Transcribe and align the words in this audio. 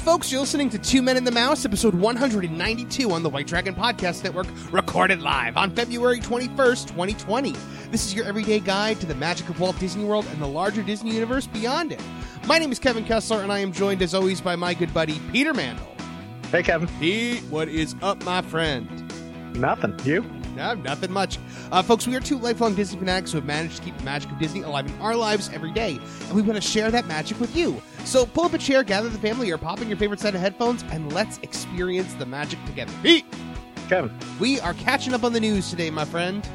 Folks. 0.00 0.32
You're 0.32 0.40
listening 0.40 0.70
to 0.70 0.78
Two 0.78 1.02
Men 1.02 1.16
and 1.16 1.26
the 1.26 1.30
Mouse, 1.30 1.64
episode 1.64 1.94
192 1.94 3.10
on 3.10 3.22
the 3.22 3.28
White 3.28 3.46
Dragon 3.46 3.74
Podcast 3.74 4.24
Network, 4.24 4.46
recorded 4.72 5.20
live 5.20 5.56
on 5.56 5.70
February 5.74 6.20
21st, 6.20 6.88
2020. 6.88 7.54
This 7.90 8.06
is 8.06 8.14
your 8.14 8.24
everyday 8.24 8.60
guide 8.60 8.98
to 9.00 9.06
the 9.06 9.14
magic 9.14 9.48
of 9.48 9.60
Walt 9.60 9.78
Disney 9.78 10.04
World 10.04 10.26
and 10.32 10.40
the 10.40 10.46
larger 10.46 10.82
Disney 10.82 11.12
universe 11.12 11.46
beyond 11.46 11.92
it. 11.92 12.02
My 12.46 12.58
name 12.58 12.72
is 12.72 12.78
Kevin 12.78 13.04
Kessler, 13.04 13.42
and 13.42 13.52
I 13.52 13.58
am 13.58 13.72
joined, 13.72 14.00
as 14.00 14.14
always, 14.14 14.40
by 14.40 14.56
my 14.56 14.72
good 14.74 14.92
buddy, 14.94 15.20
Peter 15.32 15.52
Mandel. 15.52 15.86
Hey, 16.50 16.62
Kevin. 16.62 16.88
Pete, 16.98 17.42
what 17.44 17.68
is 17.68 17.94
up, 18.02 18.24
my 18.24 18.42
friend? 18.42 18.88
Nothing. 19.56 19.98
You? 20.04 20.24
No, 20.60 20.74
nothing 20.74 21.10
much. 21.10 21.38
Uh, 21.72 21.82
folks, 21.82 22.06
we 22.06 22.14
are 22.14 22.20
two 22.20 22.36
lifelong 22.38 22.74
Disney 22.74 22.98
fanatics 22.98 23.32
who 23.32 23.38
have 23.38 23.46
managed 23.46 23.78
to 23.78 23.82
keep 23.82 23.96
the 23.96 24.04
magic 24.04 24.30
of 24.30 24.38
Disney 24.38 24.60
alive 24.60 24.84
in 24.84 25.00
our 25.00 25.16
lives 25.16 25.48
every 25.54 25.72
day, 25.72 25.98
and 26.26 26.32
we 26.34 26.42
want 26.42 26.56
to 26.56 26.60
share 26.60 26.90
that 26.90 27.06
magic 27.06 27.40
with 27.40 27.56
you. 27.56 27.80
So 28.04 28.26
pull 28.26 28.44
up 28.44 28.52
a 28.52 28.58
chair, 28.58 28.84
gather 28.84 29.08
the 29.08 29.18
family, 29.18 29.50
or 29.50 29.56
pop 29.56 29.80
in 29.80 29.88
your 29.88 29.96
favorite 29.96 30.20
set 30.20 30.34
of 30.34 30.42
headphones, 30.42 30.84
and 30.90 31.14
let's 31.14 31.38
experience 31.38 32.12
the 32.12 32.26
magic 32.26 32.62
together. 32.66 32.92
Pete, 33.02 33.24
Kevin. 33.88 34.14
we 34.38 34.60
are 34.60 34.74
catching 34.74 35.14
up 35.14 35.24
on 35.24 35.32
the 35.32 35.40
news 35.40 35.70
today, 35.70 35.88
my 35.88 36.04
friend. 36.04 36.46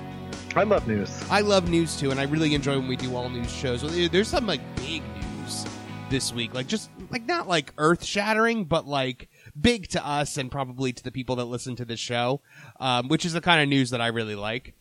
I 0.56 0.66
love 0.66 0.88
news. 0.88 1.24
I 1.32 1.42
love 1.42 1.68
news 1.68 2.00
too, 2.00 2.12
and 2.12 2.20
I 2.20 2.26
really 2.26 2.54
enjoy 2.54 2.78
when 2.78 2.88
we 2.88 2.98
do 2.98 3.16
all 3.16 3.28
news 3.28 3.52
shows. 3.52 3.82
There's 4.12 4.28
some 4.28 4.46
like 4.46 4.62
big 4.76 5.02
news 5.16 5.66
this 6.12 6.32
week, 6.32 6.54
like 6.54 6.68
just 6.68 6.92
like 7.10 7.26
not 7.26 7.48
like 7.48 7.74
earth 7.80 8.04
shattering, 8.04 8.66
but 8.66 8.88
like 8.88 9.30
big 9.60 9.88
to 9.90 10.06
us 10.06 10.38
and 10.38 10.52
probably 10.52 10.94
to 10.94 11.04
the 11.04 11.12
people 11.12 11.36
that 11.38 11.46
listen 11.46 11.76
to 11.78 11.86
this 11.86 12.00
show, 12.00 12.42
um, 12.80 13.08
which 13.08 13.26
is 13.26 13.34
the 13.34 13.42
kind 13.42 13.62
of 13.62 13.70
news 13.70 13.90
that 13.92 14.02
I 14.02 14.08
really 14.08 14.36
like. 14.36 14.74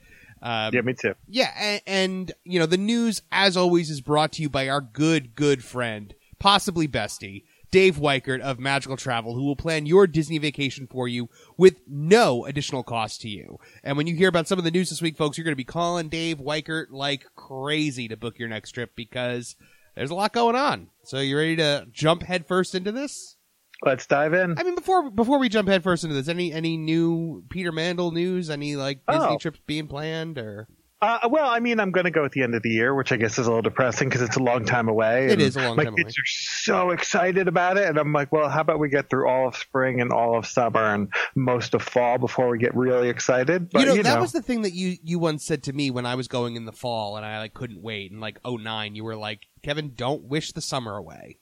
Um, 0.43 0.75
Yeah, 0.75 0.83
me 0.83 0.95
too. 0.95 1.15
yeah, 1.29 1.51
and, 1.59 1.83
and 1.87 2.33
you 2.45 2.59
know 2.59 2.67
the 2.67 2.77
news, 2.77 3.23
as 3.33 3.57
always, 3.57 3.89
is 3.91 4.01
brought 4.01 4.33
to 4.33 4.43
you 4.43 4.51
by 4.51 4.69
our 4.69 4.81
good, 4.81 5.35
good 5.35 5.65
friend, 5.65 6.15
possibly 6.39 6.87
bestie, 6.87 7.45
Dave 7.71 7.97
Weichert 7.97 8.41
of 8.41 8.59
Magical 8.61 8.97
Travel, 8.97 9.35
who 9.35 9.45
will 9.45 9.57
plan 9.57 9.87
your 9.87 10.07
Disney 10.07 10.39
vacation 10.39 10.87
for 10.87 11.09
you 11.09 11.29
with 11.57 11.81
no 11.89 12.45
additional 12.45 12.83
cost 12.83 13.21
to 13.23 13.29
you. 13.29 13.59
And 13.83 13.97
when 13.97 14.07
you 14.07 14.15
hear 14.15 14.29
about 14.29 14.47
some 14.47 14.59
of 14.59 14.65
the 14.65 14.71
news 14.71 14.91
this 14.91 15.03
week, 15.03 15.17
folks, 15.17 15.37
you're 15.39 15.45
going 15.45 15.53
to 15.53 15.57
be 15.57 15.65
calling 15.65 16.09
Dave 16.09 16.39
Weichert 16.39 16.87
like 16.91 17.25
crazy 17.35 18.07
to 18.09 18.17
book 18.17 18.39
your 18.39 18.49
next 18.49 18.73
trip 18.73 18.93
because 18.95 19.57
there's 19.97 20.11
a 20.11 20.15
lot 20.15 20.33
going 20.33 20.55
on. 20.57 20.89
So 21.05 21.19
you 21.19 21.37
ready 21.37 21.57
to 21.57 21.87
jump 21.91 22.23
headfirst 22.23 22.75
into 22.77 22.93
this? 22.93 23.37
Let's 23.83 24.07
dive 24.07 24.35
in. 24.35 24.59
I 24.59 24.63
mean, 24.63 24.75
before 24.75 25.11
before 25.11 25.39
we 25.39 25.49
jump 25.49 25.69
headfirst 25.69 26.05
into 26.05 26.15
this, 26.15 26.29
any 26.29 26.53
any 26.53 26.77
new 26.77 27.45
Peter 27.51 27.73
Mandel 27.73 28.13
news? 28.13 28.51
Any 28.51 28.77
like 28.77 29.01
Disney 29.07 29.27
Oh. 29.35 29.39
trips 29.39 29.61
being 29.67 29.89
planned 29.89 30.39
or? 30.39 30.69
Uh, 31.03 31.29
well, 31.29 31.51
I 31.51 31.61
mean, 31.61 31.81
I'm 31.81 31.91
going 31.91 32.05
to 32.05 32.11
go 32.11 32.25
at 32.25 32.33
the 32.33 32.43
end 32.43 32.55
of 32.55 32.63
the 32.63 32.71
year, 32.71 32.95
which 32.95 33.13
I 33.13 33.17
guess 33.17 33.39
is 33.39 33.47
a 33.47 33.51
little 33.51 33.61
depressing 33.61 34.09
because 34.09 34.23
it's 34.23 34.37
a 34.37 34.43
long 34.43 34.65
time 34.65 34.89
away. 34.89 35.27
It 35.27 35.39
is 35.39 35.55
a 35.55 35.61
long 35.61 35.77
my 35.77 35.85
time 35.85 35.97
kids 35.97 36.15
are 36.17 36.25
so 36.25 36.93
excited 36.93 37.47
about 37.47 37.77
it, 37.77 37.87
and 37.87 37.99
I'm 37.99 38.11
like, 38.15 38.33
well, 38.33 38.49
how 38.49 38.63
about 38.63 38.79
we 38.79 38.89
get 38.89 39.11
through 39.11 39.29
all 39.29 39.49
of 39.49 39.55
spring 39.55 40.01
and 40.01 40.13
all 40.13 40.39
of 40.39 40.47
summer 40.47 40.95
and 40.95 41.13
most 41.35 41.75
of 41.75 41.83
fall 41.83 42.17
before 42.17 42.49
we 42.49 42.57
get 42.57 42.75
really 42.75 43.11
excited? 43.11 43.69
But 43.71 43.81
you 43.81 43.87
know, 43.97 44.03
that 44.03 44.19
was 44.19 44.33
the 44.33 44.41
thing 44.41 44.63
that 44.63 44.73
you 44.73 44.97
you 45.03 45.19
once 45.19 45.45
said 45.45 45.65
to 45.65 45.75
me 45.75 45.91
when 45.91 46.07
I 46.07 46.15
was 46.15 46.27
going 46.27 46.57
in 46.57 46.65
the 46.65 46.73
fall 46.73 47.19
and 47.19 47.27
I 47.27 47.39
like 47.39 47.53
couldn't 47.53 47.83
wait. 47.83 48.11
And 48.11 48.23
like 48.23 48.39
'09, 48.47 48.95
you 48.95 49.05
were 49.05 49.17
like, 49.17 49.41
Kevin, 49.63 49.93
don't 49.95 50.25
wish 50.25 50.53
the 50.53 50.63
summer 50.63 50.97
away. 50.97 51.37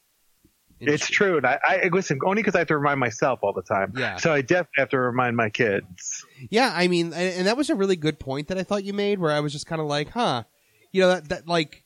And 0.82 0.94
it's 0.94 1.06
true, 1.06 1.36
and 1.36 1.46
I, 1.46 1.58
I 1.64 1.88
listen 1.92 2.18
only 2.24 2.42
because 2.42 2.54
I 2.54 2.58
have 2.58 2.68
to 2.68 2.76
remind 2.76 3.00
myself 3.00 3.40
all 3.42 3.52
the 3.52 3.62
time. 3.62 3.92
Yeah. 3.96 4.16
So 4.16 4.32
I 4.32 4.40
definitely 4.40 4.78
have 4.78 4.88
to 4.90 4.98
remind 4.98 5.36
my 5.36 5.48
kids. 5.48 6.24
Yeah, 6.50 6.72
I 6.74 6.88
mean, 6.88 7.06
and, 7.06 7.34
and 7.34 7.46
that 7.46 7.56
was 7.56 7.70
a 7.70 7.74
really 7.74 7.96
good 7.96 8.18
point 8.18 8.48
that 8.48 8.58
I 8.58 8.62
thought 8.62 8.84
you 8.84 8.92
made, 8.92 9.18
where 9.18 9.32
I 9.32 9.40
was 9.40 9.52
just 9.52 9.66
kind 9.66 9.80
of 9.80 9.86
like, 9.86 10.10
huh, 10.10 10.44
you 10.90 11.00
know, 11.02 11.08
that 11.08 11.28
that 11.28 11.48
like, 11.48 11.84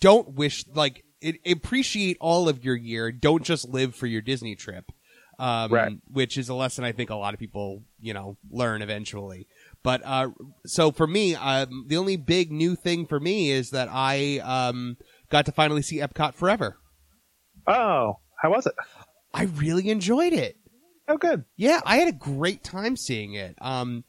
don't 0.00 0.34
wish 0.34 0.64
like 0.74 1.04
it, 1.20 1.36
appreciate 1.46 2.16
all 2.20 2.48
of 2.48 2.64
your 2.64 2.76
year. 2.76 3.12
Don't 3.12 3.44
just 3.44 3.68
live 3.68 3.94
for 3.94 4.06
your 4.06 4.22
Disney 4.22 4.56
trip, 4.56 4.84
um, 5.38 5.72
Right. 5.72 5.92
Which 6.10 6.38
is 6.38 6.48
a 6.48 6.54
lesson 6.54 6.84
I 6.84 6.92
think 6.92 7.10
a 7.10 7.16
lot 7.16 7.34
of 7.34 7.40
people, 7.40 7.84
you 8.00 8.14
know, 8.14 8.36
learn 8.50 8.82
eventually. 8.82 9.46
But 9.82 10.02
uh, 10.04 10.30
so 10.64 10.92
for 10.92 11.06
me, 11.06 11.34
um, 11.34 11.86
the 11.88 11.96
only 11.96 12.16
big 12.16 12.52
new 12.52 12.76
thing 12.76 13.06
for 13.06 13.18
me 13.18 13.50
is 13.50 13.70
that 13.70 13.88
I 13.90 14.38
um, 14.38 14.96
got 15.28 15.46
to 15.46 15.52
finally 15.52 15.82
see 15.82 15.98
Epcot 15.98 16.34
Forever. 16.34 16.76
Oh, 17.66 18.18
how 18.42 18.50
was 18.50 18.66
it? 18.66 18.74
I 19.32 19.44
really 19.44 19.88
enjoyed 19.88 20.32
it. 20.32 20.56
Oh, 21.08 21.16
good. 21.16 21.44
Yeah, 21.56 21.80
I 21.86 21.96
had 21.96 22.08
a 22.08 22.12
great 22.12 22.62
time 22.62 22.96
seeing 22.96 23.34
it. 23.34 23.56
Um, 23.60 24.04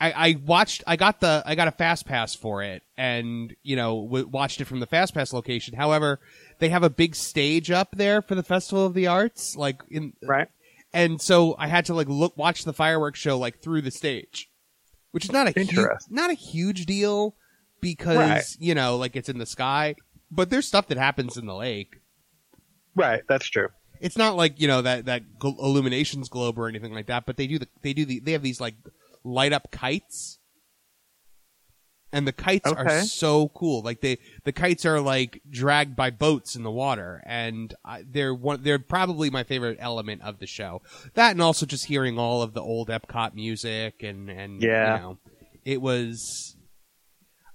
I, 0.00 0.12
I 0.12 0.36
watched. 0.46 0.82
I 0.86 0.96
got 0.96 1.20
the. 1.20 1.42
I 1.44 1.54
got 1.54 1.68
a 1.68 1.72
fast 1.72 2.06
pass 2.06 2.34
for 2.34 2.62
it, 2.62 2.82
and 2.96 3.54
you 3.62 3.76
know, 3.76 4.04
w- 4.06 4.26
watched 4.28 4.60
it 4.60 4.64
from 4.66 4.80
the 4.80 4.86
fast 4.86 5.12
pass 5.12 5.32
location. 5.32 5.74
However, 5.76 6.20
they 6.58 6.70
have 6.70 6.82
a 6.82 6.88
big 6.90 7.14
stage 7.14 7.70
up 7.70 7.88
there 7.92 8.22
for 8.22 8.34
the 8.34 8.42
Festival 8.42 8.86
of 8.86 8.94
the 8.94 9.06
Arts, 9.08 9.56
like 9.56 9.82
in, 9.90 10.14
Right. 10.22 10.48
and 10.94 11.20
so 11.20 11.54
I 11.58 11.66
had 11.68 11.84
to 11.86 11.94
like 11.94 12.08
look 12.08 12.34
watch 12.38 12.64
the 12.64 12.72
fireworks 12.72 13.18
show 13.20 13.38
like 13.38 13.60
through 13.60 13.82
the 13.82 13.90
stage, 13.90 14.50
which 15.10 15.24
is 15.26 15.32
not 15.32 15.48
a 15.48 15.50
huge, 15.50 15.68
Interesting. 15.70 16.14
not 16.14 16.30
a 16.30 16.34
huge 16.34 16.86
deal 16.86 17.36
because 17.82 18.16
Right. 18.16 18.44
you 18.58 18.74
know, 18.74 18.96
like 18.96 19.16
it's 19.16 19.28
in 19.28 19.36
the 19.36 19.44
sky, 19.46 19.96
but 20.30 20.48
there's 20.48 20.66
stuff 20.66 20.86
that 20.88 20.96
happens 20.96 21.36
in 21.36 21.44
the 21.44 21.54
lake. 21.54 21.96
Right. 22.94 23.22
That's 23.28 23.46
true. 23.48 23.68
it's 24.00 24.16
not 24.16 24.36
like 24.36 24.60
you 24.60 24.66
know 24.68 24.82
that 24.82 25.04
that 25.06 25.22
gl- 25.38 25.58
illuminations 25.58 26.28
globe 26.28 26.58
or 26.58 26.68
anything 26.68 26.92
like 26.94 27.06
that 27.06 27.26
but 27.26 27.36
they 27.36 27.46
do 27.46 27.58
the 27.58 27.68
they 27.82 27.92
do 27.92 28.04
the 28.04 28.18
they 28.20 28.32
have 28.32 28.42
these 28.42 28.60
like 28.60 28.74
light 29.24 29.52
up 29.52 29.70
kites 29.70 30.38
and 32.12 32.26
the 32.26 32.32
kites 32.32 32.68
are 32.72 33.02
so 33.02 33.48
cool 33.50 33.82
like 33.82 34.00
they 34.00 34.18
the 34.44 34.52
kites 34.52 34.84
are 34.84 35.00
like 35.00 35.40
dragged 35.48 35.94
by 35.94 36.10
boats 36.10 36.56
in 36.56 36.62
the 36.64 36.70
water 36.70 37.22
and 37.24 37.72
I, 37.84 38.02
they're 38.10 38.34
one 38.34 38.62
they're 38.62 38.78
probably 38.80 39.30
my 39.30 39.44
favorite 39.44 39.76
element 39.80 40.22
of 40.22 40.38
the 40.40 40.46
show 40.46 40.82
that 41.14 41.32
and 41.32 41.42
also 41.42 41.66
just 41.66 41.84
hearing 41.84 42.18
all 42.18 42.42
of 42.42 42.52
the 42.54 42.62
old 42.62 42.88
epcot 42.88 43.34
music 43.34 44.02
and 44.02 44.28
and 44.28 44.60
Yeah. 44.62 44.94
you 44.96 45.02
know 45.02 45.18
it 45.64 45.80
was 45.80 46.56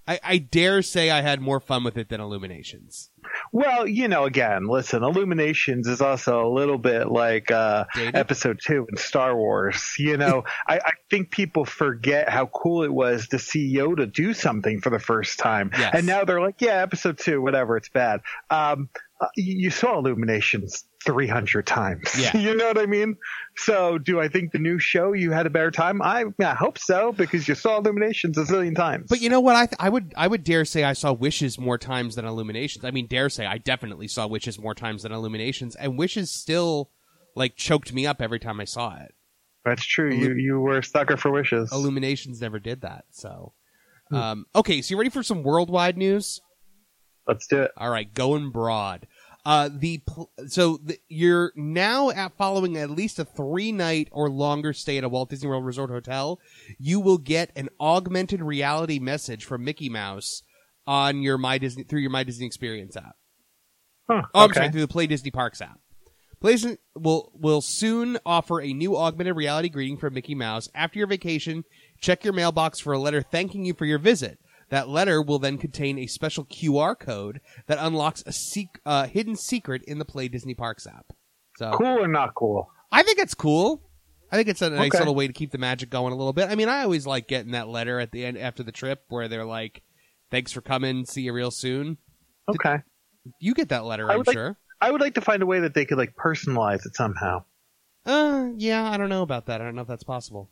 I, 0.06 0.20
I 0.22 0.38
dare 0.38 0.82
say 0.82 1.10
I 1.10 1.20
had 1.20 1.40
more 1.40 1.60
fun 1.60 1.84
with 1.84 1.96
it 1.96 2.08
than 2.08 2.20
Illuminations. 2.20 3.10
Well, 3.52 3.86
you 3.88 4.08
know, 4.08 4.24
again, 4.24 4.66
listen, 4.66 5.02
Illuminations 5.02 5.88
is 5.88 6.00
also 6.00 6.46
a 6.46 6.50
little 6.52 6.78
bit 6.78 7.08
like 7.08 7.50
uh, 7.50 7.84
episode 7.96 8.60
two 8.64 8.86
in 8.88 8.96
Star 8.96 9.36
Wars. 9.36 9.94
You 9.98 10.16
know, 10.16 10.44
I, 10.68 10.76
I 10.78 10.92
think 11.10 11.30
people 11.30 11.64
forget 11.64 12.28
how 12.28 12.46
cool 12.46 12.84
it 12.84 12.92
was 12.92 13.28
to 13.28 13.38
see 13.38 13.74
Yoda 13.74 14.10
do 14.12 14.34
something 14.34 14.80
for 14.80 14.90
the 14.90 14.98
first 14.98 15.38
time. 15.38 15.70
Yes. 15.76 15.94
And 15.94 16.06
now 16.06 16.24
they're 16.24 16.40
like, 16.40 16.60
yeah, 16.60 16.82
episode 16.82 17.18
two, 17.18 17.40
whatever, 17.42 17.76
it's 17.76 17.88
bad. 17.88 18.20
Um, 18.50 18.88
uh, 19.20 19.26
you 19.36 19.70
saw 19.70 19.98
Illuminations 19.98 20.84
300 21.04 21.66
times. 21.66 22.02
Yeah. 22.18 22.36
you 22.36 22.54
know 22.54 22.66
what 22.66 22.78
I 22.78 22.86
mean? 22.86 23.16
So 23.56 23.96
do 23.98 24.20
I 24.20 24.28
think 24.28 24.52
the 24.52 24.58
new 24.58 24.78
show 24.78 25.12
you 25.14 25.30
had 25.30 25.46
a 25.46 25.50
better 25.50 25.70
time? 25.70 26.02
I, 26.02 26.24
I 26.40 26.54
hope 26.54 26.78
so 26.78 27.12
because 27.12 27.48
you 27.48 27.54
saw 27.54 27.78
Illuminations 27.78 28.36
a 28.36 28.42
zillion 28.42 28.74
times. 28.76 29.06
But 29.08 29.20
you 29.22 29.30
know 29.30 29.40
what? 29.40 29.56
I 29.56 29.66
th- 29.66 29.76
I 29.78 29.88
would 29.88 30.12
I 30.16 30.26
would 30.26 30.44
dare 30.44 30.64
say 30.64 30.84
I 30.84 30.92
saw 30.92 31.12
Wishes 31.12 31.58
more 31.58 31.78
times 31.78 32.16
than 32.16 32.24
Illuminations. 32.26 32.84
I 32.84 32.90
mean, 32.90 33.06
dare 33.06 33.28
say 33.30 33.46
I 33.46 33.58
definitely 33.58 34.08
saw 34.08 34.26
Wishes 34.26 34.58
more 34.58 34.74
times 34.74 35.02
than 35.04 35.12
Illuminations, 35.12 35.76
and 35.76 35.98
Wishes 35.98 36.30
still 36.30 36.90
like 37.34 37.56
choked 37.56 37.92
me 37.92 38.06
up 38.06 38.20
every 38.20 38.38
time 38.38 38.60
I 38.60 38.64
saw 38.64 38.96
it. 38.96 39.14
That's 39.64 39.84
true. 39.84 40.14
You, 40.14 40.34
you 40.34 40.60
were 40.60 40.78
a 40.78 40.84
sucker 40.84 41.16
for 41.16 41.30
wishes. 41.30 41.72
Illuminations 41.72 42.40
never 42.40 42.60
did 42.60 42.82
that. 42.82 43.04
So, 43.10 43.52
Hmm. 44.10 44.14
um, 44.16 44.46
okay, 44.54 44.80
so 44.82 44.92
you 44.92 44.98
ready 44.98 45.10
for 45.10 45.24
some 45.24 45.42
worldwide 45.42 45.96
news? 45.96 46.40
Let's 47.26 47.46
do 47.46 47.62
it. 47.62 47.72
All 47.76 47.90
right, 47.90 48.12
going 48.12 48.50
broad. 48.50 49.06
Uh, 49.44 49.68
the 49.72 49.98
pl- 50.06 50.30
so 50.48 50.78
the, 50.82 50.98
you're 51.08 51.52
now 51.54 52.10
at 52.10 52.36
following 52.36 52.76
at 52.76 52.90
least 52.90 53.18
a 53.20 53.24
three 53.24 53.70
night 53.70 54.08
or 54.10 54.28
longer 54.28 54.72
stay 54.72 54.98
at 54.98 55.04
a 55.04 55.08
Walt 55.08 55.30
Disney 55.30 55.48
World 55.48 55.64
Resort 55.64 55.88
hotel. 55.90 56.40
You 56.78 56.98
will 56.98 57.18
get 57.18 57.52
an 57.54 57.68
augmented 57.78 58.42
reality 58.42 58.98
message 58.98 59.44
from 59.44 59.62
Mickey 59.64 59.88
Mouse 59.88 60.42
on 60.86 61.22
your 61.22 61.38
My 61.38 61.58
Disney 61.58 61.84
through 61.84 62.00
your 62.00 62.10
My 62.10 62.24
Disney 62.24 62.46
Experience 62.46 62.96
app. 62.96 63.14
Huh, 64.10 64.22
Oh, 64.34 64.40
I'm 64.40 64.50
okay. 64.50 64.58
sorry, 64.60 64.70
through 64.72 64.80
the 64.80 64.88
Play 64.88 65.06
Disney 65.06 65.30
Parks 65.30 65.60
app. 65.60 65.78
Play 66.40 66.52
Disney 66.52 66.76
will 66.96 67.30
will 67.34 67.60
soon 67.60 68.18
offer 68.26 68.60
a 68.60 68.72
new 68.72 68.96
augmented 68.96 69.36
reality 69.36 69.68
greeting 69.68 69.96
from 69.96 70.14
Mickey 70.14 70.34
Mouse 70.34 70.68
after 70.74 70.98
your 70.98 71.06
vacation. 71.08 71.62
Check 72.00 72.24
your 72.24 72.32
mailbox 72.34 72.80
for 72.80 72.92
a 72.92 72.98
letter 72.98 73.22
thanking 73.22 73.64
you 73.64 73.74
for 73.74 73.84
your 73.84 73.98
visit. 73.98 74.38
That 74.70 74.88
letter 74.88 75.22
will 75.22 75.38
then 75.38 75.58
contain 75.58 75.98
a 75.98 76.06
special 76.06 76.44
QR 76.44 76.98
code 76.98 77.40
that 77.66 77.78
unlocks 77.80 78.22
a 78.26 78.32
sec- 78.32 78.80
uh, 78.84 79.06
hidden 79.06 79.36
secret 79.36 79.82
in 79.84 79.98
the 79.98 80.04
Play 80.04 80.28
Disney 80.28 80.54
Parks 80.54 80.86
app. 80.86 81.12
So 81.56 81.72
Cool 81.72 82.02
or 82.02 82.08
not 82.08 82.34
cool? 82.34 82.70
I 82.90 83.02
think 83.02 83.18
it's 83.18 83.34
cool. 83.34 83.82
I 84.32 84.36
think 84.36 84.48
it's 84.48 84.62
a 84.62 84.70
nice 84.70 84.88
Okay. 84.88 84.98
little 84.98 85.14
way 85.14 85.28
to 85.28 85.32
keep 85.32 85.52
the 85.52 85.58
magic 85.58 85.88
going 85.88 86.12
a 86.12 86.16
little 86.16 86.32
bit. 86.32 86.50
I 86.50 86.56
mean, 86.56 86.68
I 86.68 86.82
always 86.82 87.06
like 87.06 87.28
getting 87.28 87.52
that 87.52 87.68
letter 87.68 88.00
at 88.00 88.10
the 88.10 88.24
end 88.24 88.36
after 88.38 88.62
the 88.64 88.72
trip 88.72 89.04
where 89.08 89.28
they're 89.28 89.44
like, 89.44 89.82
"Thanks 90.32 90.50
for 90.50 90.60
coming. 90.60 91.04
See 91.06 91.22
you 91.22 91.32
real 91.32 91.52
soon." 91.52 91.98
Okay. 92.48 92.78
You 93.38 93.54
get 93.54 93.68
that 93.68 93.84
letter, 93.84 94.10
I'm 94.10 94.18
like- 94.26 94.32
sure. 94.32 94.56
I 94.80 94.90
would 94.90 95.00
like 95.00 95.14
to 95.14 95.20
find 95.20 95.42
a 95.42 95.46
way 95.46 95.60
that 95.60 95.74
they 95.74 95.84
could 95.84 95.96
like 95.98 96.16
personalize 96.16 96.84
it 96.86 96.94
somehow. 96.96 97.44
Uh, 98.04 98.48
yeah, 98.56 98.90
I 98.90 98.96
don't 98.96 99.08
know 99.08 99.22
about 99.22 99.46
that. 99.46 99.60
I 99.60 99.64
don't 99.64 99.74
know 99.74 99.82
if 99.82 99.88
that's 99.88 100.04
possible. 100.04 100.50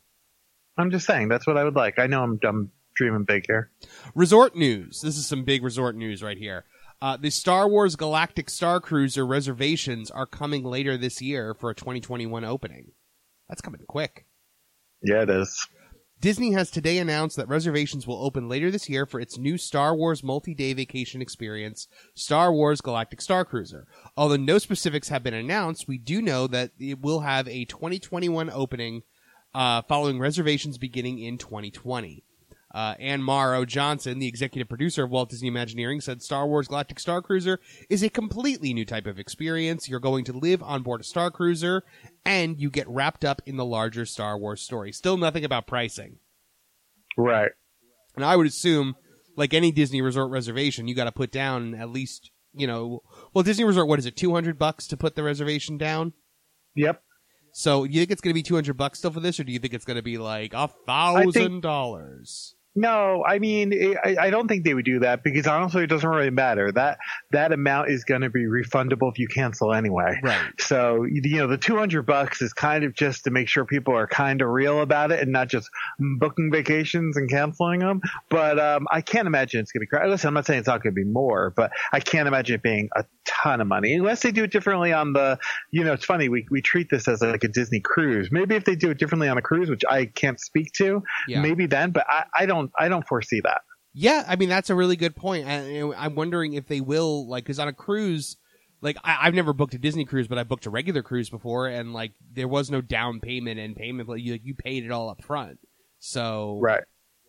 I'm 0.77 0.89
just 0.91 1.05
saying 1.05 1.27
that's 1.29 1.45
what 1.45 1.57
I 1.57 1.63
would 1.63 1.75
like. 1.75 1.99
I 1.99 2.07
know 2.07 2.23
I'm 2.23 2.39
I'm 2.43 2.71
dreaming 2.95 3.23
big 3.23 3.45
here. 3.47 3.71
Resort 4.13 4.55
news. 4.55 5.01
This 5.01 5.17
is 5.17 5.27
some 5.27 5.43
big 5.43 5.63
resort 5.63 5.95
news 5.95 6.23
right 6.23 6.37
here. 6.37 6.65
Uh, 7.01 7.17
the 7.17 7.29
Star 7.29 7.69
Wars 7.69 7.95
Galactic 7.95 8.49
Star 8.49 8.79
Cruiser 8.79 9.25
reservations 9.25 10.09
are 10.09 10.25
coming 10.25 10.63
later 10.63 10.97
this 10.97 11.21
year 11.21 11.53
for 11.53 11.69
a 11.69 11.75
2021 11.75 12.43
opening. 12.45 12.91
That's 13.49 13.61
coming 13.61 13.81
quick. 13.87 14.25
Yeah, 15.01 15.23
it 15.23 15.29
is. 15.29 15.67
Disney 16.21 16.53
has 16.53 16.71
today 16.71 16.97
announced 16.97 17.35
that 17.35 17.47
reservations 17.47 18.07
will 18.07 18.23
open 18.23 18.47
later 18.47 18.71
this 18.71 18.89
year 18.89 19.05
for 19.05 19.19
its 19.19 19.37
new 19.37 19.57
Star 19.57 19.95
Wars 19.95 20.23
multi-day 20.23 20.73
vacation 20.73 21.21
experience, 21.21 21.87
Star 22.15 22.51
Wars 22.51 22.81
Galactic 22.81 23.21
Star 23.21 23.43
Cruiser. 23.45 23.85
Although 24.15 24.37
no 24.37 24.57
specifics 24.57 25.09
have 25.09 25.21
been 25.21 25.33
announced, 25.33 25.87
we 25.87 25.97
do 25.97 26.21
know 26.21 26.47
that 26.47 26.71
it 26.79 27.01
will 27.01 27.19
have 27.19 27.47
a 27.47 27.65
2021 27.65 28.49
opening 28.49 29.03
uh, 29.53 29.81
following 29.83 30.19
reservations 30.19 30.77
beginning 30.77 31.19
in 31.19 31.37
2020. 31.37 32.24
Uh, 32.75 32.93
Ann 32.99 33.23
Morrow 33.23 33.63
Johnson, 33.63 34.19
the 34.19 34.27
executive 34.27 34.67
producer 34.67 35.05
of 35.05 35.09
Walt 35.09 35.29
Disney 35.29 35.47
Imagineering, 35.47 36.01
said 36.01 36.21
Star 36.21 36.45
Wars 36.45 36.67
Galactic 36.67 36.99
Star 36.99 37.21
Cruiser 37.21 37.61
is 37.89 38.03
a 38.03 38.09
completely 38.09 38.73
new 38.73 38.83
type 38.83 39.07
of 39.07 39.17
experience. 39.17 39.87
You're 39.87 40.01
going 40.01 40.25
to 40.25 40.33
live 40.33 40.61
on 40.61 40.83
board 40.83 40.99
a 40.99 41.05
Star 41.05 41.31
Cruiser, 41.31 41.83
and 42.25 42.59
you 42.59 42.69
get 42.69 42.85
wrapped 42.89 43.23
up 43.23 43.41
in 43.45 43.55
the 43.55 43.63
larger 43.63 44.05
Star 44.05 44.37
Wars 44.37 44.61
story. 44.61 44.91
Still 44.91 45.15
nothing 45.15 45.45
about 45.45 45.67
pricing. 45.67 46.17
Right. 47.15 47.51
And 48.17 48.25
I 48.25 48.35
would 48.35 48.47
assume, 48.47 48.95
like 49.37 49.53
any 49.53 49.71
Disney 49.71 50.01
resort 50.01 50.29
reservation, 50.29 50.89
you 50.89 50.95
got 50.95 51.05
to 51.05 51.13
put 51.13 51.31
down 51.31 51.75
at 51.75 51.91
least, 51.91 52.29
you 52.53 52.67
know, 52.67 53.03
well, 53.33 53.43
Disney 53.43 53.63
Resort, 53.63 53.87
what 53.87 53.99
is 53.99 54.05
it, 54.05 54.17
200 54.17 54.59
bucks 54.59 54.85
to 54.87 54.97
put 54.97 55.15
the 55.15 55.23
reservation 55.23 55.77
down? 55.77 56.11
Yep. 56.75 57.01
So, 57.53 57.85
you 57.85 58.01
think 58.01 58.11
it's 58.11 58.19
going 58.19 58.33
to 58.33 58.37
be 58.37 58.43
200 58.43 58.75
bucks 58.75 58.99
still 58.99 59.11
for 59.11 59.21
this, 59.21 59.39
or 59.39 59.45
do 59.45 59.53
you 59.53 59.59
think 59.59 59.73
it's 59.73 59.85
going 59.85 59.95
to 59.95 60.03
be 60.03 60.17
like 60.17 60.53
a 60.53 60.67
thousand 60.67 61.61
dollars? 61.61 62.54
No, 62.75 63.23
I 63.25 63.39
mean, 63.39 63.95
I, 64.03 64.17
I 64.19 64.29
don't 64.29 64.47
think 64.47 64.65
they 64.65 64.73
would 64.73 64.83
do 64.85 64.99
that 64.99 65.23
because 65.23 65.47
honestly, 65.47 65.83
it 65.83 65.87
doesn't 65.87 66.07
really 66.09 66.29
matter. 66.29 66.71
That 66.71 66.97
that 67.31 67.53
amount 67.53 67.89
is 67.89 68.03
going 68.03 68.21
to 68.21 68.29
be 68.29 68.45
refundable 68.45 69.09
if 69.11 69.17
you 69.17 69.27
cancel 69.27 69.73
anyway. 69.73 70.19
Right. 70.21 70.51
So 70.59 71.03
you 71.09 71.37
know, 71.37 71.47
the 71.47 71.57
two 71.57 71.77
hundred 71.77 72.03
bucks 72.05 72.41
is 72.41 72.51
kind 72.53 72.83
of 72.83 72.93
just 72.93 73.23
to 73.23 73.31
make 73.31 73.47
sure 73.47 73.65
people 73.65 73.95
are 73.95 74.07
kind 74.07 74.41
of 74.41 74.49
real 74.49 74.81
about 74.81 75.11
it 75.11 75.21
and 75.21 75.31
not 75.31 75.47
just 75.47 75.69
booking 76.19 76.51
vacations 76.51 77.15
and 77.15 77.29
canceling 77.29 77.79
them. 77.79 78.01
But 78.29 78.59
um, 78.59 78.87
I 78.91 79.01
can't 79.01 79.27
imagine 79.27 79.61
it's 79.61 79.71
going 79.71 79.79
to 79.81 79.85
be. 79.85 79.87
cra- 79.87 80.09
Listen, 80.09 80.27
I'm 80.27 80.33
not 80.33 80.45
saying 80.45 80.59
it's 80.59 80.67
not 80.67 80.83
going 80.83 80.93
to 80.93 81.01
be 81.01 81.09
more, 81.09 81.53
but 81.55 81.71
I 81.93 81.99
can't 82.01 82.27
imagine 82.27 82.55
it 82.55 82.61
being 82.61 82.89
a 82.95 83.05
ton 83.25 83.61
of 83.61 83.67
money 83.67 83.93
unless 83.93 84.21
they 84.21 84.31
do 84.31 84.43
it 84.43 84.51
differently 84.51 84.91
on 84.91 85.13
the. 85.13 85.39
You 85.71 85.85
know, 85.85 85.93
it's 85.93 86.05
funny 86.05 86.27
we 86.29 86.45
we 86.51 86.61
treat 86.61 86.89
this 86.89 87.07
as 87.07 87.21
like 87.21 87.43
a 87.45 87.47
Disney 87.47 87.79
cruise. 87.79 88.29
Maybe 88.31 88.55
if 88.55 88.65
they 88.65 88.75
do 88.75 88.89
it 88.91 88.97
differently 88.97 89.29
on 89.29 89.37
a 89.37 89.41
cruise, 89.41 89.69
which 89.69 89.83
I 89.89 90.05
can't 90.07 90.39
speak 90.39 90.73
to, 90.73 91.03
Yeah. 91.27 91.41
maybe 91.41 91.67
then. 91.67 91.91
But 91.91 92.05
I, 92.09 92.25
I 92.37 92.45
don't 92.45 92.64
I 92.77 92.87
don't 92.89 93.07
foresee 93.07 93.41
that. 93.41 93.61
Yeah, 93.93 94.23
I 94.27 94.35
mean 94.35 94.49
that's 94.49 94.69
a 94.69 94.75
really 94.75 94.95
good 94.97 95.15
point. 95.15 95.47
And 95.47 95.93
I'm 95.95 96.15
wondering 96.15 96.53
if 96.53 96.67
they 96.67 96.81
will 96.81 97.27
like 97.27 97.43
because 97.45 97.59
on 97.59 97.67
a 97.67 97.73
cruise, 97.73 98.35
like 98.81 98.97
I, 99.03 99.19
I've 99.21 99.33
never 99.33 99.53
booked 99.53 99.73
a 99.73 99.77
Disney 99.77 100.05
cruise, 100.05 100.27
but 100.27 100.37
I 100.37 100.43
booked 100.43 100.65
a 100.65 100.69
regular 100.69 101.01
cruise 101.01 101.29
before, 101.29 101.67
and 101.67 101.93
like 101.93 102.11
there 102.33 102.47
was 102.47 102.69
no 102.69 102.81
down 102.81 103.19
payment 103.21 103.59
and 103.59 103.75
payment, 103.75 104.07
but 104.07 104.15
you 104.21 104.33
like, 104.33 104.45
you 104.45 104.53
paid 104.53 104.83
it 104.83 104.91
all 104.91 105.09
up 105.09 105.23
front. 105.23 105.59
So 105.99 106.59
Right. 106.61 106.83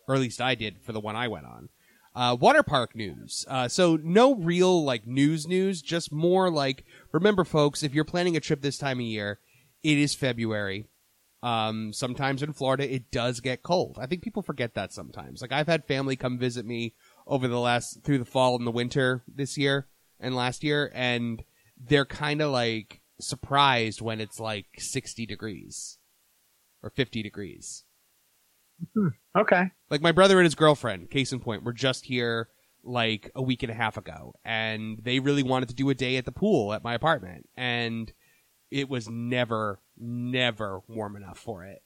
or 0.07 0.15
at 0.15 0.21
least 0.21 0.41
I 0.41 0.55
did 0.55 0.81
for 0.81 0.91
the 0.91 0.99
one 0.99 1.15
I 1.15 1.27
went 1.29 1.45
on. 1.45 1.69
Uh, 2.15 2.35
water 2.35 2.63
park 2.63 2.95
news. 2.95 3.45
Uh, 3.47 3.67
so 3.67 3.97
no 4.03 4.35
real 4.35 4.83
like 4.83 5.05
news 5.05 5.47
news, 5.47 5.81
just 5.81 6.11
more 6.11 6.49
like 6.49 6.83
remember, 7.11 7.43
folks, 7.45 7.83
if 7.83 7.93
you're 7.93 8.03
planning 8.03 8.35
a 8.35 8.39
trip 8.39 8.61
this 8.61 8.77
time 8.77 8.97
of 8.97 9.05
year, 9.05 9.39
it 9.83 9.97
is 9.97 10.15
February. 10.15 10.85
Um, 11.43 11.93
sometimes 11.93 12.41
in 12.41 12.53
Florida, 12.53 12.91
it 12.91 13.11
does 13.11 13.39
get 13.39 13.61
cold. 13.63 13.97
I 13.99 14.07
think 14.07 14.23
people 14.23 14.41
forget 14.41 14.73
that 14.73 14.91
sometimes. 14.91 15.41
Like 15.41 15.51
I've 15.51 15.67
had 15.67 15.85
family 15.85 16.15
come 16.15 16.37
visit 16.39 16.65
me 16.65 16.95
over 17.27 17.47
the 17.47 17.59
last 17.59 18.03
through 18.03 18.17
the 18.17 18.25
fall 18.25 18.55
and 18.55 18.65
the 18.65 18.71
winter 18.71 19.23
this 19.27 19.57
year 19.57 19.87
and 20.19 20.35
last 20.35 20.63
year, 20.63 20.91
and 20.93 21.43
they're 21.79 22.05
kind 22.05 22.41
of 22.41 22.51
like 22.51 23.01
surprised 23.19 24.01
when 24.01 24.19
it's 24.19 24.39
like 24.39 24.65
60 24.77 25.25
degrees 25.25 25.99
or 26.81 26.89
50 26.89 27.21
degrees. 27.21 27.83
Okay. 29.37 29.63
Like 29.89 30.01
my 30.01 30.11
brother 30.11 30.37
and 30.37 30.45
his 30.45 30.55
girlfriend, 30.55 31.09
case 31.09 31.31
in 31.31 31.39
point, 31.39 31.63
were 31.63 31.73
just 31.73 32.05
here 32.05 32.49
like 32.83 33.31
a 33.35 33.41
week 33.41 33.63
and 33.63 33.71
a 33.71 33.75
half 33.75 33.97
ago, 33.97 34.33
and 34.45 34.99
they 35.03 35.19
really 35.19 35.43
wanted 35.43 35.69
to 35.69 35.75
do 35.75 35.89
a 35.89 35.95
day 35.95 36.17
at 36.17 36.25
the 36.25 36.31
pool 36.31 36.73
at 36.73 36.83
my 36.83 36.93
apartment, 36.93 37.47
and 37.55 38.11
it 38.71 38.89
was 38.89 39.07
never, 39.09 39.79
never 39.97 40.81
warm 40.87 41.15
enough 41.15 41.37
for 41.39 41.63
it. 41.65 41.81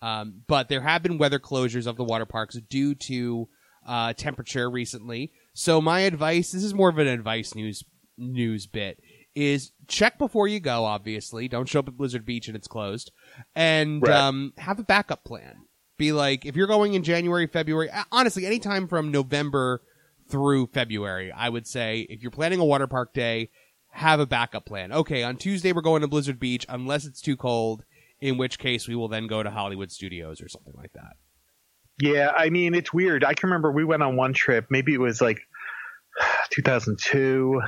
Um, 0.00 0.42
but 0.46 0.68
there 0.68 0.80
have 0.82 1.02
been 1.02 1.18
weather 1.18 1.38
closures 1.40 1.86
of 1.86 1.96
the 1.96 2.04
water 2.04 2.26
parks 2.26 2.56
due 2.70 2.94
to 2.94 3.48
uh, 3.86 4.12
temperature 4.12 4.70
recently. 4.70 5.32
So 5.54 5.80
my 5.80 6.00
advice, 6.00 6.52
this 6.52 6.62
is 6.62 6.74
more 6.74 6.88
of 6.88 6.98
an 6.98 7.06
advice 7.08 7.54
news 7.54 7.84
news 8.16 8.66
bit, 8.66 9.00
is 9.34 9.72
check 9.88 10.18
before 10.18 10.46
you 10.48 10.60
go. 10.60 10.84
Obviously, 10.84 11.48
don't 11.48 11.68
show 11.68 11.80
up 11.80 11.88
at 11.88 11.96
Blizzard 11.96 12.24
Beach 12.24 12.46
and 12.48 12.56
it's 12.56 12.68
closed, 12.68 13.10
and 13.54 14.02
Right. 14.02 14.14
um, 14.16 14.52
have 14.58 14.78
a 14.78 14.84
backup 14.84 15.24
plan. 15.24 15.56
Be 15.96 16.12
like, 16.12 16.46
if 16.46 16.54
you're 16.54 16.68
going 16.68 16.94
in 16.94 17.02
January, 17.02 17.48
February, 17.48 17.90
honestly, 18.12 18.46
anytime 18.46 18.86
from 18.86 19.10
November 19.10 19.82
through 20.28 20.68
February, 20.68 21.32
I 21.32 21.48
would 21.48 21.66
say 21.66 22.06
if 22.08 22.22
you're 22.22 22.30
planning 22.30 22.60
a 22.60 22.64
water 22.64 22.86
park 22.86 23.12
day, 23.14 23.50
have 23.98 24.20
a 24.20 24.26
backup 24.26 24.64
plan. 24.64 24.92
Okay, 24.92 25.22
on 25.22 25.36
Tuesday 25.36 25.72
we're 25.72 25.82
going 25.82 26.02
to 26.02 26.08
Blizzard 26.08 26.38
Beach 26.38 26.64
unless 26.68 27.04
it's 27.04 27.20
too 27.20 27.36
cold, 27.36 27.84
in 28.20 28.38
which 28.38 28.58
case 28.58 28.86
we 28.86 28.94
will 28.94 29.08
then 29.08 29.26
go 29.26 29.42
to 29.42 29.50
Hollywood 29.50 29.90
Studios 29.90 30.40
or 30.40 30.48
something 30.48 30.74
like 30.76 30.92
that. 30.94 31.16
Yeah, 32.00 32.32
I 32.34 32.50
mean 32.50 32.74
it's 32.74 32.92
weird. 32.92 33.24
I 33.24 33.34
can 33.34 33.48
remember 33.48 33.72
we 33.72 33.84
went 33.84 34.02
on 34.04 34.16
one 34.16 34.32
trip. 34.32 34.66
Maybe 34.70 34.94
it 34.94 35.00
was 35.00 35.20
like 35.20 35.40
2002, 36.50 37.60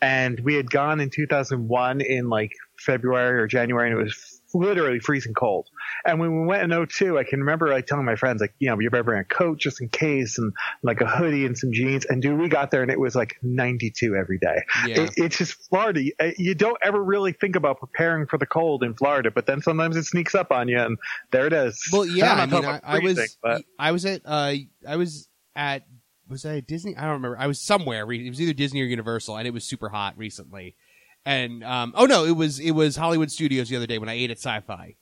and 0.00 0.40
we 0.40 0.54
had 0.54 0.70
gone 0.70 1.00
in 1.00 1.10
2001 1.10 2.00
in 2.00 2.28
like 2.28 2.52
February 2.78 3.40
or 3.40 3.48
January, 3.48 3.90
and 3.90 3.98
it 3.98 4.02
was 4.02 4.31
literally 4.54 4.98
freezing 5.00 5.34
cold. 5.34 5.68
And 6.04 6.18
when 6.20 6.40
we 6.40 6.46
went 6.46 6.70
in 6.72 6.86
02, 6.86 7.18
I 7.18 7.24
can 7.24 7.40
remember 7.40 7.68
like 7.68 7.86
telling 7.86 8.04
my 8.04 8.16
friends 8.16 8.40
like, 8.40 8.54
you 8.58 8.68
know, 8.68 8.78
you're 8.78 8.90
better 8.90 9.02
bring 9.04 9.20
a 9.20 9.24
coat 9.24 9.58
just 9.58 9.80
in 9.80 9.88
case, 9.88 10.38
and 10.38 10.52
like 10.82 11.00
a 11.00 11.06
hoodie 11.06 11.46
and 11.46 11.56
some 11.56 11.72
jeans. 11.72 12.04
And 12.04 12.20
dude, 12.22 12.38
we 12.38 12.48
got 12.48 12.70
there 12.70 12.82
and 12.82 12.90
it 12.90 12.98
was 13.00 13.14
like 13.14 13.36
92 13.42 14.14
every 14.16 14.38
day. 14.38 14.62
Yeah. 14.86 15.00
It, 15.02 15.12
it's 15.16 15.38
just 15.38 15.54
Florida. 15.68 16.02
You- 16.02 16.12
uh, 16.20 16.30
don't 16.56 16.78
ever 16.82 17.02
really 17.02 17.32
think 17.32 17.56
about 17.56 17.80
preparing 17.80 18.26
for 18.26 18.38
the 18.38 18.46
cold 18.46 18.82
in 18.82 18.94
Florida, 18.94 19.30
but 19.30 19.46
then 19.46 19.60
sometimes 19.62 19.96
it 19.96 20.04
sneaks 20.04 20.34
up 20.34 20.50
on 20.52 20.68
you, 20.68 20.78
and 20.78 20.98
there 21.30 21.46
it 21.46 21.52
is. 21.52 21.88
Well, 21.92 22.04
yeah, 22.06 22.32
I'm 22.32 22.40
I 22.40 22.46
mean, 22.46 22.54
I, 22.54 22.58
about 22.76 22.80
I 22.84 22.98
was, 22.98 23.38
but- 23.42 23.62
I 23.78 23.92
was 23.92 24.04
at, 24.06 24.22
uh, 24.24 24.54
I 24.86 24.96
was 24.96 25.28
at, 25.56 25.86
was 26.28 26.44
I 26.46 26.58
at 26.58 26.66
Disney? 26.66 26.96
I 26.96 27.02
don't 27.02 27.12
remember. 27.14 27.36
I 27.38 27.46
was 27.46 27.60
somewhere. 27.60 28.10
It 28.10 28.28
was 28.28 28.40
either 28.40 28.52
Disney 28.52 28.80
or 28.80 28.84
Universal, 28.84 29.36
and 29.36 29.46
it 29.46 29.52
was 29.52 29.64
super 29.64 29.88
hot 29.88 30.16
recently. 30.16 30.76
And 31.24 31.62
um, 31.62 31.92
oh 31.96 32.06
no, 32.06 32.24
it 32.24 32.36
was 32.36 32.58
it 32.58 32.72
was 32.72 32.96
Hollywood 32.96 33.30
Studios 33.30 33.68
the 33.68 33.76
other 33.76 33.86
day 33.86 33.98
when 33.98 34.08
I 34.08 34.14
ate 34.14 34.30
at 34.30 34.38
Sci-Fi, 34.38 34.96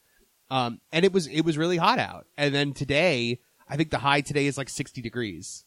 um, 0.51 0.81
and 0.93 1.05
it 1.05 1.13
was 1.13 1.27
it 1.27 1.43
was 1.43 1.57
really 1.57 1.79
hot 1.79 1.99
out. 1.99 2.27
And 2.37 2.55
then 2.55 2.75
today, 2.75 3.41
I 3.69 3.77
think 3.77 3.91
the 3.91 3.99
high 3.99 4.21
today 4.21 4.47
is 4.47 4.59
like 4.59 4.69
sixty 4.69 5.01
degrees. 5.01 5.65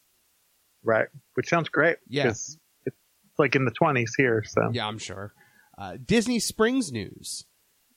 Right. 0.83 1.07
Which 1.35 1.49
sounds 1.49 1.69
great. 1.69 1.97
Yeah. 2.07 2.27
It's 2.27 2.57
like 3.37 3.55
in 3.55 3.65
the 3.65 3.71
20s 3.71 4.11
here. 4.17 4.43
So 4.45 4.69
Yeah, 4.71 4.87
I'm 4.87 4.99
sure. 4.99 5.33
Uh, 5.77 5.97
Disney 6.03 6.39
Springs 6.39 6.91
news. 6.91 7.45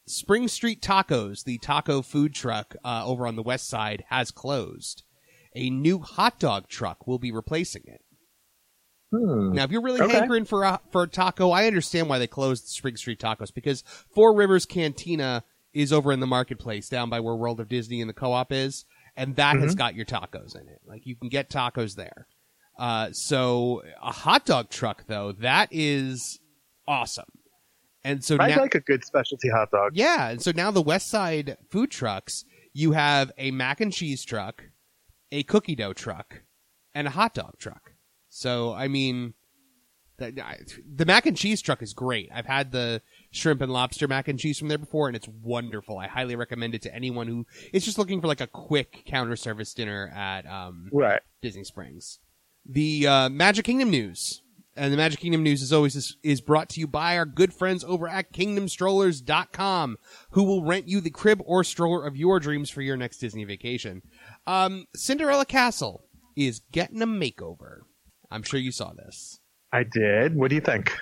Spring 0.09 0.47
Street 0.47 0.81
Tacos, 0.81 1.45
the 1.45 1.59
taco 1.59 2.01
food 2.01 2.33
truck 2.33 2.77
uh, 2.85 3.05
over 3.05 3.27
on 3.27 3.35
the 3.35 3.43
west 3.43 3.69
side, 3.69 4.05
has 4.09 4.31
closed. 4.31 5.03
A 5.55 5.69
new 5.69 5.99
hot 5.99 6.39
dog 6.39 6.69
truck 6.69 7.07
will 7.07 7.19
be 7.19 7.33
replacing 7.33 7.83
it. 7.87 8.03
Hmm. 9.17 9.53
Now, 9.53 9.65
if 9.65 9.71
you're 9.71 9.83
really 9.83 10.01
Okay. 10.01 10.13
hankering 10.19 10.45
for 10.45 10.65
a, 10.65 10.81
for 10.91 11.05
a 11.05 11.09
taco, 11.09 11.51
I 11.51 11.67
understand 11.67 12.09
why 12.09 12.19
they 12.19 12.27
closed 12.27 12.67
Spring 12.69 12.97
Street 12.97 13.19
Tacos 13.21 13.53
because 13.55 13.83
Four 14.15 14.35
Rivers 14.35 14.67
Cantina 14.67 15.45
is 15.73 15.93
over 15.93 16.13
in 16.13 16.21
the 16.21 16.27
marketplace 16.27 16.89
down 16.89 17.11
by 17.11 17.21
where 17.21 17.35
World 17.37 17.61
of 17.61 17.69
Disney 17.69 18.01
and 18.01 18.09
the 18.09 18.15
co-op 18.15 18.51
is, 18.53 18.85
and 19.17 19.37
that 19.37 19.57
has 19.59 19.75
got 19.75 19.95
your 19.95 20.07
tacos 20.07 20.55
in 20.55 20.69
it. 20.69 20.81
Like 20.87 21.07
you 21.07 21.17
can 21.17 21.29
get 21.29 21.51
tacos 21.51 21.95
there. 21.97 22.27
Uh, 22.79 23.09
so 23.13 23.83
a 24.03 24.13
hot 24.13 24.45
dog 24.47 24.69
truck 24.71 25.05
though, 25.07 25.33
that 25.33 25.69
is 25.71 26.39
awesome. 26.89 27.25
And 28.05 28.23
so 28.25 28.37
I 28.39 28.49
now, 28.49 28.61
like 28.61 28.75
a 28.75 28.81
good 28.81 29.05
specialty 29.05 29.49
hot 29.51 29.71
dog. 29.71 29.93
yeah, 29.95 30.29
and 30.29 30.41
so 30.41 30.53
now 30.55 30.71
the 30.71 30.81
West 30.83 31.09
Side 31.11 31.57
food 31.71 31.91
trucks, 31.91 32.45
you 32.73 32.93
have 32.93 33.33
a 33.37 33.51
mac 33.51 33.81
and 33.81 33.93
cheese 33.93 34.25
truck, 34.25 34.65
a 35.33 35.43
cookie 35.43 35.75
dough 35.75 35.93
truck, 35.93 36.43
and 36.95 37.07
a 37.07 37.11
hot 37.11 37.35
dog 37.35 37.59
truck. 37.59 37.93
So 38.37 38.75
I 38.75 38.89
mean, 38.89 39.33
the, 40.19 40.31
the 40.95 41.07
mac 41.07 41.25
and 41.25 41.35
cheese 41.35 41.63
truck 41.63 41.83
is 41.83 41.95
great. 41.95 42.29
I've 42.35 42.45
had 42.45 42.71
the 42.71 43.01
shrimp 43.31 43.63
and 43.63 43.73
lobster 43.73 44.07
mac 44.07 44.29
and 44.29 44.39
cheese 44.39 44.59
from 44.59 44.69
there 44.69 44.77
before, 44.77 45.09
and 45.09 45.17
it's 45.17 45.27
wonderful. 45.27 45.99
I 45.99 46.07
highly 46.07 46.37
recommend 46.37 46.75
it 46.75 46.83
to 46.83 46.95
anyone 46.95 47.29
who 47.29 47.47
is 47.73 47.85
just 47.85 47.97
looking 47.97 48.21
for 48.21 48.27
like 48.27 48.43
a 48.43 48.47
quick 48.47 49.05
counter 49.07 49.37
service 49.37 49.73
dinner 49.73 50.13
at 50.15 50.45
um, 50.47 50.91
Right. 50.93 51.23
Disney 51.41 51.65
Springs. 51.65 52.19
The 52.67 53.07
uh, 53.07 53.29
Magic 53.31 53.65
Kingdom 53.65 53.89
news. 53.89 54.43
And 54.77 54.93
the 54.93 54.99
Magic 54.99 55.21
Kingdom 55.21 55.43
news, 55.43 55.63
as 55.63 55.73
always, 55.73 55.97
is, 55.97 56.19
is 56.23 56.43
brought 56.43 56.69
to 56.71 56.81
you 56.81 56.87
by 56.87 57.17
our 57.17 57.25
good 57.25 57.55
friends 57.55 57.83
over 57.85 58.07
at 58.07 58.35
KingdomStrollers.com, 58.35 59.97
who 60.33 60.43
will 60.43 60.63
rent 60.63 60.89
you 60.89 61.01
the 61.01 61.09
crib 61.09 61.41
or 61.47 61.65
stroller 61.65 62.07
of 62.07 62.15
your 62.19 62.39
dreams 62.39 62.69
for 62.69 62.83
your 62.83 62.99
next 62.99 63.17
Disney 63.17 63.45
vacation. 63.45 64.03
Um, 64.47 64.87
Cinderella 64.95 65.47
Castle 65.47 66.05
is 66.37 66.61
getting 66.73 67.01
a 67.01 67.07
makeover. 67.07 67.81
I'm 68.31 68.43
sure 68.43 68.61
you 68.61 68.73
saw 68.73 68.93
this. 68.93 69.41
I 69.73 69.83
did. 69.85 70.37
What 70.37 70.49
do 70.49 70.55
you 70.55 70.61
think? 70.61 70.97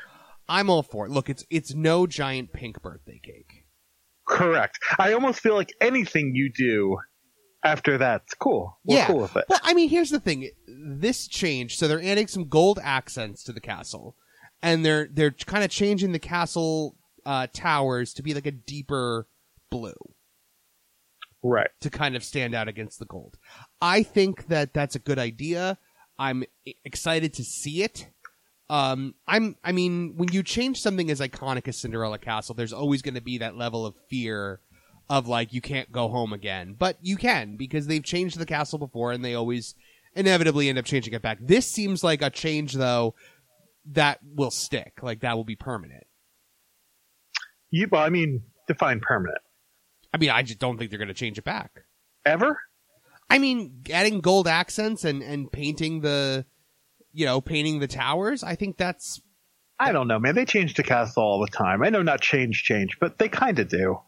I'm 0.48 0.68
all 0.68 0.82
for 0.82 1.06
it. 1.06 1.10
Look, 1.10 1.30
it's 1.30 1.44
it's 1.50 1.74
no 1.74 2.06
giant 2.06 2.52
pink 2.52 2.82
birthday 2.82 3.20
cake. 3.22 3.64
Correct. 4.26 4.78
I 4.98 5.12
almost 5.12 5.40
feel 5.40 5.54
like 5.54 5.72
anything 5.80 6.32
you 6.34 6.50
do 6.50 6.98
after 7.64 7.98
that's 7.98 8.34
cool. 8.34 8.78
We're 8.84 8.96
yeah. 8.96 9.06
cool 9.06 9.20
with 9.20 9.36
it. 9.36 9.44
Well, 9.48 9.60
I 9.62 9.74
mean, 9.74 9.88
here's 9.88 10.10
the 10.10 10.20
thing. 10.20 10.50
This 10.66 11.26
change, 11.26 11.76
so 11.76 11.88
they're 11.88 12.02
adding 12.02 12.26
some 12.26 12.48
gold 12.48 12.78
accents 12.82 13.42
to 13.44 13.52
the 13.52 13.60
castle, 13.60 14.16
and 14.62 14.84
they're 14.84 15.08
they're 15.10 15.30
kind 15.30 15.64
of 15.64 15.70
changing 15.70 16.12
the 16.12 16.18
castle 16.18 16.96
uh, 17.24 17.46
towers 17.52 18.12
to 18.14 18.22
be 18.22 18.34
like 18.34 18.46
a 18.46 18.50
deeper 18.50 19.26
blue 19.70 19.94
Right. 21.42 21.70
to 21.80 21.90
kind 21.90 22.16
of 22.16 22.24
stand 22.24 22.54
out 22.54 22.68
against 22.68 22.98
the 22.98 23.04
gold. 23.06 23.36
I 23.80 24.02
think 24.02 24.46
that 24.48 24.72
that's 24.72 24.94
a 24.94 24.98
good 24.98 25.18
idea. 25.18 25.78
I'm 26.18 26.44
excited 26.84 27.34
to 27.34 27.44
see 27.44 27.82
it. 27.82 28.08
Um, 28.70 29.14
I'm, 29.26 29.56
I 29.62 29.72
mean, 29.72 30.14
when 30.16 30.32
you 30.32 30.42
change 30.42 30.80
something 30.80 31.10
as 31.10 31.20
iconic 31.20 31.68
as 31.68 31.76
Cinderella 31.76 32.18
Castle, 32.18 32.54
there's 32.54 32.72
always 32.72 33.02
going 33.02 33.14
to 33.14 33.20
be 33.20 33.38
that 33.38 33.56
level 33.56 33.84
of 33.84 33.94
fear 34.08 34.60
of 35.10 35.28
like, 35.28 35.52
you 35.52 35.60
can't 35.60 35.92
go 35.92 36.08
home 36.08 36.32
again. 36.32 36.74
But 36.78 36.96
you 37.02 37.16
can, 37.16 37.56
because 37.56 37.86
they've 37.86 38.02
changed 38.02 38.38
the 38.38 38.46
castle 38.46 38.78
before 38.78 39.12
and 39.12 39.24
they 39.24 39.34
always 39.34 39.74
inevitably 40.14 40.68
end 40.68 40.78
up 40.78 40.86
changing 40.86 41.12
it 41.12 41.20
back. 41.20 41.38
This 41.40 41.70
seems 41.70 42.02
like 42.02 42.22
a 42.22 42.30
change, 42.30 42.72
though, 42.72 43.14
that 43.92 44.20
will 44.24 44.50
stick. 44.50 45.00
Like, 45.02 45.20
that 45.20 45.36
will 45.36 45.44
be 45.44 45.56
permanent. 45.56 46.04
You, 47.70 47.88
well, 47.90 48.02
I 48.02 48.08
mean, 48.08 48.44
define 48.66 49.00
permanent. 49.00 49.42
I 50.12 50.16
mean, 50.16 50.30
I 50.30 50.42
just 50.42 50.60
don't 50.60 50.78
think 50.78 50.90
they're 50.90 50.98
going 50.98 51.08
to 51.08 51.14
change 51.14 51.36
it 51.36 51.44
back. 51.44 51.82
Ever? 52.24 52.58
I 53.34 53.38
mean, 53.38 53.82
adding 53.92 54.20
gold 54.20 54.46
accents 54.48 55.04
and, 55.04 55.22
and 55.22 55.50
painting 55.50 56.00
the, 56.00 56.46
you 57.12 57.26
know, 57.26 57.40
painting 57.40 57.80
the 57.80 57.86
towers. 57.88 58.42
I 58.44 58.54
think 58.54 58.76
that's 58.76 59.20
I 59.78 59.90
don't 59.92 60.06
know, 60.06 60.18
man. 60.20 60.34
They 60.36 60.44
change 60.44 60.74
the 60.74 60.84
castle 60.84 61.22
all 61.22 61.40
the 61.40 61.48
time. 61.48 61.82
I 61.82 61.90
know 61.90 62.02
not 62.02 62.20
change, 62.20 62.62
change, 62.62 62.96
but 63.00 63.18
they 63.18 63.28
kind 63.28 63.58
of 63.58 63.68
do. 63.68 63.98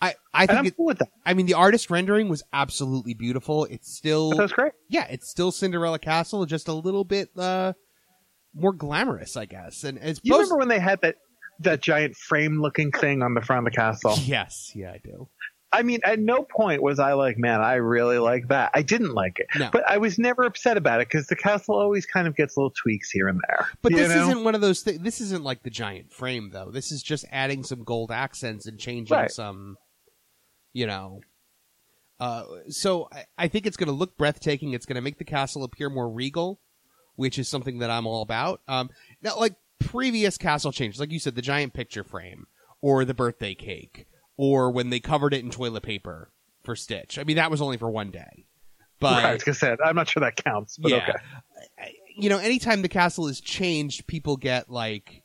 I 0.00 0.14
I 0.32 0.46
think 0.46 0.58
I'm 0.58 0.66
it, 0.66 0.76
cool 0.76 0.86
with 0.86 0.98
that. 0.98 1.08
I 1.24 1.34
mean 1.34 1.46
the 1.46 1.54
artist 1.54 1.88
rendering 1.90 2.28
was 2.28 2.42
absolutely 2.52 3.14
beautiful. 3.14 3.64
It's 3.66 3.94
still 3.94 4.30
that's 4.32 4.52
great. 4.52 4.72
yeah, 4.88 5.06
it's 5.08 5.28
still 5.30 5.52
Cinderella 5.52 5.98
Castle, 5.98 6.44
just 6.46 6.66
a 6.68 6.72
little 6.72 7.04
bit 7.04 7.30
uh 7.38 7.74
more 8.54 8.72
glamorous, 8.72 9.36
I 9.36 9.46
guess. 9.46 9.84
And 9.84 9.98
as 9.98 10.20
You 10.22 10.34
opposed- 10.34 10.50
remember 10.50 10.58
when 10.58 10.68
they 10.68 10.80
had 10.80 11.00
that 11.02 11.16
that 11.60 11.80
giant 11.80 12.16
frame 12.16 12.60
looking 12.60 12.90
thing 12.90 13.22
on 13.22 13.34
the 13.34 13.40
front 13.40 13.66
of 13.66 13.72
the 13.72 13.76
castle? 13.76 14.14
Yes, 14.22 14.72
yeah, 14.74 14.90
I 14.90 14.98
do. 15.04 15.28
I 15.74 15.82
mean, 15.82 16.00
at 16.04 16.18
no 16.18 16.42
point 16.42 16.82
was 16.82 16.98
I 16.98 17.14
like, 17.14 17.36
man, 17.36 17.60
I 17.60 17.74
really 17.74 18.18
like 18.18 18.48
that. 18.48 18.70
I 18.74 18.82
didn't 18.82 19.12
like 19.12 19.38
it, 19.38 19.46
No. 19.58 19.70
but 19.72 19.82
I 19.88 19.98
was 19.98 20.18
never 20.18 20.44
upset 20.44 20.76
about 20.76 21.00
it 21.00 21.08
because 21.08 21.26
the 21.26 21.36
castle 21.36 21.74
always 21.74 22.06
kind 22.06 22.26
of 22.28 22.36
gets 22.36 22.56
little 22.56 22.70
tweaks 22.70 23.10
here 23.10 23.28
and 23.28 23.40
there. 23.48 23.68
But 23.82 23.92
this 23.92 24.08
know? 24.14 24.22
isn't 24.22 24.44
one 24.44 24.54
of 24.54 24.60
those 24.60 24.82
things. 24.82 25.00
This 25.00 25.20
isn't 25.20 25.42
like 25.42 25.62
the 25.64 25.70
giant 25.70 26.12
frame, 26.12 26.50
though. 26.52 26.70
This 26.70 26.92
is 26.92 27.02
just 27.02 27.24
adding 27.32 27.64
some 27.64 27.82
gold 27.84 28.10
accents 28.12 28.66
and 28.66 28.78
changing 28.78 29.16
Right. 29.16 29.30
some, 29.30 29.76
you 30.72 30.86
know. 30.86 31.20
Uh, 32.20 32.44
so 32.68 33.08
I, 33.12 33.24
I 33.36 33.48
think 33.48 33.66
it's 33.66 33.76
going 33.76 33.88
to 33.88 33.92
look 33.92 34.16
breathtaking. 34.16 34.72
It's 34.72 34.86
going 34.86 34.94
to 34.96 35.02
make 35.02 35.18
the 35.18 35.24
castle 35.24 35.64
appear 35.64 35.90
more 35.90 36.08
regal, 36.08 36.60
which 37.16 37.38
is 37.38 37.48
something 37.48 37.80
that 37.80 37.90
I'm 37.90 38.06
all 38.06 38.22
about. 38.22 38.60
Um, 38.68 38.90
now, 39.22 39.36
like 39.36 39.56
previous 39.80 40.38
castle 40.38 40.70
changes, 40.72 41.00
like 41.00 41.10
you 41.10 41.18
said, 41.18 41.34
the 41.34 41.42
giant 41.42 41.72
picture 41.74 42.04
frame 42.04 42.46
or 42.80 43.04
the 43.04 43.14
birthday 43.14 43.54
cake, 43.54 44.06
or 44.36 44.70
when 44.70 44.90
they 44.90 45.00
covered 45.00 45.34
it 45.34 45.44
in 45.44 45.50
toilet 45.50 45.82
paper 45.82 46.30
for 46.62 46.74
Stitch. 46.76 47.18
I 47.18 47.24
mean, 47.24 47.36
that 47.36 47.50
was 47.50 47.60
only 47.60 47.76
for 47.76 47.90
one 47.90 48.10
day, 48.10 48.46
but 49.00 49.22
Right, 49.22 49.30
I 49.30 49.34
was 49.34 49.44
gonna 49.44 49.54
say, 49.54 49.76
I'm 49.84 49.96
not 49.96 50.08
sure 50.08 50.20
that 50.20 50.36
counts, 50.36 50.76
but 50.78 50.92
okay. 50.92 51.12
You 52.16 52.28
know, 52.28 52.38
anytime 52.38 52.82
the 52.82 52.88
castle 52.88 53.26
is 53.26 53.40
changed, 53.40 54.06
people 54.06 54.36
get 54.36 54.70
like 54.70 55.22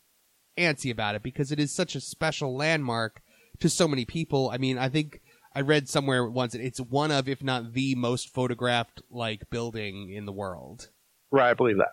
antsy 0.57 0.91
about 0.91 1.15
it 1.15 1.23
because 1.23 1.51
it 1.51 1.59
is 1.59 1.71
such 1.71 1.95
a 1.95 2.01
special 2.01 2.55
landmark 2.55 3.21
to 3.59 3.69
so 3.69 3.87
many 3.87 4.05
people. 4.05 4.49
I 4.51 4.57
mean, 4.57 4.77
I 4.77 4.89
think 4.89 5.21
I 5.55 5.61
read 5.61 5.87
somewhere 5.87 6.27
once 6.27 6.53
that 6.53 6.61
it's 6.61 6.79
one 6.79 7.11
of, 7.11 7.27
if 7.27 7.43
not 7.43 7.73
the 7.73 7.95
most 7.95 8.33
photographed 8.33 9.01
like 9.09 9.49
building 9.49 10.11
in 10.11 10.25
the 10.25 10.31
world. 10.31 10.89
Right, 11.31 11.51
I 11.51 11.53
believe 11.53 11.77
that. 11.77 11.91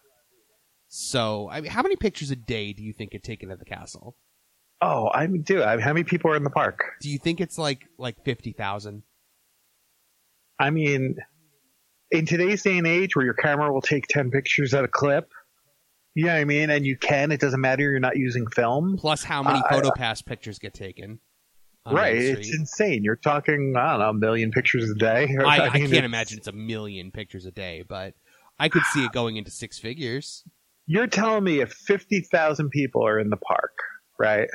So, 0.88 1.48
I 1.50 1.60
mean, 1.60 1.70
how 1.70 1.82
many 1.82 1.96
pictures 1.96 2.30
a 2.30 2.36
day 2.36 2.72
do 2.72 2.82
you 2.82 2.92
think 2.92 3.10
get 3.10 3.22
taken 3.22 3.50
of 3.50 3.58
the 3.58 3.64
castle? 3.64 4.16
Oh, 4.80 5.10
I 5.12 5.26
mean, 5.26 5.42
dude, 5.42 5.62
I- 5.62 5.80
how 5.80 5.92
many 5.92 6.04
people 6.04 6.30
are 6.30 6.36
in 6.36 6.44
the 6.44 6.50
park? 6.50 6.80
Do 7.00 7.08
you 7.10 7.18
think 7.18 7.40
it's 7.40 7.58
like 7.58 7.86
like 7.98 8.24
fifty 8.24 8.52
thousand? 8.52 9.02
I 10.58 10.70
mean, 10.70 11.16
in 12.10 12.26
today's 12.26 12.62
day 12.62 12.78
and 12.78 12.86
age 12.86 13.14
where 13.14 13.24
your 13.24 13.34
camera 13.34 13.70
will 13.72 13.82
take 13.82 14.06
10 14.08 14.30
pictures 14.30 14.72
at 14.72 14.84
a 14.84 14.88
clip, 14.88 15.30
you 16.14 16.24
know 16.24 16.32
what 16.32 16.38
I 16.40 16.44
mean? 16.44 16.70
And 16.70 16.86
you 16.86 16.96
can, 16.96 17.30
it 17.30 17.40
doesn't 17.40 17.60
matter, 17.60 17.82
you're 17.82 18.00
not 18.00 18.16
using 18.16 18.46
film. 18.46 18.96
Plus, 18.98 19.22
how 19.22 19.42
many 19.42 19.60
I- 19.68 19.74
PhotoPass 19.74 20.24
pictures 20.24 20.58
get 20.58 20.72
taken? 20.72 21.18
Right, 21.88 22.16
it's 22.16 22.52
insane. 22.52 23.04
You're 23.04 23.14
talking, 23.16 23.74
I 23.76 23.90
don't 23.92 24.00
know, 24.00 24.08
a 24.10 24.14
million 24.14 24.50
pictures 24.50 24.90
a 24.90 24.94
day. 24.94 25.28
I, 25.44 25.44
I 25.44 25.62
mean, 25.64 25.72
can't 25.72 25.84
it's- 25.92 26.04
imagine 26.04 26.38
it's 26.38 26.48
a 26.48 26.52
million 26.52 27.12
pictures 27.12 27.44
a 27.46 27.52
day, 27.52 27.84
but 27.86 28.14
I 28.58 28.68
could 28.70 28.82
see 28.94 29.04
it 29.04 29.12
going 29.12 29.36
into 29.36 29.50
six 29.52 29.78
figures. 29.78 30.42
You're 30.86 31.06
telling 31.06 31.44
me 31.44 31.60
if 31.60 31.70
50,000 31.72 32.70
people 32.70 33.06
are 33.06 33.18
in 33.20 33.28
the 33.30 33.36
park, 33.36 33.74
right? 34.18 34.48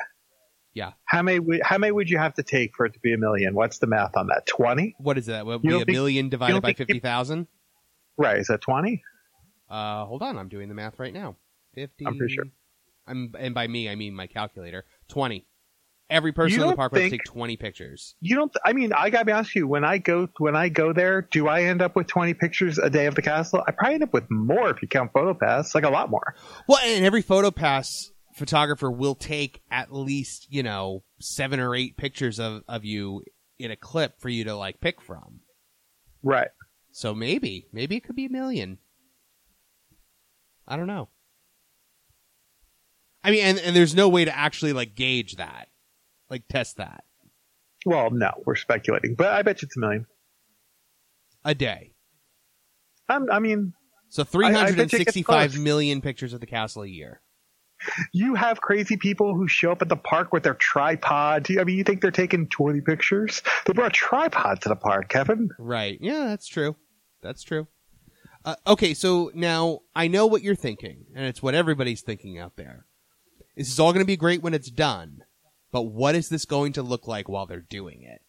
Yeah. 0.74 0.92
How 1.04 1.22
many, 1.22 1.38
would- 1.38 1.62
how 1.62 1.78
many 1.78 1.92
would 1.92 2.08
you 2.08 2.18
have 2.18 2.34
to 2.34 2.42
take 2.42 2.74
for 2.76 2.86
it 2.86 2.94
to 2.94 2.98
be 3.00 3.12
a 3.12 3.18
million? 3.18 3.54
What's 3.54 3.78
the 3.78 3.86
math 3.86 4.16
on 4.16 4.28
that? 4.28 4.46
20? 4.46 4.94
What 4.98 5.18
is 5.18 5.26
that? 5.26 5.44
Would 5.46 5.62
be 5.62 5.68
a 5.74 5.78
think- 5.78 5.88
million 5.88 6.28
divided 6.28 6.62
by 6.62 6.72
fifty 6.72 6.98
thousand? 7.00 7.46
Right, 8.16 8.38
is 8.38 8.48
that 8.48 8.60
20? 8.60 9.02
Uh, 9.70 10.04
hold 10.04 10.22
on, 10.22 10.38
I'm 10.38 10.48
doing 10.48 10.68
the 10.68 10.74
math 10.74 10.98
right 10.98 11.12
now. 11.14 11.36
Fifty. 11.74 12.06
I'm 12.06 12.16
pretty 12.18 12.34
sure. 12.34 12.44
I'm, 13.06 13.34
and 13.38 13.54
by 13.54 13.66
me, 13.66 13.88
I 13.88 13.94
mean 13.96 14.14
my 14.14 14.26
calculator. 14.26 14.84
Twenty. 15.08 15.46
Every 16.10 16.32
person 16.32 16.60
in 16.60 16.68
the 16.68 16.76
park 16.76 16.92
would 16.92 17.00
have 17.00 17.10
to 17.10 17.16
take 17.16 17.24
twenty 17.24 17.56
pictures. 17.56 18.14
You 18.20 18.36
don't. 18.36 18.52
I 18.66 18.74
mean, 18.74 18.92
I 18.92 19.08
gotta 19.08 19.24
be 19.24 19.32
honest 19.32 19.50
with 19.50 19.56
you. 19.62 19.66
When 19.66 19.82
I 19.82 19.96
go, 19.96 20.28
when 20.38 20.54
I 20.54 20.68
go 20.68 20.92
there, 20.92 21.22
do 21.22 21.48
I 21.48 21.62
end 21.62 21.80
up 21.80 21.96
with 21.96 22.06
twenty 22.06 22.34
pictures 22.34 22.76
a 22.78 22.90
day 22.90 23.06
of 23.06 23.14
the 23.14 23.22
castle? 23.22 23.62
I 23.66 23.70
probably 23.70 23.94
end 23.94 24.02
up 24.02 24.12
with 24.12 24.30
more 24.30 24.68
if 24.68 24.82
you 24.82 24.88
count 24.88 25.12
PhotoPass, 25.14 25.74
like 25.74 25.84
a 25.84 25.88
lot 25.90 26.10
more. 26.10 26.34
Well, 26.68 26.78
and 26.84 27.02
every 27.06 27.22
PhotoPass 27.22 28.10
photographer 28.34 28.90
will 28.90 29.14
take 29.14 29.60
at 29.70 29.92
least 29.92 30.46
you 30.50 30.62
know 30.62 31.04
seven 31.20 31.60
or 31.60 31.74
eight 31.74 31.96
pictures 31.96 32.38
of 32.40 32.62
of 32.68 32.84
you 32.84 33.22
in 33.58 33.70
a 33.70 33.76
clip 33.76 34.20
for 34.20 34.28
you 34.28 34.44
to 34.44 34.54
like 34.54 34.80
pick 34.80 35.00
from. 35.00 35.40
Right. 36.22 36.48
So 36.90 37.14
maybe, 37.14 37.66
maybe 37.72 37.96
it 37.96 38.04
could 38.04 38.16
be 38.16 38.26
a 38.26 38.30
million. 38.30 38.78
I 40.68 40.76
don't 40.76 40.86
know. 40.86 41.08
I 43.24 43.30
mean, 43.30 43.44
and, 43.44 43.58
and 43.58 43.74
there's 43.76 43.94
no 43.94 44.08
way 44.08 44.24
to 44.24 44.36
actually 44.36 44.72
like 44.72 44.94
gauge 44.94 45.36
that, 45.36 45.68
like 46.28 46.48
test 46.48 46.76
that 46.78 47.04
Well, 47.86 48.10
no, 48.10 48.30
we're 48.44 48.56
speculating, 48.56 49.14
but 49.14 49.28
I 49.28 49.42
bet 49.42 49.62
you 49.62 49.66
it's 49.66 49.76
a 49.76 49.80
million. 49.80 50.06
a 51.44 51.54
day. 51.54 51.92
I'm, 53.08 53.30
I 53.30 53.38
mean, 53.38 53.74
So 54.08 54.24
three 54.24 54.46
bet 54.46 54.52
you 54.52 54.58
it 54.58 54.60
hundred 54.60 54.80
and 54.80 54.90
sixty-five 54.90 55.56
million 55.58 56.00
pictures 56.00 56.32
of 56.32 56.40
the 56.40 56.46
castle 56.46 56.82
a 56.82 56.88
year. 56.88 57.20
You 58.12 58.34
have 58.34 58.60
crazy 58.60 58.96
people 58.96 59.34
who 59.34 59.48
show 59.48 59.72
up 59.72 59.82
at 59.82 59.88
the 59.88 59.96
park 59.96 60.32
with 60.32 60.42
their 60.42 60.54
tripod. 60.54 61.46
I 61.50 61.64
mean, 61.64 61.76
you 61.76 61.84
think 61.84 62.00
they're 62.00 62.10
taking 62.10 62.48
twenty 62.48 62.80
pictures? 62.80 63.42
They 63.66 63.72
brought 63.72 63.88
a 63.88 63.90
tripod 63.90 64.60
to 64.62 64.68
the 64.68 64.76
park, 64.76 65.08
Kevin. 65.08 65.50
Right. 65.58 65.98
Yeah, 66.00 66.26
that's 66.26 66.46
true. 66.46 66.76
That's 67.22 67.42
true. 67.42 67.68
Uh, 68.44 68.56
okay, 68.66 68.92
so 68.92 69.30
now 69.34 69.80
I 69.94 70.08
know 70.08 70.26
what 70.26 70.42
you're 70.42 70.56
thinking, 70.56 71.04
and 71.14 71.26
it's 71.26 71.42
what 71.42 71.54
everybody's 71.54 72.02
thinking 72.02 72.38
out 72.38 72.56
there. 72.56 72.86
This 73.56 73.70
is 73.70 73.78
all 73.78 73.92
going 73.92 74.04
to 74.04 74.06
be 74.06 74.16
great 74.16 74.42
when 74.42 74.54
it's 74.54 74.70
done, 74.70 75.18
but 75.70 75.82
what 75.82 76.14
is 76.14 76.28
this 76.28 76.44
going 76.44 76.72
to 76.72 76.82
look 76.82 77.06
like 77.06 77.28
while 77.28 77.46
they're 77.46 77.60
doing 77.60 78.02
it? 78.02 78.20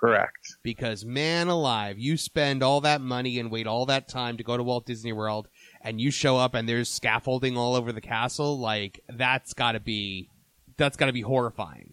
Correct. 0.00 0.56
Because 0.62 1.04
man 1.04 1.48
alive, 1.48 1.98
you 1.98 2.16
spend 2.16 2.62
all 2.62 2.80
that 2.82 3.00
money 3.00 3.38
and 3.38 3.50
wait 3.50 3.66
all 3.66 3.84
that 3.86 4.08
time 4.08 4.36
to 4.36 4.44
go 4.44 4.56
to 4.56 4.62
Walt 4.62 4.86
Disney 4.86 5.12
World, 5.12 5.48
and 5.82 6.00
you 6.00 6.10
show 6.10 6.36
up 6.36 6.54
and 6.54 6.68
there's 6.68 6.90
scaffolding 6.90 7.56
all 7.56 7.74
over 7.74 7.92
the 7.92 8.00
castle. 8.00 8.58
Like 8.58 9.00
that's 9.08 9.52
got 9.54 9.72
to 9.72 9.80
be, 9.80 10.28
that's 10.76 10.96
got 10.96 11.06
to 11.06 11.12
be 11.12 11.20
horrifying. 11.22 11.92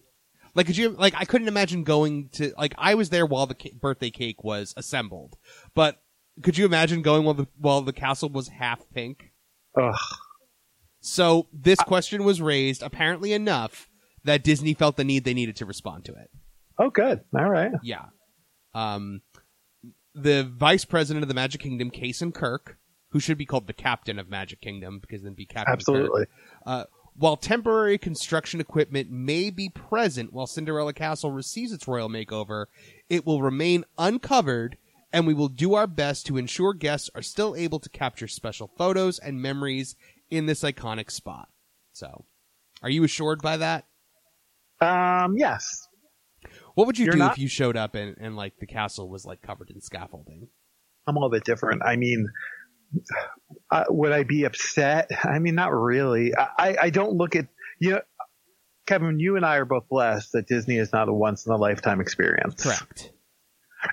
Like, 0.54 0.68
could 0.68 0.77
you 0.77 0.89
like? 0.92 1.13
I 1.18 1.25
couldn't 1.25 1.48
imagine 1.50 1.84
going 1.84 2.30
to 2.34 2.54
like. 2.58 2.74
I 2.77 2.96
was 2.96 3.10
there 3.10 3.25
while 3.25 3.46
the 3.46 3.56
ca- 3.56 3.74
birthday 3.80 4.10
cake 4.10 4.44
was 4.44 4.74
assembled, 4.77 5.36
but 5.74 6.01
Could 6.44 6.58
you 6.58 6.65
imagine 6.65 7.01
going 7.01 7.24
while 7.24 7.34
the 7.34 7.48
while 7.58 7.82
the 7.82 7.94
castle 7.94 8.30
was 8.30 8.48
half 8.50 8.82
pink? 8.94 9.32
Ugh. 9.80 9.96
So 11.00 11.48
this 11.54 11.80
question 11.80 12.24
was 12.24 12.42
raised 12.42 12.82
apparently 12.82 13.32
enough 13.34 13.89
that 14.24 14.44
Disney 14.44 14.74
felt 14.74 14.96
the 14.98 15.04
need 15.04 15.24
they 15.24 15.34
needed 15.34 15.56
to 15.58 15.65
respond 15.65 16.06
to 16.06 16.13
it. 16.13 16.30
Oh, 16.80 16.89
good. 16.89 17.22
All 17.38 17.50
right. 17.50 17.72
Yeah. 17.84 18.06
Um, 18.74 19.22
the 20.13 20.44
vice 20.44 20.84
president 20.86 21.24
of 21.24 21.27
the 21.27 21.36
Magic 21.36 21.62
Kingdom, 21.62 21.92
Jason 21.92 22.32
Kirk, 22.32 22.77
who 23.15 23.19
should 23.22 23.38
be 23.38 23.45
called 23.45 23.65
the 23.65 23.72
captain 23.72 24.19
of 24.19 24.27
Magic 24.27 24.60
Kingdom 24.60 25.00
because 25.00 25.24
then 25.24 25.36
be 25.36 25.45
Captain 25.45 25.72
Absolutely. 25.72 26.25
Uh, 26.65 26.84
while 27.15 27.38
temporary 27.38 27.98
construction 27.98 28.60
equipment 28.60 29.10
may 29.10 29.50
be 29.50 29.69
present 29.69 30.34
while 30.34 30.45
Cinderella 30.45 30.91
Castle 30.91 31.31
receives 31.31 31.72
its 31.72 31.88
royal 31.88 32.10
makeover, 32.10 32.65
it 33.10 33.25
will 33.25 33.41
remain 33.41 33.86
uncovered 33.98 34.77
and 35.13 35.25
we 35.25 35.34
will 35.34 35.48
do 35.48 35.75
our 35.75 35.88
best 35.88 36.25
to 36.25 36.36
ensure 36.36 36.74
guests 36.74 37.10
are 37.15 37.22
still 37.22 37.55
able 37.55 37.79
to 37.79 37.89
capture 37.89 38.27
special 38.27 38.69
photos 38.77 39.17
and 39.17 39.41
memories 39.41 39.95
in 40.29 40.45
this 40.45 40.62
iconic 40.62 41.10
spot. 41.10 41.48
So, 41.93 42.25
are 42.84 42.89
you 42.89 43.05
assured 43.05 43.41
by 43.41 43.55
that? 43.55 43.86
Um, 44.81 45.38
yes. 45.38 45.88
What 46.74 46.86
would 46.86 47.00
you 47.00 47.05
You're 47.05 47.13
do 47.13 47.19
not- 47.19 47.31
if 47.31 47.39
you 47.39 47.48
showed 47.48 47.77
up 47.77 47.95
and, 47.95 48.17
and 48.19 48.36
like 48.36 48.57
the 48.60 48.67
castle 48.67 49.07
was 49.07 49.24
like 49.24 49.41
covered 49.41 49.69
in 49.69 49.79
scaffolding? 49.79 50.50
I'm 51.07 51.15
a 51.15 51.19
little 51.19 51.31
bit 51.31 51.45
different. 51.45 51.81
I 51.86 51.95
mean, 51.95 52.27
uh, 53.72 53.84
would 53.90 54.12
I 54.12 54.24
be 54.24 54.44
upset? 54.44 55.10
I 55.24 55.40
mean, 55.40 55.56
not 55.56 55.74
really. 55.74 56.34
I, 56.36 56.75
I- 56.82 56.90
don't 56.90 57.14
look 57.14 57.36
at, 57.36 57.48
you 57.80 57.92
know, 57.92 58.02
Kevin, 58.88 59.20
you 59.20 59.36
and 59.36 59.46
I 59.46 59.58
are 59.58 59.66
both 59.66 59.90
blessed 59.90 60.34
that 60.34 60.48
Disney 60.48 60.78
is 60.78 60.94
not 60.94 61.10
a 61.10 61.14
once 61.14 61.46
in 61.48 61.52
a 61.52 61.58
lifetime 61.58 62.00
experience. 62.02 62.64
Correct. 62.64 63.12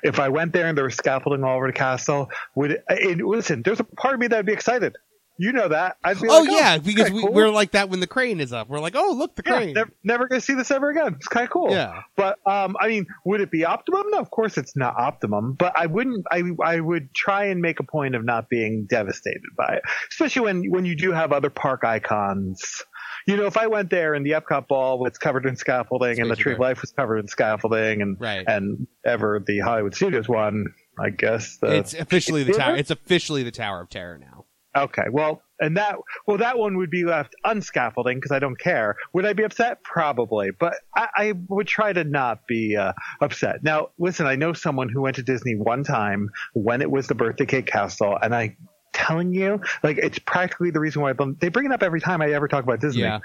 If 0.03 0.21
I 0.21 0.29
went 0.29 0.53
there 0.53 0.67
and 0.67 0.77
there 0.77 0.85
was 0.85 0.95
scaffolding 0.95 1.45
all 1.45 1.57
over 1.57 1.67
the 1.67 1.73
castle, 1.73 2.31
would 2.55 2.73
it, 2.73 2.85
it, 2.89 3.19
listen, 3.19 3.63
there's 3.63 3.81
a 3.81 3.85
part 3.85 4.15
of 4.15 4.21
me 4.21 4.27
that 4.27 4.37
would 4.37 4.47
be 4.47 4.53
excited. 4.53 4.97
You 5.43 5.53
know 5.53 5.67
that. 5.69 5.97
I'd 6.05 6.21
be 6.21 6.29
Oh 6.29 6.43
like, 6.43 6.51
yeah, 6.53 6.79
because 6.79 7.11
we, 7.11 7.21
cool. 7.23 7.33
we're 7.33 7.49
like 7.51 7.73
that 7.73 7.89
when 7.91 7.99
the 7.99 8.07
crane 8.07 8.39
is 8.39 8.53
up. 8.53 8.69
We're 8.69 8.79
like, 8.79 8.95
oh 8.95 9.13
look, 9.19 9.35
the 9.35 9.43
Yeah, 9.45 9.57
crane. 9.57 9.73
never, 9.75 9.91
never 10.05 10.29
gonna 10.29 10.41
see 10.41 10.55
this 10.55 10.71
ever 10.71 10.91
again. 10.91 11.15
It's 11.17 11.27
kind 11.27 11.43
of 11.45 11.51
cool. 11.51 11.73
Yeah. 11.73 12.03
But 12.17 12.39
um, 12.47 12.77
I 12.81 12.87
mean, 12.87 13.07
would 13.25 13.41
it 13.41 13.51
be 13.51 13.65
optimum? 13.65 14.05
No, 14.11 14.19
of 14.19 14.31
course 14.31 14.57
it's 14.57 14.77
not 14.77 14.95
optimum. 14.97 15.55
But 15.59 15.73
I 15.77 15.87
wouldn't. 15.87 16.25
I 16.31 16.43
I 16.65 16.79
would 16.79 17.13
try 17.13 17.47
and 17.47 17.61
make 17.61 17.81
a 17.81 17.83
point 17.85 18.15
of 18.15 18.25
not 18.25 18.49
being 18.49 18.87
devastated 18.89 19.43
by 19.59 19.75
it, 19.79 19.83
especially 20.13 20.43
when 20.43 20.71
when 20.71 20.85
you 20.85 20.95
do 20.97 21.11
have 21.11 21.33
other 21.33 21.51
park 21.51 21.83
icons. 21.85 22.85
You 23.27 23.37
know, 23.37 23.47
if 23.47 23.57
I 23.57 23.69
went 23.69 23.91
there 23.91 24.15
and 24.15 24.27
the 24.27 24.33
Epcot 24.33 24.67
ball 24.69 24.99
was 24.99 25.17
covered 25.19 25.47
in 25.47 25.55
scaffolding 25.57 26.21
and 26.21 26.29
the 26.31 26.35
Tree 26.37 26.55
of 26.55 26.59
Life 26.59 26.81
was 26.81 26.91
covered 26.91 27.19
in 27.19 27.29
scaffolding 27.29 28.03
and 28.03 28.17
Right. 28.21 28.45
and 28.47 28.87
ever 29.05 29.43
the 29.47 29.61
Hollywood 29.61 29.95
Studios 29.95 30.29
one, 30.29 30.67
I 30.99 31.11
guess 31.11 31.59
the, 31.59 31.69
it's 31.77 31.95
officially 31.95 32.43
the 32.43 32.53
tower. 32.55 32.77
It's 32.77 32.91
officially 32.91 33.43
the 33.45 33.53
Tower 33.53 33.81
of 33.81 33.91
Terror 33.91 34.19
now. 34.19 34.42
Okay, 34.75 35.05
well, 35.11 35.43
and 35.61 35.77
that 35.77 35.97
well, 36.27 36.39
that 36.39 36.59
one 36.59 36.79
would 36.79 36.91
be 36.91 37.05
left 37.05 37.35
unscaffolding 37.45 38.15
because 38.15 38.33
I 38.33 38.39
don't 38.39 38.59
care. 38.59 38.97
Would 39.13 39.27
I 39.27 39.35
be 39.35 39.43
upset? 39.43 39.83
Probably, 39.85 40.51
but 40.51 40.75
I, 40.97 41.09
I 41.15 41.35
would 41.49 41.67
try 41.67 41.93
to 41.93 42.05
not 42.05 42.47
be 42.47 42.77
uh, 42.77 42.95
upset. 43.21 43.63
Now, 43.63 43.89
listen, 43.99 44.27
I 44.27 44.37
know 44.37 44.55
someone 44.55 44.89
who 44.89 45.03
went 45.03 45.17
to 45.17 45.23
Disney 45.23 45.55
one 45.55 45.85
time 45.85 46.31
when 46.55 46.81
it 46.81 46.91
was 46.91 47.07
the 47.07 47.15
Birthday 47.15 47.45
Cake 47.45 47.67
Castle, 47.67 48.19
and 48.21 48.35
I 48.35 48.57
telling 48.93 49.35
you, 49.35 49.61
like, 49.83 49.99
it's 49.99 50.19
practically 50.19 50.71
the 50.71 50.81
reason 50.81 51.03
why 51.03 51.13
they 51.41 51.49
bring 51.49 51.67
it 51.67 51.73
up 51.73 51.83
every 51.83 52.01
time 52.01 52.23
I 52.23 52.33
ever 52.33 52.49
talk 52.49 52.65
about 52.65 52.81
Disney. 52.81 53.03
Yeah. 53.03 53.21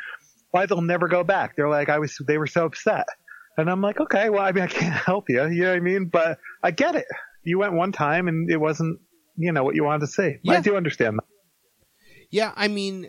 Why 0.51 0.65
they'll 0.65 0.81
never 0.81 1.07
go 1.07 1.23
back? 1.23 1.55
They're 1.55 1.69
like, 1.69 1.89
I 1.89 1.99
was, 1.99 2.17
they 2.25 2.37
were 2.37 2.47
so 2.47 2.65
upset, 2.65 3.05
and 3.57 3.69
I'm 3.69 3.81
like, 3.81 3.99
okay, 3.99 4.29
well, 4.29 4.43
I 4.43 4.51
mean, 4.51 4.63
I 4.63 4.67
can't 4.67 4.93
help 5.05 5.29
you, 5.29 5.47
you 5.47 5.63
know 5.63 5.69
what 5.69 5.77
I 5.77 5.79
mean? 5.79 6.05
But 6.05 6.39
I 6.61 6.71
get 6.71 6.95
it. 6.95 7.05
You 7.43 7.59
went 7.59 7.73
one 7.73 7.93
time, 7.93 8.27
and 8.27 8.49
it 8.49 8.57
wasn't, 8.57 8.99
you 9.37 9.53
know, 9.53 9.63
what 9.63 9.75
you 9.75 9.85
wanted 9.85 10.01
to 10.01 10.07
see. 10.07 10.37
Yeah. 10.43 10.53
I 10.53 10.61
do 10.61 10.75
understand 10.75 11.17
that. 11.17 11.25
Yeah, 12.29 12.51
I 12.55 12.67
mean, 12.67 13.07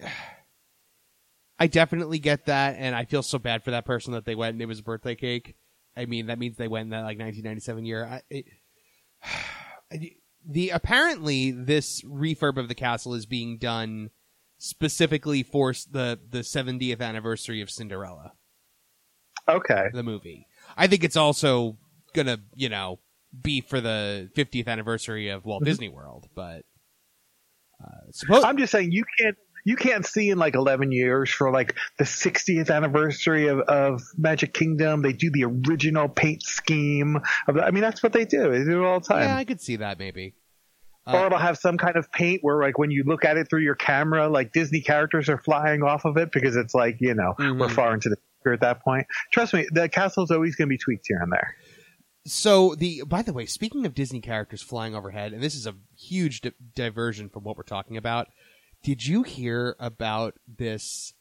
I 1.58 1.66
definitely 1.66 2.18
get 2.18 2.46
that, 2.46 2.76
and 2.78 2.94
I 2.94 3.04
feel 3.04 3.22
so 3.22 3.38
bad 3.38 3.64
for 3.64 3.72
that 3.72 3.84
person 3.84 4.12
that 4.12 4.24
they 4.24 4.34
went 4.34 4.54
and 4.54 4.62
it 4.62 4.66
was 4.66 4.80
a 4.80 4.84
birthday 4.84 5.14
cake. 5.14 5.56
I 5.96 6.06
mean, 6.06 6.26
that 6.26 6.38
means 6.38 6.56
they 6.56 6.68
went 6.68 6.84
in 6.84 6.90
that 6.90 6.98
like 6.98 7.18
1997 7.18 7.84
year. 7.84 8.04
I, 8.04 8.22
it, 8.30 8.46
the 10.48 10.70
apparently 10.70 11.50
this 11.50 12.02
refurb 12.02 12.56
of 12.56 12.68
the 12.68 12.74
castle 12.74 13.14
is 13.14 13.26
being 13.26 13.58
done 13.58 14.10
specifically 14.58 15.42
for 15.42 15.72
the 15.90 16.18
the 16.28 16.40
70th 16.40 17.00
anniversary 17.00 17.60
of 17.60 17.70
Cinderella, 17.70 18.32
Okay. 19.48 19.88
the 19.92 20.02
movie. 20.02 20.46
I 20.76 20.86
think 20.86 21.02
it's 21.02 21.16
also 21.16 21.78
gonna, 22.14 22.38
you 22.54 22.68
know, 22.68 23.00
be 23.42 23.60
for 23.60 23.80
the 23.80 24.30
50th 24.36 24.68
anniversary 24.68 25.28
of 25.28 25.44
Walt 25.44 25.62
mm-hmm. 25.62 25.70
Disney 25.70 25.88
World, 25.88 26.28
but 26.34 26.64
suppose 28.10 28.44
I'm 28.44 28.56
just 28.58 28.72
saying 28.72 28.92
you 28.92 29.04
can't 29.18 29.36
you 29.64 29.76
can't 29.76 30.06
see 30.06 30.30
in 30.30 30.38
like 30.38 30.54
11 30.54 30.92
years 30.92 31.30
for 31.30 31.50
like 31.52 31.74
the 31.98 32.04
60th 32.04 32.70
anniversary 32.74 33.48
of, 33.48 33.58
of 33.60 34.00
Magic 34.16 34.54
Kingdom. 34.54 35.02
They 35.02 35.12
do 35.12 35.30
the 35.30 35.44
original 35.44 36.08
paint 36.08 36.42
scheme. 36.42 37.16
Of 37.46 37.56
the, 37.56 37.62
I 37.64 37.70
mean, 37.70 37.82
that's 37.82 38.02
what 38.02 38.12
they 38.14 38.24
do. 38.24 38.50
They 38.50 38.64
do 38.64 38.82
it 38.82 38.86
all 38.86 39.00
the 39.00 39.06
time. 39.06 39.24
yeah, 39.24 39.36
I 39.36 39.44
could 39.44 39.60
see 39.60 39.76
that 39.76 39.98
maybe. 39.98 40.34
or 41.06 41.26
it'll 41.26 41.38
have 41.38 41.58
some 41.58 41.76
kind 41.76 41.96
of 41.96 42.10
paint 42.12 42.40
where 42.42 42.62
like 42.62 42.78
when 42.78 42.90
you 42.90 43.02
look 43.04 43.24
at 43.26 43.36
it 43.36 43.48
through 43.50 43.62
your 43.62 43.74
camera, 43.74 44.28
like 44.28 44.52
Disney 44.52 44.80
characters 44.80 45.28
are 45.28 45.38
flying 45.38 45.82
off 45.82 46.04
of 46.06 46.16
it 46.16 46.30
because 46.32 46.56
it's 46.56 46.74
like, 46.74 46.96
you 47.00 47.14
know, 47.14 47.34
Mhm. 47.38 47.58
we're 47.58 47.68
far 47.68 47.92
into 47.92 48.08
the 48.08 48.16
future 48.42 48.54
at 48.54 48.60
that 48.60 48.82
point. 48.82 49.06
Trust 49.32 49.52
me, 49.52 49.66
the 49.70 49.88
castle's 49.88 50.30
always 50.30 50.56
going 50.56 50.68
to 50.68 50.72
be 50.72 50.78
tweaked 50.78 51.04
here 51.08 51.18
and 51.20 51.30
there. 51.32 51.56
So 52.28 52.74
the 52.74 53.02
by 53.06 53.22
the 53.22 53.32
way, 53.32 53.46
speaking 53.46 53.86
of 53.86 53.94
Disney 53.94 54.20
characters 54.20 54.62
flying 54.62 54.94
overhead, 54.94 55.32
and 55.32 55.42
this 55.42 55.54
is 55.54 55.66
a 55.66 55.74
huge 55.96 56.40
di- 56.42 56.52
diversion 56.74 57.28
from 57.28 57.44
what 57.44 57.56
we're 57.56 57.62
talking 57.62 57.96
about. 57.96 58.28
Did 58.84 59.04
you 59.04 59.22
hear 59.24 59.74
about 59.80 60.34
this? 60.46 61.12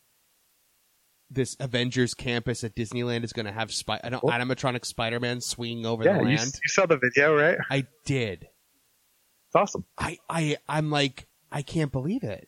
This 1.30 1.58
Avengers 1.60 2.14
campus 2.14 2.64
at 2.64 2.74
Disneyland 2.76 3.24
is 3.26 3.34
going 3.34 3.48
to 3.48 3.52
have 3.52 3.74
spy- 3.74 4.00
an 4.04 4.14
Oh. 4.16 4.20
animatronic 4.22 4.86
Spider-Man 4.86 5.42
swinging 5.42 5.86
over 5.86 6.04
Yeah, 6.06 6.14
the 6.20 6.30
you, 6.30 6.38
land. 6.38 6.54
you 6.64 6.70
saw 6.70 6.86
the 6.86 6.98
video, 6.98 7.36
right? 7.36 7.58
I 7.70 7.86
did. 8.06 8.44
It's 8.44 9.56
awesome. 9.56 9.84
I, 9.98 10.20
I, 10.30 10.56
I'm 10.70 10.90
like, 10.90 11.28
I 11.52 11.64
can't 11.64 11.92
believe 11.92 12.24
it. 12.24 12.48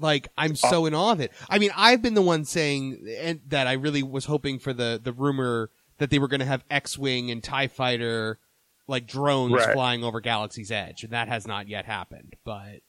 Like, 0.00 0.28
I'm 0.36 0.56
so 0.56 0.86
in 0.86 0.94
awe 0.94 1.12
of 1.12 1.20
it. 1.20 1.30
I 1.48 1.58
mean, 1.60 1.70
I've 1.76 2.02
been 2.02 2.14
the 2.14 2.22
one 2.22 2.44
saying 2.44 3.06
and 3.18 3.40
that 3.48 3.66
I 3.68 3.74
really 3.74 4.02
was 4.02 4.24
hoping 4.24 4.58
for 4.58 4.72
the, 4.72 5.00
the 5.02 5.12
rumor 5.12 5.70
that 5.98 6.10
they 6.10 6.18
were 6.18 6.28
going 6.28 6.40
to 6.40 6.46
have 6.46 6.64
X-Wing 6.70 7.30
and 7.30 7.42
TIE 7.42 7.68
Fighter, 7.68 8.38
like 8.86 9.06
drones 9.06 9.52
Right. 9.54 9.72
flying 9.72 10.04
over 10.04 10.20
Galaxy's 10.20 10.70
Edge. 10.70 11.04
And 11.04 11.12
that 11.12 11.28
has 11.28 11.46
not 11.46 11.68
yet 11.68 11.84
happened, 11.86 12.34
but, 12.44 12.80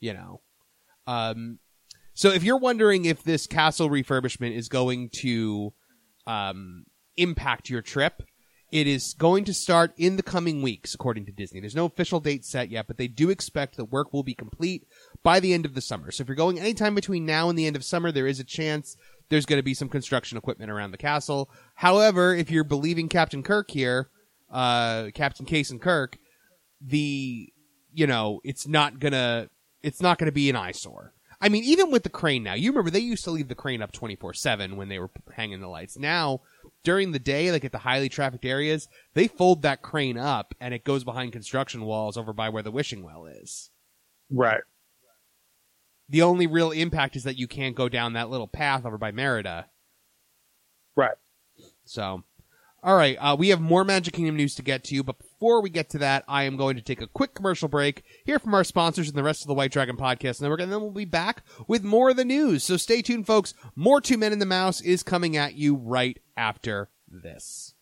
you 0.00 0.12
know. 0.12 0.40
Um, 1.06 1.58
so 2.14 2.30
if 2.30 2.42
you're 2.42 2.58
wondering 2.58 3.04
if 3.04 3.22
this 3.22 3.46
castle 3.46 3.88
refurbishment 3.88 4.54
is 4.56 4.68
going 4.68 5.10
to, 5.20 5.72
um, 6.26 6.84
impact 7.16 7.70
your 7.70 7.82
trip, 7.82 8.22
it 8.70 8.86
is 8.86 9.14
going 9.14 9.44
to 9.44 9.52
start 9.52 9.92
in 9.98 10.16
the 10.16 10.22
coming 10.22 10.62
weeks, 10.62 10.94
according 10.94 11.26
to 11.26 11.32
Disney. 11.32 11.60
There's 11.60 11.74
no 11.74 11.84
official 11.84 12.20
date 12.20 12.44
set 12.44 12.70
yet, 12.70 12.86
but 12.86 12.96
they 12.96 13.06
do 13.06 13.28
expect 13.28 13.76
the 13.76 13.84
work 13.84 14.14
will 14.14 14.22
be 14.22 14.34
complete 14.34 14.86
by 15.22 15.40
the 15.40 15.52
end 15.52 15.66
of 15.66 15.74
the 15.74 15.82
summer. 15.82 16.10
So 16.10 16.22
if 16.22 16.28
you're 16.28 16.36
going 16.36 16.58
anytime 16.58 16.94
between 16.94 17.26
now 17.26 17.50
and 17.50 17.58
the 17.58 17.66
end 17.66 17.76
of 17.76 17.84
summer, 17.84 18.10
there 18.10 18.26
is 18.26 18.40
a 18.40 18.44
chance 18.44 18.96
there's 19.32 19.46
going 19.46 19.58
to 19.58 19.62
be 19.64 19.72
some 19.72 19.88
construction 19.88 20.36
equipment 20.36 20.70
around 20.70 20.90
the 20.90 20.98
castle. 20.98 21.50
However, 21.74 22.34
if 22.34 22.50
you're 22.50 22.64
believing 22.64 23.08
Captain 23.08 23.42
Kirk 23.42 23.70
here, 23.70 24.10
uh, 24.50 25.06
Captain 25.14 25.46
Case 25.46 25.70
and 25.70 25.80
Kirk, 25.80 26.18
the, 26.82 27.50
you 27.94 28.06
know, 28.06 28.42
it's 28.44 28.68
not 28.68 28.98
gonna, 28.98 29.48
it's 29.82 30.02
not 30.02 30.18
gonna 30.18 30.32
be 30.32 30.50
an 30.50 30.56
eyesore. 30.56 31.14
I 31.40 31.48
mean, 31.48 31.64
even 31.64 31.90
with 31.90 32.02
the 32.02 32.10
crane 32.10 32.42
now, 32.42 32.52
you 32.52 32.72
remember 32.72 32.90
they 32.90 33.00
used 33.00 33.24
to 33.24 33.30
leave 33.30 33.48
the 33.48 33.54
crane 33.54 33.80
up 33.80 33.90
24-7 33.92 34.76
when 34.76 34.90
they 34.90 34.98
were 34.98 35.10
hanging 35.34 35.60
the 35.60 35.66
lights. 35.66 35.96
Now, 35.96 36.42
during 36.84 37.12
the 37.12 37.18
day, 37.18 37.50
like 37.50 37.64
at 37.64 37.72
the 37.72 37.78
highly 37.78 38.10
trafficked 38.10 38.44
areas, 38.44 38.86
they 39.14 39.28
fold 39.28 39.62
that 39.62 39.80
crane 39.80 40.18
up 40.18 40.54
and 40.60 40.74
it 40.74 40.84
goes 40.84 41.04
behind 41.04 41.32
construction 41.32 41.86
walls 41.86 42.18
over 42.18 42.34
by 42.34 42.50
where 42.50 42.62
the 42.62 42.70
wishing 42.70 43.02
well 43.02 43.24
is. 43.24 43.70
Right. 44.30 44.60
The 46.12 46.20
only 46.20 46.46
real 46.46 46.72
impact 46.72 47.16
is 47.16 47.24
that 47.24 47.38
you 47.38 47.48
can't 47.48 47.74
go 47.74 47.88
down 47.88 48.12
that 48.12 48.28
little 48.28 48.46
path 48.46 48.84
over 48.84 48.98
by 48.98 49.12
Merida. 49.12 49.64
Right. 50.94 51.16
So, 51.86 52.22
all 52.82 52.96
right, 52.96 53.16
uh, 53.18 53.34
we 53.38 53.48
have 53.48 53.62
more 53.62 53.82
Magic 53.82 54.12
Kingdom 54.12 54.36
news 54.36 54.54
to 54.56 54.62
get 54.62 54.84
to, 54.84 54.94
you, 54.94 55.02
but 55.02 55.16
before 55.16 55.62
we 55.62 55.70
get 55.70 55.88
to 55.88 55.98
that, 55.98 56.24
I 56.28 56.42
am 56.42 56.58
going 56.58 56.76
to 56.76 56.82
take 56.82 57.00
a 57.00 57.06
quick 57.06 57.34
commercial 57.34 57.66
break, 57.66 58.02
hear 58.26 58.38
from 58.38 58.52
our 58.52 58.62
sponsors 58.62 59.08
and 59.08 59.16
the 59.16 59.22
rest 59.22 59.40
of 59.40 59.46
the 59.48 59.54
White 59.54 59.72
Dragon 59.72 59.96
Podcast 59.96 60.42
Network, 60.42 60.60
and 60.60 60.70
then 60.70 60.82
we'll 60.82 60.90
be 60.90 61.06
back 61.06 61.44
with 61.66 61.82
more 61.82 62.10
of 62.10 62.16
the 62.16 62.26
news. 62.26 62.62
So 62.62 62.76
stay 62.76 63.00
tuned, 63.00 63.26
folks. 63.26 63.54
More 63.74 64.02
Two 64.02 64.18
Men 64.18 64.32
and 64.32 64.42
the 64.42 64.46
Mouse 64.46 64.82
is 64.82 65.02
coming 65.02 65.38
at 65.38 65.54
you 65.54 65.76
right 65.76 66.20
after 66.36 66.90
this. 67.08 67.72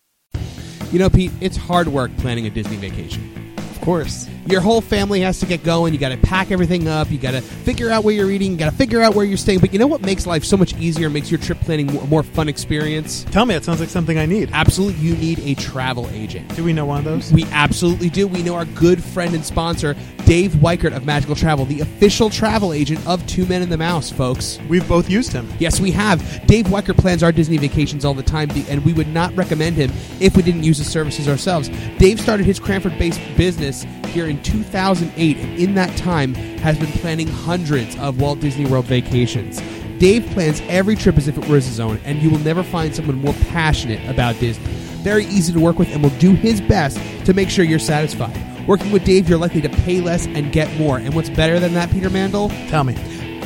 You 0.93 1.01
know, 1.01 1.11
Pete, 1.11 1.33
it's 1.41 1.57
hard 1.57 1.89
work 1.89 2.17
planning 2.19 2.47
a 2.47 2.51
Disney 2.51 2.77
vacation. 2.77 3.57
Of 3.57 3.81
course. 3.81 4.29
Your 4.51 4.61
whole 4.61 4.81
family 4.81 5.21
has 5.21 5.39
to 5.41 5.47
get 5.47 5.63
going. 5.63 5.95
You 5.95 6.01
got 6.01 6.09
to 6.09 6.17
pack 6.17 6.51
everything 6.51 6.89
up. 6.89 7.09
You 7.09 7.19
got 7.19 7.33
to 7.33 7.41
figure 7.41 7.89
out 7.89 8.03
where 8.03 8.13
you're 8.13 8.33
eating. 8.33 8.51
You 8.51 8.59
got 8.59 8.71
to 8.71 8.77
figure 8.77 9.01
out 9.01 9.15
where 9.15 9.25
you're 9.25 9.37
staying. 9.37 9.61
But 9.61 9.73
you 9.73 9.79
know 9.79 9.87
what 9.87 10.01
makes 10.03 10.27
life 10.27 10.45
so 10.45 10.57
much 10.57 10.77
easier? 10.77 11.09
Makes 11.09 11.31
your 11.31 11.39
trip 11.39 11.61
planning 11.61 11.89
a 11.97 12.07
more 12.07 12.25
fun 12.25 12.49
experience. 12.49 13.23
Tell 13.31 13.47
me, 13.47 13.55
it 13.55 13.65
sounds 13.65 13.79
like 13.79 13.89
something 13.89 14.19
I 14.19 14.27
need. 14.27 14.51
Absolutely, 14.53 15.01
you 15.01 15.17
need 15.17 15.39
a 15.41 15.55
travel 15.55 16.09
agent. 16.11 16.53
Do 16.57 16.65
we 16.65 16.73
know 16.73 16.85
one 16.85 16.99
of 16.99 17.05
those? 17.05 17.33
We 17.33 17.45
absolutely 17.53 18.11
do. 18.11 18.27
We 18.27 18.43
know 18.43 18.57
our 18.57 18.65
good 18.65 19.03
friend 19.03 19.35
and 19.35 19.45
sponsor, 19.45 19.95
Dave 20.25 20.53
Weichert 20.55 20.97
of 20.97 21.05
Magical 21.05 21.37
Travel, 21.37 21.65
the 21.65 21.81
official 21.81 22.29
travel 22.29 22.73
agent 22.73 23.07
of 23.07 23.25
Two 23.29 23.47
Men 23.47 23.63
and 23.63 23.71
the 23.71 23.79
Mouse, 23.79 24.11
folks. 24.11 24.59
We've 24.69 24.87
both 24.89 25.09
used 25.09 25.33
him. 25.33 25.49
Yes, 25.61 25.79
we 25.79 25.93
have. 25.93 26.47
Dave 26.47 26.67
Weichert 26.67 26.99
plans 26.99 27.23
our 27.23 27.31
Disney 27.31 27.57
vacations 27.57 28.05
all 28.05 28.15
the 28.15 28.23
time, 28.23 28.51
and 28.69 28.85
we 28.85 28.93
would 28.95 29.09
not 29.09 29.35
recommend 29.37 29.77
him 29.77 29.93
if 30.19 30.37
we 30.37 30.43
didn't 30.43 30.65
use 30.65 30.79
his 30.79 30.91
services 30.91 31.29
ourselves. 31.29 31.69
Dave 31.99 32.21
started 32.21 32.47
his 32.47 32.59
Cranford 32.59 32.99
based 32.99 33.21
business 33.37 33.87
here 34.07 34.27
in 34.27 34.40
2008, 34.45 35.37
and 35.37 35.59
in 35.59 35.75
that 35.75 35.97
time 35.97 36.35
has 36.35 36.79
been 36.79 36.91
planning 36.93 37.29
hundreds 37.29 37.97
of 37.99 38.21
Walt 38.21 38.41
Disney 38.41 38.67
World 38.67 38.87
vacations. 38.87 39.61
Dave 39.99 40.25
plans 40.31 40.63
every 40.69 40.97
trip 40.97 41.19
as 41.19 41.29
if 41.29 41.37
it 41.37 41.47
was 41.49 41.67
his 41.67 41.79
own, 41.79 41.99
and 42.05 42.23
you 42.23 42.31
will 42.31 42.39
never 42.39 42.63
find 42.63 42.95
someone 42.95 43.21
more 43.21 43.35
passionate 43.51 44.09
about 44.09 44.39
Disney. 44.41 44.65
Very 45.03 45.27
easy 45.27 45.53
to 45.53 45.61
work 45.61 45.79
with, 45.79 45.89
and 45.93 46.03
will 46.03 46.11
do 46.19 46.35
his 46.35 46.61
best 46.61 46.99
to 47.27 47.35
make 47.35 47.51
sure 47.51 47.65
you're 47.65 47.79
satisfied. 47.79 48.37
Working 48.67 48.93
with 48.93 49.05
Dave, 49.05 49.29
you're 49.29 49.39
likely 49.39 49.61
to 49.63 49.69
pay 49.69 50.01
less 50.01 50.27
and 50.27 50.53
get 50.53 50.75
more. 50.79 50.99
And 50.99 51.15
what's 51.15 51.31
better 51.31 51.59
than 51.59 51.75
that, 51.75 51.91
Peter 51.91 52.11
Mandel? 52.11 52.49
Tell 52.69 52.85
me. 52.85 52.97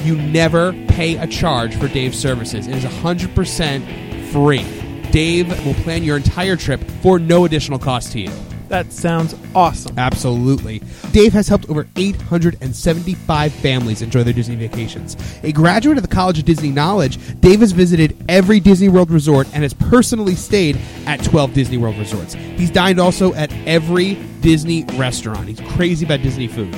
You 0.05 0.17
never 0.17 0.73
pay 0.89 1.17
a 1.17 1.27
charge 1.27 1.75
for 1.77 1.89
Dave's 1.89 2.19
services. 2.19 2.67
It 2.67 2.77
is 2.77 2.85
100% 2.85 4.31
free. 4.31 4.65
Dave 5.11 5.49
will 5.65 5.75
plan 5.75 6.03
your 6.03 6.17
entire 6.17 6.57
trip 6.57 6.83
for 7.01 7.19
no 7.19 7.45
additional 7.47 7.79
cost 7.79 8.13
to 8.13 8.21
you. 8.21 8.31
That 8.75 8.93
sounds 8.93 9.37
awesome. 9.55 9.97
Absolutely. 9.97 10.83
Dave 11.13 11.33
has 11.33 11.47
helped 11.47 11.71
over 11.71 11.87
875 11.95 13.53
families 13.53 14.03
enjoy 14.03 14.25
their 14.25 14.33
Disney 14.33 14.57
vacations. 14.57 15.17
A 15.45 15.53
graduate 15.53 15.97
of 15.97 16.03
the 16.03 16.13
College 16.13 16.41
of 16.41 16.45
Disney 16.45 16.71
Knowledge, 16.71 17.21
Dave 17.41 17.61
has 17.61 17.71
visited 17.71 18.17
every 18.29 18.59
Disney 18.59 18.89
World 18.89 19.13
resort 19.13 19.47
and 19.55 19.63
has 19.63 19.75
personally 19.75 20.35
stayed 20.35 20.77
at 21.07 21.23
12 21.23 21.55
Disney 21.55 21.79
World 21.79 21.97
resorts. 21.99 22.35
He's 22.35 22.73
dined 22.73 22.99
also 22.99 23.33
at 23.35 23.53
every 23.65 24.15
Disney 24.41 24.85
restaurant. 24.95 25.47
He's 25.47 25.61
crazy 25.77 26.05
about 26.05 26.23
Disney 26.23 26.49
food. 26.49 26.75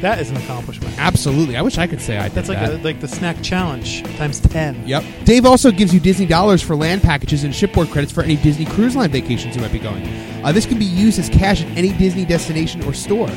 That 0.00 0.18
is 0.18 0.30
an 0.30 0.36
accomplishment. 0.36 0.94
Absolutely. 0.98 1.56
I 1.56 1.62
wish 1.62 1.78
I 1.78 1.86
could 1.86 2.00
say 2.00 2.18
I 2.18 2.24
did 2.24 2.32
That's 2.34 2.48
like 2.48 2.58
that. 2.58 2.72
a, 2.80 2.82
like 2.84 3.00
the 3.00 3.08
snack 3.08 3.40
challenge 3.42 4.02
times 4.16 4.40
ten. 4.40 4.86
Yep. 4.86 5.04
Dave 5.24 5.46
also 5.46 5.70
gives 5.70 5.94
you 5.94 6.00
Disney 6.00 6.26
dollars 6.26 6.60
for 6.62 6.76
land 6.76 7.02
packages 7.02 7.44
and 7.44 7.54
shipboard 7.54 7.88
credits 7.88 8.12
for 8.12 8.22
any 8.22 8.36
Disney 8.36 8.66
Cruise 8.66 8.94
Line 8.96 9.10
vacations 9.10 9.56
you 9.56 9.62
might 9.62 9.72
be 9.72 9.78
going. 9.78 10.06
Uh, 10.44 10.52
this 10.52 10.66
can 10.66 10.78
be 10.78 10.84
used 10.84 11.18
as 11.18 11.28
cash 11.30 11.62
at 11.62 11.68
any 11.76 11.92
Disney 11.92 12.24
destination 12.24 12.84
or 12.84 12.92
store. 12.92 13.30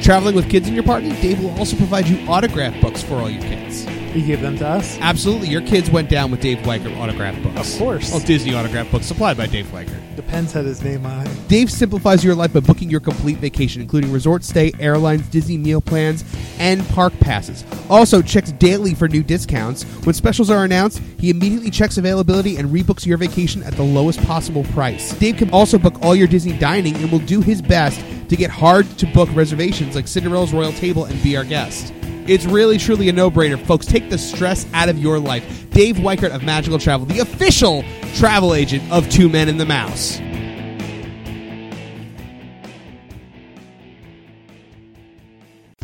Traveling 0.00 0.34
with 0.34 0.50
kids 0.50 0.66
in 0.66 0.74
your 0.74 0.82
party, 0.82 1.10
Dave 1.20 1.40
will 1.40 1.56
also 1.58 1.76
provide 1.76 2.08
you 2.08 2.18
autograph 2.28 2.78
books 2.80 3.02
for 3.02 3.14
all 3.14 3.30
your 3.30 3.42
kids. 3.42 3.86
He 4.12 4.22
gave 4.22 4.42
them 4.42 4.58
to 4.58 4.66
us. 4.66 4.98
Absolutely. 5.00 5.48
Your 5.48 5.62
kids 5.62 5.90
went 5.90 6.10
down 6.10 6.30
with 6.30 6.40
Dave 6.40 6.58
Weichert 6.58 6.96
autograph 6.98 7.42
books. 7.42 7.72
Of 7.72 7.78
course. 7.78 8.10
Well, 8.10 8.20
Disney 8.20 8.54
autograph 8.54 8.90
books 8.90 9.06
supplied 9.06 9.36
by 9.36 9.46
Dave 9.46 9.66
Weichert. 9.66 10.16
Depends 10.16 10.52
had 10.52 10.66
his 10.66 10.82
name 10.82 11.06
on 11.06 11.26
it. 11.26 11.48
Dave 11.48 11.70
simplifies 11.70 12.22
your 12.22 12.34
life 12.34 12.52
by 12.52 12.60
booking 12.60 12.90
your 12.90 13.00
complete 13.00 13.38
vacation, 13.38 13.80
including 13.80 14.12
resort 14.12 14.44
stay, 14.44 14.72
airlines, 14.78 15.26
Disney 15.28 15.56
meal 15.56 15.80
plans, 15.80 16.24
and 16.58 16.86
park 16.88 17.18
passes. 17.20 17.64
Also, 17.88 18.20
checks 18.20 18.52
daily 18.52 18.94
for 18.94 19.08
new 19.08 19.22
discounts. 19.22 19.84
When 20.04 20.14
specials 20.14 20.50
are 20.50 20.64
announced, 20.64 21.00
he 21.18 21.30
immediately 21.30 21.70
checks 21.70 21.96
availability 21.96 22.56
and 22.56 22.68
rebooks 22.68 23.06
your 23.06 23.16
vacation 23.16 23.62
at 23.62 23.74
the 23.74 23.82
lowest 23.82 24.22
possible 24.24 24.64
price. 24.64 25.14
Dave 25.18 25.38
can 25.38 25.50
also 25.50 25.78
book 25.78 25.94
all 26.02 26.14
your 26.14 26.28
Disney 26.28 26.58
dining 26.58 26.96
and 26.96 27.10
will 27.10 27.18
do 27.20 27.40
his 27.40 27.62
best 27.62 27.98
to 28.28 28.36
get 28.36 28.50
hard 28.50 28.86
to 28.98 29.06
book 29.06 29.28
reservations 29.34 29.94
like 29.94 30.06
Cinderella's 30.06 30.52
Royal 30.52 30.72
Table 30.72 31.06
and 31.06 31.22
Be 31.22 31.36
Our 31.36 31.44
Guest. 31.44 31.92
It's 32.26 32.44
really, 32.44 32.78
truly 32.78 33.08
a 33.08 33.12
no 33.12 33.30
brainer, 33.30 33.58
folks. 33.66 33.86
Take 33.86 34.08
the 34.10 34.18
stress 34.18 34.66
out 34.74 34.88
of 34.88 34.98
your 34.98 35.18
life. 35.18 35.68
Dave 35.70 35.96
Weichert 35.96 36.30
of 36.30 36.42
Magical 36.42 36.78
Travel, 36.78 37.06
the 37.06 37.18
official 37.18 37.84
travel 38.14 38.54
agent 38.54 38.90
of 38.92 39.08
Two 39.10 39.28
Men 39.28 39.48
and 39.48 39.58
the 39.58 39.66
Mouse. 39.66 40.20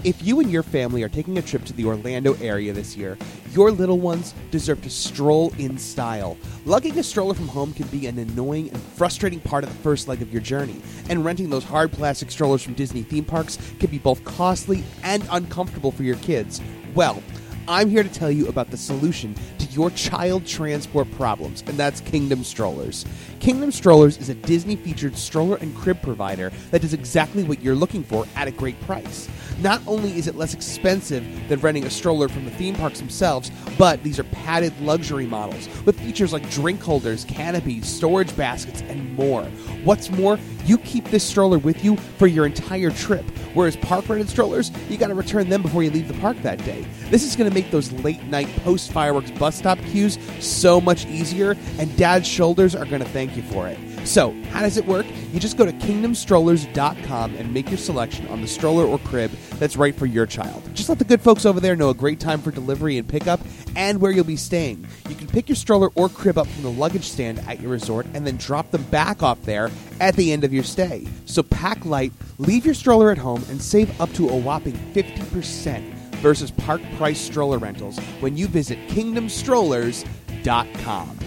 If 0.04 0.22
you 0.22 0.38
and 0.38 0.48
your 0.48 0.62
family 0.62 1.02
are 1.02 1.08
taking 1.08 1.38
a 1.38 1.42
trip 1.42 1.64
to 1.64 1.72
the 1.72 1.84
Orlando 1.84 2.34
area 2.34 2.72
this 2.72 2.96
year, 2.96 3.18
your 3.50 3.72
little 3.72 3.98
ones 3.98 4.32
deserve 4.52 4.80
to 4.82 4.90
stroll 4.90 5.52
in 5.58 5.76
style. 5.76 6.36
Lugging 6.64 6.96
a 7.00 7.02
stroller 7.02 7.34
from 7.34 7.48
home 7.48 7.72
can 7.72 7.88
be 7.88 8.06
an 8.06 8.16
annoying 8.16 8.70
and 8.70 8.80
frustrating 8.80 9.40
part 9.40 9.64
of 9.64 9.70
the 9.70 9.78
first 9.80 10.06
leg 10.06 10.22
of 10.22 10.32
your 10.32 10.40
journey, 10.40 10.80
and 11.10 11.24
renting 11.24 11.50
those 11.50 11.64
hard 11.64 11.90
plastic 11.90 12.30
strollers 12.30 12.62
from 12.62 12.74
Disney 12.74 13.02
theme 13.02 13.24
parks 13.24 13.58
can 13.80 13.90
be 13.90 13.98
both 13.98 14.22
costly 14.22 14.84
and 15.02 15.26
uncomfortable 15.32 15.90
for 15.90 16.04
your 16.04 16.16
kids. 16.18 16.60
Well, 16.94 17.20
I'm 17.66 17.90
here 17.90 18.04
to 18.04 18.08
tell 18.08 18.30
you 18.30 18.46
about 18.46 18.70
the 18.70 18.76
solution 18.76 19.34
to 19.58 19.66
your 19.66 19.90
child 19.90 20.46
transport 20.46 21.10
problems, 21.12 21.64
and 21.66 21.76
that's 21.76 22.00
Kingdom 22.00 22.44
Strollers. 22.44 23.04
Kingdom 23.40 23.70
Strollers 23.70 24.18
is 24.18 24.28
a 24.28 24.34
Disney 24.34 24.74
featured 24.74 25.16
stroller 25.16 25.56
and 25.56 25.74
crib 25.76 26.02
provider 26.02 26.50
that 26.70 26.82
does 26.82 26.92
exactly 26.92 27.44
what 27.44 27.62
you're 27.62 27.76
looking 27.76 28.02
for 28.02 28.26
at 28.34 28.48
a 28.48 28.50
great 28.50 28.80
price. 28.82 29.28
Not 29.60 29.80
only 29.86 30.16
is 30.16 30.28
it 30.28 30.36
less 30.36 30.54
expensive 30.54 31.24
than 31.48 31.60
renting 31.60 31.84
a 31.84 31.90
stroller 31.90 32.28
from 32.28 32.44
the 32.44 32.50
theme 32.52 32.76
parks 32.76 33.00
themselves, 33.00 33.50
but 33.76 34.02
these 34.04 34.18
are 34.18 34.24
padded 34.24 34.78
luxury 34.80 35.26
models 35.26 35.68
with 35.84 35.98
features 35.98 36.32
like 36.32 36.48
drink 36.50 36.80
holders, 36.80 37.24
canopies, 37.24 37.86
storage 37.86 38.36
baskets, 38.36 38.82
and 38.82 39.14
more. 39.14 39.42
What's 39.82 40.10
more, 40.10 40.38
you 40.64 40.78
keep 40.78 41.04
this 41.06 41.24
stroller 41.24 41.58
with 41.58 41.84
you 41.84 41.96
for 41.96 42.26
your 42.26 42.46
entire 42.46 42.90
trip, 42.90 43.24
whereas 43.54 43.76
park 43.76 44.08
rented 44.08 44.28
strollers, 44.28 44.70
you 44.88 44.96
got 44.96 45.08
to 45.08 45.14
return 45.14 45.48
them 45.48 45.62
before 45.62 45.82
you 45.82 45.90
leave 45.90 46.08
the 46.08 46.20
park 46.20 46.36
that 46.42 46.64
day. 46.64 46.84
This 47.10 47.24
is 47.24 47.34
to 47.48 47.54
make 47.54 47.70
those 47.70 47.90
late 47.90 48.22
night 48.24 48.48
post 48.64 48.92
fireworks 48.92 49.30
bus 49.32 49.56
stop 49.56 49.78
queues 49.86 50.18
so 50.38 50.80
much 50.80 51.06
easier, 51.06 51.56
and 51.78 51.96
dad's 51.96 52.28
shoulders 52.28 52.76
are 52.76 52.84
going 52.84 53.02
to 53.02 53.08
thank 53.28 53.36
you 53.36 53.52
for 53.52 53.68
it. 53.68 53.78
So, 54.06 54.32
how 54.50 54.60
does 54.60 54.78
it 54.78 54.86
work? 54.86 55.04
You 55.32 55.40
just 55.40 55.58
go 55.58 55.66
to 55.66 55.72
kingdomstrollers.com 55.72 57.34
and 57.34 57.52
make 57.52 57.68
your 57.68 57.78
selection 57.78 58.26
on 58.28 58.40
the 58.40 58.48
stroller 58.48 58.84
or 58.84 58.98
crib 59.00 59.30
that's 59.58 59.76
right 59.76 59.94
for 59.94 60.06
your 60.06 60.24
child. 60.24 60.62
Just 60.74 60.88
let 60.88 60.98
the 60.98 61.04
good 61.04 61.20
folks 61.20 61.44
over 61.44 61.60
there 61.60 61.76
know 61.76 61.90
a 61.90 61.94
great 61.94 62.20
time 62.20 62.40
for 62.40 62.50
delivery 62.50 62.96
and 62.96 63.06
pickup 63.06 63.40
and 63.76 64.00
where 64.00 64.10
you'll 64.10 64.24
be 64.24 64.36
staying. 64.36 64.86
You 65.08 65.14
can 65.14 65.26
pick 65.26 65.46
your 65.48 65.56
stroller 65.56 65.90
or 65.94 66.08
crib 66.08 66.38
up 66.38 66.46
from 66.46 66.62
the 66.62 66.70
luggage 66.70 67.04
stand 67.04 67.40
at 67.40 67.60
your 67.60 67.70
resort 67.70 68.06
and 68.14 68.26
then 68.26 68.38
drop 68.38 68.70
them 68.70 68.84
back 68.84 69.22
off 69.22 69.42
there 69.42 69.70
at 70.00 70.16
the 70.16 70.32
end 70.32 70.44
of 70.44 70.54
your 70.54 70.64
stay. 70.64 71.06
So, 71.26 71.42
pack 71.42 71.84
light, 71.84 72.14
leave 72.38 72.64
your 72.64 72.74
stroller 72.74 73.10
at 73.10 73.18
home, 73.18 73.44
and 73.50 73.60
save 73.60 74.00
up 74.00 74.10
to 74.14 74.30
a 74.30 74.36
whopping 74.36 74.78
50% 74.94 75.82
versus 76.18 76.50
park 76.50 76.80
price 76.96 77.20
stroller 77.20 77.58
rentals 77.58 77.98
when 78.20 78.36
you 78.36 78.48
visit 78.48 78.78
kingdomstrollers.com. 78.88 81.18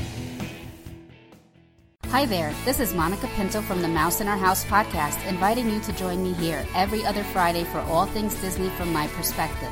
Hi 2.11 2.25
there, 2.25 2.53
this 2.65 2.81
is 2.81 2.93
Monica 2.93 3.25
Pinto 3.37 3.61
from 3.61 3.81
the 3.81 3.87
Mouse 3.87 4.19
in 4.19 4.27
Our 4.27 4.35
House 4.35 4.65
podcast, 4.65 5.25
inviting 5.29 5.69
you 5.69 5.79
to 5.79 5.93
join 5.93 6.21
me 6.21 6.33
here 6.33 6.67
every 6.75 7.05
other 7.05 7.23
Friday 7.23 7.63
for 7.63 7.79
all 7.79 8.05
things 8.05 8.35
Disney 8.41 8.67
from 8.71 8.91
my 8.91 9.07
perspective. 9.07 9.69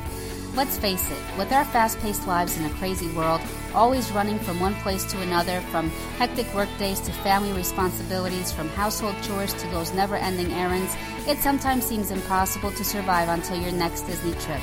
Let's 0.55 0.77
face 0.77 1.11
it, 1.11 1.17
with 1.37 1.51
our 1.51 1.65
fast 1.65 1.99
paced 1.99 2.27
lives 2.27 2.57
in 2.57 2.63
a 2.63 2.69
crazy 2.75 3.09
world, 3.09 3.41
always 3.75 4.09
running 4.13 4.39
from 4.39 4.57
one 4.61 4.73
place 4.75 5.03
to 5.11 5.21
another, 5.21 5.59
from 5.69 5.89
hectic 6.17 6.51
workdays 6.55 7.01
to 7.01 7.11
family 7.11 7.51
responsibilities, 7.51 8.53
from 8.53 8.69
household 8.69 9.15
chores 9.21 9.53
to 9.55 9.67
those 9.67 9.93
never 9.93 10.15
ending 10.15 10.53
errands, 10.53 10.95
it 11.27 11.39
sometimes 11.39 11.83
seems 11.83 12.09
impossible 12.09 12.71
to 12.71 12.85
survive 12.85 13.27
until 13.27 13.59
your 13.59 13.73
next 13.73 14.03
Disney 14.03 14.31
trip. 14.35 14.61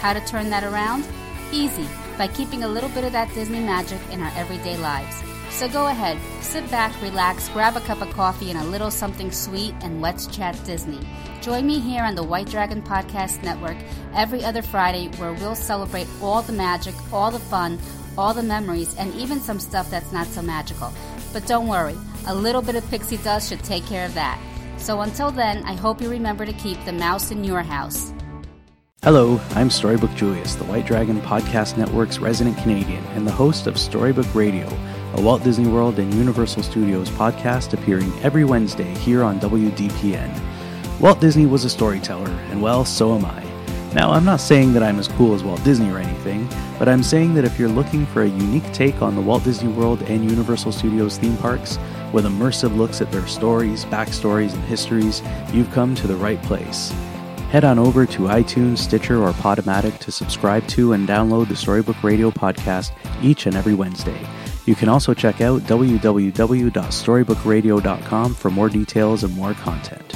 How 0.00 0.12
to 0.12 0.20
turn 0.26 0.50
that 0.50 0.64
around? 0.64 1.06
Easy, 1.52 1.86
by 2.18 2.26
keeping 2.26 2.64
a 2.64 2.68
little 2.68 2.90
bit 2.90 3.04
of 3.04 3.12
that 3.12 3.32
Disney 3.32 3.60
magic 3.60 4.00
in 4.10 4.20
our 4.20 4.32
everyday 4.36 4.76
lives. 4.76 5.22
So 5.52 5.68
go 5.68 5.86
ahead, 5.86 6.18
sit 6.42 6.68
back, 6.72 7.00
relax, 7.00 7.48
grab 7.50 7.76
a 7.76 7.80
cup 7.80 8.02
of 8.02 8.10
coffee 8.10 8.50
and 8.50 8.58
a 8.58 8.64
little 8.64 8.90
something 8.90 9.30
sweet, 9.30 9.74
and 9.82 10.02
let's 10.02 10.26
chat 10.26 10.58
Disney. 10.64 10.98
Join 11.40 11.66
me 11.66 11.78
here 11.78 12.02
on 12.02 12.16
the 12.16 12.24
White 12.24 12.48
Dragon 12.48 12.82
Podcast 12.82 13.44
Network 13.44 13.76
every 14.14 14.42
other 14.44 14.62
Friday 14.62 15.08
where 15.18 15.34
we'll 15.34 15.54
celebrate 15.54 16.08
all 16.20 16.42
the 16.42 16.52
magic, 16.52 16.94
all 17.12 17.30
the 17.30 17.38
fun, 17.38 17.78
all 18.18 18.34
the 18.34 18.42
memories, 18.42 18.96
and 18.96 19.14
even 19.14 19.38
some 19.40 19.60
stuff 19.60 19.88
that's 19.88 20.10
not 20.10 20.26
so 20.26 20.42
magical. 20.42 20.92
But 21.32 21.46
don't 21.46 21.68
worry, 21.68 21.96
a 22.26 22.34
little 22.34 22.62
bit 22.62 22.74
of 22.74 22.88
pixie 22.90 23.18
dust 23.18 23.50
should 23.50 23.62
take 23.62 23.86
care 23.86 24.06
of 24.06 24.14
that. 24.14 24.40
So 24.78 25.02
until 25.02 25.30
then, 25.30 25.62
I 25.64 25.74
hope 25.74 26.00
you 26.00 26.10
remember 26.10 26.44
to 26.44 26.52
keep 26.54 26.82
the 26.84 26.92
mouse 26.92 27.30
in 27.30 27.44
your 27.44 27.62
house. 27.62 28.12
Hello, 29.02 29.40
I'm 29.50 29.68
Storybook 29.68 30.14
Julius, 30.14 30.54
the 30.54 30.64
White 30.64 30.86
Dragon 30.86 31.20
Podcast 31.20 31.76
Network's 31.76 32.20
resident 32.20 32.56
Canadian 32.58 33.04
and 33.06 33.26
the 33.26 33.32
host 33.32 33.66
of 33.66 33.76
Storybook 33.76 34.32
Radio, 34.34 34.68
a 35.14 35.20
Walt 35.20 35.42
Disney 35.44 35.66
World 35.66 35.98
and 35.98 36.12
Universal 36.14 36.62
Studios 36.62 37.10
podcast 37.10 37.74
appearing 37.74 38.12
every 38.22 38.44
Wednesday 38.44 38.94
here 38.94 39.22
on 39.22 39.38
WDPN. 39.40 40.30
Walt 41.00 41.20
Disney 41.20 41.46
was 41.46 41.64
a 41.64 41.70
storyteller, 41.70 42.30
and 42.50 42.62
well, 42.62 42.84
so 42.84 43.14
am 43.14 43.24
I. 43.24 43.42
Now, 43.94 44.10
I'm 44.10 44.24
not 44.24 44.40
saying 44.40 44.72
that 44.72 44.82
I'm 44.82 44.98
as 44.98 45.08
cool 45.08 45.34
as 45.34 45.44
Walt 45.44 45.62
Disney 45.64 45.90
or 45.90 45.98
anything, 45.98 46.48
but 46.78 46.88
I'm 46.88 47.02
saying 47.02 47.34
that 47.34 47.44
if 47.44 47.58
you're 47.58 47.68
looking 47.68 48.06
for 48.06 48.22
a 48.22 48.28
unique 48.28 48.72
take 48.72 49.02
on 49.02 49.14
the 49.14 49.20
Walt 49.20 49.44
Disney 49.44 49.70
World 49.70 50.00
and 50.02 50.30
Universal 50.30 50.72
Studios 50.72 51.18
theme 51.18 51.36
parks, 51.36 51.78
with 52.10 52.24
immersive 52.24 52.74
looks 52.74 53.02
at 53.02 53.12
their 53.12 53.26
stories, 53.26 53.84
backstories, 53.84 54.54
and 54.54 54.64
histories, 54.64 55.22
you've 55.52 55.70
come 55.72 55.94
to 55.94 56.06
the 56.06 56.16
right 56.16 56.42
place. 56.44 56.90
Head 57.50 57.64
on 57.64 57.78
over 57.78 58.06
to 58.06 58.22
iTunes, 58.22 58.78
Stitcher, 58.78 59.22
or 59.22 59.32
Podomatic 59.32 59.98
to 59.98 60.10
subscribe 60.10 60.66
to 60.68 60.94
and 60.94 61.06
download 61.06 61.48
the 61.48 61.56
Storybook 61.56 62.02
Radio 62.02 62.30
podcast 62.30 62.92
each 63.22 63.44
and 63.44 63.54
every 63.54 63.74
Wednesday. 63.74 64.18
You 64.64 64.76
can 64.76 64.88
also 64.88 65.12
check 65.12 65.40
out 65.40 65.62
www.storybookradio.com 65.62 68.34
for 68.34 68.50
more 68.50 68.68
details 68.68 69.24
and 69.24 69.36
more 69.36 69.54
content. 69.54 70.12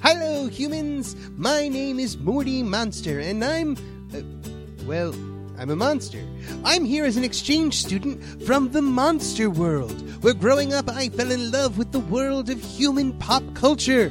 Hello, 0.00 0.48
humans! 0.48 1.14
My 1.36 1.68
name 1.68 1.98
is 1.98 2.16
Morty 2.16 2.62
Monster, 2.62 3.20
and 3.20 3.44
I'm. 3.44 3.76
Uh, 4.14 4.22
well, 4.86 5.14
I'm 5.58 5.68
a 5.70 5.76
monster. 5.76 6.22
I'm 6.64 6.86
here 6.86 7.04
as 7.04 7.18
an 7.18 7.24
exchange 7.24 7.84
student 7.84 8.22
from 8.44 8.72
the 8.72 8.82
monster 8.82 9.50
world, 9.50 9.92
where 10.22 10.34
growing 10.34 10.72
up 10.72 10.88
I 10.88 11.10
fell 11.10 11.30
in 11.30 11.50
love 11.50 11.76
with 11.76 11.92
the 11.92 12.00
world 12.00 12.48
of 12.48 12.62
human 12.62 13.12
pop 13.18 13.42
culture. 13.54 14.10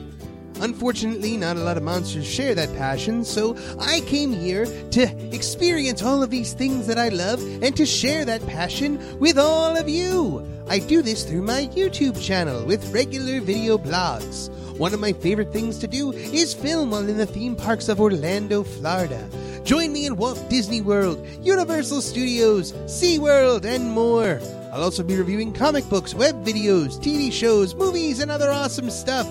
Unfortunately, 0.64 1.36
not 1.36 1.58
a 1.58 1.60
lot 1.60 1.76
of 1.76 1.84
monsters 1.84 2.26
share 2.26 2.56
that 2.56 2.74
passion, 2.78 3.26
so 3.26 3.58
I 3.82 4.00
came 4.08 4.32
here 4.32 4.66
to 4.92 5.36
experience 5.36 6.02
all 6.02 6.24
of 6.24 6.30
these 6.30 6.54
things 6.54 6.88
that 6.88 6.98
I 6.98 7.10
love 7.10 7.42
and 7.62 7.76
to 7.76 7.86
share 7.86 8.24
that 8.24 8.48
passion 8.48 9.20
with 9.20 9.38
all 9.38 9.76
of 9.76 9.90
you. 9.90 10.42
I 10.70 10.80
do 10.80 11.02
this 11.02 11.26
through 11.26 11.42
my 11.42 11.68
YouTube 11.76 12.18
channel 12.26 12.66
with 12.66 12.94
regular 12.94 13.42
video 13.42 13.78
blogs. 13.78 14.50
One 14.78 14.94
of 14.94 15.02
my 15.02 15.12
favorite 15.12 15.52
things 15.52 15.80
to 15.80 15.88
do 15.88 16.14
is 16.14 16.54
film 16.54 16.92
while 16.92 17.10
in 17.10 17.18
the 17.18 17.26
theme 17.26 17.58
parks 17.58 17.90
of 17.90 18.00
Orlando, 18.00 18.64
Florida. 18.64 19.30
Join 19.66 19.92
me 19.92 20.06
in 20.06 20.16
Walt 20.16 20.50
Disney 20.50 20.80
World, 20.80 21.28
Universal 21.42 22.04
Studios, 22.04 22.72
SeaWorld, 22.86 23.66
and 23.66 23.92
more. 23.92 24.40
I'll 24.72 24.84
also 24.84 25.04
be 25.04 25.18
reviewing 25.18 25.52
comic 25.52 25.88
books, 25.90 26.16
web 26.16 26.42
videos, 26.46 26.98
TV 27.00 27.34
shows, 27.34 27.76
movies, 27.76 28.22
and 28.22 28.32
other 28.32 28.50
awesome 28.50 28.90
stuff. 28.90 29.28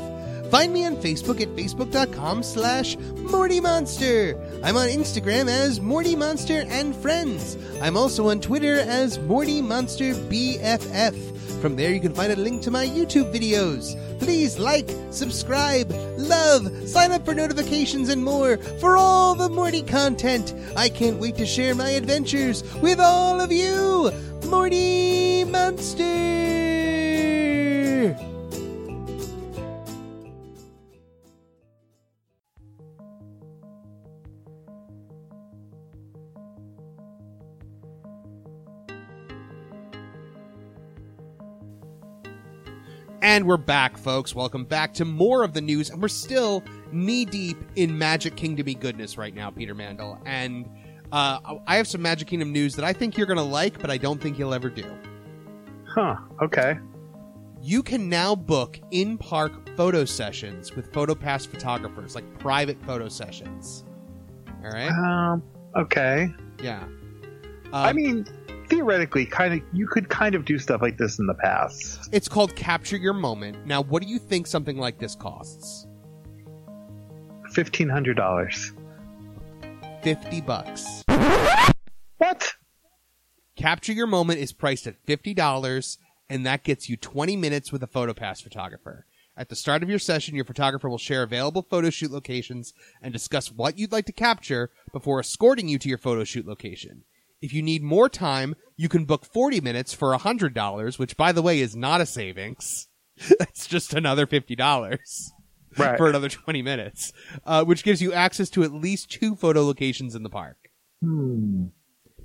Find 0.53 0.71
me 0.75 0.85
on 0.85 0.97
Facebook 0.97 1.41
at 1.41 1.49
facebook.com 1.57 2.43
slash 2.43 2.99
Morty 2.99 3.59
Monster. 3.59 4.39
I'm 4.63 4.77
on 4.77 4.89
Instagram 4.89 5.49
as 5.49 5.81
Morty 5.81 6.15
Monster 6.15 6.67
and 6.69 6.95
Friends. 6.95 7.57
I'm 7.81 7.97
also 7.97 8.29
on 8.29 8.39
Twitter 8.39 8.81
as 8.81 9.19
Morty 9.19 9.63
Monster 9.63 10.13
BFF. 10.13 11.63
From 11.63 11.75
there, 11.75 11.91
you 11.91 12.01
can 12.01 12.13
find 12.13 12.35
a 12.35 12.37
link 12.37 12.61
to 12.65 12.71
my 12.71 12.85
YouTube 12.85 13.33
videos. 13.33 13.97
Please 14.19 14.59
like, 14.59 14.91
subscribe, 15.11 15.91
love, 16.19 16.87
sign 16.87 17.13
up 17.13 17.25
for 17.25 17.33
notifications, 17.33 18.11
and 18.11 18.23
more 18.23 18.59
for 18.79 18.99
all 18.99 19.35
the 19.35 19.49
Morty 19.49 19.81
content. 19.81 20.53
I 20.77 20.91
can't 20.91 21.19
wait 21.19 21.37
to 21.37 21.47
share 21.47 21.75
my 21.75 21.89
adventures 21.93 22.63
with 22.83 23.01
all 23.01 23.41
of 23.41 23.51
you. 23.51 24.13
Morty 24.51 25.45
Monster! 25.45 26.92
And 43.23 43.47
we're 43.47 43.57
back, 43.57 43.97
folks. 43.97 44.35
Welcome 44.35 44.65
back 44.65 44.93
to 44.95 45.05
more 45.05 45.45
of 45.45 45.55
the 45.55 45.61
news. 45.61 45.91
And 45.91 46.03
we're 46.03 46.09
still 46.09 46.63
knee 46.91 47.25
deep 47.25 47.57
in 47.77 47.97
Magic 47.97 48.35
Kingdomy 48.35 48.75
goodness 48.75 49.17
right 49.17 49.33
now, 49.33 49.49
Peter 49.49 49.75
Mandel. 49.77 50.21
And 50.27 50.69
uh, 51.13 51.39
I 51.69 51.77
have 51.77 51.87
some 51.87 52.03
Magic 52.03 52.27
Kingdom 52.27 52.51
news 52.53 52.75
that 52.75 52.85
I 52.85 52.93
think 52.93 53.17
you're 53.17 53.29
going 53.29 53.37
to 53.37 53.45
like, 53.45 53.79
but 53.81 53.91
I 53.93 53.97
don't 53.97 54.21
think 54.21 54.41
you'll 54.41 54.53
ever 54.53 54.69
do. 54.69 54.85
Huh. 55.85 56.17
Okay. 56.43 56.79
You 57.61 57.85
can 57.85 58.09
now 58.09 58.35
book 58.35 58.81
in 58.91 59.17
park 59.19 59.53
photo 59.77 60.05
sessions 60.05 60.75
with 60.75 60.91
PhotoPass 60.91 61.47
photographers, 61.47 62.17
like 62.17 62.39
private 62.41 62.83
photo 62.85 63.09
sessions. 63.09 63.85
All 64.65 64.71
right? 64.71 64.91
Um. 64.91 65.45
Okay. 65.77 66.29
Yeah. 66.61 66.85
I 67.73 67.91
Um, 67.91 67.97
mean, 67.97 68.27
theoretically, 68.73 69.27
kind 69.27 69.55
of, 69.55 69.61
you 69.73 69.87
could 69.87 70.09
kind 70.09 70.35
of 70.35 70.45
do 70.47 70.59
stuff 70.59 70.81
like 70.81 70.97
this 70.97 71.19
in 71.19 71.27
the 71.27 71.35
past. 71.35 72.09
it's 72.11 72.29
called 72.29 72.57
Capture 72.57 72.97
Your 72.97 73.13
Moment. 73.13 73.67
Now, 73.67 73.83
what 73.83 74.03
do 74.03 74.09
you 74.09 74.19
think 74.19 74.47
something 74.47 74.79
like 74.79 74.99
this 74.99 75.15
costs? 75.15 75.87
Fifteen 77.53 77.89
hundred 77.89 78.17
dollars. 78.17 78.73
50 80.03 80.41
bucks. 80.41 81.05
What? 82.19 82.55
Capture 83.57 83.93
Your 83.93 84.09
Moment 84.09 84.41
is 84.41 84.53
priced 84.53 84.89
at 84.89 85.05
$50, 85.07 85.99
and 86.29 86.45
that 86.45 86.65
gets 86.65 86.89
you 86.89 86.97
20 86.97 87.37
minutes 87.37 87.71
with 87.71 87.85
a 87.85 87.87
PhotoPass 87.87 88.43
photographer. 88.43 89.07
At 89.37 89.49
the 89.49 89.55
start 89.55 89.85
of 89.85 89.89
your 89.89 90.01
session, 90.01 90.35
your 90.35 90.45
photographer 90.45 90.89
will 90.89 90.99
share 90.99 91.23
available 91.23 91.63
photo 91.63 91.91
shoot 91.91 92.11
locations 92.11 92.75
and 93.01 93.13
discuss 93.13 93.53
what 93.53 93.79
you'd 93.79 93.93
like 93.93 94.07
to 94.07 94.13
capture 94.13 94.71
before 94.93 95.21
escorting 95.21 95.69
you 95.69 95.79
to 95.79 95.89
your 95.89 95.99
photo 95.99 96.25
shoot 96.25 96.47
location. 96.47 97.05
If 97.43 97.53
you 97.53 97.61
need 97.63 97.83
more 97.83 98.09
time, 98.09 98.55
you 98.77 98.89
can 98.89 99.05
book 99.05 99.27
40 99.27 99.61
minutes 99.61 99.93
for 99.93 100.17
$100, 100.17 100.99
which, 100.99 101.17
by 101.17 101.33
the 101.33 101.43
way, 101.43 101.59
is 101.61 101.77
not 101.77 102.01
a 102.01 102.07
savings. 102.07 102.89
That's 103.39 103.67
just 103.67 103.93
another 103.93 104.27
$50 104.27 104.99
Right. 105.79 105.97
for 105.97 106.09
another 106.09 106.29
20 106.29 106.63
minutes, 106.63 107.13
uh, 107.47 107.65
which 107.65 107.83
gives 107.83 108.01
you 108.03 108.13
access 108.13 108.49
to 108.51 108.63
at 108.63 108.73
least 108.73 109.11
two 109.11 109.35
photo 109.35 109.65
locations 109.65 110.15
in 110.15 110.23
the 110.23 110.29
park. 110.31 110.57
Hmm. 111.03 111.67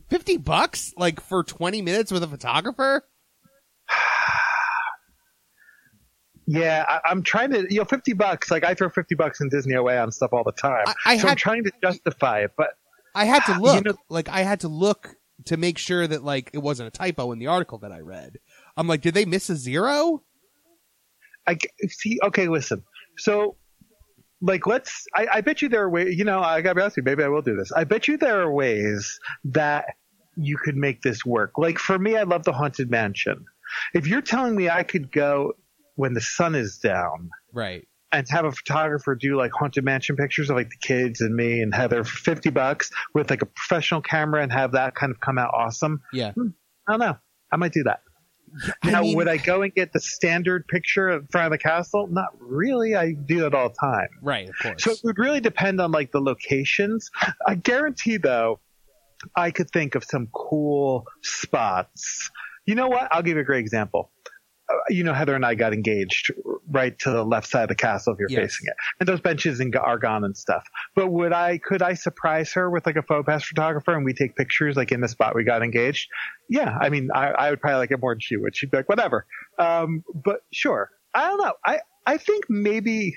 50 0.10 0.38
bucks 0.38 0.94
like 0.98 1.20
for 1.20 1.44
20 1.44 1.82
minutes 1.82 2.12
with 2.12 2.24
a 2.24 2.28
photographer 2.28 3.04
Yeah, 6.50 6.86
I, 6.88 7.02
I'm 7.10 7.24
trying 7.24 7.52
to, 7.52 7.66
you 7.70 7.80
know, 7.80 7.86
fifty 7.86 8.14
bucks. 8.14 8.50
Like 8.50 8.64
I 8.64 8.74
throw 8.74 8.90
fifty 8.90 9.16
bucks 9.16 9.42
in 9.42 9.50
Disney 9.50 9.74
away 9.76 9.98
on 9.98 10.12
stuff 10.14 10.30
all 10.32 10.46
the 10.46 10.54
time. 10.54 10.86
I- 10.88 10.94
I 11.06 11.18
so 11.18 11.28
I'm 11.28 11.36
trying 11.36 11.66
to 11.66 11.72
justify 11.84 12.40
it, 12.40 12.52
but 12.58 12.70
i 13.18 13.26
had 13.26 13.44
to 13.46 13.52
ah, 13.54 13.58
You 13.58 13.62
look 13.64 13.86
know- 13.86 13.98
like 14.10 14.30
i 14.30 14.42
had 14.42 14.60
to 14.62 14.68
look 14.68 15.16
to 15.46 15.58
make 15.58 15.78
sure 15.78 16.08
that 16.08 16.24
like 16.24 16.50
it 16.54 16.60
wasn't 16.60 16.88
a 16.88 16.92
typo 16.92 17.32
in 17.32 17.40
the 17.40 17.48
article 17.48 17.78
that 17.80 17.92
i 17.92 18.00
read 18.00 18.40
i'm 18.78 18.88
like 18.88 19.02
did 19.02 19.14
they 19.14 19.26
miss 19.26 19.50
a 19.50 19.56
zero 19.56 20.24
I 21.50 21.58
see. 21.88 22.20
Okay, 22.24 22.50
listen. 22.50 22.84
So, 23.18 23.56
like, 24.42 24.68
let's. 24.68 25.06
I, 25.16 25.28
I 25.36 25.42
bet 25.42 25.62
you 25.62 25.70
there 25.70 25.84
are 25.84 25.90
ways. 25.90 26.18
You 26.18 26.26
know, 26.26 26.42
I 26.42 26.60
gotta 26.60 26.76
be 26.76 26.82
honest 26.82 26.98
with 26.98 27.06
you. 27.06 27.10
Maybe 27.10 27.24
I 27.24 27.30
will 27.30 27.42
do 27.42 27.56
this. 27.56 27.72
I 27.72 27.86
bet 27.86 28.10
you 28.10 28.18
there 28.18 28.42
are 28.42 28.52
ways 28.52 29.18
that 29.46 29.86
you 30.36 30.58
could 30.58 30.76
make 30.76 31.04
this 31.04 31.26
work. 31.26 31.58
Like 31.58 31.80
for 31.80 31.98
me, 31.98 32.18
I 32.18 32.24
love 32.24 32.44
the 32.44 32.52
haunted 32.52 32.92
mansion. 32.92 33.46
If 33.94 34.08
you're 34.08 34.22
telling 34.22 34.58
me 34.58 34.70
I 34.70 34.84
could 34.84 35.10
go 35.10 35.54
when 35.96 36.14
the 36.14 36.20
sun 36.22 36.54
is 36.54 36.78
down 36.80 37.30
right 37.54 37.88
and 38.12 38.26
have 38.30 38.46
a 38.46 38.52
photographer 38.52 39.16
do 39.16 39.36
like 39.36 39.52
haunted 39.52 39.84
mansion 39.84 40.16
pictures 40.16 40.50
of 40.50 40.56
like 40.56 40.70
the 40.70 40.78
kids 40.82 41.22
and 41.22 41.36
me 41.36 41.62
and 41.62 41.74
Heather 41.76 42.04
for 42.04 42.18
50 42.18 42.50
bucks 42.52 42.90
with 43.14 43.30
like 43.30 43.42
a 43.42 43.46
professional 43.46 44.02
camera 44.02 44.42
and 44.42 44.52
have 44.52 44.72
that 44.74 44.96
kind 44.96 45.12
of 45.12 45.20
come 45.20 45.38
out 45.38 45.52
awesome. 45.54 46.02
yeah 46.14 46.32
hmm. 46.32 46.48
I 46.88 46.94
don't 46.94 47.00
know. 47.02 47.18
I 47.52 47.58
might 47.58 47.74
do 47.74 47.84
that. 47.84 48.00
I 48.82 48.92
Now, 48.92 49.02
mean- 49.02 49.18
would 49.18 49.28
I 49.28 49.36
go 49.38 49.62
and 49.62 49.74
get 49.74 49.92
the 49.92 50.00
standard 50.00 50.68
picture 50.68 51.10
in 51.10 51.28
front 51.28 51.48
of 51.48 51.52
the 51.52 51.58
castle? 51.58 52.08
Not 52.10 52.30
really. 52.40 52.96
I 52.96 53.12
do 53.12 53.42
that 53.42 53.54
all 53.54 53.70
the 53.70 53.76
time. 53.80 54.08
right 54.22 54.48
of 54.48 54.56
course 54.62 54.84
So 54.84 54.92
it 54.92 55.00
would 55.04 55.18
really 55.18 55.42
depend 55.42 55.82
on 55.82 55.92
like 55.92 56.12
the 56.14 56.22
locations. 56.22 57.12
I 57.46 57.56
guarantee 57.56 58.18
though, 58.18 58.62
I 59.36 59.52
could 59.52 59.70
think 59.72 59.96
of 59.96 60.04
some 60.06 60.28
cool 60.34 61.06
spots. 61.24 62.30
You 62.66 62.76
know 62.76 62.88
what? 62.88 63.08
I'll 63.12 63.22
give 63.24 63.36
you 63.36 63.42
a 63.42 63.46
great 63.46 63.60
example. 63.62 64.12
Uh, 64.70 64.76
you 64.90 65.04
know, 65.04 65.14
Heather 65.14 65.34
and 65.34 65.46
I 65.46 65.56
got 65.56 65.74
engaged 65.74 66.32
right 66.70 66.98
to 67.00 67.10
the 67.12 67.24
left 67.24 67.48
side 67.48 67.64
of 67.64 67.70
the 67.70 67.76
castle 67.76 68.14
if 68.14 68.20
you're 68.20 68.30
Yes. 68.30 68.56
facing 68.56 68.68
it. 68.68 68.74
And 69.00 69.08
those 69.08 69.22
benches 69.22 69.60
and 69.62 69.74
are 69.76 69.98
gone 69.98 70.24
and 70.26 70.36
stuff. 70.36 70.66
But 70.96 71.08
would 71.08 71.32
I, 71.32 71.58
could 71.58 71.82
I 71.82 71.94
surprise 71.94 72.52
her 72.54 72.70
with 72.70 72.86
like 72.86 72.98
a 72.98 73.02
PhotoPass 73.02 73.46
photographer 73.46 73.96
and 73.96 74.04
we 74.04 74.14
take 74.14 74.36
pictures 74.36 74.76
like 74.76 74.92
in 74.92 75.00
the 75.00 75.08
spot 75.08 75.36
we 75.36 75.44
got 75.46 75.64
engaged? 75.64 76.10
Yeah. 76.50 76.78
I 76.82 76.90
mean, 76.90 77.10
I, 77.16 77.28
I 77.30 77.50
would 77.50 77.62
probably 77.62 77.78
like 77.78 77.92
it 77.92 78.02
more 78.02 78.14
than 78.14 78.20
she 78.20 78.36
would. 78.36 78.56
She'd 78.56 78.70
be 78.72 78.78
like, 78.78 78.90
whatever. 78.90 79.26
Um, 79.58 80.04
but 80.14 80.42
sure. 80.52 80.90
I 81.14 81.28
don't 81.28 81.38
know. 81.38 81.54
I, 81.66 81.80
I 82.06 82.18
think 82.18 82.46
maybe, 82.50 83.16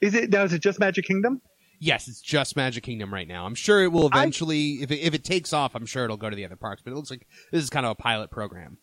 is 0.00 0.14
it, 0.14 0.30
now 0.30 0.44
is 0.44 0.52
it 0.54 0.62
just 0.62 0.80
Magic 0.80 1.04
Kingdom? 1.04 1.42
yes 1.82 2.08
it's 2.08 2.20
just 2.20 2.56
magic 2.56 2.84
kingdom 2.84 3.10
right 3.10 3.26
now 3.26 3.46
i'm 3.46 3.54
sure 3.54 3.82
it 3.82 3.90
will 3.90 4.06
eventually 4.06 4.82
if, 4.82 4.90
it, 4.90 4.98
if 4.98 5.14
it 5.14 5.24
takes 5.24 5.50
off 5.54 5.74
i'm 5.74 5.86
sure 5.86 6.04
it'll 6.04 6.18
go 6.18 6.28
to 6.28 6.36
the 6.36 6.44
other 6.44 6.54
parks 6.54 6.82
but 6.84 6.90
it 6.92 6.94
looks 6.94 7.10
like 7.10 7.26
this 7.52 7.62
is 7.62 7.70
kind 7.70 7.86
of 7.86 7.92
a 7.92 7.94
pilot 7.94 8.30
program 8.30 8.76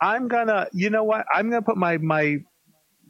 I'm 0.00 0.28
gonna, 0.28 0.66
you 0.72 0.90
know 0.90 1.04
what? 1.04 1.26
I'm 1.32 1.50
gonna 1.50 1.62
put 1.62 1.76
my 1.76 1.98
my 1.98 2.38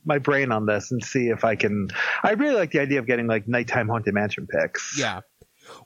my 0.05 0.19
brain 0.19 0.51
on 0.51 0.67
this 0.67 0.91
and 0.91 1.03
see 1.05 1.29
if 1.29 1.45
I 1.45 1.55
can. 1.57 1.89
I 2.23 2.33
really 2.33 2.55
like 2.55 2.71
the 2.73 2.81
idea 2.81 2.99
of 2.99 3.07
getting 3.07 3.27
like 3.27 3.47
nighttime 3.47 3.89
haunted 3.89 4.15
mansion 4.15 4.47
pics. 4.47 4.97
Yeah. 4.99 5.21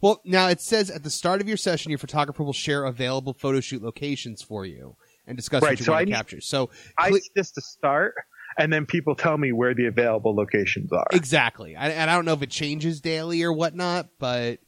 Well, 0.01 0.21
now 0.25 0.49
it 0.49 0.61
says 0.61 0.91
at 0.91 1.03
the 1.03 1.11
start 1.11 1.41
of 1.41 1.49
your 1.49 1.57
session, 1.59 1.91
your 1.91 1.99
photographer 1.99 2.43
will 2.43 2.53
share 2.55 2.85
available 2.85 3.35
photo 3.35 3.61
shoot 3.61 3.83
locations 3.83 4.41
for 4.41 4.65
you 4.65 4.97
and 5.27 5.37
discuss 5.37 5.63
Right, 5.63 5.73
what 5.73 5.79
you 5.81 5.85
so 5.85 5.93
want 5.93 6.01
I 6.01 6.05
to 6.05 6.11
need- 6.11 6.17
capture. 6.17 6.41
So 6.41 6.71
I 6.97 7.11
need 7.11 7.23
this 7.35 7.51
to 7.53 7.61
start, 7.61 8.15
and 8.57 8.73
then 8.73 8.87
people 8.87 9.15
tell 9.15 9.37
me 9.37 9.53
where 9.53 9.75
the 9.75 9.87
available 9.87 10.35
locations 10.35 10.91
are. 10.93 11.07
exactly, 11.13 11.77
I, 11.77 11.89
and 11.91 12.11
I 12.11 12.15
don't 12.15 12.25
know 12.25 12.33
if 12.33 12.43
it 12.43 12.51
changes 12.51 13.01
daily 13.03 13.43
or 13.43 13.53
whatnot, 13.53 14.09
but 14.19 14.61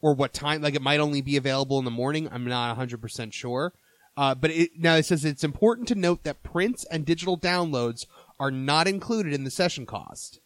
or 0.00 0.14
what 0.14 0.32
time. 0.32 0.60
Like 0.62 0.74
it 0.74 0.82
might 0.82 0.98
only 0.98 1.20
be 1.22 1.36
available 1.36 1.78
in 1.78 1.84
the 1.84 1.90
morning. 1.92 2.28
I'm 2.32 2.44
not 2.46 2.68
100 2.70 3.00
percent 3.00 3.32
sure. 3.32 3.72
Uh, 4.16 4.34
but 4.34 4.50
it, 4.50 4.70
now 4.76 4.94
it 4.94 5.04
says 5.04 5.24
it's 5.24 5.44
important 5.44 5.88
to 5.88 5.94
note 5.94 6.22
that 6.24 6.42
prints 6.42 6.84
and 6.90 7.04
digital 7.04 7.38
downloads 7.38 8.06
are 8.38 8.50
not 8.50 8.86
included 8.86 9.32
in 9.32 9.44
the 9.44 9.50
session 9.50 9.86
cost. 9.86 10.40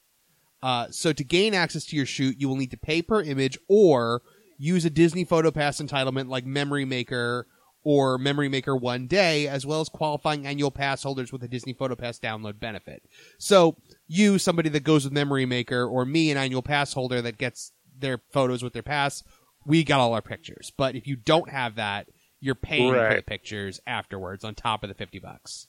Uh, 0.62 0.86
so 0.90 1.12
to 1.12 1.22
gain 1.22 1.54
access 1.54 1.84
to 1.84 1.96
your 1.96 2.06
shoot, 2.06 2.36
you 2.38 2.48
will 2.48 2.56
need 2.56 2.70
to 2.70 2.76
pay 2.76 3.02
per 3.02 3.22
image 3.22 3.58
or 3.68 4.22
use 4.56 4.84
a 4.84 4.90
Disney 4.90 5.24
PhotoPass 5.24 5.80
entitlement 5.86 6.28
like 6.28 6.44
Memory 6.44 6.84
Maker 6.84 7.46
or 7.84 8.18
Memory 8.18 8.48
Maker 8.48 8.76
One 8.76 9.06
Day, 9.06 9.46
as 9.46 9.64
well 9.64 9.80
as 9.80 9.88
qualifying 9.88 10.46
annual 10.46 10.70
pass 10.70 11.02
holders 11.02 11.32
with 11.32 11.42
a 11.44 11.48
Disney 11.48 11.74
PhotoPass 11.74 12.18
download 12.18 12.58
benefit. 12.58 13.02
So 13.38 13.76
you, 14.08 14.38
somebody 14.38 14.68
that 14.70 14.80
goes 14.82 15.04
with 15.04 15.12
Memory 15.12 15.46
Maker, 15.46 15.86
or 15.86 16.04
me, 16.04 16.30
an 16.30 16.36
annual 16.36 16.62
pass 16.62 16.92
holder 16.92 17.22
that 17.22 17.38
gets 17.38 17.72
their 17.96 18.20
photos 18.32 18.62
with 18.62 18.72
their 18.72 18.82
pass, 18.82 19.22
we 19.64 19.84
got 19.84 20.00
all 20.00 20.12
our 20.12 20.22
pictures. 20.22 20.72
But 20.76 20.96
if 20.96 21.06
you 21.06 21.16
don't 21.16 21.50
have 21.50 21.76
that, 21.76 22.08
you're 22.40 22.54
paying 22.54 22.92
for 22.92 23.14
the 23.14 23.22
pictures 23.22 23.80
afterwards 23.86 24.44
on 24.44 24.54
top 24.54 24.82
of 24.82 24.88
the 24.88 24.94
50 24.94 25.18
bucks. 25.18 25.66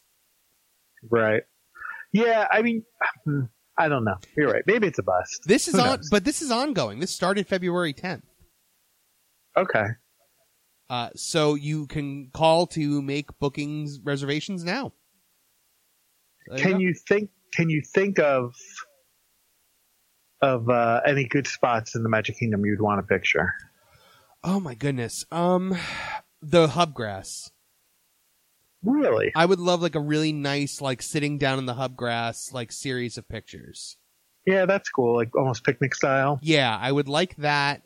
Right. 1.10 1.44
Yeah, 2.12 2.48
I 2.52 2.62
mean, 2.62 2.84
I 3.78 3.88
don't 3.88 4.04
know. 4.04 4.18
You're 4.36 4.52
right. 4.52 4.64
Maybe 4.66 4.88
it's 4.88 5.00
a 5.00 5.04
bust. 5.04 5.44
This 5.46 5.68
is 5.68 5.76
Who 5.76 5.82
on, 5.82 5.88
knows? 5.88 6.10
but 6.10 6.26
this 6.26 6.42
is 6.42 6.52
ongoing. 6.52 7.00
This 7.00 7.12
started 7.12 7.48
February 7.48 7.94
10th. 7.94 8.24
Okay. 9.58 9.86
Uh, 10.90 11.10
so 11.16 11.54
you 11.56 11.86
can 11.88 12.30
call 12.34 12.66
to 12.68 13.02
make 13.02 13.38
bookings 13.40 14.00
reservations 14.04 14.64
now. 14.64 14.92
There 16.48 16.58
Can 16.58 16.72
go. 16.74 16.78
you 16.80 16.94
think? 17.08 17.30
Can 17.54 17.70
you 17.70 17.82
think 17.94 18.18
of 18.20 18.56
of 20.42 20.68
uh, 20.70 21.02
any 21.06 21.26
good 21.28 21.46
spots 21.46 21.96
in 21.96 22.02
the 22.02 22.10
Magic 22.10 22.40
Kingdom 22.40 22.66
you'd 22.66 22.82
want 22.82 23.00
to 23.00 23.04
picture? 23.04 23.54
Oh 24.44 24.60
my 24.60 24.74
goodness. 24.74 25.26
Um, 25.32 25.78
the 26.42 26.68
hubgrass. 26.68 27.52
Really? 28.84 29.32
I 29.36 29.46
would 29.46 29.60
love 29.60 29.82
like 29.82 29.96
a 29.96 30.00
really 30.00 30.32
nice 30.32 30.82
like 30.82 31.02
sitting 31.02 31.38
down 31.38 31.60
in 31.60 31.66
the 31.66 31.74
hubgrass 31.74 32.54
like 32.54 32.72
series 32.72 33.18
of 33.18 33.28
pictures. 33.28 33.98
Yeah, 34.46 34.66
that's 34.66 34.90
cool. 34.90 35.16
Like 35.16 35.36
almost 35.36 35.64
picnic 35.64 35.94
style. 35.94 36.40
Yeah, 36.42 36.78
I 36.80 36.92
would 36.92 37.08
like 37.08 37.36
that. 37.38 37.82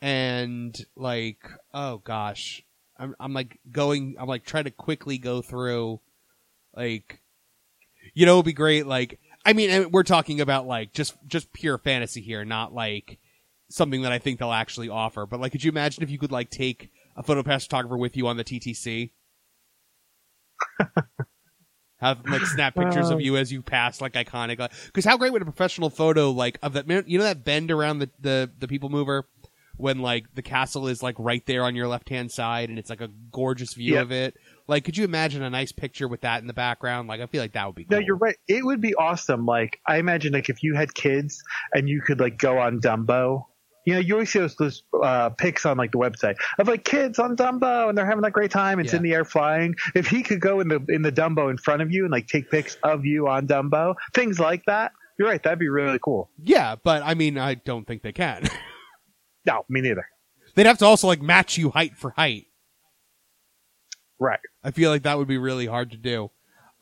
And 0.00 0.76
like, 0.96 1.48
oh 1.72 1.98
gosh, 1.98 2.64
I'm 2.98 3.14
I'm 3.20 3.32
like 3.32 3.60
going. 3.70 4.16
I'm 4.18 4.26
like 4.26 4.44
trying 4.44 4.64
to 4.64 4.72
quickly 4.72 5.16
go 5.16 5.42
through, 5.42 6.00
like, 6.74 7.20
you 8.14 8.26
know, 8.26 8.34
it'd 8.34 8.46
be 8.46 8.52
great. 8.52 8.84
Like, 8.84 9.20
I 9.46 9.52
mean, 9.52 9.92
we're 9.92 10.02
talking 10.02 10.40
about 10.40 10.66
like 10.66 10.92
just 10.92 11.14
just 11.28 11.52
pure 11.52 11.78
fantasy 11.78 12.20
here, 12.20 12.44
not 12.44 12.74
like 12.74 13.18
something 13.70 14.02
that 14.02 14.12
I 14.12 14.18
think 14.18 14.40
they'll 14.40 14.52
actually 14.52 14.88
offer. 14.88 15.24
But 15.24 15.40
like, 15.40 15.52
could 15.52 15.62
you 15.62 15.70
imagine 15.70 16.02
if 16.02 16.10
you 16.10 16.18
could 16.18 16.32
like 16.32 16.50
take 16.50 16.90
a 17.16 17.22
photopass 17.22 17.62
photographer 17.64 17.96
with 17.96 18.16
you 18.16 18.26
on 18.26 18.36
the 18.36 18.44
TTC? 18.44 19.10
Have 21.98 22.26
like 22.26 22.42
snap 22.46 22.74
pictures 22.74 23.10
of 23.10 23.16
uh. 23.16 23.18
you 23.18 23.36
as 23.36 23.52
you 23.52 23.62
pass 23.62 24.00
like 24.00 24.14
iconic 24.14 24.56
because 24.86 25.04
how 25.04 25.16
great 25.16 25.32
would 25.32 25.42
a 25.42 25.44
professional 25.44 25.88
photo 25.88 26.30
like 26.32 26.58
of 26.60 26.72
that 26.72 26.88
you 27.08 27.16
know 27.16 27.22
that 27.24 27.44
bend 27.44 27.70
around 27.70 28.00
the, 28.00 28.10
the 28.18 28.50
the 28.58 28.66
people 28.66 28.88
mover 28.88 29.28
when 29.76 30.00
like 30.00 30.34
the 30.34 30.42
castle 30.42 30.88
is 30.88 31.00
like 31.00 31.14
right 31.18 31.46
there 31.46 31.62
on 31.62 31.76
your 31.76 31.86
left 31.86 32.08
hand 32.08 32.32
side 32.32 32.70
and 32.70 32.78
it's 32.78 32.90
like 32.90 33.00
a 33.00 33.08
gorgeous 33.30 33.74
view 33.74 33.94
Yep. 33.94 34.02
of 34.02 34.10
it 34.12 34.36
like 34.66 34.84
could 34.84 34.96
you 34.96 35.04
imagine 35.04 35.44
a 35.44 35.50
nice 35.50 35.70
picture 35.70 36.08
with 36.08 36.22
that 36.22 36.40
in 36.40 36.48
the 36.48 36.52
background 36.52 37.06
like 37.06 37.20
i 37.20 37.26
feel 37.26 37.40
like 37.40 37.52
that 37.52 37.66
would 37.66 37.76
be 37.76 37.84
cool. 37.84 38.00
No, 38.00 38.04
you're 38.04 38.16
right. 38.16 38.36
It 38.48 38.64
would 38.64 38.80
be 38.80 38.96
awesome. 38.96 39.46
Like 39.46 39.78
I 39.86 39.98
imagine, 39.98 40.32
like 40.32 40.48
if 40.48 40.64
you 40.64 40.74
had 40.74 40.94
kids 40.94 41.40
and 41.72 41.88
you 41.88 42.02
could 42.02 42.18
like 42.18 42.36
go 42.36 42.58
on 42.58 42.80
Dumbo. 42.80 43.44
You 43.84 43.94
know, 43.94 43.98
you 44.00 44.14
always 44.14 44.30
see 44.32 44.38
those, 44.38 44.54
those 44.56 44.82
uh, 45.02 45.30
pics 45.30 45.66
on 45.66 45.76
like 45.76 45.90
the 45.92 45.98
website 45.98 46.36
of 46.58 46.68
like 46.68 46.84
kids 46.84 47.18
on 47.18 47.36
Dumbo 47.36 47.88
and 47.88 47.98
they're 47.98 48.06
having 48.06 48.24
a 48.24 48.30
great 48.30 48.50
time. 48.52 48.78
It's 48.78 48.92
Yeah. 48.92 48.98
in 48.98 49.02
the 49.02 49.12
air 49.12 49.24
flying. 49.24 49.74
If 49.94 50.06
he 50.06 50.22
could 50.22 50.40
go 50.40 50.60
in 50.60 50.68
the 50.68 50.84
in 50.88 51.02
the 51.02 51.10
Dumbo 51.12 51.50
in 51.50 51.58
front 51.58 51.82
of 51.82 51.90
you 51.90 52.04
and 52.04 52.12
like 52.12 52.26
take 52.28 52.50
pics 52.50 52.76
of 52.84 53.04
you 53.04 53.26
on 53.28 53.46
Dumbo, 53.48 53.94
things 54.14 54.38
like 54.38 54.64
that. 54.66 54.92
You're 55.18 55.28
right. 55.28 55.42
That'd 55.42 55.58
be 55.58 55.68
really 55.68 55.98
cool. 56.02 56.30
yeah 56.42 56.74
but 56.82 57.02
i 57.04 57.14
mean 57.14 57.36
i 57.38 57.54
don't 57.54 57.86
think 57.86 58.02
they 58.02 58.12
can 58.12 58.48
No, 59.46 59.64
me 59.68 59.80
neither. 59.80 60.06
they'd 60.54 60.66
have 60.66 60.78
to 60.78 60.86
also 60.86 61.06
like 61.06 61.20
match 61.20 61.58
you 61.58 61.70
height 61.70 61.96
for 61.96 62.10
height 62.10 62.46
Right. 64.18 64.40
I 64.62 64.70
feel 64.70 64.90
like 64.90 65.02
that 65.02 65.18
would 65.18 65.28
be 65.28 65.38
really 65.38 65.66
hard 65.66 65.90
to 65.90 65.96
do. 65.96 66.30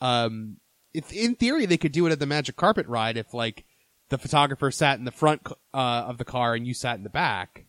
Um, 0.00 0.58
if 0.92 1.12
in 1.12 1.34
theory 1.36 1.66
they 1.66 1.78
could 1.78 1.92
do 1.92 2.06
it 2.06 2.12
at 2.12 2.18
the 2.18 2.26
Magic 2.26 2.56
Carpet 2.56 2.86
ride, 2.86 3.16
if 3.16 3.32
like 3.32 3.64
the 4.10 4.18
photographer 4.18 4.70
sat 4.70 4.98
in 4.98 5.04
the 5.04 5.12
front 5.12 5.46
uh, 5.72 6.04
of 6.06 6.18
the 6.18 6.24
car 6.24 6.54
and 6.54 6.66
you 6.66 6.74
sat 6.74 6.96
in 6.96 7.04
the 7.04 7.10
back, 7.10 7.64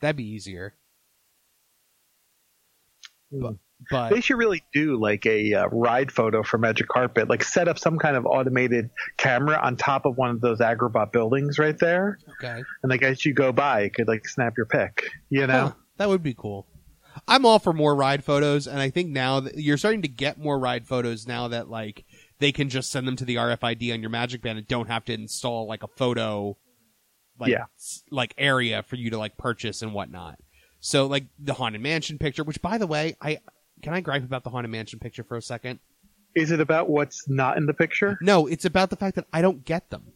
that'd 0.00 0.16
be 0.16 0.24
easier. 0.28 0.74
But, 3.30 3.54
but 3.90 4.10
They 4.10 4.20
should 4.20 4.38
really 4.38 4.62
do 4.72 4.98
like 5.00 5.26
a 5.26 5.52
uh, 5.52 5.66
ride 5.66 6.10
photo 6.10 6.42
for 6.42 6.56
Magic 6.58 6.88
Carpet. 6.88 7.28
Like 7.28 7.44
set 7.44 7.68
up 7.68 7.78
some 7.78 7.98
kind 7.98 8.16
of 8.16 8.24
automated 8.24 8.90
camera 9.18 9.60
on 9.62 9.76
top 9.76 10.06
of 10.06 10.16
one 10.16 10.30
of 10.30 10.40
those 10.40 10.60
Agrabah 10.60 11.12
buildings 11.12 11.58
right 11.58 11.78
there. 11.78 12.18
okay, 12.42 12.62
and 12.82 12.90
like 12.90 13.02
as 13.02 13.24
you 13.24 13.34
go 13.34 13.52
by, 13.52 13.82
you 13.82 13.90
could 13.90 14.08
like 14.08 14.26
snap 14.26 14.54
your 14.56 14.66
pic. 14.66 15.10
You 15.28 15.46
know, 15.46 15.60
Huh, 15.60 15.72
that 15.98 16.08
would 16.08 16.22
be 16.22 16.34
cool. 16.34 16.66
I'm 17.28 17.46
all 17.46 17.58
for 17.58 17.72
more 17.72 17.94
ride 17.94 18.24
photos, 18.24 18.66
and 18.66 18.78
I 18.80 18.90
think 18.90 19.10
now 19.10 19.40
that 19.40 19.58
you're 19.58 19.78
starting 19.78 20.02
to 20.02 20.08
get 20.08 20.38
more 20.38 20.58
ride 20.58 20.86
photos 20.86 21.26
now 21.26 21.48
that 21.48 21.68
like 21.68 22.04
they 22.38 22.52
can 22.52 22.68
just 22.68 22.90
send 22.90 23.06
them 23.08 23.16
to 23.16 23.24
the 23.24 23.36
RFID 23.36 23.92
on 23.92 24.00
your 24.00 24.10
Magic 24.10 24.42
Band 24.42 24.58
and 24.58 24.66
don't 24.68 24.88
have 24.88 25.04
to 25.06 25.12
install 25.14 25.66
like 25.66 25.82
a 25.82 25.88
photo, 25.88 26.56
like 27.38 27.50
Yeah. 27.52 27.64
like 28.10 28.34
area 28.38 28.82
for 28.82 28.96
you 28.96 29.10
to 29.10 29.18
like 29.18 29.36
purchase 29.36 29.82
and 29.82 29.92
whatnot. 29.94 30.38
So 30.80 31.06
like 31.06 31.26
the 31.38 31.54
Haunted 31.54 31.80
Mansion 31.80 32.18
picture, 32.18 32.44
which 32.44 32.60
by 32.62 32.78
the 32.78 32.86
way, 32.86 33.16
I 33.20 33.38
can 33.82 33.94
I 33.94 34.00
gripe 34.00 34.24
about 34.24 34.44
the 34.44 34.50
Haunted 34.50 34.70
Mansion 34.70 34.98
picture 34.98 35.24
for 35.24 35.36
a 35.36 35.42
second? 35.42 35.80
is 36.34 36.50
it 36.50 36.60
about 36.60 36.90
what's 36.90 37.26
not 37.30 37.56
in 37.56 37.64
the 37.64 37.72
picture? 37.72 38.18
No, 38.20 38.46
it's 38.46 38.66
about 38.66 38.90
the 38.90 38.96
fact 38.96 39.16
that 39.16 39.24
I 39.32 39.40
don't 39.40 39.64
get 39.64 39.88
them. 39.88 40.12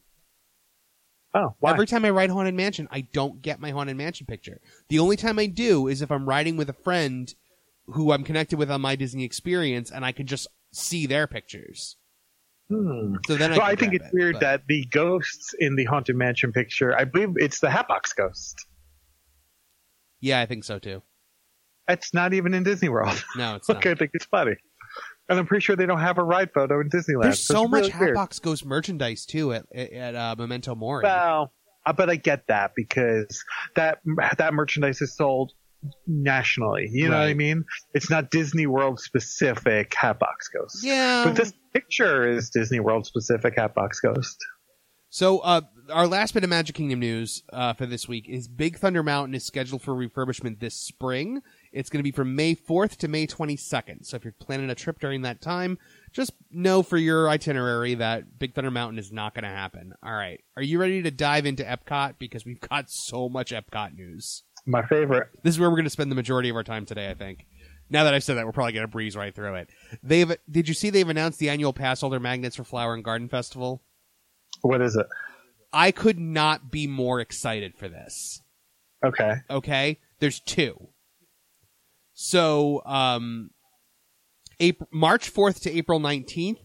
Oh, 1.33 1.55
why? 1.61 1.71
Every 1.73 1.87
time 1.87 2.05
I 2.05 2.11
ride 2.11 2.29
Haunted 2.29 2.55
Mansion, 2.55 2.89
I 2.91 3.03
don't 3.03 3.41
get 3.41 3.59
my 3.59 3.71
Haunted 3.71 3.97
Mansion 3.97 4.27
picture. 4.27 4.61
The 4.89 4.99
only 4.99 5.17
time 5.17 5.39
I 5.39 5.47
do 5.47 5.87
is 5.87 6.03
if 6.03 6.11
I'm 6.11 6.29
riding 6.29 6.57
with 6.59 6.69
a 6.69 6.73
friend 6.75 7.33
who 7.87 8.13
I'm 8.13 8.25
connected 8.25 8.59
with 8.59 8.71
on 8.71 8.81
my 8.83 8.97
Disney 8.97 9.25
experience 9.25 9.91
and 9.91 10.05
I 10.05 10.13
can 10.13 10.27
just 10.27 10.47
see 10.73 11.07
their 11.07 11.27
pictures. 11.27 11.97
Hmm. 12.71 13.17
So 13.27 13.37
then 13.37 13.53
I, 13.53 13.59
Well, 13.59 13.67
I 13.67 13.75
think 13.75 13.95
it's 13.95 14.07
it, 14.07 14.15
weird 14.15 14.35
but- 14.35 14.41
that 14.41 14.63
the 14.69 14.87
ghosts 14.93 15.55
in 15.59 15.75
the 15.77 15.85
haunted 15.85 16.17
mansion 16.17 16.53
picture, 16.53 16.97
I 16.97 17.05
believe 17.05 17.31
it's 17.37 17.59
the 17.61 17.69
Hatbox 17.71 18.13
ghost. 18.13 18.65
Yeah, 20.21 20.41
I 20.41 20.47
think 20.47 20.65
so 20.65 20.79
too. 20.79 21.03
That's 21.89 22.15
not 22.15 22.33
even 22.33 22.55
in 22.55 22.63
Disney 22.63 22.89
World. 22.89 23.23
No, 23.37 23.57
it's 23.57 23.69
Look, 23.69 23.85
not. 23.85 23.91
I 23.91 23.95
think 23.97 24.13
it's 24.15 24.27
funny. 24.27 24.55
And 25.29 25.39
I'm 25.39 25.47
pretty 25.47 25.63
sure 25.63 25.77
they 25.77 25.87
don't 25.87 26.01
have 26.01 26.19
a 26.19 26.23
ride 26.25 26.51
photo 26.53 26.81
in 26.81 26.89
Disneyland. 26.91 27.23
There's 27.23 27.45
so 27.45 27.63
it's 27.63 27.71
much 27.71 27.83
really 27.87 27.99
weird. 27.99 28.17
Hatbox 28.17 28.39
Ghost 28.41 28.65
merchandise 28.65 29.25
too 29.27 29.53
at 29.53 29.65
at, 29.75 29.93
at 29.93 30.15
uh, 30.15 30.35
Memento 30.39 30.75
Mori. 30.75 31.03
Well, 31.05 31.53
but 31.97 32.11
I 32.11 32.17
get 32.17 32.47
that 32.49 32.73
because 32.77 33.43
that 33.77 33.99
that 34.39 34.55
merchandise 34.55 35.01
is 35.01 35.15
sold 35.17 35.53
nationally. 36.07 36.89
You 36.91 37.09
know 37.09 37.19
what 37.19 37.29
I 37.29 37.35
mean? 37.35 37.65
It's 37.95 38.11
not 38.11 38.31
Disney 38.31 38.67
World 38.67 39.01
specific 39.01 39.95
Hatbox 39.95 40.49
Ghost. 40.49 40.85
yeah. 40.85 41.25
But 41.25 41.37
this 41.37 41.53
picture 41.73 42.29
is 42.29 42.51
Disney 42.51 42.81
World 42.81 43.07
specific 43.07 43.55
Hatbox 43.57 44.01
Ghost. 44.01 44.37
So, 45.13 45.41
uh, 45.41 45.63
our 45.91 46.07
last 46.07 46.35
bit 46.35 46.45
of 46.45 46.51
Magic 46.51 46.77
Kingdom 46.77 47.01
news 47.01 47.43
uh, 47.53 47.73
for 47.73 47.85
this 47.85 48.07
week 48.07 48.29
is 48.29 48.47
Big 48.47 48.79
Thunder 48.79 49.03
Mountain 49.03 49.35
is 49.35 49.45
scheduled 49.45 49.83
for 49.83 49.93
refurbishment 49.93 50.61
this 50.61 50.77
spring. 50.77 51.43
It's 51.73 51.91
going 51.91 51.99
to 51.99 52.05
be 52.05 52.13
from 52.13 52.37
May 52.37 52.55
4th 52.55 52.97
to 52.99 53.09
May 53.09 53.27
22nd. 53.27 54.07
So, 54.07 54.17
if 54.17 54.23
you're 54.23 54.35
planning 54.39 54.71
a 54.71 54.77
trip 54.77 55.01
during 55.01 55.23
that 55.23 55.41
time, 55.41 55.79
just 56.13 56.33
know 56.53 56.85
for 56.85 56.97
your 56.97 57.29
itinerary 57.29 57.95
that 57.97 58.39
Big 58.39 58.55
Thunder 58.55 58.71
Mountain 58.71 59.01
is 59.01 59.11
not 59.11 59.35
going 59.35 59.43
to 59.43 59.51
happen. 59.51 59.95
All 60.01 60.13
right. 60.13 60.41
Are 60.57 60.63
you 60.63 60.79
ready 60.79 61.03
to 61.03 61.11
dive 61.11 61.45
into 61.45 61.65
Epcot? 61.65 62.15
Because 62.21 62.45
we've 62.45 62.61
got 62.61 62.89
so 62.89 63.29
much 63.29 63.51
Epcot 63.51 63.97
news. 63.97 64.45
My 64.67 64.85
favorite. 64.87 65.29
This 65.43 65.55
is 65.55 65.61
where 65.61 65.71
we're 65.71 65.77
going 65.77 65.85
to 65.85 65.91
spend 65.91 66.11
the 66.11 66.17
majority 66.17 66.49
of 66.49 66.57
our 66.57 66.65
time 66.65 66.87
today, 66.87 67.11
I 67.11 67.15
think. 67.15 67.47
Now 67.89 68.05
that 68.05 68.15
I've 68.15 68.23
said 68.23 68.37
that, 68.37 68.47
we're 68.47 68.53
probably 68.53 68.73
going 68.73 68.85
to 68.85 68.91
breeze 68.91 69.17
right 69.17 69.35
through 69.35 69.55
it. 69.55 69.69
They've 70.03 70.37
did 70.49 70.69
you 70.69 70.75
see 70.75 70.91
they've 70.91 71.09
announced 71.09 71.39
the 71.39 71.51
annual 71.51 71.73
pass 71.73 72.01
holder 72.01 72.21
magnets 72.21 72.57
for 72.57 72.65
Flower 72.65 72.95
and 72.95 73.03
Garden 73.03 73.29
Festival? 73.29 73.83
What 74.63 74.81
is 74.81 74.97
it? 74.97 75.07
I 75.73 75.91
could 75.91 76.19
not 76.19 76.71
be 76.71 76.87
more 76.87 77.21
excited 77.21 77.77
for 77.77 77.89
this. 77.89 78.43
Okay. 79.05 79.35
Okay, 79.49 79.99
there's 80.19 80.41
two. 80.41 80.89
So, 82.13 82.83
um, 82.85 83.51
April, 84.59 84.89
March 84.93 85.33
4th 85.33 85.63
to 85.63 85.73
April 85.73 86.01
19th, 86.01 86.59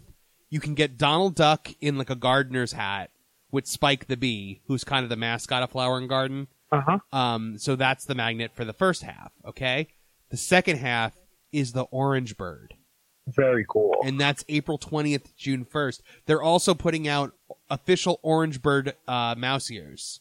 you 0.49 0.59
can 0.59 0.73
get 0.75 0.97
Donald 0.97 1.35
Duck 1.35 1.69
in 1.79 1.97
like 1.97 2.09
a 2.09 2.15
gardener's 2.15 2.73
hat 2.73 3.09
with 3.51 3.67
Spike 3.67 4.07
the 4.07 4.17
Bee, 4.17 4.61
who's 4.67 4.83
kind 4.83 5.03
of 5.03 5.09
the 5.09 5.15
mascot 5.15 5.63
of 5.63 5.71
Flower 5.71 5.97
and 5.97 6.09
Garden. 6.09 6.47
Uh 6.75 6.81
huh. 7.11 7.17
Um, 7.17 7.57
so 7.57 7.75
that's 7.75 8.05
the 8.05 8.15
magnet 8.15 8.51
for 8.53 8.65
the 8.65 8.73
first 8.73 9.03
half. 9.03 9.31
Okay, 9.45 9.87
the 10.29 10.37
second 10.37 10.77
half 10.77 11.13
is 11.51 11.73
the 11.73 11.83
Orange 11.83 12.37
Bird, 12.37 12.75
Very 13.27 13.65
cool. 13.69 13.95
and 14.03 14.19
that's 14.19 14.43
April 14.49 14.77
20th, 14.77 15.35
June 15.37 15.65
1st. 15.65 16.01
They're 16.25 16.41
also 16.41 16.73
putting 16.73 17.07
out 17.07 17.33
official 17.69 18.19
Orange 18.23 18.61
Bird 18.61 18.93
uh, 19.07 19.35
mouse 19.37 19.71
ears 19.71 20.19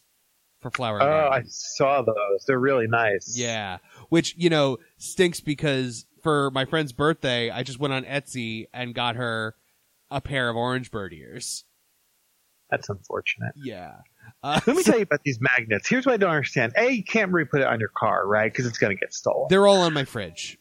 for 0.61 0.71
Flower 0.71 1.03
oh, 1.03 1.07
Garden. 1.07 1.33
I 1.33 1.49
saw 1.49 2.03
those. 2.03 2.45
They're 2.47 2.59
really 2.59 2.87
nice. 2.87 3.35
Yeah, 3.37 3.79
which 4.09 4.35
you 4.37 4.51
know 4.51 4.79
stinks 4.97 5.41
because 5.41 6.07
for 6.23 6.51
my 6.53 6.65
friend's 6.65 6.93
birthday, 6.93 7.51
I 7.51 7.63
just 7.63 7.79
went 7.79 7.93
on 7.93 8.05
Etsy 8.05 8.67
and 8.73 8.95
got 8.95 9.17
her 9.17 9.57
a 10.11 10.21
pair 10.21 10.49
of 10.49 10.57
orange 10.57 10.91
bird 10.91 11.13
ears. 11.13 11.65
That's 12.71 12.89
unfortunate. 12.89 13.53
Yeah. 13.57 13.93
Uh, 14.45 14.61
Let 14.67 14.77
me 14.77 14.83
tell 14.83 14.97
you 14.97 15.05
about 15.05 15.23
these 15.25 15.39
magnets. 15.41 15.89
Here's 15.89 16.05
what 16.05 16.13
I 16.13 16.17
don't 16.19 16.31
understand. 16.31 16.75
A, 16.77 16.91
you 16.91 17.03
can't 17.03 17.33
really 17.33 17.47
put 17.47 17.63
it 17.63 17.67
on 17.67 17.81
your 17.81 17.89
car, 17.97 18.27
right? 18.27 18.53
Because 18.53 18.67
it's 18.67 18.77
going 18.77 18.95
to 18.95 19.01
get 19.01 19.15
stolen. 19.15 19.47
they're 19.49 19.67
all 19.67 19.81
on 19.81 19.95
my 19.95 20.05
fridge. 20.05 20.59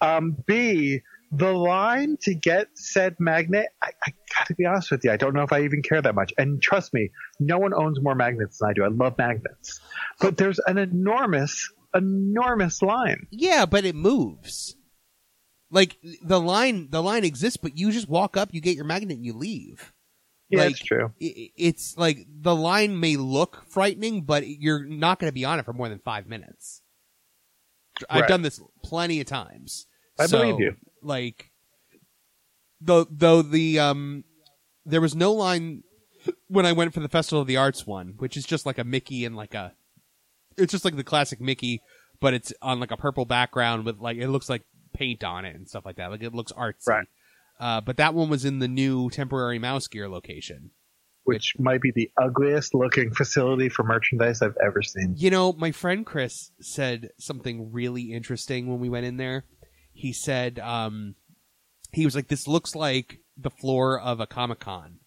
Um, 0.00 0.34
B, 0.46 1.00
the 1.30 1.52
line 1.52 2.16
to 2.22 2.34
get 2.34 2.68
said 2.74 3.16
magnet, 3.18 3.68
I, 3.82 3.90
I 4.06 4.12
gotta 4.34 4.54
be 4.54 4.64
honest 4.64 4.90
with 4.90 5.04
you, 5.04 5.10
I 5.10 5.18
don't 5.18 5.34
know 5.34 5.42
if 5.42 5.52
I 5.52 5.62
even 5.64 5.82
care 5.82 6.00
that 6.00 6.14
much. 6.14 6.32
And 6.38 6.60
trust 6.62 6.94
me, 6.94 7.10
no 7.38 7.58
one 7.58 7.74
owns 7.74 8.00
more 8.00 8.14
magnets 8.14 8.58
than 8.58 8.70
I 8.70 8.72
do. 8.72 8.82
I 8.82 8.88
love 8.88 9.18
magnets. 9.18 9.80
But 10.18 10.38
there's 10.38 10.58
an 10.66 10.78
enormous, 10.78 11.70
enormous 11.94 12.80
line. 12.80 13.26
Yeah, 13.30 13.66
but 13.66 13.84
it 13.84 13.94
moves. 13.94 14.74
Like 15.70 15.98
the 16.22 16.40
line, 16.40 16.88
the 16.90 17.02
line 17.02 17.24
exists, 17.24 17.58
but 17.58 17.78
you 17.78 17.92
just 17.92 18.08
walk 18.08 18.38
up, 18.38 18.48
you 18.52 18.62
get 18.62 18.76
your 18.76 18.84
magnet, 18.86 19.16
and 19.16 19.24
you 19.26 19.34
leave. 19.34 19.91
Yeah, 20.52 20.58
Like, 20.58 20.68
that's 20.68 20.84
true. 20.84 21.12
It's 21.18 21.96
like 21.96 22.26
the 22.28 22.54
line 22.54 23.00
may 23.00 23.16
look 23.16 23.64
frightening, 23.66 24.22
but 24.22 24.46
you're 24.46 24.84
not 24.84 25.18
going 25.18 25.28
to 25.28 25.34
be 25.34 25.46
on 25.46 25.58
it 25.58 25.64
for 25.64 25.72
more 25.72 25.88
than 25.88 25.98
five 25.98 26.26
minutes. 26.26 26.82
I've 28.10 28.26
done 28.26 28.42
this 28.42 28.60
plenty 28.82 29.20
of 29.20 29.26
times. 29.26 29.86
I 30.18 30.26
So, 30.26 30.38
believe 30.40 30.60
you. 30.60 30.76
Like, 31.02 31.50
though, 32.80 33.04
though 33.10 33.42
the 33.42 33.78
um, 33.78 34.24
there 34.84 35.00
was 35.00 35.14
no 35.14 35.32
line 35.32 35.84
when 36.48 36.66
I 36.66 36.72
went 36.72 36.92
for 36.92 37.00
the 37.00 37.08
Festival 37.08 37.40
of 37.40 37.46
the 37.46 37.56
Arts 37.56 37.86
one, 37.86 38.14
which 38.18 38.36
is 38.36 38.44
just 38.44 38.66
like 38.66 38.78
a 38.78 38.84
Mickey 38.84 39.24
and 39.24 39.34
like 39.34 39.54
a, 39.54 39.72
it's 40.56 40.72
just 40.72 40.84
like 40.84 40.96
the 40.96 41.04
classic 41.04 41.40
Mickey, 41.40 41.80
but 42.20 42.34
it's 42.34 42.52
on 42.60 42.78
like 42.78 42.90
a 42.90 42.96
purple 42.96 43.24
background 43.24 43.84
with 43.84 43.98
like 44.00 44.18
it 44.18 44.28
looks 44.28 44.48
like 44.48 44.62
paint 44.92 45.24
on 45.24 45.44
it 45.44 45.56
and 45.56 45.68
stuff 45.68 45.86
like 45.86 45.96
that. 45.96 46.10
Like 46.10 46.22
it 46.22 46.34
looks 46.34 46.52
artsy. 46.52 46.88
Right. 46.88 47.06
Uh, 47.62 47.80
but 47.80 47.96
that 47.96 48.12
one 48.12 48.28
was 48.28 48.44
in 48.44 48.58
the 48.58 48.66
new 48.66 49.08
temporary 49.08 49.60
mouse 49.60 49.86
gear 49.86 50.08
location. 50.08 50.72
Which 51.22 51.54
might 51.60 51.80
be 51.80 51.92
the 51.94 52.10
ugliest 52.20 52.74
looking 52.74 53.14
facility 53.14 53.68
for 53.68 53.84
merchandise 53.84 54.42
I've 54.42 54.56
ever 54.60 54.82
seen. 54.82 55.14
You 55.16 55.30
know, 55.30 55.52
my 55.52 55.70
friend 55.70 56.04
Chris 56.04 56.50
said 56.60 57.10
something 57.20 57.70
really 57.70 58.12
interesting 58.12 58.66
when 58.66 58.80
we 58.80 58.88
went 58.88 59.06
in 59.06 59.16
there. 59.16 59.44
He 59.92 60.12
said, 60.12 60.58
um, 60.58 61.14
he 61.92 62.04
was 62.04 62.16
like, 62.16 62.26
"This 62.26 62.48
looks 62.48 62.74
like 62.74 63.20
the 63.36 63.50
floor 63.50 64.00
of 64.00 64.18
a 64.18 64.26
comic 64.26 64.58
con, 64.58 64.98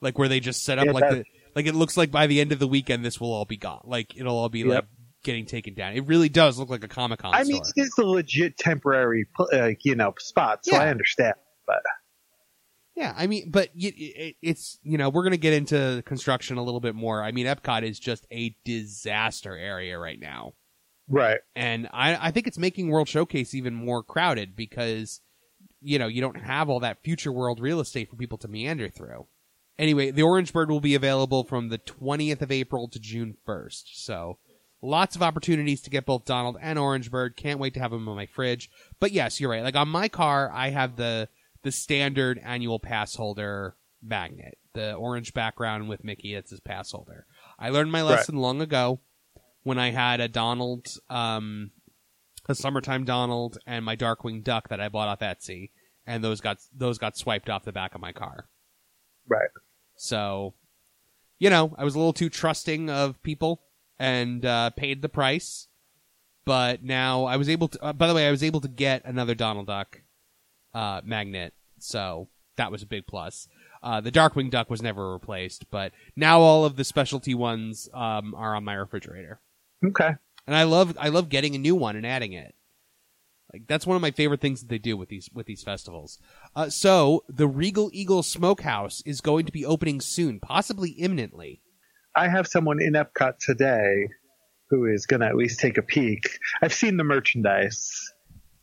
like 0.00 0.16
where 0.16 0.28
they 0.28 0.38
just 0.38 0.62
set 0.62 0.78
up 0.78 0.86
Yeah, 0.86 0.92
like 0.92 1.10
the 1.10 1.24
like 1.56 1.66
it 1.66 1.74
looks 1.74 1.96
like 1.96 2.12
by 2.12 2.28
the 2.28 2.40
end 2.40 2.52
of 2.52 2.60
the 2.60 2.68
weekend 2.68 3.04
this 3.04 3.20
will 3.20 3.32
all 3.32 3.46
be 3.46 3.56
gone, 3.56 3.82
like 3.82 4.16
it'll 4.16 4.38
all 4.38 4.48
be 4.48 4.60
Yep. 4.60 4.68
like 4.68 4.84
getting 5.24 5.46
taken 5.46 5.74
down. 5.74 5.94
It 5.94 6.06
really 6.06 6.28
does 6.28 6.56
look 6.56 6.68
like 6.68 6.84
a 6.84 6.88
comic 6.88 7.18
con. 7.18 7.34
I 7.34 7.42
mean, 7.42 7.64
store. 7.64 7.72
it 7.76 7.86
is 7.88 7.98
a 7.98 8.04
legit 8.04 8.56
temporary, 8.58 9.26
uh, 9.52 9.70
you 9.82 9.96
know, 9.96 10.14
spot, 10.18 10.64
so 10.64 10.76
Yeah. 10.76 10.82
I 10.82 10.90
understand. 10.90 11.34
But 11.66 11.82
Yeah, 12.94 13.14
I 13.16 13.26
mean, 13.26 13.50
but 13.50 13.70
it's 13.74 14.78
you 14.82 14.98
know 14.98 15.08
we're 15.08 15.24
gonna 15.24 15.36
get 15.36 15.52
into 15.52 16.02
construction 16.06 16.56
a 16.56 16.62
little 16.62 16.80
bit 16.80 16.94
more. 16.94 17.22
I 17.22 17.32
mean, 17.32 17.46
Epcot 17.46 17.82
is 17.82 17.98
just 17.98 18.26
a 18.30 18.56
disaster 18.64 19.56
area 19.56 19.98
right 19.98 20.20
now. 20.20 20.54
right, 21.08 21.40
and 21.54 21.88
I, 21.92 22.28
I 22.28 22.30
think 22.30 22.46
it's 22.46 22.58
making 22.58 22.88
World 22.88 23.08
Showcase 23.08 23.54
even 23.54 23.74
more 23.74 24.02
crowded 24.02 24.56
because 24.56 25.20
you 25.80 25.98
know 25.98 26.06
you 26.06 26.20
don't 26.20 26.40
have 26.40 26.68
all 26.68 26.80
that 26.80 27.02
future 27.02 27.32
world 27.32 27.60
real 27.60 27.80
estate 27.80 28.08
for 28.10 28.16
people 28.16 28.38
to 28.38 28.48
meander 28.48 28.88
through. 28.88 29.26
Anyway, 29.78 30.10
the 30.10 30.22
Orange 30.22 30.52
Bird 30.52 30.70
will 30.70 30.80
be 30.80 30.94
available 30.94 31.42
from 31.42 31.68
the 31.68 31.78
20th 31.78 32.42
of 32.42 32.52
April 32.52 32.88
to 32.88 33.00
June 33.00 33.36
1st. 33.46 33.82
So 33.94 34.38
lots 34.80 35.16
of 35.16 35.22
opportunities 35.22 35.82
to 35.82 35.90
get 35.90 36.06
both 36.06 36.24
Donald 36.24 36.56
and 36.60 36.78
Orange 36.78 37.10
Bird. 37.10 37.36
Can't 37.36 37.58
wait 37.58 37.74
to 37.74 37.80
have 37.80 37.90
them 37.90 38.08
on 38.08 38.16
my 38.16 38.26
fridge. 38.26 38.70
But 39.00 39.12
yes, 39.12 39.40
you're 39.40 39.50
right. 39.50 39.64
Like 39.64 39.76
on 39.76 39.88
my 39.88 40.08
car, 40.08 40.50
I 40.52 40.70
have 40.70 40.96
the 40.96 41.28
the 41.64 41.72
standard 41.72 42.40
annual 42.44 42.78
pass 42.78 43.16
holder 43.16 43.74
magnet, 44.00 44.58
the 44.74 44.92
orange 44.94 45.34
background 45.34 45.88
with 45.88 46.04
Mickey. 46.04 46.34
It's 46.34 46.50
his 46.50 46.60
pass 46.60 46.92
holder. 46.92 47.26
I 47.58 47.70
learned 47.70 47.90
my 47.90 48.02
lesson 48.02 48.36
long 48.36 48.60
ago 48.60 49.00
when 49.62 49.78
I 49.78 49.90
had 49.90 50.20
a 50.20 50.28
Donald, 50.28 50.86
um, 51.10 51.72
a 52.48 52.54
summertime 52.54 53.04
Donald, 53.04 53.58
and 53.66 53.84
my 53.84 53.96
Darkwing 53.96 54.44
Duck 54.44 54.68
that 54.68 54.80
I 54.80 54.90
bought 54.90 55.08
off 55.08 55.20
Etsy, 55.20 55.70
and 56.06 56.22
those 56.22 56.40
got 56.40 56.58
those 56.72 56.98
got 56.98 57.16
swiped 57.16 57.48
off 57.50 57.64
the 57.64 57.72
back 57.72 57.94
of 57.94 58.00
my 58.00 58.12
car. 58.12 58.46
right. 59.26 59.48
So, 59.96 60.54
you 61.38 61.50
know, 61.50 61.74
I 61.78 61.84
was 61.84 61.94
a 61.94 61.98
little 61.98 62.12
too 62.12 62.28
trusting 62.28 62.90
of 62.90 63.22
people 63.22 63.62
and 63.98 64.44
uh, 64.44 64.70
paid 64.70 65.02
the 65.02 65.08
price. 65.08 65.68
But 66.44 66.82
now 66.82 67.24
I 67.24 67.36
was 67.36 67.48
able 67.48 67.68
to. 67.68 67.82
Uh, 67.82 67.92
by 67.94 68.06
the 68.06 68.14
way, 68.14 68.28
I 68.28 68.30
was 68.30 68.42
able 68.42 68.60
to 68.60 68.68
get 68.68 69.06
another 69.06 69.34
Donald 69.34 69.66
Duck 69.68 70.02
uh, 70.74 71.00
magnet, 71.04 71.54
so 71.78 72.28
that 72.56 72.70
was 72.72 72.82
a 72.82 72.86
big 72.86 73.06
plus. 73.06 73.48
Uh, 73.82 74.00
the 74.00 74.12
Darkwing 74.12 74.50
Duck 74.50 74.70
was 74.70 74.80
never 74.82 75.12
replaced, 75.12 75.70
but 75.70 75.92
now 76.16 76.40
all 76.40 76.64
of 76.64 76.76
the 76.76 76.84
specialty 76.84 77.34
ones 77.34 77.88
um, 77.92 78.34
are 78.34 78.54
on 78.54 78.64
my 78.64 78.74
refrigerator, 78.74 79.40
Okay. 79.84 80.10
and 80.46 80.56
I 80.56 80.62
love 80.64 80.96
I 81.00 81.08
love 81.08 81.28
getting 81.28 81.54
a 81.54 81.58
new 81.58 81.74
one 81.74 81.96
and 81.96 82.06
adding 82.06 82.32
it. 82.32 82.54
Like 83.52 83.66
that's 83.68 83.86
one 83.86 83.94
of 83.94 84.02
my 84.02 84.10
favorite 84.10 84.40
things 84.40 84.60
that 84.62 84.68
they 84.68 84.78
do 84.78 84.96
with 84.96 85.08
these 85.10 85.28
with 85.32 85.46
these 85.46 85.62
festivals. 85.62 86.18
Uh, 86.56 86.70
so 86.70 87.24
the 87.28 87.46
Regal 87.46 87.90
Eagle 87.92 88.22
Smokehouse 88.22 89.02
is 89.06 89.20
going 89.20 89.46
to 89.46 89.52
be 89.52 89.64
opening 89.64 90.00
soon, 90.00 90.40
possibly 90.40 90.90
imminently. 90.90 91.60
I 92.16 92.28
have 92.28 92.46
someone 92.46 92.80
in 92.80 92.94
Epcot 92.94 93.38
today 93.38 94.08
who 94.70 94.86
is 94.86 95.06
going 95.06 95.20
to 95.20 95.26
at 95.26 95.36
least 95.36 95.60
take 95.60 95.76
a 95.78 95.82
peek. 95.82 96.38
I've 96.62 96.72
seen 96.72 96.96
the 96.96 97.04
merchandise. 97.04 97.92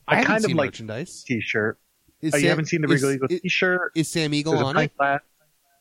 I, 0.07 0.21
I 0.21 0.23
kind 0.23 0.43
of 0.43 0.51
like 0.51 0.67
merchandise. 0.71 1.23
T-shirt. 1.25 1.77
Is 2.21 2.33
Oh, 2.33 2.37
you 2.37 2.49
haven't 2.49 2.65
seen 2.65 2.81
the 2.81 2.87
is- 2.91 3.01
Regal 3.01 3.11
Eagle 3.15 3.27
is- 3.31 3.41
T-shirt? 3.41 3.91
Is 3.95 4.09
Sam 4.09 4.33
Eagle 4.33 4.53
There's 4.53 4.63
on 4.65 4.77
it? 4.77 4.97
glass. 4.97 5.21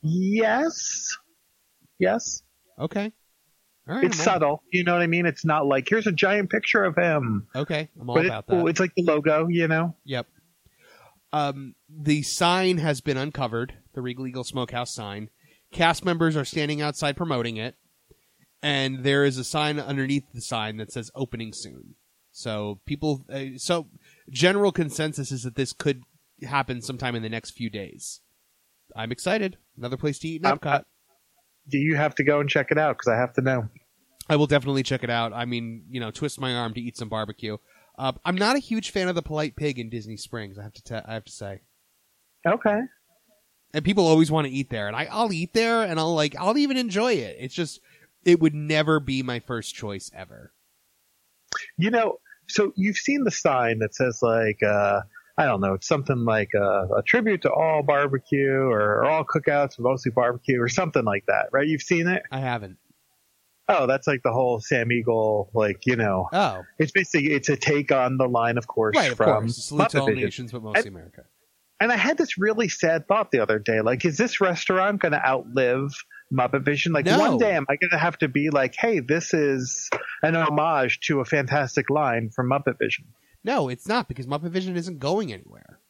Yes. 0.03 1.17
Yes. 1.99 2.43
Okay. 2.79 3.13
All 3.89 3.95
right. 3.97 4.05
It's 4.05 4.17
subtle. 4.23 4.63
You 4.73 4.85
know 4.85 4.93
what 4.95 5.03
I 5.03 5.07
mean? 5.07 5.27
It's 5.27 5.45
not 5.45 5.67
like 5.67 5.87
here's 5.89 6.07
a 6.07 6.13
giant 6.13 6.51
picture 6.51 6.85
of 6.85 6.97
him. 6.97 7.47
Okay, 7.55 7.89
I'm 8.01 8.09
all 8.09 8.17
but 8.17 8.27
about 8.27 8.45
it, 8.49 8.51
that. 8.51 8.67
it's 8.67 8.81
like 8.81 8.93
the 8.97 9.03
logo, 9.03 9.49
you 9.49 9.67
know? 9.69 9.97
Yep. 10.05 10.27
Um, 11.33 11.75
the 11.89 12.23
sign 12.23 12.79
has 12.79 13.01
been 13.01 13.17
uncovered. 13.17 13.75
The 13.95 14.03
Regal 14.03 14.27
Eagle 14.27 14.45
Smokehouse 14.45 14.95
sign. 14.95 15.29
Cast 15.73 16.05
members 16.05 16.37
are 16.37 16.45
standing 16.45 16.81
outside 16.81 17.17
promoting 17.17 17.57
it, 17.57 17.77
and 18.63 19.05
there 19.05 19.25
is 19.25 19.39
a 19.39 19.45
sign 19.45 19.79
underneath 19.79 20.25
the 20.33 20.41
sign 20.41 20.77
that 20.79 20.93
says 20.93 21.11
"Opening 21.15 21.53
soon." 21.53 21.95
So 22.33 22.81
people, 22.87 23.25
uh, 23.33 23.57
so 23.59 23.89
general 24.31 24.73
consensus 24.73 25.31
is 25.33 25.43
that 25.43 25.57
this 25.57 25.73
could 25.73 26.03
happen 26.45 26.81
sometime 26.83 27.15
in 27.15 27.23
the 27.23 27.29
next 27.29 27.51
few 27.51 27.71
days. 27.71 28.21
I'm 28.97 29.13
excited. 29.13 29.57
Another 29.77 29.97
place 29.97 30.19
to 30.21 30.29
eat 30.29 30.43
in 30.45 30.51
Epcot. 30.51 30.85
Do 31.69 31.79
you 31.79 31.97
have 31.97 32.15
to 32.17 32.25
go 32.25 32.41
and 32.41 32.49
check 32.49 32.69
it 32.71 32.79
out? 32.79 32.99
Because 32.99 33.13
I 33.13 33.17
have 33.17 33.33
to 33.35 33.41
know. 33.43 33.69
I 34.29 34.37
will 34.37 34.47
definitely 34.47 34.83
check 34.83 35.05
it 35.05 35.11
out. 35.11 35.33
I 35.33 35.45
mean, 35.45 35.85
you 35.91 36.01
know, 36.01 36.11
twist 36.11 36.41
my 36.41 36.55
arm 36.55 36.75
to 36.75 36.81
eat 36.81 36.97
some 36.97 37.09
barbecue. 37.09 37.57
Uh, 37.99 38.13
I'm 38.25 38.37
not 38.37 38.57
a 38.57 38.61
huge 38.61 38.91
fan 38.91 39.09
of 39.09 39.15
the 39.15 39.23
polite 39.23 39.57
pig 39.57 39.79
in 39.79 39.91
Disney 39.91 40.17
Springs. 40.17 40.59
I 40.59 40.63
have 40.63 40.73
to, 40.75 40.83
te- 40.83 41.07
I 41.07 41.15
have 41.15 41.25
to 41.25 41.33
say. 41.33 41.61
Okay. 42.47 42.81
and 43.75 43.85
people 43.85 44.07
always 44.07 44.31
want 44.31 44.47
to 44.47 44.53
eat 44.53 44.71
there 44.71 44.89
and 44.89 44.97
I, 44.97 45.07
i'll 45.13 45.31
eat 45.33 45.53
there 45.53 45.83
and 45.83 46.01
i'll 46.01 46.15
like 46.15 46.35
i'll 46.39 46.57
even 46.57 46.79
enjoy 46.79 47.13
it 47.13 47.37
it's 47.39 47.55
just 47.55 47.81
it 48.25 48.41
would 48.41 48.55
never 48.55 48.99
be 48.99 49.23
my 49.23 49.41
first 49.41 49.75
choice 49.75 50.11
ever 50.15 50.53
You 51.77 51.91
know, 51.91 52.19
so 52.49 52.73
you've 52.77 52.97
seen 52.97 53.25
the 53.25 53.31
sign 53.31 53.81
that 53.81 53.95
says 53.95 54.21
like, 54.23 54.63
uh, 54.63 55.01
I 55.41 55.47
don't 55.47 55.61
know, 55.61 55.75
it's 55.75 55.87
something 55.89 56.25
like 56.25 56.51
a, 56.55 56.89
a 56.99 57.03
tribute 57.07 57.43
to 57.43 57.51
all 57.53 57.83
barbecue 57.83 58.51
or, 58.59 59.01
or 59.01 59.05
all 59.07 59.25
cookouts, 59.25 59.79
mostly 59.79 60.13
barbecue 60.13 60.61
or 60.61 60.69
something 60.69 61.05
like 61.05 61.25
that, 61.29 61.47
right? 61.53 61.67
You've 61.67 61.83
seen 61.83 62.07
it? 62.09 62.23
i 62.31 62.41
haven't 62.41 62.77
Oh, 63.69 63.87
that's 63.87 64.07
like 64.09 64.23
the 64.25 64.33
whole 64.33 64.59
Sam 64.61 64.91
Eagle, 64.91 65.49
like, 65.55 65.87
you 65.87 65.95
know, 65.97 66.29
oh 66.33 66.65
it's 66.79 66.91
basically, 66.93 67.33
it's 67.33 67.49
a 67.49 67.57
take 67.57 67.93
on 67.93 68.17
the 68.17 68.27
line, 68.27 68.59
of 68.59 68.67
course, 68.67 68.97
right 68.97 69.13
of 69.13 69.17
from 69.17 69.45
course 69.45 69.65
salute 69.65 69.89
to 69.91 70.01
all 70.01 70.09
Muppet 70.09 70.15
Vision. 70.15 70.25
nations 70.27 70.53
but 70.53 70.63
mostly 70.63 70.89
america 70.89 71.23
And 71.81 71.91
I 71.93 71.97
had 71.97 72.19
this 72.19 72.37
really 72.37 72.69
sad 72.69 73.07
thought 73.09 73.31
the 73.31 73.39
other 73.41 73.59
day. 73.59 73.81
Like, 73.81 74.05
is 74.05 74.17
this 74.19 74.41
restaurant 74.41 75.01
going 75.01 75.13
to 75.13 75.25
outlive 75.27 75.89
Muppet 76.33 76.63
Vision? 76.65 76.93
Like, 76.93 77.07
No. 77.07 77.19
one 77.19 77.39
day 77.39 77.53
am 77.53 77.65
I 77.69 77.77
going 77.77 77.91
to 77.93 77.99
have 77.99 78.19
to 78.19 78.29
be 78.29 78.51
like, 78.51 78.75
hey, 78.77 79.01
this 79.01 79.33
is 79.33 79.89
an 80.23 80.37
homage 80.37 81.01
to 81.07 81.21
a 81.21 81.25
fantastic 81.25 81.89
line 81.89 82.29
from 82.35 82.51
Muppet 82.51 82.77
Vision? 82.79 83.07
No 83.45 83.69
it's 83.69 83.89
not 83.89 84.09
because 84.09 84.27
muppet 84.27 84.51
vision 84.51 84.77
isn't 84.77 84.99
going 84.99 85.33
anywhere 85.33 85.81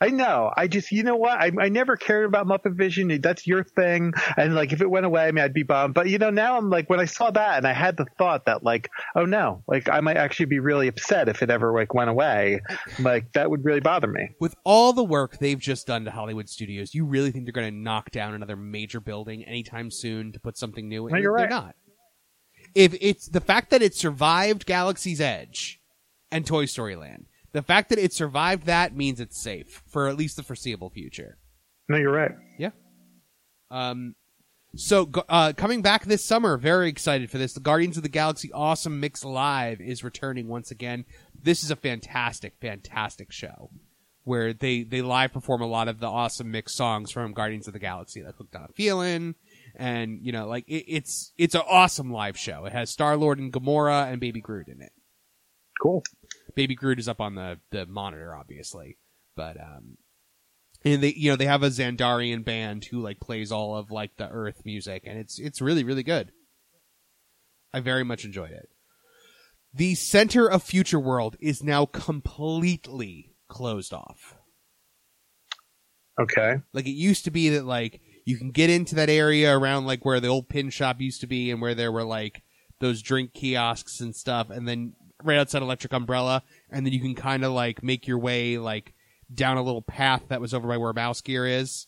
I 0.00 0.08
know. 0.08 0.50
I 0.56 0.66
just, 0.66 0.90
you 0.90 1.04
know 1.04 1.14
what? 1.14 1.38
I, 1.40 1.52
I 1.60 1.68
never 1.68 1.96
cared 1.96 2.24
about 2.26 2.46
Muppet 2.48 2.76
Vision. 2.76 3.20
That's 3.20 3.46
your 3.46 3.62
thing. 3.62 4.14
And 4.36 4.52
like, 4.56 4.72
if 4.72 4.80
it 4.80 4.90
went 4.90 5.06
away, 5.06 5.26
I 5.28 5.30
mean, 5.30 5.44
I'd 5.44 5.54
be 5.54 5.62
bummed. 5.62 5.94
But 5.94 6.08
you 6.08 6.18
know, 6.18 6.30
now 6.30 6.56
I'm 6.58 6.70
like, 6.70 6.90
when 6.90 6.98
I 6.98 7.04
saw 7.04 7.30
that 7.30 7.58
and 7.58 7.66
I 7.68 7.72
had 7.72 7.96
the 7.96 8.06
thought 8.18 8.46
that 8.46 8.64
like, 8.64 8.90
oh 9.14 9.24
no, 9.26 9.62
like 9.68 9.88
I 9.88 10.00
might 10.00 10.16
actually 10.16 10.46
be 10.46 10.58
really 10.58 10.88
upset 10.88 11.28
if 11.28 11.40
it 11.40 11.50
ever 11.50 11.72
like 11.72 11.94
went 11.94 12.10
away. 12.10 12.60
Like 12.98 13.32
that 13.34 13.48
would 13.48 13.64
really 13.64 13.78
bother 13.78 14.08
me. 14.08 14.30
with 14.40 14.56
all 14.64 14.92
the 14.92 15.04
work 15.04 15.38
they've 15.38 15.60
just 15.60 15.86
done 15.86 16.04
to 16.04 16.10
hollywood 16.10 16.48
studios 16.48 16.92
you 16.92 17.04
really 17.04 17.30
think 17.30 17.44
they're 17.44 17.52
going 17.52 17.72
to 17.72 17.80
knock 17.80 18.10
down 18.10 18.34
another 18.34 18.56
major 18.56 19.00
building 19.00 19.44
anytime 19.44 19.90
soon 19.92 20.32
to 20.32 20.40
put 20.40 20.58
something 20.58 20.88
new 20.88 21.06
in 21.06 21.12
No, 21.12 21.18
you're 21.20 21.36
they're 21.38 21.46
right. 21.46 21.50
not 21.50 21.74
if 22.74 22.94
it's 23.00 23.28
the 23.28 23.40
fact 23.40 23.70
that 23.70 23.82
it 23.82 23.94
survived 23.94 24.66
galaxy's 24.66 25.20
edge 25.20 25.80
and 26.36 26.46
toy 26.46 26.66
story 26.66 26.96
land 26.96 27.26
The 27.52 27.62
fact 27.62 27.88
that 27.88 27.98
it 27.98 28.12
survived 28.12 28.66
that 28.66 28.94
means 28.94 29.20
it's 29.20 29.40
safe 29.40 29.82
for 29.86 30.08
at 30.08 30.16
least 30.16 30.36
the 30.36 30.42
foreseeable 30.42 30.90
future. 30.90 31.38
No, 31.88 31.96
you're 31.96 32.12
right. 32.12 32.32
Yeah. 32.58 32.70
Um, 33.70 34.14
so 34.74 35.10
uh, 35.28 35.54
coming 35.56 35.80
back 35.80 36.04
this 36.04 36.24
summer, 36.24 36.58
very 36.58 36.88
excited 36.88 37.30
for 37.30 37.38
this. 37.38 37.54
The 37.54 37.60
Guardians 37.60 37.96
of 37.96 38.02
the 38.02 38.10
Galaxy 38.10 38.52
Awesome 38.52 39.00
Mix 39.00 39.24
Live 39.24 39.80
is 39.80 40.04
returning 40.04 40.48
once 40.48 40.70
again. 40.70 41.06
This 41.40 41.64
is 41.64 41.70
a 41.70 41.76
fantastic, 41.76 42.54
fantastic 42.60 43.32
show 43.32 43.70
where 44.24 44.52
they 44.52 44.82
they 44.82 45.00
live 45.00 45.32
perform 45.32 45.62
a 45.62 45.66
lot 45.66 45.88
of 45.88 46.00
the 46.00 46.08
awesome 46.08 46.50
mix 46.50 46.74
songs 46.74 47.10
from 47.10 47.32
Guardians 47.32 47.68
of 47.68 47.72
the 47.72 47.78
Galaxy, 47.78 48.22
like 48.22 48.34
"Hooked 48.34 48.56
on 48.56 48.64
a 48.64 48.72
Feeling," 48.74 49.36
and 49.76 50.18
you 50.20 50.32
know, 50.32 50.46
like 50.46 50.68
it, 50.68 50.84
it's 50.88 51.32
it's 51.38 51.54
an 51.54 51.62
awesome 51.66 52.12
live 52.12 52.36
show. 52.36 52.66
It 52.66 52.72
has 52.72 52.90
Star 52.90 53.16
Lord 53.16 53.38
and 53.38 53.52
Gamora 53.52 54.10
and 54.10 54.20
Baby 54.20 54.40
Groot 54.40 54.68
in 54.68 54.82
it. 54.82 54.92
Cool. 55.80 56.02
Baby 56.56 56.74
Groot 56.74 56.98
is 56.98 57.08
up 57.08 57.20
on 57.20 57.36
the 57.36 57.60
the 57.70 57.86
monitor, 57.86 58.34
obviously, 58.34 58.98
but 59.36 59.60
um, 59.60 59.98
and 60.84 61.02
they 61.02 61.12
you 61.12 61.30
know 61.30 61.36
they 61.36 61.46
have 61.46 61.62
a 61.62 61.68
Xandarian 61.68 62.44
band 62.44 62.86
who 62.86 63.00
like 63.00 63.20
plays 63.20 63.52
all 63.52 63.76
of 63.76 63.92
like 63.92 64.16
the 64.16 64.28
Earth 64.28 64.62
music, 64.64 65.04
and 65.06 65.18
it's 65.18 65.38
it's 65.38 65.60
really 65.60 65.84
really 65.84 66.02
good. 66.02 66.32
I 67.72 67.80
very 67.80 68.04
much 68.04 68.24
enjoyed 68.24 68.50
it. 68.50 68.68
The 69.74 69.94
center 69.94 70.50
of 70.50 70.62
Future 70.62 70.98
World 70.98 71.36
is 71.38 71.62
now 71.62 71.84
completely 71.84 73.34
closed 73.48 73.92
off. 73.92 74.34
Okay. 76.18 76.56
Like 76.72 76.86
it 76.86 76.92
used 76.92 77.24
to 77.24 77.30
be 77.30 77.50
that 77.50 77.66
like 77.66 78.00
you 78.24 78.38
can 78.38 78.50
get 78.50 78.70
into 78.70 78.94
that 78.94 79.10
area 79.10 79.56
around 79.56 79.84
like 79.84 80.04
where 80.04 80.20
the 80.20 80.28
old 80.28 80.48
pin 80.48 80.70
shop 80.70 81.00
used 81.00 81.20
to 81.20 81.26
be 81.26 81.50
and 81.50 81.60
where 81.60 81.74
there 81.74 81.92
were 81.92 82.04
like 82.04 82.42
those 82.80 83.02
drink 83.02 83.34
kiosks 83.34 84.00
and 84.00 84.16
stuff 84.16 84.48
and 84.48 84.66
then 84.66 84.94
right 85.22 85.38
outside 85.38 85.62
Electric 85.62 85.92
Umbrella 85.92 86.42
and 86.70 86.84
then 86.84 86.92
you 86.92 87.00
can 87.00 87.14
kind 87.14 87.44
of 87.44 87.52
like 87.52 87.82
make 87.82 88.06
your 88.06 88.18
way 88.18 88.58
like 88.58 88.92
down 89.32 89.56
a 89.56 89.62
little 89.62 89.82
path 89.82 90.22
that 90.28 90.40
was 90.40 90.54
over 90.54 90.68
by 90.68 90.76
where 90.76 90.92
Mouse 90.92 91.20
Gear 91.20 91.46
is. 91.46 91.86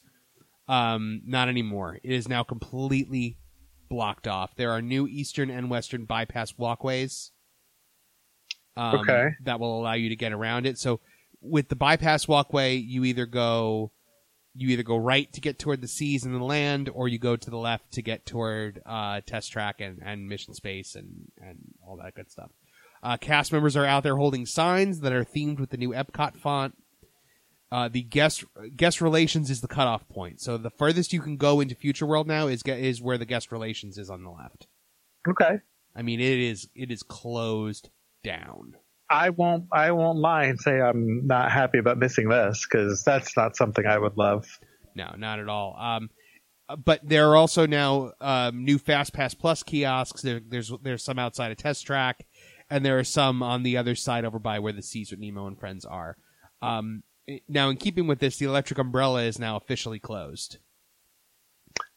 Um, 0.66 1.22
not 1.24 1.48
anymore. 1.48 1.98
It 2.02 2.12
is 2.12 2.28
now 2.28 2.42
completely 2.42 3.38
blocked 3.88 4.28
off. 4.28 4.54
There 4.56 4.70
are 4.70 4.82
new 4.82 5.06
eastern 5.06 5.50
and 5.50 5.70
western 5.70 6.04
bypass 6.04 6.56
walkways. 6.58 7.32
Um, 8.76 9.00
Okay. 9.00 9.30
That 9.44 9.60
will 9.60 9.80
allow 9.80 9.94
you 9.94 10.10
to 10.10 10.16
get 10.16 10.32
around 10.32 10.66
it. 10.66 10.78
So 10.78 11.00
with 11.40 11.68
the 11.68 11.76
bypass 11.76 12.28
walkway, 12.28 12.76
you 12.76 13.04
either 13.04 13.26
go 13.26 13.92
you 14.54 14.70
either 14.70 14.82
go 14.82 14.96
right 14.96 15.32
to 15.32 15.40
get 15.40 15.58
toward 15.58 15.80
the 15.80 15.86
seas 15.88 16.24
and 16.24 16.34
the 16.34 16.42
land, 16.42 16.90
or 16.92 17.06
you 17.06 17.18
go 17.18 17.36
to 17.36 17.50
the 17.50 17.56
left 17.56 17.92
to 17.92 18.02
get 18.02 18.26
toward 18.26 18.82
uh, 18.84 19.20
test 19.24 19.52
track 19.52 19.76
and, 19.80 20.00
and 20.04 20.28
mission 20.28 20.52
space 20.52 20.96
and, 20.96 21.30
and 21.40 21.58
all 21.86 21.96
that 22.02 22.14
good 22.14 22.28
stuff. 22.28 22.50
Uh, 23.02 23.16
cast 23.16 23.52
members 23.52 23.76
are 23.76 23.84
out 23.84 24.02
there 24.02 24.16
holding 24.16 24.46
signs 24.46 25.00
that 25.00 25.12
are 25.12 25.24
themed 25.24 25.60
with 25.60 25.70
the 25.70 25.76
new 25.76 25.90
Epcot 25.90 26.36
font. 26.36 26.74
Uh, 27.70 27.88
the 27.88 28.02
guest 28.02 28.44
guest 28.76 29.00
relations 29.00 29.50
is 29.50 29.60
the 29.60 29.68
cutoff 29.68 30.08
point. 30.08 30.40
So 30.40 30.56
the 30.56 30.70
furthest 30.70 31.12
you 31.12 31.20
can 31.20 31.36
go 31.36 31.60
into 31.60 31.74
Future 31.74 32.06
World 32.06 32.26
now 32.26 32.46
is 32.46 32.62
is 32.62 33.02
where 33.02 33.18
the 33.18 33.26
guest 33.26 33.52
relations 33.52 33.98
is 33.98 34.08
on 34.08 34.24
the 34.24 34.30
left. 34.30 34.66
Okay. 35.28 35.58
I 35.94 36.02
mean, 36.02 36.20
it 36.20 36.38
is 36.38 36.68
it 36.74 36.90
is 36.90 37.02
closed 37.02 37.90
down. 38.24 38.74
I 39.10 39.30
won't. 39.30 39.66
I 39.72 39.90
won't 39.92 40.18
lie 40.18 40.44
and 40.44 40.60
say 40.60 40.80
I'm 40.80 41.26
not 41.26 41.50
happy 41.50 41.78
about 41.78 41.98
missing 41.98 42.28
this 42.28 42.66
because 42.70 43.02
that's 43.04 43.36
not 43.36 43.56
something 43.56 43.86
I 43.86 43.98
would 43.98 44.16
love. 44.16 44.46
No, 44.94 45.14
not 45.16 45.38
at 45.38 45.48
all. 45.48 45.76
Um, 45.78 46.10
but 46.84 47.00
there 47.02 47.30
are 47.30 47.36
also 47.36 47.66
now 47.66 48.12
um, 48.20 48.64
new 48.64 48.78
Fast 48.78 49.14
Pass 49.14 49.34
Plus 49.34 49.62
kiosks. 49.62 50.22
There, 50.22 50.40
there's 50.46 50.72
there's 50.82 51.04
some 51.04 51.18
outside 51.18 51.50
of 51.50 51.56
Test 51.56 51.86
Track, 51.86 52.26
and 52.70 52.84
there 52.84 52.98
are 52.98 53.04
some 53.04 53.42
on 53.42 53.62
the 53.62 53.76
other 53.76 53.94
side 53.94 54.24
over 54.24 54.38
by 54.38 54.58
where 54.58 54.72
the 54.72 54.82
Seas 54.82 55.10
with 55.10 55.20
Nemo 55.20 55.46
and 55.46 55.58
Friends 55.58 55.84
are. 55.84 56.16
Um, 56.62 57.02
now, 57.48 57.68
in 57.68 57.76
keeping 57.76 58.06
with 58.06 58.20
this, 58.20 58.38
the 58.38 58.46
Electric 58.46 58.78
Umbrella 58.78 59.22
is 59.22 59.38
now 59.38 59.56
officially 59.56 59.98
closed. 59.98 60.58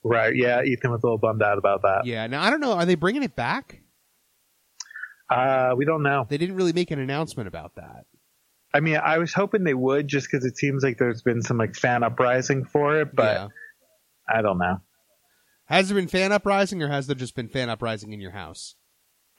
Right. 0.03 0.35
Yeah. 0.35 0.63
Ethan 0.63 0.91
was 0.91 1.01
a 1.03 1.05
little 1.05 1.17
bummed 1.17 1.43
out 1.43 1.57
about 1.57 1.83
that. 1.83 2.05
Yeah. 2.05 2.25
Now 2.27 2.41
I 2.41 2.49
don't 2.49 2.59
know. 2.59 2.73
Are 2.73 2.85
they 2.85 2.95
bringing 2.95 3.23
it 3.23 3.35
back? 3.35 3.81
Uh, 5.29 5.73
we 5.77 5.85
don't 5.85 6.03
know. 6.03 6.25
They 6.27 6.37
didn't 6.37 6.55
really 6.55 6.73
make 6.73 6.91
an 6.91 6.99
announcement 6.99 7.47
about 7.47 7.75
that. 7.75 8.05
I 8.73 8.79
mean, 8.79 8.97
I 8.97 9.17
was 9.17 9.33
hoping 9.33 9.63
they 9.63 9.73
would 9.73 10.07
just 10.07 10.27
because 10.29 10.45
it 10.45 10.57
seems 10.57 10.83
like 10.83 10.97
there's 10.97 11.21
been 11.21 11.41
some 11.41 11.57
like 11.57 11.75
fan 11.75 12.03
uprising 12.03 12.65
for 12.65 12.99
it, 12.99 13.15
but 13.15 13.35
yeah. 13.35 13.47
I 14.37 14.41
don't 14.41 14.57
know. 14.57 14.81
Has 15.65 15.87
there 15.87 15.95
been 15.95 16.07
fan 16.07 16.31
uprising, 16.31 16.81
or 16.81 16.89
has 16.89 17.07
there 17.07 17.15
just 17.15 17.35
been 17.35 17.47
fan 17.47 17.69
uprising 17.69 18.11
in 18.11 18.19
your 18.19 18.31
house? 18.31 18.75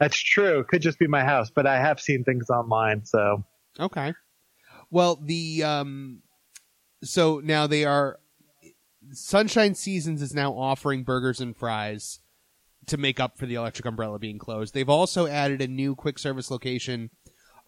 That's 0.03 0.19
true. 0.19 0.65
Could 0.65 0.83
just 0.83 0.99
be 0.99 1.07
my 1.07 1.23
house, 1.23 1.53
but 1.55 1.65
I 1.65 1.79
have 1.79 2.01
seen 2.01 2.25
things 2.25 2.51
online, 2.51 3.05
so 3.05 3.45
Okay. 3.79 4.13
Well, 4.91 5.15
the 5.15 5.63
um, 5.63 6.23
so 7.05 7.41
now 7.45 7.69
they 7.69 7.85
are 7.85 8.19
Sunshine 9.13 9.77
Seasons 9.77 10.21
is 10.21 10.35
now 10.35 10.55
offering 10.55 11.05
burgers 11.05 11.41
and 11.41 11.57
fries 11.57 12.19
to 12.87 12.97
make 12.97 13.21
up 13.21 13.39
for 13.39 13.47
the 13.47 13.55
Electric 13.55 13.87
Umbrella 13.87 14.19
being 14.19 14.39
closed. 14.39 14.75
They've 14.75 14.89
also 14.89 15.29
added 15.29 15.63
a 15.63 15.69
new 15.69 15.95
quick 15.95 16.19
service 16.19 16.51
location. 16.51 17.11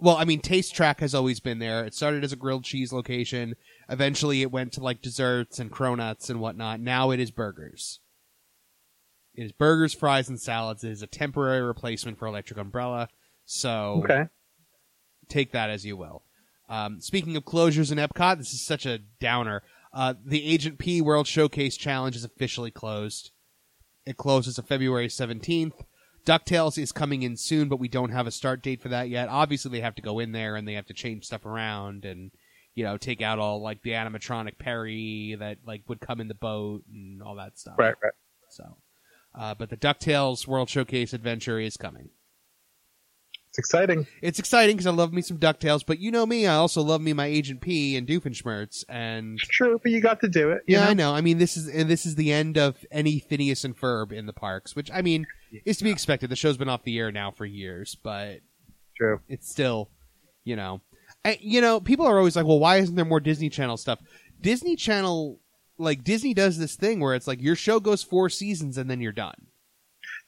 Well, 0.00 0.16
I 0.16 0.24
mean, 0.24 0.40
Taste 0.40 0.74
Track 0.74 0.98
has 0.98 1.14
always 1.14 1.38
been 1.38 1.60
there. 1.60 1.84
It 1.84 1.94
started 1.94 2.24
as 2.24 2.32
a 2.32 2.36
grilled 2.36 2.64
cheese 2.64 2.92
location. 2.92 3.54
Eventually, 3.88 4.42
it 4.42 4.50
went 4.50 4.72
to 4.72 4.82
like 4.82 5.02
desserts 5.02 5.60
and 5.60 5.70
cronuts 5.70 6.28
and 6.30 6.40
whatnot. 6.40 6.80
Now 6.80 7.12
it 7.12 7.20
is 7.20 7.30
burgers. 7.30 8.00
It 9.34 9.44
is 9.44 9.52
burgers, 9.52 9.94
fries, 9.94 10.28
and 10.28 10.40
salads. 10.40 10.84
It 10.84 10.90
is 10.90 11.02
a 11.02 11.06
temporary 11.06 11.62
replacement 11.62 12.18
for 12.18 12.26
Electric 12.26 12.58
Umbrella. 12.58 13.08
So 13.44 14.02
okay. 14.04 14.28
take 15.28 15.52
that 15.52 15.70
as 15.70 15.84
you 15.84 15.96
will. 15.96 16.22
Um, 16.68 17.00
speaking 17.00 17.36
of 17.36 17.44
closures 17.44 17.92
in 17.92 17.98
Epcot, 17.98 18.38
this 18.38 18.52
is 18.52 18.64
such 18.64 18.86
a 18.86 18.98
downer. 19.20 19.62
Uh, 19.92 20.14
the 20.24 20.44
Agent 20.44 20.78
P 20.78 21.00
World 21.00 21.26
Showcase 21.26 21.76
Challenge 21.76 22.16
is 22.16 22.24
officially 22.24 22.70
closed. 22.70 23.30
It 24.06 24.16
closes 24.16 24.58
on 24.58 24.64
February 24.64 25.08
17th. 25.08 25.84
DuckTales 26.24 26.78
is 26.78 26.90
coming 26.90 27.22
in 27.22 27.36
soon, 27.36 27.68
but 27.68 27.78
we 27.78 27.88
don't 27.88 28.10
have 28.10 28.26
a 28.26 28.30
start 28.30 28.62
date 28.62 28.80
for 28.80 28.88
that 28.88 29.08
yet. 29.08 29.28
Obviously, 29.28 29.70
they 29.70 29.80
have 29.80 29.94
to 29.94 30.02
go 30.02 30.18
in 30.18 30.32
there 30.32 30.56
and 30.56 30.66
they 30.66 30.72
have 30.74 30.86
to 30.86 30.94
change 30.94 31.26
stuff 31.26 31.44
around 31.44 32.04
and, 32.04 32.30
you 32.74 32.82
know, 32.82 32.96
take 32.96 33.20
out 33.20 33.38
all, 33.38 33.62
like, 33.62 33.82
the 33.82 33.90
animatronic 33.90 34.58
Perry 34.58 35.36
that, 35.38 35.58
like, 35.66 35.82
would 35.86 36.00
come 36.00 36.20
in 36.20 36.28
the 36.28 36.34
boat 36.34 36.82
and 36.90 37.22
all 37.22 37.34
that 37.36 37.58
stuff. 37.58 37.74
Right. 37.78 37.94
Right. 38.02 38.12
So, 38.48 38.76
uh, 39.34 39.54
but 39.54 39.70
the 39.70 39.76
DuckTales 39.76 40.46
World 40.46 40.68
Showcase 40.68 41.12
Adventure 41.12 41.58
is 41.58 41.76
coming. 41.76 42.10
It's 43.48 43.58
exciting. 43.58 44.06
It's 44.20 44.40
exciting 44.40 44.74
because 44.74 44.88
I 44.88 44.90
love 44.90 45.12
me 45.12 45.22
some 45.22 45.38
Ducktales, 45.38 45.86
but 45.86 46.00
you 46.00 46.10
know 46.10 46.26
me, 46.26 46.44
I 46.44 46.56
also 46.56 46.82
love 46.82 47.00
me 47.00 47.12
my 47.12 47.26
Agent 47.26 47.60
P 47.60 47.96
and 47.96 48.04
Doofenshmirtz, 48.04 48.84
and 48.88 49.38
true, 49.38 49.78
but 49.80 49.92
you 49.92 50.00
got 50.00 50.20
to 50.22 50.28
do 50.28 50.50
it. 50.50 50.62
you 50.66 50.76
yeah, 50.76 50.84
know? 50.84 50.90
I 50.90 50.94
know. 50.94 51.14
I 51.14 51.20
mean, 51.20 51.38
this 51.38 51.56
is 51.56 51.68
and 51.68 51.88
this 51.88 52.04
is 52.04 52.16
the 52.16 52.32
end 52.32 52.58
of 52.58 52.84
any 52.90 53.20
Phineas 53.20 53.64
and 53.64 53.76
Ferb 53.76 54.10
in 54.12 54.26
the 54.26 54.32
parks, 54.32 54.74
which 54.74 54.90
I 54.92 55.02
mean 55.02 55.26
is 55.64 55.76
to 55.78 55.84
be 55.84 55.90
expected. 55.90 56.30
The 56.30 56.36
show's 56.36 56.56
been 56.56 56.68
off 56.68 56.82
the 56.82 56.98
air 56.98 57.12
now 57.12 57.30
for 57.30 57.44
years, 57.44 57.96
but 58.02 58.40
True. 58.96 59.20
it's 59.28 59.48
still, 59.48 59.88
you 60.42 60.56
know, 60.56 60.80
I, 61.24 61.38
you 61.40 61.60
know, 61.60 61.80
people 61.80 62.06
are 62.06 62.18
always 62.18 62.34
like, 62.34 62.46
well, 62.46 62.58
why 62.58 62.78
isn't 62.78 62.96
there 62.96 63.04
more 63.04 63.20
Disney 63.20 63.50
Channel 63.50 63.76
stuff? 63.76 64.00
Disney 64.40 64.74
Channel, 64.74 65.38
like 65.78 66.04
Disney 66.04 66.34
does 66.34 66.58
this 66.58 66.76
thing 66.76 67.00
where 67.00 67.14
it's 67.14 67.26
like 67.26 67.42
your 67.42 67.56
show 67.56 67.80
goes 67.80 68.02
four 68.02 68.28
seasons 68.30 68.78
and 68.78 68.90
then 68.90 69.00
you're 69.00 69.12
done. 69.12 69.46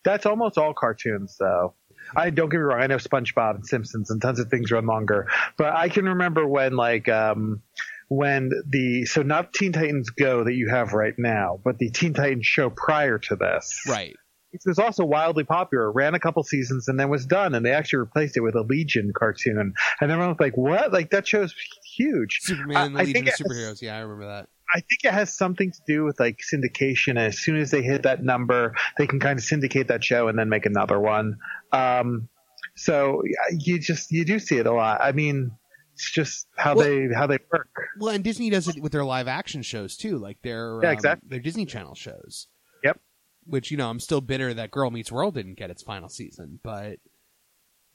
That's 0.05 0.27
almost 0.27 0.59
all 0.59 0.73
cartoons, 0.75 1.37
though. 1.39 1.75
I 2.15 2.31
don't 2.31 2.49
get 2.49 2.59
me 2.59 2.63
wrong. 2.63 2.81
I 2.81 2.87
know 2.87 2.97
SpongeBob 2.97 3.57
and 3.57 3.67
Simpsons 3.67 4.11
and 4.11 4.23
tons 4.23 4.39
of 4.39 4.49
things 4.49 4.71
run 4.71 4.87
longer, 4.87 5.29
but 5.57 5.75
I 5.75 5.89
can 5.89 6.05
remember 6.05 6.47
when 6.47 6.77
like 6.77 7.09
um 7.09 7.63
when 8.09 8.51
the 8.69 9.05
so 9.07 9.23
not 9.23 9.53
Teen 9.53 9.73
Titans 9.73 10.11
Go 10.11 10.45
that 10.45 10.55
you 10.55 10.69
have 10.69 10.93
right 10.93 11.15
now, 11.19 11.59
but 11.65 11.79
the 11.79 11.91
Teen 11.91 12.15
Titans 12.15 12.47
show 12.47 12.71
prior 12.71 13.19
to 13.19 13.35
this, 13.37 13.83
Right. 13.89 14.15
It 14.53 14.63
was 14.65 14.79
also 14.79 15.05
wildly 15.05 15.45
popular. 15.45 15.91
Ran 15.93 16.15
a 16.15 16.21
couple 16.21 16.43
seasons 16.45 16.89
and 16.89 16.99
then 16.99 17.11
was 17.11 17.27
done, 17.27 17.55
and 17.55 17.67
they 17.67 17.73
actually 17.73 17.99
replaced 17.99 18.37
it 18.39 18.41
with 18.41 18.55
a 18.55 18.63
Legion 18.63 19.13
cartoon, 19.15 19.59
and 19.59 19.75
everyone 20.01 20.29
was 20.29 20.41
like, 20.41 20.57
"What? 20.57 20.93
Like 20.93 21.11
that 21.11 21.27
show's 21.29 21.55
huge." 21.97 22.39
Superman 22.43 22.77
I- 22.77 22.87
and 22.87 22.97
the 22.97 23.01
I 23.01 23.05
Legion 23.05 23.29
of 23.29 23.35
Superheroes. 23.35 23.83
Yeah, 23.83 23.97
I 23.97 24.01
remember 24.01 24.27
that. 24.27 24.49
I 24.75 24.81
think 24.81 25.05
it 25.05 25.13
has 25.13 25.37
something 25.37 25.71
to 25.71 25.79
do 25.87 26.05
with 26.05 26.19
like 26.19 26.41
syndication. 26.53 27.17
As 27.19 27.39
soon 27.39 27.57
as 27.57 27.71
they 27.71 27.83
hit 27.83 28.03
that 28.03 28.23
number, 28.25 28.75
they 28.99 29.07
can 29.07 29.21
kind 29.21 29.39
of 29.39 29.45
syndicate 29.45 29.89
that 29.89 30.03
show 30.05 30.29
and 30.29 30.39
then 30.39 30.49
make 30.49 30.67
another 30.67 30.99
one. 30.99 31.39
Um, 31.73 32.29
so 32.77 33.23
you 33.53 33.79
just 33.79 34.11
you 34.11 34.25
do 34.25 34.39
see 34.39 34.57
it 34.59 34.67
a 34.67 34.73
lot. 34.73 35.01
I 35.01 35.13
mean, 35.13 35.53
it's 35.95 36.11
just 36.11 36.47
how 36.57 36.75
Well- 36.75 36.87
they 36.87 37.09
how 37.15 37.27
they 37.27 37.39
work. 37.53 37.69
Well, 37.99 38.15
and 38.15 38.23
Disney 38.25 38.51
does 38.51 38.69
it 38.69 38.81
with 38.83 38.93
their 38.93 39.05
live 39.05 39.29
action 39.29 39.63
shows 39.63 39.97
too, 39.97 40.19
like 40.19 40.43
their 40.43 40.81
Yeah, 40.83 40.89
um, 40.89 40.95
exactly. 40.95 41.29
their 41.31 41.41
Disney 41.41 41.65
Channel 41.65 41.95
shows. 41.95 42.49
Yep. 42.85 43.01
Which 43.47 43.71
you 43.71 43.77
know, 43.77 43.89
I'm 43.89 44.01
still 44.01 44.21
bitter 44.21 44.53
that 44.53 44.71
Girl 44.73 44.91
Meets 44.91 45.13
World 45.13 45.35
didn't 45.35 45.55
get 45.55 45.71
its 45.71 45.83
final 45.83 46.09
season, 46.09 46.59
but 46.63 46.99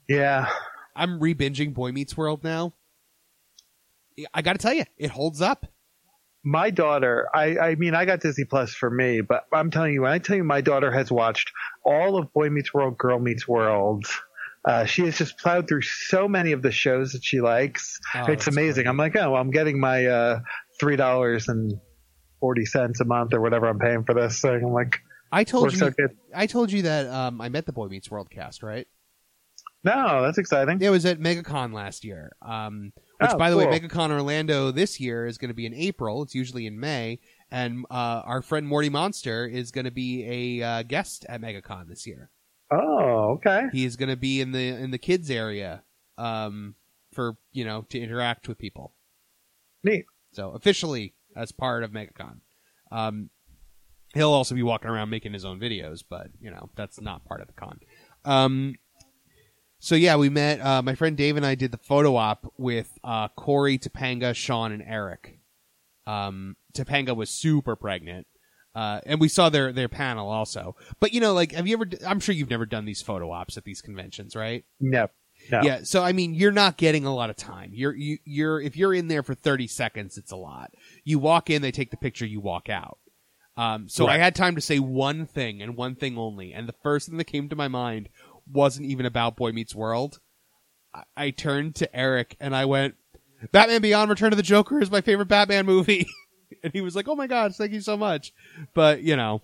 Yeah, 0.10 0.50
I'm 0.96 1.20
re-binging 1.20 1.74
Boy 1.74 1.92
Meets 1.92 2.18
World 2.18 2.44
now. 2.44 2.74
I 4.34 4.42
got 4.42 4.54
to 4.54 4.60
tell 4.60 4.74
you, 4.74 4.84
it 4.98 5.12
holds 5.12 5.42
up. 5.42 5.68
My 6.44 6.70
daughter. 6.70 7.28
I 7.34 7.58
I 7.58 7.76
mean, 7.76 7.96
I 7.96 8.06
got 8.06 8.22
Disney 8.22 8.46
Plus 8.46 8.74
for 8.74 8.90
me, 8.90 9.22
but 9.22 9.46
I'm 9.54 9.72
telling 9.72 9.94
you, 9.94 10.02
when 10.04 10.12
I 10.12 10.20
tell 10.20 10.36
you, 10.36 10.44
my 10.44 10.62
daughter 10.62 10.92
has 10.92 11.12
watched 11.12 11.52
all 11.84 12.18
of 12.18 12.32
Boy 12.34 12.50
Meets 12.50 12.74
World, 12.74 12.98
Girl 12.98 13.20
Meets 13.20 13.48
World. 13.48 14.06
Uh, 14.64 14.86
she 14.86 15.04
has 15.04 15.18
just 15.18 15.40
plowed 15.40 15.68
through 15.68 15.82
so 15.82 16.28
many 16.28 16.52
of 16.52 16.62
the 16.62 16.72
shows 16.72 17.14
that 17.14 17.24
she 17.24 17.42
likes. 17.42 18.00
Oh, 18.14 18.32
it's 18.32 18.46
amazing. 18.46 18.84
great. 18.84 18.90
I'm 18.90 18.98
like, 18.98 19.16
oh, 19.16 19.32
well, 19.32 19.42
I'm 19.42 19.50
getting 19.50 19.80
my 19.80 20.06
uh, 20.06 20.40
three 20.80 20.96
dollars 20.96 21.48
and 21.48 21.74
forty 22.40 22.66
cents 22.66 23.00
a 23.02 23.06
month 23.06 23.34
or 23.34 23.42
whatever 23.42 23.68
I'm 23.68 23.80
paying 23.80 24.04
for 24.04 24.14
this 24.14 24.40
thing. 24.42 24.62
I'm 24.64 24.74
like, 24.74 25.02
I 25.32 25.44
told 25.44 25.74
you. 25.74 25.92
good. 25.92 26.18
I 26.36 26.46
told 26.48 26.72
you 26.72 26.84
that 26.84 27.08
um, 27.08 27.42
I 27.42 27.50
met 27.50 27.66
the 27.66 27.74
Boy 27.74 27.88
Meets 27.88 28.12
World 28.12 28.30
cast, 28.30 28.62
right? 28.64 28.88
No, 29.84 30.22
that's 30.22 30.38
exciting. 30.38 30.80
It 30.82 30.90
was 30.90 31.06
at 31.06 31.20
MegaCon 31.20 31.74
last 31.74 32.04
year. 32.04 32.32
Um, 32.42 32.94
which, 33.22 33.32
Oh, 33.34 33.38
by 33.38 33.50
the 33.50 33.58
way, 33.58 33.66
cool. 33.66 33.74
MegaCon 33.90 34.12
Orlando 34.12 34.72
this 34.72 35.00
year 35.00 35.26
is 35.26 35.38
going 35.38 35.50
to 35.50 35.56
be 35.56 35.66
in 35.66 35.74
April. 35.74 36.24
It's 36.24 36.36
usually 36.36 36.66
in 36.66 36.80
May, 36.80 37.20
and 37.50 37.86
uh, 37.90 38.22
our 38.26 38.42
friend 38.42 38.68
Morty 38.68 38.90
Monster 38.90 39.46
is 39.46 39.72
going 39.72 39.86
to 39.86 39.92
be 39.92 40.60
a 40.60 40.66
uh, 40.66 40.84
guest 40.84 41.26
at 41.30 41.42
MegaCon 41.42 41.88
this 41.88 42.08
year. 42.08 42.30
Oh, 42.72 43.38
okay. 43.38 43.68
He 43.72 43.86
is 43.86 43.96
going 43.96 44.10
to 44.10 44.16
be 44.16 44.42
in 44.42 44.52
the 44.54 44.70
in 44.70 44.92
the 44.92 44.98
kids 44.98 45.30
area 45.30 45.84
um, 46.18 46.76
for 47.14 47.36
you 47.52 47.66
know 47.66 47.86
to 47.90 48.00
interact 48.00 48.48
with 48.48 48.58
people. 48.58 48.94
Neat. 49.84 50.06
So 50.34 50.52
officially 50.52 51.14
as 51.36 51.52
part 51.52 51.84
of 51.84 51.92
MegaCon. 51.92 52.38
Um, 52.92 53.30
he'll 54.14 54.32
also 54.32 54.56
be 54.56 54.64
walking 54.64 54.90
around 54.90 55.10
making 55.10 55.34
his 55.34 55.46
own 55.46 55.60
videos, 55.60 56.04
but 56.10 56.28
you 56.40 56.50
know 56.52 56.70
that's 56.76 57.00
not 57.02 57.26
part 57.26 57.42
of 57.42 57.48
the 57.48 57.54
con. 57.54 57.80
Um, 58.24 58.76
so 59.84 59.96
yeah, 59.96 60.16
we 60.16 60.30
met. 60.30 60.62
Uh, 60.62 60.84
my 60.84 60.94
friend 60.94 61.18
Dave 61.18 61.38
and 61.38 61.46
I 61.46 61.56
did 61.56 61.72
the 61.72 61.78
photo 61.80 62.16
op 62.16 62.54
with 62.56 63.00
uh, 63.04 63.30
Corey, 63.30 63.80
Topanga, 63.80 64.36
Sean, 64.36 64.72
and 64.72 64.84
Eric. 64.86 65.40
Um, 66.06 66.56
Topanga 66.74 67.16
was 67.16 67.32
super 67.32 67.76
pregnant, 67.76 68.28
uh, 68.76 69.02
and 69.08 69.20
we 69.20 69.28
saw 69.28 69.50
their 69.50 69.74
their 69.74 69.90
panel 69.90 70.30
also. 70.30 70.76
But 71.00 71.14
you 71.14 71.20
know, 71.20 71.34
like, 71.34 71.54
have 71.54 71.68
you 71.68 71.74
ever? 71.74 71.90
I'm 72.06 72.20
sure 72.20 72.36
you've 72.36 72.52
never 72.52 72.68
done 72.68 72.86
these 72.86 73.02
photo 73.02 73.32
ops 73.32 73.58
at 73.58 73.64
these 73.64 73.82
conventions, 73.82 74.36
right? 74.36 74.64
No. 74.80 75.08
No. 75.52 75.62
Yeah, 75.64 75.80
so 75.82 76.04
I 76.04 76.12
mean, 76.12 76.36
you're 76.36 76.52
not 76.52 76.78
getting 76.78 77.06
a 77.06 77.16
lot 77.16 77.32
of 77.32 77.36
time. 77.36 77.72
You're 77.74 77.96
you, 77.96 78.20
you're 78.24 78.62
if 78.62 78.78
you're 78.78 78.94
in 78.94 79.08
there 79.08 79.24
for 79.24 79.34
30 79.34 79.66
seconds, 79.66 80.16
it's 80.16 80.32
a 80.32 80.36
lot. 80.36 80.72
You 81.04 81.18
walk 81.18 81.50
in, 81.50 81.64
they 81.64 81.72
take 81.72 81.90
the 81.90 81.98
picture, 81.98 82.28
you 82.28 82.40
walk 82.40 82.70
out. 82.70 83.00
Um, 83.58 83.90
so 83.90 84.08
I 84.08 84.18
had 84.18 84.36
time 84.36 84.56
to 84.56 84.62
say 84.62 84.78
one 84.80 85.26
thing 85.26 85.62
and 85.62 85.76
one 85.76 85.96
thing 85.96 86.18
only, 86.18 86.54
and 86.54 86.70
the 86.70 86.76
first 86.84 87.10
thing 87.10 87.18
that 87.18 87.26
came 87.26 87.50
to 87.50 87.56
my 87.56 87.68
mind 87.68 88.10
wasn't 88.52 88.88
even 88.88 89.06
about 89.06 89.36
Boy 89.36 89.52
Meets 89.52 89.76
World. 89.76 90.20
I, 90.94 91.04
I 91.18 91.30
turned 91.32 91.76
to 91.76 91.96
Eric 91.96 92.36
and 92.40 92.56
I 92.56 92.66
went, 92.66 92.96
"Batman 93.52 93.82
Beyond: 93.82 94.10
Return 94.10 94.34
of 94.34 94.38
the 94.38 94.44
Joker 94.44 94.82
is 94.82 94.92
my 94.92 95.02
favorite 95.02 95.28
Batman 95.28 95.66
movie," 95.66 96.08
and 96.64 96.74
he 96.74 96.82
was 96.82 96.96
like, 96.96 97.08
"Oh 97.08 97.16
my 97.16 97.28
gosh, 97.28 97.56
thank 97.56 97.72
you 97.72 97.82
so 97.82 97.98
much." 97.98 98.34
But 98.74 99.02
you 99.04 99.16
know, 99.16 99.42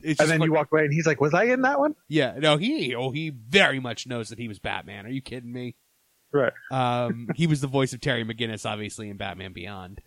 it's 0.00 0.20
And 0.20 0.28
then 0.30 0.38
fun- 0.38 0.48
you 0.48 0.54
walk 0.54 0.72
away, 0.72 0.84
and 0.84 0.92
he's 0.92 1.06
like, 1.06 1.20
"Was 1.20 1.34
I 1.34 1.44
in 1.44 1.62
that 1.62 1.78
one?" 1.78 1.94
yeah, 2.08 2.36
no, 2.38 2.56
he 2.56 2.94
oh 2.94 3.10
he 3.10 3.30
very 3.30 3.80
much 3.80 4.06
knows 4.06 4.28
that 4.30 4.38
he 4.38 4.48
was 4.48 4.58
Batman. 4.58 5.06
Are 5.06 5.10
you 5.10 5.22
kidding 5.22 5.52
me? 5.52 5.76
Right. 6.32 6.52
Um, 6.70 7.28
he 7.34 7.46
was 7.48 7.60
the 7.60 7.66
voice 7.66 7.92
of 7.92 8.00
Terry 8.00 8.24
McGinnis, 8.24 8.64
obviously 8.64 9.10
in 9.10 9.16
Batman 9.16 9.52
Beyond. 9.52 10.00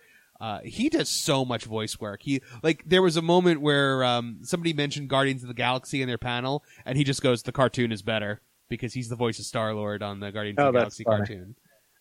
Uh, 0.43 0.59
he 0.65 0.89
does 0.89 1.07
so 1.07 1.45
much 1.45 1.63
voice 1.63 2.01
work. 2.01 2.21
He 2.21 2.41
like 2.61 2.83
there 2.85 3.01
was 3.01 3.15
a 3.15 3.21
moment 3.21 3.61
where 3.61 4.03
um, 4.03 4.39
somebody 4.41 4.73
mentioned 4.73 5.07
Guardians 5.07 5.41
of 5.41 5.47
the 5.47 5.53
Galaxy 5.53 6.01
in 6.01 6.07
their 6.09 6.17
panel, 6.17 6.65
and 6.85 6.97
he 6.97 7.05
just 7.05 7.21
goes, 7.21 7.43
"The 7.43 7.53
cartoon 7.53 7.93
is 7.93 8.01
better," 8.01 8.41
because 8.67 8.93
he's 8.93 9.07
the 9.07 9.15
voice 9.15 9.39
of 9.39 9.45
Star 9.45 9.73
Lord 9.73 10.03
on 10.03 10.19
the 10.19 10.33
Guardians 10.33 10.57
Oh, 10.59 10.67
of 10.67 10.73
the 10.73 10.79
Galaxy 10.79 11.05
funny. 11.05 11.17
cartoon. 11.19 11.55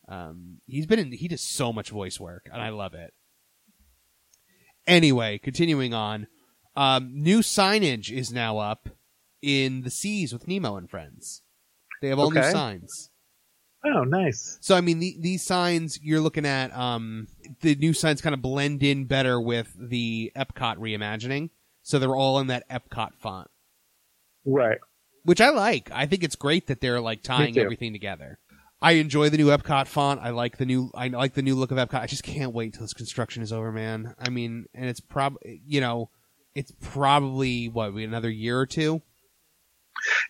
Um, 0.08 0.60
he's 0.66 0.86
been 0.86 0.98
in. 0.98 1.12
He 1.12 1.28
does 1.28 1.40
so 1.40 1.72
much 1.72 1.90
voice 1.90 2.18
work, 2.18 2.48
and 2.52 2.60
I 2.60 2.70
love 2.70 2.94
it. 2.94 3.14
Anyway, 4.88 5.38
continuing 5.38 5.94
on, 5.94 6.26
um, 6.74 7.12
new 7.14 7.42
signage 7.42 8.10
is 8.10 8.32
now 8.32 8.58
up 8.58 8.88
in 9.40 9.82
the 9.82 9.90
seas 9.90 10.32
with 10.32 10.48
Nemo 10.48 10.74
and 10.74 10.90
friends. 10.90 11.42
They 12.00 12.08
have 12.08 12.18
all 12.18 12.32
new 12.32 12.42
signs. 12.50 13.10
Oh, 13.84 14.04
nice. 14.04 14.58
So 14.60 14.76
I 14.76 14.80
mean, 14.80 15.00
the, 15.00 15.16
these 15.18 15.44
signs 15.44 15.98
you're 16.02 16.20
looking 16.20 16.46
at, 16.46 16.72
um, 16.76 17.26
the 17.62 17.74
new 17.74 17.92
signs 17.92 18.20
kind 18.20 18.34
of 18.34 18.40
blend 18.42 18.82
in 18.82 19.06
better 19.06 19.40
with 19.40 19.74
the 19.78 20.30
Epcot 20.36 20.76
reimagining. 20.76 21.50
So 21.82 21.98
they're 21.98 22.14
all 22.14 22.38
in 22.38 22.46
that 22.46 22.68
Epcot 22.70 23.14
font, 23.18 23.50
Right. 24.44 24.78
which 25.24 25.40
I 25.40 25.50
like. 25.50 25.90
I 25.92 26.06
think 26.06 26.22
it's 26.22 26.36
great 26.36 26.68
that 26.68 26.80
they're 26.80 27.00
like 27.00 27.22
tying 27.24 27.58
everything 27.58 27.92
together. 27.92 28.38
I 28.80 28.92
enjoy 28.92 29.30
the 29.30 29.36
new 29.36 29.48
Epcot 29.48 29.86
font. 29.88 30.20
I 30.22 30.30
like 30.30 30.58
the 30.58 30.66
new. 30.66 30.90
I 30.94 31.08
like 31.08 31.34
the 31.34 31.42
new 31.42 31.54
look 31.56 31.70
of 31.72 31.78
Epcot. 31.78 32.00
I 32.00 32.06
just 32.06 32.22
can't 32.24 32.52
wait 32.52 32.74
till 32.74 32.82
this 32.82 32.92
construction 32.94 33.42
is 33.42 33.52
over, 33.52 33.70
man. 33.72 34.14
I 34.18 34.28
mean, 34.30 34.66
and 34.74 34.86
it's 34.86 35.00
prob, 35.00 35.36
you 35.44 35.80
know, 35.80 36.10
it's 36.54 36.72
probably 36.80 37.68
what 37.68 37.92
another 37.94 38.30
year 38.30 38.58
or 38.58 38.66
two. 38.66 39.02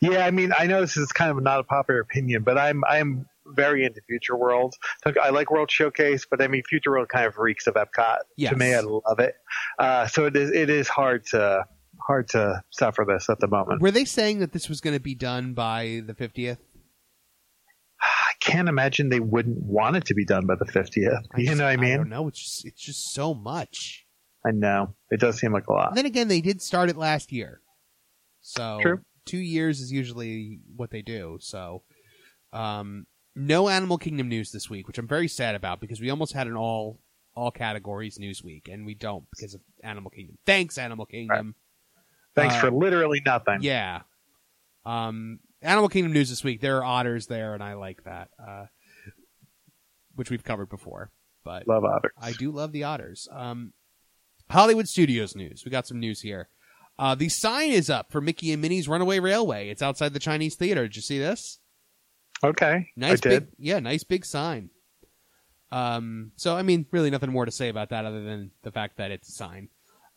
Yeah, 0.00 0.26
I 0.26 0.30
mean, 0.30 0.53
I 0.59 0.66
know 0.66 0.80
this 0.82 0.96
is 0.96 1.12
kind 1.12 1.30
of 1.30 1.42
not 1.42 1.61
a 1.61 1.64
popular 1.64 2.00
opinion, 2.00 2.42
but 2.42 2.59
I'm 2.59 2.82
I'm 2.84 3.26
very 3.55 3.84
into 3.84 4.00
Future 4.09 4.36
World. 4.36 4.74
I 5.22 5.30
like 5.30 5.50
World 5.50 5.70
Showcase, 5.70 6.26
but 6.30 6.42
I 6.42 6.48
mean, 6.48 6.62
Future 6.68 6.90
World 6.90 7.09
kind 7.09 7.26
of 7.26 7.38
reeks 7.38 7.66
of 7.66 7.74
Epcot. 7.74 8.18
Yes. 8.36 8.53
To 8.53 8.57
me, 8.59 8.74
I 8.74 8.80
love 8.80 9.18
it. 9.18 9.34
Uh, 9.78 10.07
so 10.07 10.26
it 10.26 10.36
is 10.36 10.50
it 10.50 10.70
is 10.70 10.88
hard 10.88 11.26
to 11.26 11.64
hard 12.07 12.28
to 12.30 12.62
suffer 12.70 13.05
this 13.07 13.28
at 13.30 13.38
the 13.40 13.46
moment. 13.48 13.80
Were 13.80 13.90
they 13.90 14.05
saying 14.05 14.40
that 14.40 14.53
this 14.53 14.68
was 14.68 14.80
going 14.80 14.94
to 14.96 15.00
be 15.03 15.14
done 15.14 15.55
by 15.55 16.03
the 16.07 16.14
fiftieth? 16.14 16.59
I 18.00 18.32
can't 18.40 18.68
imagine 18.68 19.09
they 19.09 19.20
wouldn't 19.20 19.62
want 19.62 19.96
it 19.96 20.07
to 20.07 20.14
be 20.14 20.24
done 20.24 20.46
by 20.46 20.57
the 20.57 20.64
50th. 20.64 21.22
You 21.36 21.55
know 21.55 21.62
what 21.62 21.70
I 21.70 21.72
I 21.74 21.76
mean? 21.76 21.96
don't 21.98 22.09
know. 22.09 22.26
It's 22.26 22.40
just 22.40 22.64
it's 22.66 22.82
just 22.82 23.12
so 23.14 23.34
much. 23.34 24.05
I 24.44 24.50
know. 24.50 24.96
It 25.11 25.20
does 25.20 25.38
seem 25.38 25.53
like 25.53 25.68
a 25.68 25.72
lot. 25.72 25.88
And 25.90 25.96
then 25.96 26.07
again, 26.07 26.26
they 26.26 26.40
did 26.40 26.61
start 26.61 26.90
it 26.90 26.96
last 26.96 27.30
year, 27.30 27.61
so 28.40 28.80
True. 28.82 29.00
two 29.24 29.38
years 29.38 29.80
is 29.80 29.92
usually 29.92 30.59
what 30.74 30.90
they 30.90 31.03
do. 31.03 31.38
So, 31.40 31.84
um, 32.53 33.07
no 33.35 33.68
Animal 33.68 33.99
Kingdom 33.99 34.28
news 34.28 34.53
this 34.53 34.68
week, 34.68 34.87
which 34.87 34.99
I'm 34.99 35.09
very 35.09 35.28
sad 35.28 35.55
about 35.55 35.80
because 35.80 36.01
we 36.01 36.11
almost 36.11 36.33
had 36.33 36.47
an 36.47 36.57
all 36.57 36.99
all 37.35 37.51
categories 37.51 38.18
news 38.18 38.45
week, 38.45 38.68
and 38.68 38.85
we 38.85 38.95
don't 38.95 39.24
because 39.30 39.55
of 39.55 39.61
Animal 39.83 40.11
Kingdom. 40.11 40.37
Thanks, 40.45 40.76
Animal 40.76 41.07
Kingdom. 41.07 41.55
Thanks 42.35 42.55
Uh, 42.57 42.61
for 42.61 42.70
literally 42.70 43.22
nothing. 43.24 43.59
Yeah. 43.62 44.03
Um, 44.85 45.41
Animal 45.62 45.89
Kingdom 45.89 46.12
news 46.12 46.28
this 46.28 46.45
week. 46.45 46.61
There 46.61 46.78
are 46.78 46.85
otters 46.85 47.26
there, 47.28 47.55
and 47.55 47.62
I 47.62 47.74
like 47.74 48.05
that, 48.05 48.28
uh, 48.39 48.66
which 50.14 50.30
we've 50.30 50.45
covered 50.45 50.68
before. 50.68 51.11
But 51.45 51.66
Love 51.66 51.85
otters. 51.85 52.12
I 52.20 52.33
do 52.33 52.51
love 52.51 52.72
the 52.72 52.85
otters. 52.85 53.28
Um, 53.33 53.72
Hollywood 54.51 54.89
Studios 54.89 55.35
news. 55.35 55.62
We 55.64 55.70
got 55.70 55.87
some 55.87 55.99
news 56.01 56.20
here. 56.20 56.49
Uh, 56.99 57.14
the 57.14 57.28
sign 57.30 57.70
is 57.70 57.89
up 57.89 58.12
for 58.12 58.20
Mickey 58.20 58.53
and 58.53 58.61
Minnie's 58.61 58.87
Runaway 58.89 59.18
Railway. 59.18 59.70
It's 59.70 59.83
outside 59.83 60.12
the 60.12 60.18
Chinese 60.20 60.55
Theater. 60.57 60.83
Did 60.83 60.97
you 60.97 61.03
see 61.03 61.18
this? 61.18 61.59
Okay. 62.45 62.88
Nice 62.97 63.12
I 63.24 63.28
did. 63.28 63.28
big, 63.28 63.49
yeah, 63.59 63.78
nice 63.78 64.05
big 64.05 64.24
sign. 64.24 64.70
Um, 65.70 66.32
so 66.36 66.57
I 66.57 66.62
mean, 66.62 66.86
really 66.90 67.11
nothing 67.11 67.32
more 67.32 67.47
to 67.47 67.53
say 67.53 67.68
about 67.68 67.90
that 67.90 68.05
other 68.05 68.22
than 68.22 68.51
the 68.62 68.72
fact 68.72 68.99
that 68.99 69.11
it's 69.11 69.28
a 69.28 69.32
sign. 69.32 69.68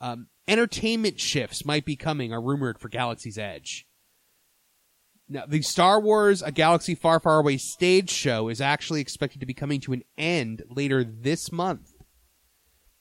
Um, 0.01 0.27
entertainment 0.47 1.19
shifts 1.19 1.65
might 1.65 1.85
be 1.85 1.95
coming, 1.95 2.33
are 2.33 2.41
rumored 2.41 2.79
for 2.79 2.89
Galaxy's 2.89 3.37
Edge. 3.37 3.87
Now, 5.27 5.45
the 5.47 5.61
Star 5.61 5.99
Wars 5.99 6.41
A 6.41 6.51
Galaxy 6.51 6.93
Far, 6.93 7.19
Far 7.19 7.39
Away 7.39 7.57
stage 7.57 8.11
show 8.11 8.49
is 8.49 8.61
actually 8.61 9.01
expected 9.01 9.39
to 9.39 9.45
be 9.45 9.53
coming 9.53 9.79
to 9.81 9.93
an 9.93 10.03
end 10.17 10.63
later 10.69 11.03
this 11.03 11.51
month. 11.51 11.93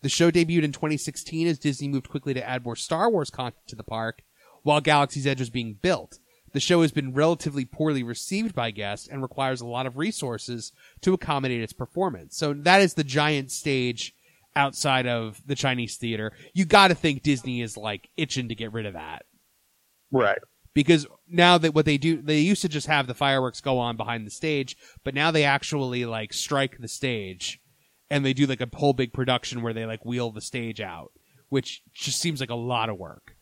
The 0.02 0.08
show 0.08 0.30
debuted 0.30 0.64
in 0.64 0.72
2016 0.72 1.46
as 1.46 1.58
Disney 1.58 1.88
moved 1.88 2.08
quickly 2.08 2.34
to 2.34 2.48
add 2.48 2.64
more 2.64 2.76
Star 2.76 3.10
Wars 3.10 3.30
content 3.30 3.66
to 3.68 3.76
the 3.76 3.82
park 3.82 4.22
while 4.62 4.80
Galaxy's 4.80 5.26
Edge 5.26 5.40
was 5.40 5.50
being 5.50 5.78
built. 5.80 6.18
The 6.54 6.60
show 6.60 6.82
has 6.82 6.92
been 6.92 7.12
relatively 7.12 7.64
poorly 7.64 8.02
received 8.02 8.54
by 8.54 8.70
guests 8.70 9.08
and 9.08 9.20
requires 9.20 9.60
a 9.60 9.66
lot 9.66 9.86
of 9.86 9.98
resources 9.98 10.72
to 11.02 11.12
accommodate 11.12 11.60
its 11.60 11.72
performance. 11.72 12.36
So 12.36 12.54
that 12.54 12.80
is 12.80 12.94
the 12.94 13.04
giant 13.04 13.50
stage 13.50 14.14
outside 14.56 15.06
of 15.06 15.42
the 15.44 15.56
Chinese 15.56 15.96
theater. 15.96 16.32
You 16.54 16.64
got 16.64 16.88
to 16.88 16.94
think 16.94 17.22
Disney 17.22 17.60
is 17.60 17.76
like 17.76 18.08
itching 18.16 18.48
to 18.48 18.54
get 18.54 18.72
rid 18.72 18.86
of 18.86 18.94
that 18.94 19.24
Right. 20.12 20.38
because 20.74 21.08
now 21.28 21.58
that 21.58 21.74
what 21.74 21.86
they 21.86 21.98
do, 21.98 22.22
they 22.22 22.38
used 22.38 22.62
to 22.62 22.68
just 22.68 22.86
have 22.86 23.08
the 23.08 23.14
fireworks 23.14 23.60
go 23.60 23.78
on 23.78 23.96
behind 23.96 24.24
the 24.24 24.30
stage, 24.30 24.76
but 25.02 25.12
now 25.12 25.32
they 25.32 25.42
actually 25.42 26.04
like 26.04 26.32
strike 26.32 26.78
the 26.78 26.86
stage 26.86 27.60
and 28.08 28.24
they 28.24 28.32
do 28.32 28.46
like 28.46 28.60
a 28.60 28.68
whole 28.76 28.92
big 28.92 29.12
production 29.12 29.60
where 29.60 29.72
they 29.72 29.86
like 29.86 30.04
wheel 30.04 30.30
the 30.30 30.40
stage 30.40 30.80
out, 30.80 31.10
which 31.48 31.82
just 31.92 32.20
seems 32.20 32.38
like 32.38 32.50
a 32.50 32.54
lot 32.54 32.88
of 32.88 32.96
work 32.96 33.33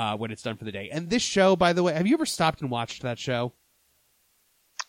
uh, 0.00 0.16
when 0.16 0.30
it's 0.30 0.42
done 0.42 0.56
for 0.56 0.64
the 0.64 0.72
day. 0.72 0.88
And 0.90 1.10
this 1.10 1.22
show, 1.22 1.56
by 1.56 1.74
the 1.74 1.82
way, 1.82 1.92
have 1.92 2.06
you 2.06 2.14
ever 2.14 2.24
stopped 2.24 2.62
and 2.62 2.70
watched 2.70 3.02
that 3.02 3.18
show? 3.18 3.52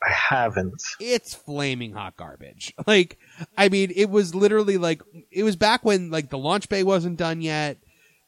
I 0.02 0.12
haven't. 0.12 0.82
It's 1.02 1.34
flaming 1.36 1.92
hot 1.94 2.16
garbage. 2.16 2.74
Like, 2.88 3.18
I 3.58 3.68
mean, 3.70 3.92
it 3.96 4.10
was 4.10 4.34
literally 4.34 4.78
like 4.78 5.02
it 5.30 5.44
was 5.44 5.56
back 5.58 5.84
when 5.84 6.10
like 6.12 6.30
the 6.30 6.38
launch 6.38 6.70
bay 6.70 6.84
wasn't 6.84 7.18
done 7.18 7.42
yet. 7.42 7.78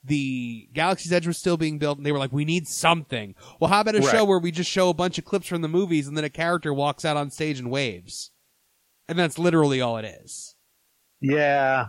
The 0.03 0.67
Galaxy's 0.73 1.13
Edge 1.13 1.25
was 1.25 1.37
still 1.37 1.55
being 1.55 1.79
built, 1.79 1.97
and 1.97 2.05
they 2.05 2.11
were 2.11 2.19
like, 2.19 2.33
"We 2.33 2.43
need 2.43 2.67
something." 2.67 3.33
Well, 3.59 3.69
how 3.69 3.79
about 3.79 3.95
a 3.95 3.99
Right. 4.01 4.11
show 4.11 4.25
where 4.25 4.37
we 4.37 4.51
just 4.51 4.69
show 4.69 4.89
a 4.89 4.93
bunch 4.93 5.17
of 5.17 5.23
clips 5.23 5.47
from 5.47 5.61
the 5.61 5.69
movies, 5.69 6.07
and 6.07 6.17
then 6.17 6.25
a 6.25 6.29
character 6.29 6.73
walks 6.73 7.05
out 7.05 7.15
on 7.15 7.31
stage 7.31 7.57
and 7.57 7.71
waves, 7.71 8.31
and 9.07 9.17
that's 9.17 9.39
literally 9.39 9.79
all 9.79 9.97
it 9.97 10.05
is. 10.05 10.55
Yeah. 11.21 11.85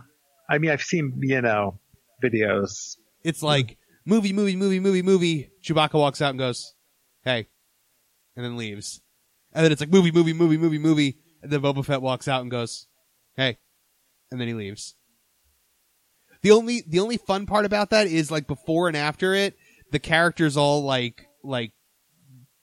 I 0.49 0.57
mean, 0.59 0.71
I've 0.71 0.81
seen, 0.81 1.19
you 1.21 1.41
know, 1.41 1.79
videos. 2.23 2.95
It's 3.25 3.43
like 3.43 3.77
movie, 4.05 4.33
movie, 4.33 4.55
movie, 4.55 4.79
movie, 4.79 5.01
movie. 5.01 5.49
Chewbacca 5.63 5.93
walks 5.93 6.21
out 6.21 6.31
and 6.31 6.39
goes, 6.39 6.73
"Hey," 7.23 7.47
and 8.35 8.45
then 8.45 8.57
leaves. 8.57 9.01
and 9.53 9.63
then 9.63 9.71
it's 9.71 9.81
like 9.81 9.91
movie, 9.91 10.11
movie, 10.11 10.33
movie, 10.33 10.57
movie, 10.57 10.77
movie, 10.77 11.17
and 11.41 11.51
then 11.51 11.61
Boba 11.61 11.85
Fett 11.85 12.01
walks 12.01 12.27
out 12.27 12.41
and 12.41 12.51
goes, 12.51 12.87
"Hey," 13.35 13.57
and 14.31 14.39
then 14.39 14.47
he 14.47 14.53
leaves. 14.53 14.95
The 16.41 16.51
only 16.51 16.83
the 16.85 16.99
only 16.99 17.17
fun 17.17 17.45
part 17.45 17.65
about 17.65 17.89
that 17.89 18.07
is 18.07 18.29
like 18.29 18.47
before 18.47 18.87
and 18.87 18.97
after 18.97 19.33
it, 19.33 19.57
the 19.91 19.99
characters 19.99 20.57
all 20.57 20.83
like 20.83 21.27
like 21.43 21.71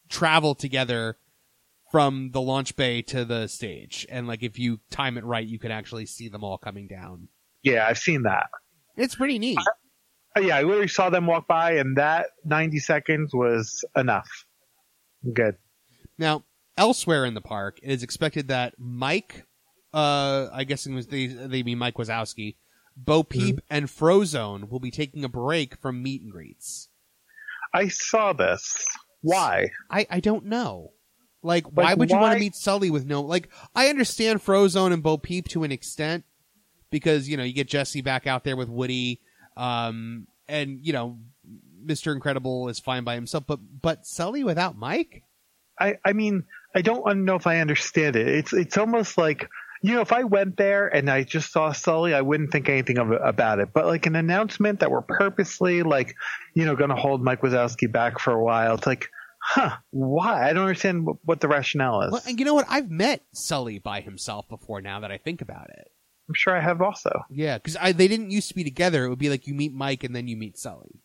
travel 0.09 0.55
together 0.55 1.17
from 1.91 2.31
the 2.33 2.41
launch 2.41 2.77
bay 2.77 3.03
to 3.03 3.25
the 3.25 3.49
stage, 3.49 4.07
and 4.09 4.27
like 4.29 4.43
if 4.43 4.59
you 4.59 4.81
time 4.91 5.19
it 5.19 5.25
right, 5.25 5.47
you 5.47 5.59
can 5.59 5.71
actually 5.71 6.07
see 6.07 6.29
them 6.29 6.45
all 6.45 6.59
coming 6.59 6.87
down. 6.87 7.29
Yeah, 7.63 7.87
I've 7.87 7.99
seen 7.99 8.23
that. 8.23 8.47
It's 8.97 9.15
pretty 9.15 9.39
neat. 9.39 9.59
Uh, 9.59 9.63
Yeah, 10.41 10.57
I 10.57 10.63
literally 10.63 10.89
saw 10.89 11.11
them 11.11 11.27
walk 11.27 11.47
by, 11.47 11.73
and 11.73 11.97
that 11.99 12.27
90 12.45 12.79
seconds 12.79 13.35
was 13.35 13.85
enough. 13.97 14.47
Good. 15.33 15.57
Now, 16.19 16.45
elsewhere 16.77 17.25
in 17.25 17.35
the 17.35 17.41
park, 17.41 17.79
it 17.83 17.91
is 17.91 18.03
expected 18.03 18.49
that 18.49 18.75
Mike, 18.79 19.45
uh, 19.93 20.49
I 20.53 20.65
guess 20.65 20.87
it 20.87 20.93
was 20.93 21.07
they, 21.07 21.27
they 21.27 21.63
mean 21.63 21.79
Mike 21.79 21.95
Wazowski, 21.95 22.57
Bo 22.97 23.23
Peep, 23.23 23.61
and 23.71 23.87
Frozone 23.87 24.69
will 24.69 24.81
be 24.81 24.91
taking 24.91 25.25
a 25.25 25.29
break 25.29 25.77
from 25.81 26.03
meet 26.03 26.23
and 26.23 26.33
greets. 26.33 26.89
I 27.75 27.89
saw 27.89 28.33
this. 28.33 28.87
Why? 29.23 29.71
I, 29.91 30.07
I 30.11 30.21
don't 30.21 30.47
know. 30.47 30.93
Like, 31.43 31.65
why 31.67 31.95
would 31.95 32.11
you 32.11 32.19
want 32.19 32.35
to 32.35 32.41
meet 32.41 32.55
Sully 32.55 32.91
with 32.91 33.05
no, 33.05 33.23
like, 33.23 33.49
I 33.75 33.89
understand 33.89 34.45
Frozone 34.45 34.93
and 34.93 35.03
Bo 35.03 35.17
Peep 35.17 35.49
to 35.49 35.65
an 35.65 35.73
extent 35.73 36.25
because, 36.91 37.29
you 37.29 37.37
know, 37.37 37.43
you 37.43 37.53
get 37.53 37.69
Jesse 37.69 38.01
back 38.01 38.27
out 38.27 38.45
there 38.45 38.57
with 38.57 38.69
Woody, 38.69 39.21
um, 39.57 40.27
and, 40.49 40.81
you 40.83 40.93
know, 40.93 41.19
Mr. 41.85 42.13
Incredible 42.13 42.69
is 42.69 42.79
fine 42.79 43.05
by 43.05 43.15
himself, 43.15 43.45
but, 43.47 43.61
but 43.81 44.07
Sully 44.07 44.45
without 44.45 44.77
Mike? 44.77 45.25
I, 45.81 45.97
I 46.05 46.13
mean, 46.13 46.45
I 46.75 46.83
don't 46.83 47.25
know 47.25 47.35
if 47.35 47.47
I 47.47 47.59
understand 47.59 48.17
it. 48.17 48.29
It's 48.29 48.53
it's 48.53 48.79
almost 48.79 49.19
like 49.19 49.49
you 49.83 49.95
know, 49.95 50.01
if 50.01 50.13
I 50.13 50.23
went 50.23 50.57
there 50.57 50.87
and 50.87 51.11
I 51.11 51.25
just 51.25 51.53
saw 51.53 51.73
Sully, 51.73 52.15
I 52.15 52.21
wouldn't 52.21 52.53
think 52.53 52.69
anything 52.69 52.99
of 52.99 53.11
about 53.11 53.59
it. 53.59 53.71
But 53.75 53.87
like 53.87 54.07
an 54.07 54.15
announcement 54.15 54.81
that 54.81 54.91
we're 54.93 55.03
purposely 55.03 55.83
like, 55.83 56.15
you 56.55 56.65
know, 56.65 56.77
going 56.77 56.91
to 56.91 56.97
hold 56.97 57.23
Mike 57.23 57.41
Wazowski 57.41 57.91
back 57.91 58.21
for 58.21 58.33
a 58.33 58.43
while. 58.43 58.77
It's 58.77 58.87
like, 58.87 59.09
huh? 59.43 59.77
Why? 59.91 60.49
I 60.49 60.53
don't 60.53 60.63
understand 60.63 61.05
what, 61.05 61.17
what 61.25 61.41
the 61.41 61.49
rationale 61.49 62.03
is. 62.03 62.13
Well, 62.13 62.23
and 62.27 62.39
you 62.39 62.45
know 62.45 62.55
what? 62.55 62.67
I've 62.69 62.91
met 62.91 63.25
Sully 63.33 63.81
by 63.81 64.01
himself 64.01 64.49
before 64.49 64.81
now 64.81 65.01
that 65.01 65.11
I 65.11 65.19
think 65.19 65.43
about 65.43 65.69
it. 65.71 65.91
I'm 66.29 66.35
sure 66.35 66.57
I 66.57 66.61
have 66.61 66.81
also. 66.81 67.25
Yeah, 67.31 67.59
because 67.59 67.75
they 67.95 68.09
didn't 68.09 68.31
used 68.31 68.49
to 68.49 68.55
be 68.55 68.65
together. 68.65 69.05
It 69.05 69.11
would 69.11 69.19
be 69.19 69.29
like 69.29 69.47
you 69.47 69.55
meet 69.55 69.75
Mike 69.75 70.05
and 70.05 70.15
then 70.15 70.29
you 70.29 70.37
meet 70.37 70.59
Sully. 70.59 71.03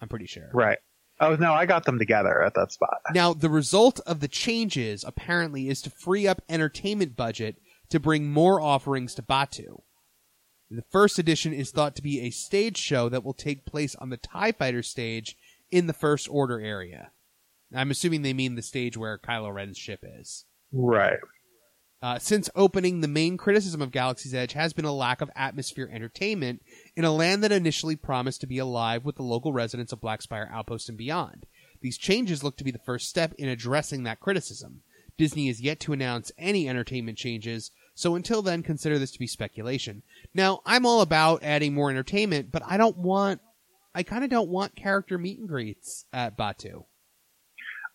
I'm 0.00 0.08
pretty 0.08 0.26
sure. 0.26 0.50
Right. 0.52 0.78
Oh 1.20 1.36
no, 1.36 1.52
I 1.52 1.66
got 1.66 1.84
them 1.84 1.98
together 1.98 2.42
at 2.42 2.54
that 2.54 2.72
spot. 2.72 2.98
Now, 3.14 3.34
the 3.34 3.50
result 3.50 4.00
of 4.00 4.20
the 4.20 4.28
changes 4.28 5.04
apparently 5.04 5.68
is 5.68 5.80
to 5.82 5.90
free 5.90 6.26
up 6.26 6.42
entertainment 6.48 7.14
budget 7.14 7.56
to 7.90 8.00
bring 8.00 8.32
more 8.32 8.60
offerings 8.60 9.14
to 9.14 9.22
Batuu. 9.22 9.82
The 10.70 10.84
first 10.90 11.18
edition 11.18 11.52
is 11.52 11.70
thought 11.70 11.94
to 11.96 12.02
be 12.02 12.20
a 12.20 12.30
stage 12.30 12.78
show 12.78 13.08
that 13.08 13.22
will 13.22 13.34
take 13.34 13.66
place 13.66 13.94
on 13.94 14.10
the 14.10 14.16
TIE 14.16 14.50
Fighter 14.50 14.82
stage 14.82 15.36
in 15.70 15.86
the 15.86 15.92
First 15.92 16.26
Order 16.28 16.60
area. 16.60 17.12
I'm 17.72 17.90
assuming 17.90 18.22
they 18.22 18.32
mean 18.32 18.54
the 18.54 18.62
stage 18.62 18.96
where 18.96 19.18
Kylo 19.18 19.54
Ren's 19.54 19.78
ship 19.78 20.00
is. 20.02 20.46
Right. 20.72 21.18
Uh, 22.04 22.18
since 22.18 22.50
opening, 22.54 23.00
the 23.00 23.08
main 23.08 23.38
criticism 23.38 23.80
of 23.80 23.90
Galaxy's 23.90 24.34
Edge 24.34 24.52
has 24.52 24.74
been 24.74 24.84
a 24.84 24.92
lack 24.92 25.22
of 25.22 25.30
atmosphere 25.34 25.88
entertainment 25.90 26.60
in 26.94 27.02
a 27.02 27.10
land 27.10 27.42
that 27.42 27.50
initially 27.50 27.96
promised 27.96 28.42
to 28.42 28.46
be 28.46 28.58
alive 28.58 29.06
with 29.06 29.16
the 29.16 29.22
local 29.22 29.54
residents 29.54 29.90
of 29.90 30.02
Black 30.02 30.20
Spire 30.20 30.50
Outpost 30.52 30.90
and 30.90 30.98
beyond. 30.98 31.46
These 31.80 31.96
changes 31.96 32.44
look 32.44 32.58
to 32.58 32.64
be 32.64 32.70
the 32.70 32.78
first 32.78 33.08
step 33.08 33.32
in 33.38 33.48
addressing 33.48 34.02
that 34.02 34.20
criticism. 34.20 34.82
Disney 35.16 35.48
is 35.48 35.62
yet 35.62 35.80
to 35.80 35.94
announce 35.94 36.30
any 36.36 36.68
entertainment 36.68 37.16
changes, 37.16 37.70
so 37.94 38.16
until 38.16 38.42
then, 38.42 38.62
consider 38.62 38.98
this 38.98 39.12
to 39.12 39.18
be 39.18 39.26
speculation. 39.26 40.02
Now, 40.34 40.60
I'm 40.66 40.84
all 40.84 41.00
about 41.00 41.42
adding 41.42 41.72
more 41.72 41.88
entertainment, 41.88 42.52
but 42.52 42.62
I 42.66 42.76
don't 42.76 42.98
want, 42.98 43.40
I 43.94 44.02
kind 44.02 44.24
of 44.24 44.28
don't 44.28 44.50
want 44.50 44.76
character 44.76 45.16
meet 45.16 45.38
and 45.38 45.48
greets 45.48 46.04
at 46.12 46.36
Batuu. 46.36 46.84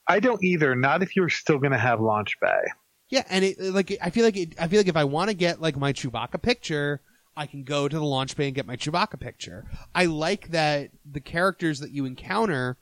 I 0.07 0.20
don't 0.20 0.43
either. 0.43 0.74
Not 0.74 1.03
if 1.03 1.16
you're 1.16 1.30
still 1.30 1.60
going 1.60 1.74
to 1.74 1.78
have 1.78 2.01
Launch 2.01 2.39
Bay. 2.41 2.64
Yeah, 3.10 3.24
and 3.30 3.43
it 3.43 3.60
like 3.60 3.97
I 4.01 4.10
feel 4.12 4.24
like 4.24 4.38
it, 4.38 4.53
I 4.60 4.68
feel 4.68 4.80
like 4.80 4.88
if 4.88 4.97
I 4.97 5.03
want 5.03 5.30
to 5.30 5.36
get 5.36 5.62
like 5.62 5.76
my 5.76 5.93
Chewbacca 5.93 6.41
picture, 6.41 7.01
I 7.36 7.47
can 7.47 7.64
go 7.64 7.88
to 7.88 7.95
the 7.95 8.05
launch 8.05 8.36
bay 8.36 8.47
and 8.47 8.55
get 8.55 8.68
my 8.68 8.76
Chewbacca 8.76 9.20
picture. 9.20 9.66
I 9.95 10.05
like 10.05 10.49
that 10.49 10.91
the 11.10 11.20
characters 11.20 11.80
that 11.80 11.91
you 11.91 12.05
encounter 12.05 12.78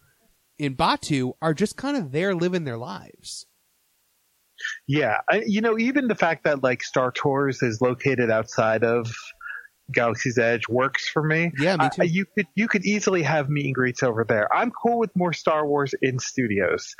in 0.57 0.75
Batuu 0.75 1.34
are 1.41 1.53
just 1.53 1.78
kind 1.78 1.95
of 1.95 2.11
there 2.11 2.36
living 2.36 2.65
their 2.65 2.78
lives. 2.78 3.45
Yeah, 4.88 5.17
I, 5.30 5.43
you 5.45 5.61
know, 5.61 5.78
even 5.78 6.07
the 6.07 6.15
fact 6.15 6.43
that 6.45 6.63
like 6.63 6.84
Star 6.84 7.11
Tours 7.11 7.61
is 7.61 7.80
located 7.80 8.30
outside 8.32 8.84
of 8.84 9.13
Galaxy's 9.91 10.38
Edge 10.38 10.67
works 10.67 11.07
for 11.07 11.23
me. 11.23 11.51
Yeah, 11.59 11.78
me 11.78 11.89
too. 11.93 12.05
You 12.05 12.25
could 12.25 12.47
you 12.55 12.67
could 12.67 12.86
easily 12.86 13.23
have 13.23 13.49
meet 13.49 13.65
and 13.65 13.75
greets 13.75 14.03
over 14.03 14.25
there. 14.28 14.53
I'm 14.53 14.71
cool 14.71 14.99
with 14.99 15.15
more 15.15 15.34
Star 15.34 15.65
Wars 15.65 15.93
in 16.01 16.19
studios. 16.19 16.95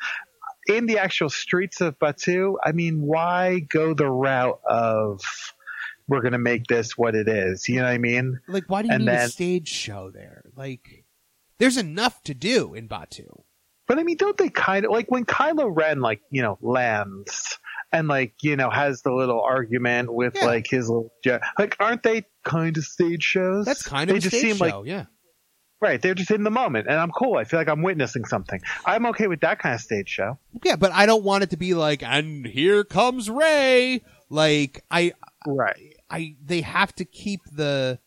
In 0.68 0.86
the 0.86 1.00
actual 1.00 1.30
streets 1.30 1.82
of 1.82 1.98
Batuu, 2.00 2.56
I 2.64 2.72
mean, 2.72 3.02
why 3.02 3.60
go 3.60 3.94
the 3.94 4.10
route 4.10 4.60
of 4.70 5.22
we're 6.08 6.22
going 6.22 6.34
to 6.34 6.38
make 6.40 6.68
this 6.68 6.98
what 6.98 7.16
it 7.16 7.28
is? 7.28 7.68
You 7.68 7.78
know 7.78 7.84
what 7.84 7.92
I 7.92 7.98
mean? 7.98 8.40
Like, 8.48 8.66
why 8.68 8.82
do 8.82 8.88
you 8.90 8.94
And 8.94 9.06
need 9.06 9.12
a 9.12 9.30
stage 9.30 9.68
show 9.70 10.12
there? 10.12 10.44
Like, 10.56 11.06
there's 11.60 11.78
enough 11.78 12.22
to 12.24 12.34
do 12.34 12.74
in 12.74 12.88
Batuu. 12.88 13.44
But 13.88 14.00
I 14.00 14.04
mean, 14.04 14.18
don't 14.18 14.38
they 14.38 14.50
kind 14.50 14.86
of 14.86 14.92
like 14.92 15.10
when 15.10 15.24
Kylo 15.24 15.70
Ren 15.74 16.02
like 16.02 16.20
you 16.30 16.42
know 16.42 16.58
lands 16.62 17.58
and 17.94 18.10
like 18.10 18.34
you 18.42 18.58
know 18.58 18.70
has 18.70 19.02
the 19.02 19.14
little 19.14 19.42
argument 19.42 20.14
with 20.14 20.36
Yeah. 20.36 20.46
like 20.46 20.68
his 20.70 20.90
little 20.90 21.14
jet? 21.24 21.42
Like, 21.58 21.78
aren't 21.80 22.04
they 22.04 22.24
kind 22.44 22.76
of 22.78 22.84
stage 22.84 23.24
shows? 23.24 23.66
That's 23.66 23.84
kind 23.84 24.10
of 24.10 24.16
they 24.16 24.20
just 24.20 24.36
stage 24.36 24.58
seem 24.58 24.70
show, 24.70 24.80
like 24.80 24.88
yeah. 24.88 25.06
Right. 25.80 26.02
They're 26.02 26.16
just 26.16 26.32
in 26.32 26.44
the 26.44 26.50
moment, 26.50 26.88
and 26.88 26.98
I'm 26.98 27.12
cool. 27.12 27.38
I 27.38 27.44
feel 27.44 27.60
like 27.60 27.70
I'm 27.70 27.84
witnessing 27.84 28.26
something. 28.26 28.60
I'm 28.86 29.06
okay 29.08 29.28
with 29.28 29.42
that 29.42 29.60
kind 29.60 29.76
of 29.76 29.82
stage 29.82 30.10
show. 30.10 30.40
Yeah, 30.64 30.76
but 30.76 30.92
I 30.92 31.06
don't 31.06 31.24
want 31.24 31.44
it 31.44 31.52
to 31.52 31.58
be 31.58 31.74
like, 31.76 32.02
and 32.02 32.46
here 32.46 32.84
comes 32.84 33.30
Rey. 33.30 34.02
Like, 34.30 34.84
I, 34.90 35.14
Right. 35.48 35.96
I 36.10 36.36
they 36.44 36.62
have 36.62 36.94
to 36.96 37.06
keep 37.06 37.42
the 37.52 38.00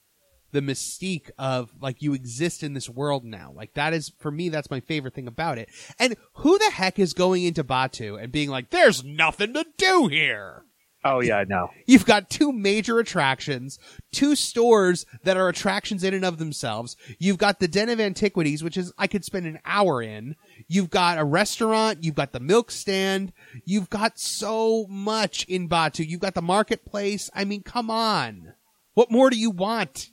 the 0.52 0.60
mystique 0.60 1.30
of 1.38 1.70
like 1.80 2.02
you 2.02 2.12
exist 2.12 2.62
in 2.62 2.74
this 2.74 2.88
world 2.88 3.24
now. 3.24 3.52
Like 3.54 3.74
that 3.74 3.92
is 3.92 4.12
for 4.18 4.30
me 4.30 4.48
that's 4.48 4.70
my 4.70 4.80
favorite 4.80 5.14
thing 5.14 5.28
about 5.28 5.58
it. 5.58 5.68
And 5.98 6.16
who 6.34 6.58
the 6.58 6.70
heck 6.70 6.98
is 6.98 7.14
going 7.14 7.44
into 7.44 7.64
Batuu 7.64 8.20
and 8.20 8.32
being 8.32 8.50
like 8.50 8.70
there's 8.70 9.04
nothing 9.04 9.54
to 9.54 9.64
do 9.76 10.08
here? 10.08 10.64
Oh 11.02 11.20
yeah, 11.20 11.38
I 11.38 11.44
know. 11.44 11.70
You've 11.86 12.04
got 12.04 12.28
two 12.28 12.52
major 12.52 12.98
attractions, 12.98 13.78
two 14.12 14.36
stores 14.36 15.06
that 15.24 15.38
are 15.38 15.48
attractions 15.48 16.04
in 16.04 16.12
and 16.12 16.24
of 16.24 16.38
themselves. 16.38 16.96
You've 17.18 17.38
got 17.38 17.58
the 17.58 17.68
Den 17.68 17.88
of 17.88 18.00
Antiquities, 18.00 18.62
which 18.62 18.76
is 18.76 18.92
I 18.98 19.06
could 19.06 19.24
spend 19.24 19.46
an 19.46 19.60
hour 19.64 20.02
in. 20.02 20.36
You've 20.68 20.90
got 20.90 21.18
a 21.18 21.24
restaurant. 21.24 22.04
You've 22.04 22.14
got 22.14 22.32
the 22.32 22.40
milk 22.40 22.70
stand. 22.70 23.32
You've 23.64 23.88
got 23.88 24.18
so 24.18 24.86
much 24.88 25.44
in 25.44 25.68
Batuu. 25.68 26.06
You've 26.06 26.20
got 26.20 26.34
the 26.34 26.42
marketplace. 26.42 27.30
I 27.34 27.44
mean, 27.44 27.62
come 27.62 27.90
on. 27.90 28.52
What 28.92 29.10
more 29.10 29.30
do 29.30 29.38
you 29.38 29.50
want? 29.50 30.10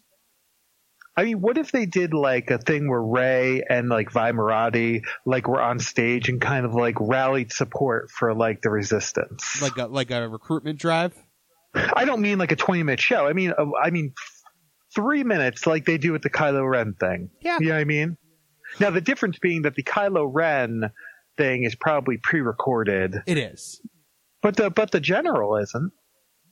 I 1.17 1.23
mean, 1.23 1.41
what 1.41 1.57
if 1.57 1.71
they 1.71 1.87
did 1.87 2.13
like 2.13 2.51
a 2.51 2.59
thing 2.59 2.87
where 2.87 3.01
Rey 3.01 3.63
and 3.67 3.89
like 3.89 4.11
Vi 4.11 4.31
Moradi 4.33 5.01
like 5.25 5.47
were 5.47 5.59
on 5.61 5.79
stage 5.79 6.29
and 6.29 6.39
kind 6.39 6.63
of 6.65 6.75
like 6.75 6.95
rallied 6.99 7.51
support 7.51 8.11
for 8.11 8.35
like 8.35 8.61
the 8.61 8.69
resistance? 8.69 9.59
Like 9.61 9.77
a 9.77 9.87
like 9.87 10.11
a 10.11 10.29
recruitment 10.29 10.79
drive? 10.79 11.13
I 11.73 12.05
don't 12.05 12.21
mean 12.21 12.37
like 12.37 12.51
a 12.51 12.55
20 12.55 12.83
minute 12.83 12.99
show. 13.01 13.25
I 13.27 13.33
mean, 13.33 13.51
uh, 13.57 13.65
I 13.83 13.89
mean 13.89 14.13
three 14.95 15.23
minutes 15.23 15.65
like 15.67 15.85
they 15.85 15.97
do 15.97 16.11
with 16.11 16.21
the 16.21 16.29
Kylo 16.29 16.69
Ren 16.69 16.93
thing. 16.99 17.29
Yeah. 17.41 17.57
You 17.59 17.69
know 17.69 17.73
what 17.75 17.81
I 17.81 17.85
mean? 17.85 18.17
Now 18.79 18.91
the 18.91 19.01
difference 19.01 19.39
being 19.39 19.63
that 19.63 19.73
the 19.75 19.83
Kylo 19.83 20.29
Ren 20.31 20.91
thing 21.37 21.63
is 21.63 21.73
probably 21.75 22.17
pre-recorded, 22.17 23.15
It 23.25 23.37
is. 23.37 23.81
but 24.41 24.55
the 24.55 24.69
but 24.69 24.91
the 24.91 24.99
general 24.99 25.57
isn't. 25.57 25.91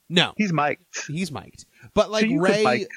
No, 0.10 0.34
He's 0.38 0.54
mic'd. 0.54 0.80
he's 1.08 1.32
mic'd. 1.32 1.66
But 1.96 2.12
like 2.12 2.26
So 2.30 2.36
Rey, 2.36 2.64
mic- 2.64 2.88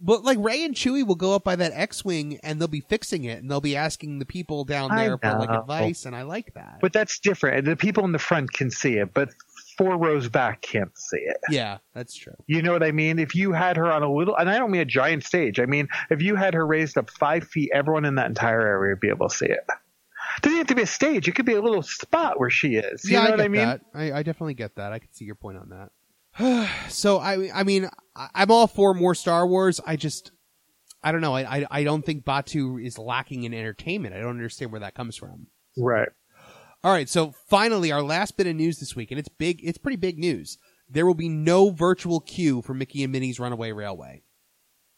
but 0.00 0.24
like 0.24 0.38
Rey 0.40 0.64
and 0.64 0.74
Chewie 0.74 1.06
will 1.06 1.14
go 1.14 1.34
up 1.34 1.44
by 1.44 1.56
that 1.56 1.72
X-wing 1.74 2.38
and 2.42 2.60
they'll 2.60 2.68
be 2.68 2.80
fixing 2.80 3.24
it 3.24 3.40
and 3.40 3.50
they'll 3.50 3.60
be 3.60 3.76
asking 3.76 4.18
the 4.18 4.26
people 4.26 4.64
down 4.64 4.94
there 4.94 5.18
for 5.18 5.38
like 5.38 5.50
advice, 5.50 6.06
and 6.06 6.14
I 6.14 6.22
like 6.22 6.54
that. 6.54 6.78
But 6.80 6.92
that's 6.92 7.18
different. 7.18 7.64
The 7.64 7.76
people 7.76 8.04
in 8.04 8.12
the 8.12 8.18
front 8.18 8.52
can 8.52 8.70
see 8.70 8.94
it, 8.94 9.12
but 9.14 9.30
four 9.76 9.96
rows 9.96 10.28
back 10.28 10.60
can't 10.60 10.96
see 10.98 11.18
it. 11.18 11.36
yeah, 11.50 11.78
that's 11.94 12.14
true. 12.14 12.34
You 12.46 12.62
know 12.62 12.72
what 12.72 12.82
I 12.82 12.92
mean? 12.92 13.18
If 13.18 13.34
you 13.34 13.52
had 13.52 13.76
her 13.76 13.90
on 13.90 14.02
a 14.02 14.12
little, 14.12 14.36
and 14.36 14.50
I 14.50 14.58
don't 14.58 14.70
mean 14.70 14.80
a 14.80 14.86
giant 14.86 15.24
stage. 15.24 15.60
I 15.60 15.66
mean, 15.66 15.88
if 16.10 16.20
you 16.20 16.34
had 16.34 16.54
her 16.54 16.66
raised 16.66 16.98
up 16.98 17.10
five 17.10 17.46
feet, 17.46 17.70
everyone 17.72 18.04
in 18.04 18.16
that 18.16 18.26
entire 18.26 18.60
area 18.60 18.92
would 18.92 19.00
be 19.00 19.08
able 19.08 19.28
to 19.28 19.34
see 19.34 19.46
it. 19.46 19.64
Doesn't 20.42 20.58
have 20.58 20.66
to 20.68 20.74
be 20.74 20.82
a 20.82 20.86
stage. 20.86 21.26
It 21.26 21.32
could 21.32 21.46
be 21.46 21.54
a 21.54 21.60
little 21.62 21.82
spot 21.82 22.38
where 22.38 22.50
she 22.50 22.74
is. 22.76 23.04
You 23.04 23.12
yeah, 23.14 23.22
know 23.22 23.28
I 23.28 23.30
what 23.30 23.40
I 23.40 23.48
mean? 23.48 23.66
that. 23.66 23.80
I, 23.94 24.12
I 24.12 24.22
definitely 24.22 24.54
get 24.54 24.76
that. 24.76 24.92
I 24.92 24.98
can 24.98 25.12
see 25.12 25.24
your 25.24 25.34
point 25.34 25.58
on 25.58 25.70
that. 25.70 25.90
so 26.88 27.18
I, 27.18 27.50
I 27.52 27.62
mean, 27.64 27.88
I'm 28.34 28.50
all 28.50 28.66
for 28.66 28.94
more 28.94 29.14
Star 29.14 29.46
Wars. 29.46 29.80
I 29.86 29.96
just, 29.96 30.32
I 31.02 31.12
don't 31.12 31.20
know. 31.20 31.34
I, 31.34 31.58
I, 31.58 31.66
I 31.70 31.84
don't 31.84 32.04
think 32.04 32.24
Batuu 32.24 32.84
is 32.84 32.98
lacking 32.98 33.44
in 33.44 33.54
entertainment. 33.54 34.14
I 34.14 34.18
don't 34.18 34.30
understand 34.30 34.72
where 34.72 34.80
that 34.80 34.94
comes 34.94 35.16
from. 35.16 35.48
Right. 35.76 36.08
All 36.84 36.92
right, 36.92 37.08
so 37.08 37.32
finally, 37.48 37.90
our 37.90 38.02
last 38.02 38.36
bit 38.36 38.46
of 38.46 38.54
news 38.54 38.78
this 38.78 38.94
week, 38.94 39.10
and 39.10 39.18
it's 39.18 39.28
big. 39.28 39.58
It's 39.64 39.78
pretty 39.78 39.96
big 39.96 40.16
news. 40.16 40.58
There 40.88 41.06
will 41.06 41.14
be 41.14 41.28
no 41.28 41.70
virtual 41.70 42.20
queue 42.20 42.62
for 42.62 42.72
Mickey 42.72 43.02
and 43.02 43.12
Minnie's 43.12 43.40
Runaway 43.40 43.72
Railway. 43.72 44.22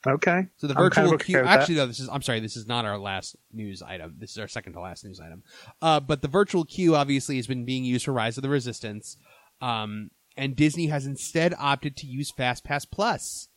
Okay. 0.06 0.46
So 0.56 0.66
the 0.66 0.74
virtual 0.74 0.90
kind 0.90 1.06
of 1.06 1.14
okay 1.14 1.24
queue. 1.24 1.36
with 1.38 1.46
that. 1.46 1.60
Actually, 1.60 1.76
no. 1.76 1.86
This 1.86 2.00
is. 2.00 2.08
I'm 2.10 2.20
sorry. 2.20 2.40
This 2.40 2.56
is 2.56 2.66
not 2.66 2.84
our 2.84 2.98
last 2.98 3.34
news 3.50 3.80
item. 3.82 4.16
This 4.18 4.32
is 4.32 4.38
our 4.38 4.46
second 4.46 4.74
to 4.74 4.80
last 4.80 5.06
news 5.06 5.20
item. 5.20 5.42
Uh, 5.80 6.00
but 6.00 6.20
the 6.20 6.28
virtual 6.28 6.64
queue 6.64 6.94
obviously 6.94 7.36
has 7.36 7.46
been 7.46 7.64
being 7.64 7.84
used 7.84 8.04
for 8.04 8.12
Rise 8.12 8.36
of 8.36 8.42
the 8.42 8.50
Resistance, 8.50 9.16
um, 9.62 10.10
and 10.40 10.56
Disney 10.56 10.86
has 10.86 11.04
instead 11.04 11.54
opted 11.58 11.98
to 11.98 12.06
use 12.06 12.32
FastPass 12.32 12.90
Plus 12.90 13.48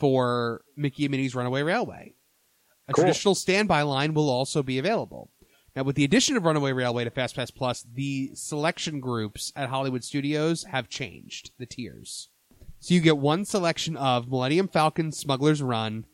for 0.00 0.62
Mickey 0.78 1.04
and 1.04 1.10
Minnie's 1.10 1.34
Runaway 1.34 1.62
Railway. 1.62 2.14
A 2.88 2.94
Cool. 2.94 3.04
traditional 3.04 3.34
standby 3.34 3.82
line 3.82 4.14
will 4.14 4.30
also 4.30 4.62
be 4.62 4.78
available. 4.78 5.30
Now, 5.76 5.82
with 5.82 5.94
the 5.94 6.04
addition 6.04 6.38
of 6.38 6.44
Runaway 6.44 6.72
Railway 6.72 7.04
to 7.04 7.10
FastPass 7.10 7.54
Plus, 7.54 7.82
the 7.82 8.30
selection 8.34 8.98
groups 8.98 9.52
at 9.54 9.68
Hollywood 9.68 10.04
Studios 10.04 10.64
have 10.64 10.88
changed 10.88 11.50
the 11.58 11.66
tiers. 11.66 12.30
So 12.80 12.94
you 12.94 13.00
get 13.00 13.18
one 13.18 13.44
selection 13.44 13.94
of 13.98 14.28
Millennium 14.28 14.68
Falcon, 14.68 15.12
Smuggler's 15.12 15.62
Run, 15.62 16.06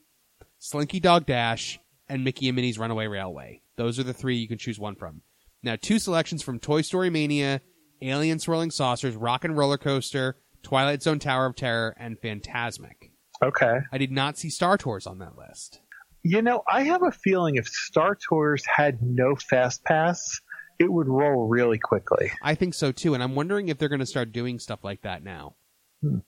Slinky 0.58 0.98
Dog 0.98 1.26
Dash, 1.26 1.78
and 2.08 2.24
Mickey 2.24 2.48
and 2.48 2.56
Minnie's 2.56 2.78
Runaway 2.78 3.06
Railway. 3.06 3.62
Those 3.76 4.00
are 4.00 4.04
the 4.04 4.12
three 4.12 4.36
you 4.36 4.48
can 4.48 4.58
choose 4.58 4.80
one 4.80 4.96
from. 4.96 5.22
Now, 5.62 5.76
two 5.80 6.00
selections 6.00 6.42
from 6.42 6.58
Toy 6.58 6.82
Story 6.82 7.08
Mania, 7.08 7.60
Alien 8.03 8.38
Swirling 8.38 8.70
Saucers, 8.70 9.16
Rock 9.16 9.44
and 9.44 9.57
Roller 9.57 9.78
Coaster, 9.78 10.36
Twilight 10.62 11.03
Zone 11.03 11.18
Tower 11.18 11.46
of 11.46 11.57
Terror, 11.57 11.94
and 11.99 12.20
Fantasmic. 12.20 13.11
Okay. 13.42 13.78
I 13.92 13.99
did 13.99 14.11
not 14.11 14.36
see 14.36 14.51
Star 14.51 14.76
Tours 14.76 15.07
on 15.07 15.18
that 15.18 15.36
list. 15.36 15.80
You 16.24 16.42
know, 16.42 16.62
I 16.68 16.82
have 16.82 17.03
a 17.03 17.12
feeling 17.12 17.57
if 17.57 17.66
Star 17.68 18.16
Tours 18.28 18.64
had 18.66 18.99
no 19.01 19.36
fast 19.36 19.84
pass, 19.84 20.40
it 20.78 20.90
would 20.92 21.07
roll 21.09 21.46
really 21.49 21.78
quickly. 21.78 22.32
I 22.42 22.55
think 22.55 22.74
so 22.74 22.90
too, 22.92 23.14
and 23.14 23.22
I'm 23.22 23.34
wondering 23.34 23.68
if 23.68 23.78
they're 23.78 23.88
going 23.88 24.01
to 24.01 24.07
start 24.07 24.32
doing 24.32 24.59
stuff 24.59 24.80
like 24.82 25.03
that 25.03 25.22
now. 25.22 25.55
Hmm. 26.03 26.18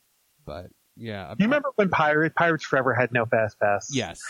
But 0.47 0.67
yeah, 0.97 1.31
You 1.39 1.47
remember 1.47 1.71
when 1.77 1.89
Pirate 1.91 2.35
Pirates 2.35 2.65
Forever 2.65 2.95
had 2.95 3.13
no 3.13 3.27
fast 3.27 3.59
pass? 3.61 3.89
Yes, 3.93 4.21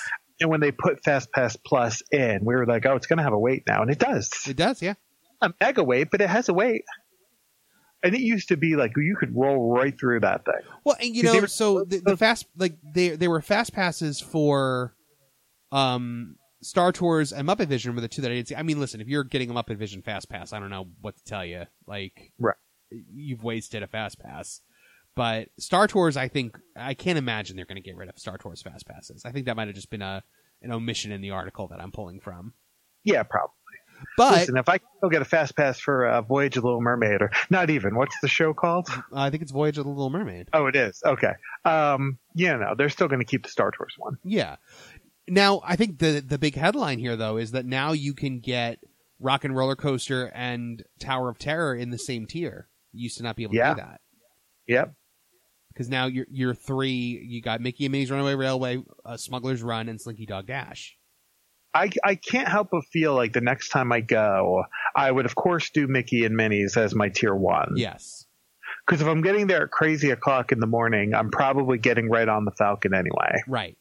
And 0.41 0.51
when 0.51 0.61
they 0.61 0.73
put 0.73 1.03
Fast 1.05 1.31
Pass 1.33 1.57
Plus 1.57 2.03
in, 2.11 2.41
we 2.45 2.55
were 2.55 2.67
like, 2.67 2.87
oh, 2.87 2.97
it's 2.97 3.07
going 3.07 3.19
to 3.19 3.23
have 3.23 3.33
a 3.33 3.39
wait 3.39 3.65
now, 3.67 3.83
and 3.83 3.91
it 3.91 3.99
does. 3.99 4.31
it 4.49 4.57
does. 4.57 4.81
Yeah, 4.83 4.95
a 5.43 5.53
mega 5.61 5.85
wait, 5.85 6.09
but 6.11 6.21
it 6.21 6.31
has 6.31 6.49
a 6.49 6.55
wait. 6.55 6.83
And 8.03 8.15
it 8.15 8.21
used 8.23 8.49
to 8.49 8.57
be 8.57 8.77
like 8.77 8.93
you 8.97 9.17
could 9.19 9.37
roll 9.37 9.73
right 9.75 9.99
through 9.99 10.21
that 10.21 10.45
thing. 10.45 10.55
Well, 10.85 10.97
and 11.01 11.15
you 11.15 11.23
know, 11.23 11.41
were- 11.41 11.47
so 11.47 11.85
the, 11.85 11.99
the 11.99 12.17
fast 12.17 12.47
like 12.57 12.77
they 12.95 13.11
they 13.11 13.29
were 13.29 13.43
fast 13.43 13.73
passes 13.75 14.21
for 14.21 14.95
um 15.73 16.37
Star 16.63 16.93
Tours 16.93 17.33
and 17.33 17.49
Muppet 17.49 17.69
Vision 17.69 17.95
were 17.95 18.01
the 18.01 18.09
two 18.09 18.23
that 18.23 18.31
I 18.31 18.35
didn't 18.35 18.49
see. 18.49 18.57
I 18.57 18.63
mean, 18.63 18.79
listen, 18.81 19.01
if 19.01 19.09
you're 19.09 19.25
getting 19.25 19.51
a 19.51 19.55
Muppet 19.55 19.77
Vision 19.79 20.03
fast 20.03 20.29
pass, 20.29 20.53
I 20.53 20.61
don't 20.61 20.69
know 20.71 20.89
what 21.01 21.17
to 21.17 21.25
tell 21.25 21.45
you. 21.45 21.65
Like, 21.87 22.33
Right. 22.39 22.57
you've 22.91 23.43
wasted 23.43 23.83
a 23.83 23.87
fast 23.87 24.19
pass. 24.19 24.61
But 25.17 25.49
Star 25.59 25.87
Tours, 25.89 26.17
I 26.19 26.29
think 26.29 26.59
I 26.77 26.93
can't 26.95 27.19
imagine 27.19 27.57
they're 27.57 27.65
going 27.65 27.77
to 27.77 27.83
get 27.83 27.97
rid 27.97 28.09
of 28.11 28.19
Star 28.19 28.37
Tours 28.39 28.61
fast 28.63 28.87
passes. 28.87 29.25
I 29.25 29.33
think 29.33 29.47
that 29.47 29.57
might 29.57 29.69
have 29.69 29.75
just 29.75 29.91
been 29.91 30.03
a 30.03 30.23
an 30.63 30.71
omission 30.73 31.13
in 31.13 31.23
the 31.23 31.31
article 31.31 31.67
that 31.69 31.81
I'm 31.81 31.91
pulling 31.93 32.21
from. 32.21 32.53
Yeah, 33.05 33.23
probably. 33.23 33.55
But 34.17 34.33
Listen, 34.33 34.57
if 34.57 34.69
I 34.69 34.79
can 34.79 34.87
still 34.99 35.11
get 35.11 35.23
a 35.23 35.25
fast 35.27 35.57
pass 35.57 35.79
for 35.81 36.07
uh, 36.07 36.23
Voyage 36.23 36.57
of 36.57 36.63
the 36.63 36.69
Little 36.69 36.81
Mermaid, 36.83 37.23
or 37.23 37.31
not 37.51 37.71
even, 37.71 37.95
what's 37.95 38.15
the 38.23 38.29
show 38.29 38.53
called? 38.55 38.89
I 39.15 39.31
think 39.31 39.43
it's 39.43 39.53
Voyage 39.53 39.79
of 39.79 39.85
the 39.85 39.91
Little 39.91 40.11
Mermaid. 40.11 40.49
Oh, 40.53 40.67
it 40.67 40.77
is. 40.77 41.01
Okay. 41.05 41.33
Um, 41.65 42.19
yeah, 42.35 42.57
no, 42.57 42.75
they're 42.77 42.89
still 42.89 43.09
going 43.09 43.19
to 43.21 43.25
keep 43.25 43.43
the 43.45 43.51
Star 43.51 43.71
Tours 43.71 43.95
one. 43.99 44.17
Yeah. 44.25 44.57
Now, 45.29 45.61
I 45.65 45.77
think 45.77 45.99
the 45.99 46.23
the 46.27 46.39
big 46.39 46.55
headline 46.57 46.99
here 46.99 47.15
though 47.17 47.37
is 47.37 47.53
that 47.53 47.65
now 47.67 47.93
you 47.93 48.15
can 48.15 48.41
get 48.41 48.79
Rock 49.21 49.45
and 49.45 49.55
Roller 49.55 49.77
Coaster 49.77 50.27
and 50.35 50.83
Tower 50.99 51.29
of 51.29 51.39
Terror 51.39 51.75
in 51.75 51.91
the 51.91 51.99
same 51.99 52.27
tier. 52.27 52.69
You 52.93 53.05
used 53.05 53.19
to 53.19 53.23
not 53.23 53.37
be 53.37 53.45
able 53.45 53.55
Yeah. 53.55 53.69
to 53.69 53.75
do 53.75 53.81
that 53.83 54.01
Yep. 54.67 54.95
because 55.73 55.89
now 55.89 56.07
you're 56.07 56.27
you're 56.31 56.55
three. 56.55 57.23
You 57.29 57.41
got 57.43 57.61
Mickey 57.61 57.85
and 57.85 57.93
Minnie's 57.93 58.11
Runaway 58.11 58.35
Railway, 58.35 58.83
uh, 59.05 59.17
Smuggler's 59.17 59.63
Run, 59.63 59.89
and 59.89 60.01
Slinky 60.01 60.27
Dog 60.27 60.47
Dash. 60.47 60.97
I, 61.73 61.91
I 62.05 62.15
can't 62.17 62.49
help 62.49 62.69
but 62.73 62.85
feel 62.93 63.15
like 63.15 63.33
the 63.33 63.41
next 63.41 63.69
time 63.69 63.93
I 63.93 64.01
go, 64.01 64.65
I 64.97 65.11
would 65.11 65.27
of 65.27 65.35
course 65.35 65.71
do 65.71 65.87
Mickey 65.87 66.25
and 66.25 66.37
Minnie's 66.37 66.77
as 66.77 66.95
my 66.95 67.09
tier 67.09 67.35
one. 67.35 67.75
Yes. 67.77 68.27
Because 68.87 69.01
if 69.03 69.07
I'm 69.09 69.23
getting 69.23 69.47
there 69.47 69.65
at 69.65 69.71
crazy 69.71 70.11
o'clock 70.11 70.51
in 70.53 70.59
the 70.59 70.67
morning, 70.67 71.15
I'm 71.15 71.31
probably 71.31 71.79
getting 71.79 72.09
right 72.11 72.29
on 72.29 72.45
the 72.45 72.51
Falcon 72.53 72.93
anyway. 72.95 73.43
Right. 73.47 73.77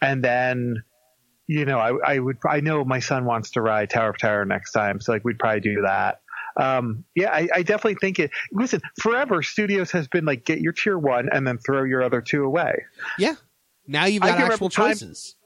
and 0.00 0.22
then 0.24 0.82
you 1.46 1.64
know 1.64 1.78
I, 1.78 2.14
I 2.14 2.18
would 2.18 2.38
I 2.48 2.60
know 2.60 2.84
my 2.84 3.00
son 3.00 3.24
wants 3.24 3.52
to 3.52 3.60
ride 3.60 3.90
Tower 3.90 4.10
of 4.10 4.18
Terror 4.18 4.44
next 4.44 4.72
time, 4.72 5.00
so 5.00 5.12
like 5.12 5.24
we'd 5.24 5.38
probably 5.38 5.60
do 5.60 5.82
that. 5.84 6.20
Um, 6.58 7.04
yeah, 7.14 7.30
I, 7.30 7.48
I 7.54 7.62
definitely 7.62 7.96
think 8.00 8.18
it. 8.18 8.30
Listen, 8.52 8.80
forever 9.02 9.42
Studios 9.42 9.90
has 9.90 10.08
been 10.08 10.24
like 10.24 10.44
get 10.46 10.60
your 10.60 10.72
tier 10.72 10.96
one 10.98 11.28
and 11.30 11.46
then 11.46 11.58
throw 11.58 11.84
your 11.84 12.02
other 12.02 12.22
two 12.22 12.44
away. 12.44 12.84
Yeah. 13.18 13.34
Now 13.86 14.06
you've 14.06 14.22
got 14.22 14.30
actual 14.40 14.44
remember 14.44 14.68
time- 14.70 14.90
choices. 14.92 15.36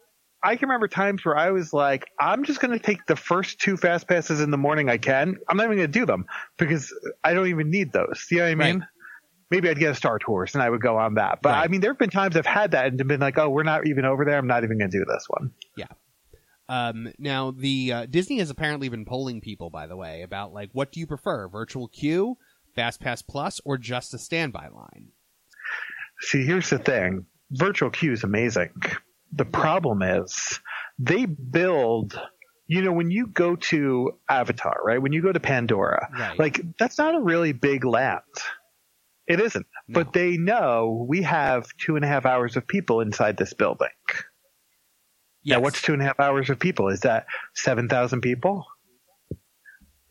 I 0.42 0.56
can 0.56 0.68
remember 0.68 0.88
times 0.88 1.24
where 1.24 1.36
I 1.36 1.50
was 1.50 1.72
like, 1.72 2.06
I'm 2.18 2.44
just 2.44 2.60
going 2.60 2.72
to 2.72 2.78
take 2.78 3.04
the 3.06 3.16
first 3.16 3.60
two 3.60 3.76
fast 3.76 4.08
passes 4.08 4.40
in 4.40 4.50
the 4.50 4.56
morning 4.56 4.88
I 4.88 4.96
can. 4.96 5.36
I'm 5.48 5.56
not 5.56 5.64
even 5.64 5.78
going 5.78 5.92
to 5.92 5.98
do 5.98 6.06
them 6.06 6.26
because 6.56 6.92
I 7.22 7.34
don't 7.34 7.48
even 7.48 7.70
need 7.70 7.92
those. 7.92 8.26
You 8.30 8.38
know 8.38 8.44
what 8.44 8.50
I 8.50 8.54
mean? 8.54 8.78
Right. 8.80 8.88
Maybe 9.50 9.68
I'd 9.68 9.78
get 9.78 9.90
a 9.90 9.94
Star 9.94 10.18
Tours 10.18 10.54
and 10.54 10.62
I 10.62 10.70
would 10.70 10.80
go 10.80 10.96
on 10.96 11.14
that. 11.14 11.40
But 11.42 11.50
Right. 11.50 11.64
I 11.64 11.68
mean, 11.68 11.80
there 11.80 11.90
have 11.90 11.98
been 11.98 12.10
times 12.10 12.36
I've 12.36 12.46
had 12.46 12.70
that 12.70 12.86
and 12.86 13.08
been 13.08 13.20
like, 13.20 13.36
oh, 13.36 13.50
we're 13.50 13.64
not 13.64 13.86
even 13.86 14.04
over 14.04 14.24
there. 14.24 14.38
I'm 14.38 14.46
not 14.46 14.64
even 14.64 14.78
going 14.78 14.90
to 14.90 14.98
do 14.98 15.04
this 15.04 15.26
one. 15.28 15.52
Yeah. 15.76 15.86
Um, 16.68 17.12
now 17.18 17.50
the 17.50 17.92
uh, 17.92 18.06
Disney 18.06 18.38
has 18.38 18.48
apparently 18.48 18.88
been 18.88 19.04
polling 19.04 19.40
people, 19.40 19.70
by 19.70 19.88
the 19.88 19.96
way, 19.96 20.22
about 20.22 20.52
like 20.52 20.70
what 20.72 20.92
do 20.92 21.00
you 21.00 21.06
prefer, 21.06 21.48
virtual 21.48 21.88
queue, 21.88 22.38
Fast 22.76 23.00
Pass 23.00 23.22
Plus, 23.22 23.60
or 23.64 23.76
just 23.76 24.14
a 24.14 24.18
standby 24.18 24.68
line? 24.68 25.08
See, 26.20 26.44
here's 26.46 26.70
the 26.70 26.78
thing. 26.78 27.26
Virtual 27.50 27.90
queue 27.90 28.12
is 28.12 28.22
amazing. 28.22 28.70
The 29.32 29.44
problem 29.44 30.02
is 30.02 30.60
they 30.98 31.24
build, 31.26 32.20
you 32.66 32.82
know, 32.82 32.92
when 32.92 33.10
you 33.10 33.26
go 33.28 33.56
to 33.56 34.18
Avatar, 34.28 34.76
right? 34.84 35.00
When 35.00 35.12
you 35.12 35.22
go 35.22 35.32
to 35.32 35.40
Pandora, 35.40 36.08
Right. 36.18 36.38
like 36.38 36.60
that's 36.78 36.98
not 36.98 37.14
a 37.14 37.20
really 37.20 37.52
big 37.52 37.84
land. 37.84 38.20
It 39.26 39.40
isn't. 39.40 39.66
No. 39.86 39.94
But 40.02 40.12
they 40.12 40.36
know 40.36 41.06
we 41.08 41.22
have 41.22 41.68
two 41.78 41.94
and 41.96 42.04
a 42.04 42.08
half 42.08 42.26
hours 42.26 42.56
of 42.56 42.66
people 42.66 43.00
inside 43.00 43.36
this 43.36 43.52
building. 43.54 43.88
yeah 45.44 45.58
what's 45.58 45.80
two 45.80 45.92
and 45.92 46.02
a 46.02 46.04
half 46.04 46.18
hours 46.20 46.50
of 46.50 46.58
people? 46.58 46.88
Is 46.88 47.00
that 47.00 47.26
7,000 47.54 48.20
people? 48.20 48.66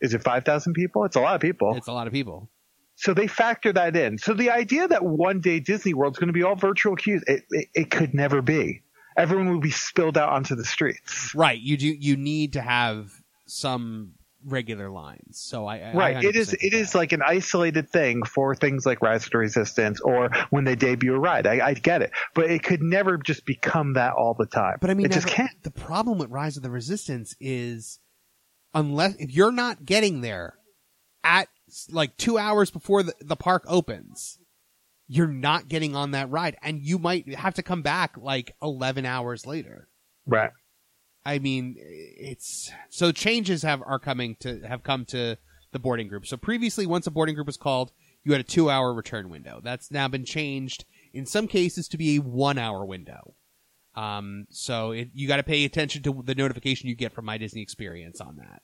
Is 0.01 0.13
it 0.13 0.23
5,000 0.23 0.73
people? 0.73 1.03
It's 1.03 1.17
a 1.17 1.19
lot 1.19 1.35
of 1.35 1.41
people. 1.41 1.75
It's 1.75 1.87
a 1.87 1.91
lot 1.91 2.07
of 2.07 2.13
people. 2.13 2.49
So 2.95 3.13
they 3.13 3.27
factor 3.27 3.71
that 3.73 3.95
in. 3.95 4.17
So 4.17 4.33
the 4.33 4.49
idea 4.51 4.87
that 4.87 5.03
one 5.03 5.39
day 5.41 5.59
Disney 5.59 5.93
World's 5.93 6.19
going 6.19 6.27
to 6.27 6.33
be 6.33 6.43
all 6.43 6.55
virtual 6.55 6.95
queues, 6.95 7.23
it, 7.27 7.43
it, 7.49 7.67
it 7.73 7.91
could 7.91 8.13
never 8.13 8.41
be. 8.41 8.81
Everyone 9.19 9.49
will 9.51 9.59
be 9.59 9.71
spilled 9.71 10.17
out 10.17 10.29
onto 10.29 10.55
the 10.55 10.65
streets. 10.65 11.33
Right. 11.35 11.59
You 11.59 11.77
do. 11.77 11.87
You 11.87 12.15
need 12.17 12.53
to 12.53 12.61
have 12.61 13.11
some 13.45 14.13
regular 14.45 14.89
lines. 14.89 15.37
So 15.39 15.65
I. 15.65 15.77
I 15.79 15.93
Right. 15.93 16.23
It 16.23 16.35
is. 16.35 16.51
100% 16.51 16.53
It 16.53 16.59
get 16.71 16.73
is 16.73 16.91
that. 16.93 16.97
like 16.97 17.11
an 17.11 17.21
isolated 17.21 17.89
thing 17.89 18.23
for 18.23 18.55
things 18.55 18.85
like 18.85 19.01
Rise 19.01 19.25
of 19.25 19.31
the 19.31 19.37
Resistance 19.39 19.99
or 19.99 20.29
when 20.49 20.63
they 20.63 20.75
debut 20.75 21.13
a 21.13 21.19
ride. 21.19 21.45
I, 21.45 21.67
I 21.67 21.73
get 21.73 22.01
it, 22.01 22.11
but 22.33 22.49
it 22.49 22.63
could 22.63 22.81
never 22.81 23.17
just 23.17 23.45
become 23.45 23.93
that 23.93 24.13
all 24.13 24.35
the 24.39 24.45
time. 24.45 24.77
But 24.79 24.89
I 24.89 24.93
mean, 24.93 25.07
it 25.07 25.11
just 25.11 25.27
can't. 25.27 25.51
The 25.63 25.71
problem 25.71 26.17
with 26.17 26.29
Rise 26.29 26.55
of 26.57 26.63
the 26.63 26.71
Resistance 26.71 27.35
is, 27.39 27.99
unless 28.73 29.15
if 29.15 29.31
you're 29.31 29.51
not 29.51 29.85
getting 29.85 30.21
there 30.21 30.53
at 31.23 31.49
like 31.91 32.15
two 32.17 32.37
hours 32.37 32.71
before 32.71 33.03
the, 33.03 33.13
the 33.19 33.35
park 33.35 33.63
opens, 33.67 34.39
you're 35.11 35.27
not 35.27 35.67
getting 35.67 35.95
on 35.95 36.11
that 36.11 36.29
ride, 36.29 36.55
and 36.61 36.81
you 36.81 36.99
might 36.99 37.33
have 37.33 37.55
to 37.55 37.63
come 37.63 37.81
back 37.81 38.15
like 38.15 38.55
eleven 38.61 39.05
hours 39.05 39.45
later. 39.45 39.89
Right. 40.25 40.51
I 41.25 41.39
mean, 41.39 41.75
it's 41.77 42.71
so 42.89 43.11
changes 43.11 43.63
have 43.63 43.81
are 43.81 43.99
coming 43.99 44.37
to 44.41 44.61
have 44.61 44.83
come 44.83 45.05
to 45.05 45.37
the 45.71 45.79
boarding 45.79 46.07
group. 46.07 46.27
So 46.27 46.37
previously, 46.37 46.85
once 46.85 47.07
a 47.07 47.11
boarding 47.11 47.35
group 47.35 47.47
was 47.47 47.57
called, 47.57 47.91
you 48.23 48.31
had 48.31 48.41
a 48.41 48.45
two 48.45 48.69
hour 48.69 48.93
return 48.93 49.29
window. 49.29 49.59
That's 49.63 49.91
now 49.91 50.07
been 50.07 50.25
changed 50.25 50.85
in 51.11 51.25
some 51.25 51.47
cases 51.47 51.87
to 51.87 51.97
be 51.97 52.15
a 52.15 52.21
one 52.21 52.59
hour 52.59 52.85
window. 52.85 53.33
Um, 53.95 54.45
so 54.51 54.91
it, 54.91 55.09
you 55.13 55.27
got 55.27 55.37
to 55.37 55.43
pay 55.43 55.65
attention 55.65 56.03
to 56.03 56.23
the 56.23 56.35
notification 56.35 56.87
you 56.87 56.95
get 56.95 57.13
from 57.13 57.25
My 57.25 57.37
Disney 57.37 57.61
Experience 57.61 58.21
on 58.21 58.37
that. 58.37 58.61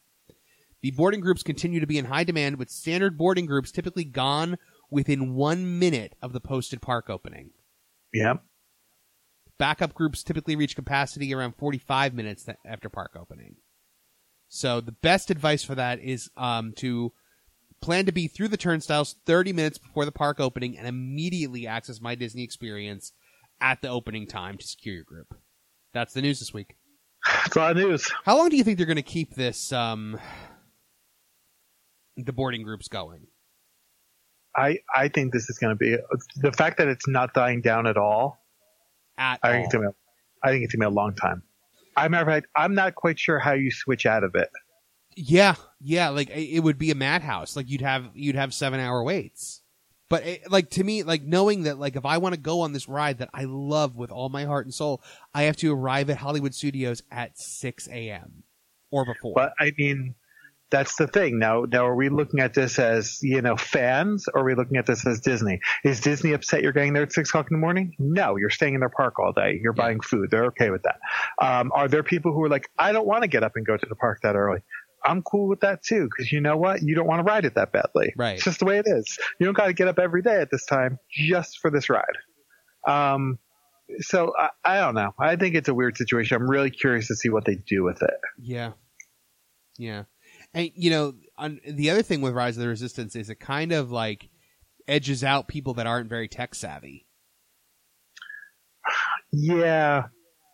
The 0.82 0.92
boarding 0.92 1.20
groups 1.20 1.42
continue 1.42 1.80
to 1.80 1.88
be 1.88 1.98
in 1.98 2.06
high 2.06 2.24
demand, 2.24 2.58
with 2.58 2.70
standard 2.70 3.18
boarding 3.18 3.48
groups 3.48 3.72
typically 3.72 4.04
gone 4.04 4.58
within 4.96 5.36
one 5.36 5.78
minute 5.78 6.16
of 6.22 6.32
the 6.32 6.40
posted 6.40 6.82
park 6.82 7.10
opening. 7.10 7.50
Yeah. 8.14 8.36
Backup 9.58 9.94
groups 9.94 10.24
typically 10.24 10.56
reach 10.56 10.74
capacity 10.74 11.34
around 11.34 11.56
45 11.58 12.14
minutes 12.14 12.48
after 12.66 12.88
park 12.88 13.18
opening. 13.20 13.58
So 14.48 14.80
the 14.80 14.94
best 14.94 15.30
advice 15.30 15.66
for 15.66 15.76
that 15.76 16.00
is 16.00 16.30
um, 16.38 16.72
to 16.78 17.12
plan 17.82 18.06
to 18.06 18.14
be 18.14 18.30
through 18.30 18.48
the 18.48 18.56
turnstiles 18.56 19.18
30 19.26 19.52
minutes 19.52 19.78
before 19.78 20.06
the 20.06 20.14
park 20.14 20.40
opening 20.40 20.78
and 20.78 20.88
immediately 20.88 21.68
access 21.68 22.00
My 22.00 22.16
Disney 22.16 22.44
Experience 22.44 23.12
at 23.60 23.82
the 23.82 23.90
opening 23.90 24.26
time 24.26 24.58
to 24.58 24.66
secure 24.66 24.96
your 24.96 25.04
group. 25.04 25.36
That's 25.94 26.14
the 26.14 26.22
news 26.22 26.40
this 26.40 26.54
week. 26.54 26.78
It's 27.48 27.56
a 27.58 27.60
lot 27.60 27.72
of 27.72 27.78
news. 27.78 28.10
How 28.24 28.38
long 28.38 28.50
do 28.50 28.56
you 28.56 28.64
think 28.64 28.78
they're 28.78 28.88
going 28.88 28.96
to 28.96 29.02
keep 29.02 29.36
this 29.36 29.74
um, 29.74 30.18
the 32.18 32.34
boarding 32.34 32.64
groups 32.64 32.88
going. 32.88 33.28
I 34.56 34.80
I 34.94 35.08
think 35.08 35.34
this 35.34 35.50
is 35.50 35.58
going 35.58 35.72
to 35.72 35.78
be 35.78 35.98
the 36.38 36.52
fact 36.52 36.78
that 36.78 36.88
it's 36.88 37.08
not 37.08 37.34
dying 37.34 37.62
down 37.62 37.88
at 37.88 37.98
all. 37.98 38.40
At 39.18 39.40
I 39.44 39.52
think 39.52 39.60
all. 39.60 39.66
it's 39.66 39.74
gonna. 39.74 39.96
I 40.44 40.50
think 40.50 40.64
it's 40.64 40.76
gonna 40.76 40.90
be 40.90 40.94
a 40.94 40.96
long 40.96 41.16
time. 41.16 41.44
I 41.98 42.08
matter 42.08 42.24
of 42.24 42.28
fact, 42.28 42.48
I'm 42.56 42.76
not 42.76 42.96
quite 42.96 43.18
sure 43.18 43.40
how 43.40 43.54
you 43.54 43.72
switch 43.72 44.06
out 44.06 44.24
of 44.24 44.36
it. 44.36 44.50
Yeah, 45.16 45.56
yeah, 45.80 46.10
like 46.10 46.30
it 46.30 46.56
it 46.56 46.60
would 46.60 46.78
be 46.78 46.92
a 46.92 46.96
madhouse. 46.96 47.56
Like 47.56 47.70
you'd 47.70 47.82
have 47.82 48.10
you'd 48.14 48.36
have 48.36 48.54
seven 48.54 48.80
hour 48.80 49.04
waits. 49.04 49.62
But 50.08 50.24
it, 50.24 50.52
like 50.52 50.70
to 50.72 50.84
me, 50.84 51.04
like 51.04 51.24
knowing 51.24 51.64
that 51.64 51.80
like 51.80 51.96
if 51.96 52.06
I 52.06 52.18
want 52.18 52.36
to 52.36 52.42
go 52.42 52.62
on 52.62 52.74
this 52.74 52.88
ride 52.88 53.20
that 53.20 53.30
I 53.34 53.46
love 53.46 53.98
with 53.98 54.12
all 54.12 54.30
my 54.30 54.46
heart 54.46 54.66
and 54.66 54.74
soul, 54.74 55.02
I 55.34 55.44
have 55.44 55.58
to 55.58 55.74
arrive 55.74 56.10
at 56.10 56.18
Hollywood 56.18 56.54
Studios 56.54 57.02
at 57.10 57.40
six 57.40 57.88
a.m. 57.88 58.44
or 58.92 59.06
before. 59.06 59.34
But 59.36 59.54
I 59.60 59.72
mean, 59.78 60.16
that's 60.72 60.96
the 60.96 61.08
thing. 61.08 61.40
Now, 61.40 61.66
now 61.68 61.86
are 61.86 61.96
we 61.96 62.10
looking 62.10 62.40
at 62.40 62.54
this 62.54 62.80
as 62.80 63.20
you 63.22 63.42
know 63.42 63.56
fans, 63.56 64.26
or 64.34 64.42
are 64.42 64.46
we 64.46 64.56
looking 64.56 64.78
at 64.78 64.86
this 64.86 65.06
as 65.06 65.20
Disney? 65.20 65.60
Is 65.84 66.00
Disney 66.02 66.34
upset 66.34 66.64
you're 66.64 66.72
getting 66.72 66.94
there 66.94 67.04
at 67.04 67.14
six 67.14 67.30
o'clock 67.30 67.48
in 67.52 67.58
the 67.58 67.62
morning? 67.62 67.96
No, 68.00 68.36
you're 68.38 68.50
staying 68.50 68.74
in 68.74 68.80
their 68.80 68.90
park 68.90 69.20
all 69.20 69.32
day. 69.32 69.60
You're 69.62 69.74
buying 69.74 70.00
food. 70.00 70.30
They're 70.32 70.46
okay 70.48 70.70
with 70.70 70.84
that. 70.84 71.00
Um, 71.42 71.72
are 71.74 71.88
there 71.88 72.04
people 72.04 72.34
who 72.34 72.44
are 72.44 72.50
like, 72.50 72.70
I 72.78 72.92
don't 72.92 73.08
want 73.08 73.24
to 73.24 73.28
get 73.28 73.44
up 73.44 73.54
and 73.56 73.66
go 73.66 73.78
to 73.78 73.86
the 73.88 73.96
park 73.96 74.20
that 74.24 74.36
early? 74.36 74.60
I'm 75.06 75.22
cool 75.22 75.48
with 75.48 75.60
that 75.60 75.84
too, 75.84 76.10
because 76.10 76.32
you 76.32 76.42
know 76.42 76.58
what? 76.58 76.82
You 76.82 76.96
don't 76.96 77.08
want 77.08 77.20
to 77.20 77.32
ride 77.32 77.46
it 77.46 77.56
that 77.56 77.72
badly. 77.72 78.14
Right. 78.18 78.36
It's 78.36 78.44
just 78.44 78.60
the 78.60 78.66
way 78.66 78.80
it 78.80 78.86
is. 78.88 79.20
You 79.40 79.46
don't 79.46 79.56
got 79.56 79.68
to 79.68 79.74
get 79.74 79.88
up 79.88 80.00
every 80.00 80.24
day 80.24 80.42
at 80.42 80.50
this 80.52 80.66
time 80.66 80.98
just 81.12 81.60
for 81.62 81.70
this 81.70 81.90
ride. 81.90 82.06
Um, 82.88 83.38
so 84.00 84.34
I, 84.38 84.50
I 84.64 84.80
don't 84.80 84.96
know. 84.96 85.12
I 85.20 85.36
think 85.36 85.54
it's 85.54 85.70
a 85.70 85.76
weird 85.76 85.96
situation. 85.96 86.38
I'm 86.38 86.50
really 86.50 86.72
curious 86.72 87.08
to 87.10 87.16
see 87.16 87.30
what 87.30 87.46
they 87.46 87.56
do 87.56 87.84
with 87.84 88.02
it. 88.02 88.16
Yeah. 88.42 88.72
Yeah. 89.78 90.04
And, 90.56 90.72
you 90.74 90.90
know, 90.90 91.14
on, 91.38 91.60
the 91.68 91.92
other 91.92 92.02
thing 92.02 92.22
with 92.22 92.34
Rise 92.34 92.56
of 92.56 92.62
the 92.62 92.70
Resistance 92.70 93.16
is 93.16 93.30
it 93.30 93.42
kind 93.42 93.74
of 93.74 93.92
like 93.92 94.30
edges 94.88 95.24
out 95.24 95.50
people 95.50 95.76
that 95.76 95.86
aren't 95.86 96.10
very 96.10 96.30
tech 96.30 96.56
savvy. 96.56 97.06
Yeah. 99.32 100.06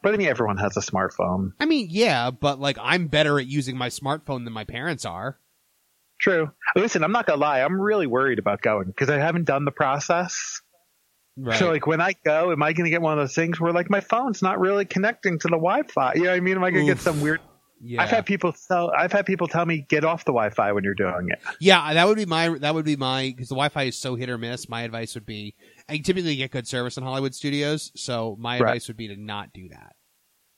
But 0.02 0.16
I 0.16 0.18
mean, 0.18 0.28
everyone 0.28 0.58
has 0.58 0.76
a 0.76 0.80
smartphone. 0.80 1.52
I 1.60 1.66
mean, 1.66 1.88
yeah, 1.92 2.32
but 2.32 2.60
like 2.60 2.78
I'm 2.82 3.08
better 3.08 3.40
at 3.40 3.46
using 3.46 3.78
my 3.78 3.90
smartphone 3.90 4.44
than 4.44 4.54
my 4.54 4.64
parents 4.64 5.06
are. 5.06 5.38
True. 6.20 6.52
Listen, 6.76 7.04
I'm 7.04 7.12
not 7.12 7.28
gonna 7.28 7.40
lie. 7.40 7.62
I'm 7.62 7.80
really 7.80 8.08
worried 8.08 8.40
about 8.40 8.62
going 8.62 8.88
because 8.88 9.10
I 9.10 9.18
haven't 9.18 9.46
done 9.46 9.66
the 9.66 9.72
process. 9.72 10.62
Right. 11.38 11.60
So 11.60 11.70
like 11.70 11.86
when 11.86 12.02
I 12.02 12.16
go, 12.26 12.52
am 12.52 12.64
I 12.64 12.74
gonna 12.74 12.90
get 12.90 13.02
one 13.02 13.14
of 13.14 13.20
those 13.20 13.36
things 13.36 13.60
where 13.60 13.72
like 13.72 13.92
my 13.92 14.00
phone's 14.00 14.42
not 14.42 14.60
really 14.60 14.86
connecting 14.86 15.38
to 15.38 15.48
the 15.48 15.58
Wi-Fi? 15.58 16.14
You 16.16 16.24
know 16.24 16.30
what 16.32 16.36
I 16.36 16.40
mean? 16.40 16.56
Am 16.56 16.64
I 16.64 16.72
gonna 16.72 16.86
get 16.86 17.00
some 17.00 17.22
weird? 17.22 17.40
Yeah. 17.84 18.02
I've 18.02 18.10
had 18.10 18.26
people 18.26 18.54
tell. 18.68 18.92
I've 18.98 19.12
had 19.12 19.26
people 19.26 19.48
tell 19.48 19.66
me 19.66 19.86
get 19.90 20.06
off 20.06 20.24
the 20.26 20.32
Wi-Fi 20.32 20.72
when 20.72 20.84
you're 20.84 20.94
doing 20.94 21.28
it. 21.30 21.40
yeah, 21.60 21.94
that 21.94 22.08
would 22.08 22.18
be 22.18 22.26
my 22.26 22.50
that 22.60 22.74
would 22.74 22.86
be 22.86 22.96
my 22.96 23.34
because 23.36 23.50
the 23.50 23.56
Wi-Fi 23.56 23.84
is 23.84 23.98
so 23.98 24.16
hit 24.16 24.30
or 24.30 24.38
miss. 24.38 24.70
My 24.70 24.84
advice 24.84 25.16
would 25.16 25.26
be, 25.26 25.56
I 25.90 25.98
typically 25.98 26.36
get 26.36 26.52
good 26.52 26.68
service 26.68 26.98
in 26.98 27.04
Hollywood 27.04 27.34
studios, 27.36 27.92
so 27.96 28.38
my 28.40 28.60
Right. 28.60 28.70
advice 28.70 28.88
would 28.88 28.98
be 28.98 29.08
to 29.08 29.16
not 29.16 29.52
do 29.54 29.70
that. 29.70 29.96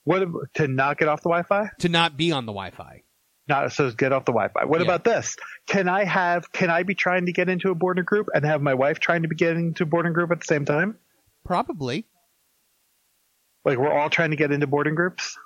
What 0.04 0.28
to 0.54 0.68
not 0.68 0.98
get 0.98 1.08
off 1.08 1.20
the 1.22 1.30
Wi-Fi? 1.30 1.70
To 1.80 1.88
not 1.88 2.16
be 2.16 2.30
on 2.30 2.44
the 2.46 2.52
Wi-Fi. 2.52 3.02
Not 3.48 3.72
so 3.72 3.90
get 3.90 4.12
off 4.12 4.24
the 4.26 4.32
Wi-Fi. 4.32 4.64
What 4.66 4.80
Yeah. 4.80 4.84
about 4.86 5.04
this? 5.04 5.36
Can 5.66 5.88
I 5.88 6.04
have? 6.04 6.50
Can 6.52 6.70
I 6.70 6.82
be 6.82 6.94
trying 6.94 7.26
to 7.26 7.32
get 7.32 7.48
into 7.48 7.70
a 7.70 7.74
boarding 7.74 8.04
group 8.04 8.28
and 8.34 8.44
have 8.44 8.60
my 8.62 8.74
wife 8.74 9.00
trying 9.00 9.22
to 9.22 9.28
be 9.28 9.34
getting 9.36 9.68
into 9.68 9.82
a 9.82 9.86
boarding 9.86 10.12
group 10.12 10.30
at 10.30 10.40
the 10.40 10.46
same 10.46 10.64
time? 10.64 10.98
Probably. 11.44 12.06
Like 13.64 13.78
we're 13.78 13.92
all 13.92 14.10
trying 14.10 14.30
to 14.30 14.36
get 14.36 14.52
into 14.52 14.66
boarding 14.66 14.94
groups. 14.94 15.38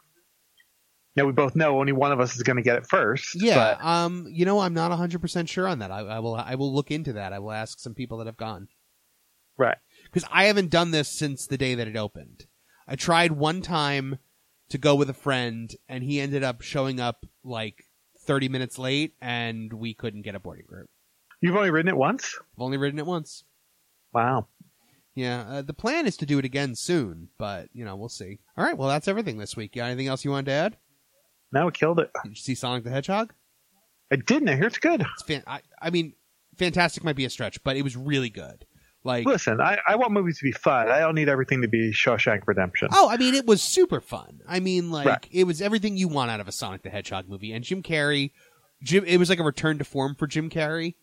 Now 1.19 1.27
we 1.27 1.33
both 1.33 1.55
know 1.57 1.79
only 1.81 1.93
one 1.93 2.13
of 2.13 2.21
us 2.21 2.37
is 2.37 2.43
going 2.43 2.57
to 2.57 2.63
get 2.63 2.77
it 2.77 2.87
first. 2.87 3.35
Yeah. 3.35 3.77
but- 3.79 3.85
Um. 3.85 4.27
You 4.31 4.45
know, 4.45 4.61
I'm 4.61 4.75
not 4.75 4.91
100 4.91 5.21
percent 5.21 5.49
sure 5.49 5.67
on 5.69 5.81
that. 5.81 5.91
I, 5.91 5.99
I 6.01 6.19
will. 6.21 6.35
I 6.37 6.55
will 6.55 6.73
look 6.75 6.91
into 6.91 7.13
that. 7.15 7.33
I 7.33 7.39
will 7.41 7.53
ask 7.53 7.79
some 7.79 7.95
people 7.95 8.19
that 8.19 8.27
have 8.27 8.37
gone 8.37 8.69
right. 9.57 9.77
because 10.05 10.25
I 10.33 10.45
haven't 10.45 10.71
done 10.71 10.91
this 10.93 11.09
since 11.09 11.47
the 11.47 11.59
day 11.59 11.75
that 11.75 11.89
it 11.89 11.97
opened. 11.97 12.47
I 12.87 12.97
tried 12.97 13.33
one 13.33 13.61
time 13.61 14.19
to 14.71 14.79
go 14.79 14.95
with 14.95 15.11
a 15.11 15.15
friend, 15.15 15.71
and 15.89 16.03
he 16.05 16.21
ended 16.21 16.43
up 16.45 16.63
showing 16.63 17.01
up 17.01 17.27
like 17.45 17.85
30 18.27 18.49
minutes 18.49 18.79
late, 18.79 19.15
and 19.21 19.73
we 19.73 19.95
couldn't 19.95 20.23
get 20.23 20.35
a 20.35 20.41
boarding 20.41 20.67
group. 20.67 20.89
You've 21.41 21.57
only 21.57 21.71
ridden 21.71 21.89
it 21.89 21.97
once. 21.97 22.35
I've 22.39 22.63
only 22.63 22.77
ridden 22.77 22.99
it 22.99 23.07
once. 23.07 23.45
Wow. 24.13 24.47
Yeah, 25.15 25.41
uh, 25.49 25.63
the 25.63 25.75
plan 25.75 26.07
is 26.07 26.17
to 26.19 26.27
do 26.27 26.39
it 26.39 26.45
again 26.45 26.77
soon, 26.77 27.29
but 27.39 27.69
you 27.73 27.85
know 27.85 27.97
we'll 27.97 28.09
see. 28.09 28.39
All 28.57 28.65
right, 28.65 28.77
well 28.79 28.89
that's 28.89 29.09
everything 29.09 29.39
this 29.39 29.57
week. 29.57 29.75
You 29.75 29.83
got 29.83 29.87
anything 29.87 30.07
else 30.07 30.25
you 30.25 30.31
wanted 30.31 30.47
to 30.47 30.53
add? 30.53 30.77
Now 31.53 31.67
we 31.67 31.73
killed 31.73 31.99
it. 32.01 32.11
Did 32.23 32.31
you 32.31 32.37
see 32.37 32.55
Sonic 32.55 32.85
the 32.85 32.91
Hedgehog? 32.91 33.33
I 34.13 34.17
didn't. 34.17 34.49
I 34.49 34.57
hear 34.57 34.67
it's 34.67 34.79
good. 34.79 35.01
It's 35.01 35.23
fan- 35.23 35.45
I, 35.47 35.61
I 35.81 35.91
mean, 35.91 36.15
fantastic 36.57 37.05
might 37.05 37.17
be 37.17 37.25
a 37.25 37.31
stretch, 37.31 37.63
but 37.63 37.77
it 37.77 37.83
was 37.83 37.97
really 37.97 38.31
good. 38.31 38.65
Like, 39.05 39.27
Listen, 39.27 39.61
I, 39.61 39.79
I 39.87 39.97
want 39.97 40.13
movies 40.13 40.39
to 40.39 40.45
be 40.45 40.53
fun. 40.53 40.91
I 40.91 40.99
don't 40.99 41.15
need 41.15 41.29
everything 41.29 41.63
to 41.63 41.69
be 41.69 41.93
Shawshank 41.93 42.43
Redemption. 42.47 42.89
oh, 42.93 43.09
I 43.09 43.17
mean, 43.17 43.35
it 43.35 43.47
was 43.47 43.63
super 43.63 44.01
fun. 44.01 44.41
I 44.47 44.61
mean, 44.61 44.91
like 44.91 45.07
Right. 45.07 45.29
it 45.31 45.45
was 45.45 45.63
everything 45.63 45.97
you 45.97 46.09
want 46.09 46.31
out 46.31 46.41
of 46.41 46.49
a 46.49 46.53
Sonic 46.53 46.83
the 46.83 46.91
Hedgehog 46.91 47.29
movie. 47.29 47.53
And 47.53 47.65
Jim 47.65 47.83
Carrey, 47.83 48.33
Jim, 48.83 49.05
it 49.07 49.17
was 49.19 49.31
like 49.31 49.39
a 49.39 49.45
return 49.45 49.79
to 49.79 49.85
form 49.85 50.15
for 50.17 50.27
Jim 50.27 50.51
Carrey. 50.51 50.95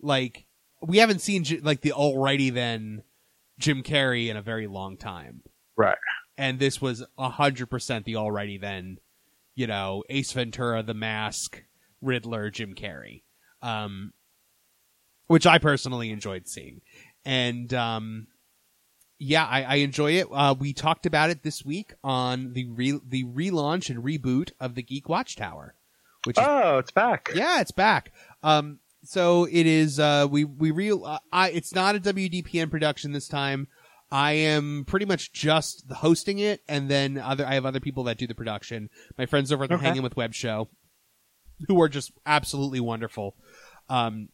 Like 0.00 0.46
we 0.82 0.98
haven't 0.98 1.20
seen 1.20 1.44
like 1.62 1.80
the 1.80 1.92
alrighty 1.96 2.52
then 2.52 3.04
Jim 3.58 3.82
Carrey 3.82 4.28
in 4.28 4.36
a 4.36 4.42
very 4.42 4.66
long 4.66 4.96
time. 4.96 5.42
Right. 5.76 5.96
and 6.36 6.58
this 6.58 6.80
was 6.80 7.04
a 7.18 7.28
hundred 7.30 7.66
percent 7.66 8.04
the 8.04 8.14
alrighty 8.14 8.60
then, 8.60 8.98
you 9.54 9.66
know, 9.66 10.02
Ace 10.08 10.32
Ventura, 10.32 10.82
The 10.82 10.94
Mask, 10.94 11.62
Riddler, 12.00 12.50
Jim 12.50 12.74
Carrey, 12.74 13.22
um, 13.62 14.12
which 15.26 15.46
I 15.46 15.58
personally 15.58 16.10
enjoyed 16.10 16.46
seeing, 16.48 16.80
and 17.24 17.72
um, 17.72 18.26
yeah, 19.18 19.46
I, 19.46 19.62
I 19.62 19.74
enjoy 19.76 20.12
it. 20.12 20.26
Uh, 20.30 20.54
we 20.58 20.72
talked 20.72 21.06
about 21.06 21.30
it 21.30 21.42
this 21.42 21.64
week 21.64 21.94
on 22.02 22.52
the 22.52 22.66
re- 22.68 23.00
the 23.06 23.24
relaunch 23.24 23.88
and 23.90 24.04
reboot 24.04 24.52
of 24.60 24.74
the 24.74 24.82
Geek 24.82 25.08
Watchtower, 25.08 25.74
which 26.24 26.36
is 26.38 26.44
Oh, 26.46 26.78
it's 26.78 26.90
back. 26.90 27.30
yeah, 27.34 27.60
it's 27.60 27.70
back. 27.72 28.12
Um, 28.42 28.80
so 29.02 29.44
it 29.44 29.66
is. 29.66 29.98
Uh, 30.00 30.26
we 30.30 30.44
we 30.44 30.70
real. 30.70 31.04
Uh, 31.04 31.18
I 31.32 31.50
it's 31.50 31.74
not 31.74 31.94
a 31.96 32.00
WDPN 32.00 32.70
production 32.70 33.12
this 33.12 33.28
time. 33.28 33.68
I 34.14 34.32
am 34.32 34.84
pretty 34.86 35.06
much 35.06 35.32
just 35.32 35.90
hosting 35.90 36.38
it, 36.38 36.60
and 36.68 36.88
then 36.88 37.18
other. 37.18 37.44
I 37.44 37.54
have 37.54 37.66
other 37.66 37.80
people 37.80 38.04
that 38.04 38.16
do 38.16 38.28
the 38.28 38.34
production. 38.34 38.88
My 39.18 39.26
friends 39.26 39.50
over 39.50 39.64
at 39.64 39.70
the 39.70 39.74
Okay. 39.74 39.86
Hanging 39.86 40.04
with 40.04 40.16
Web 40.16 40.34
show, 40.34 40.68
who 41.66 41.82
are 41.82 41.88
just 41.88 42.12
absolutely 42.24 42.78
wonderful. 42.78 43.34
Um, 43.88 44.28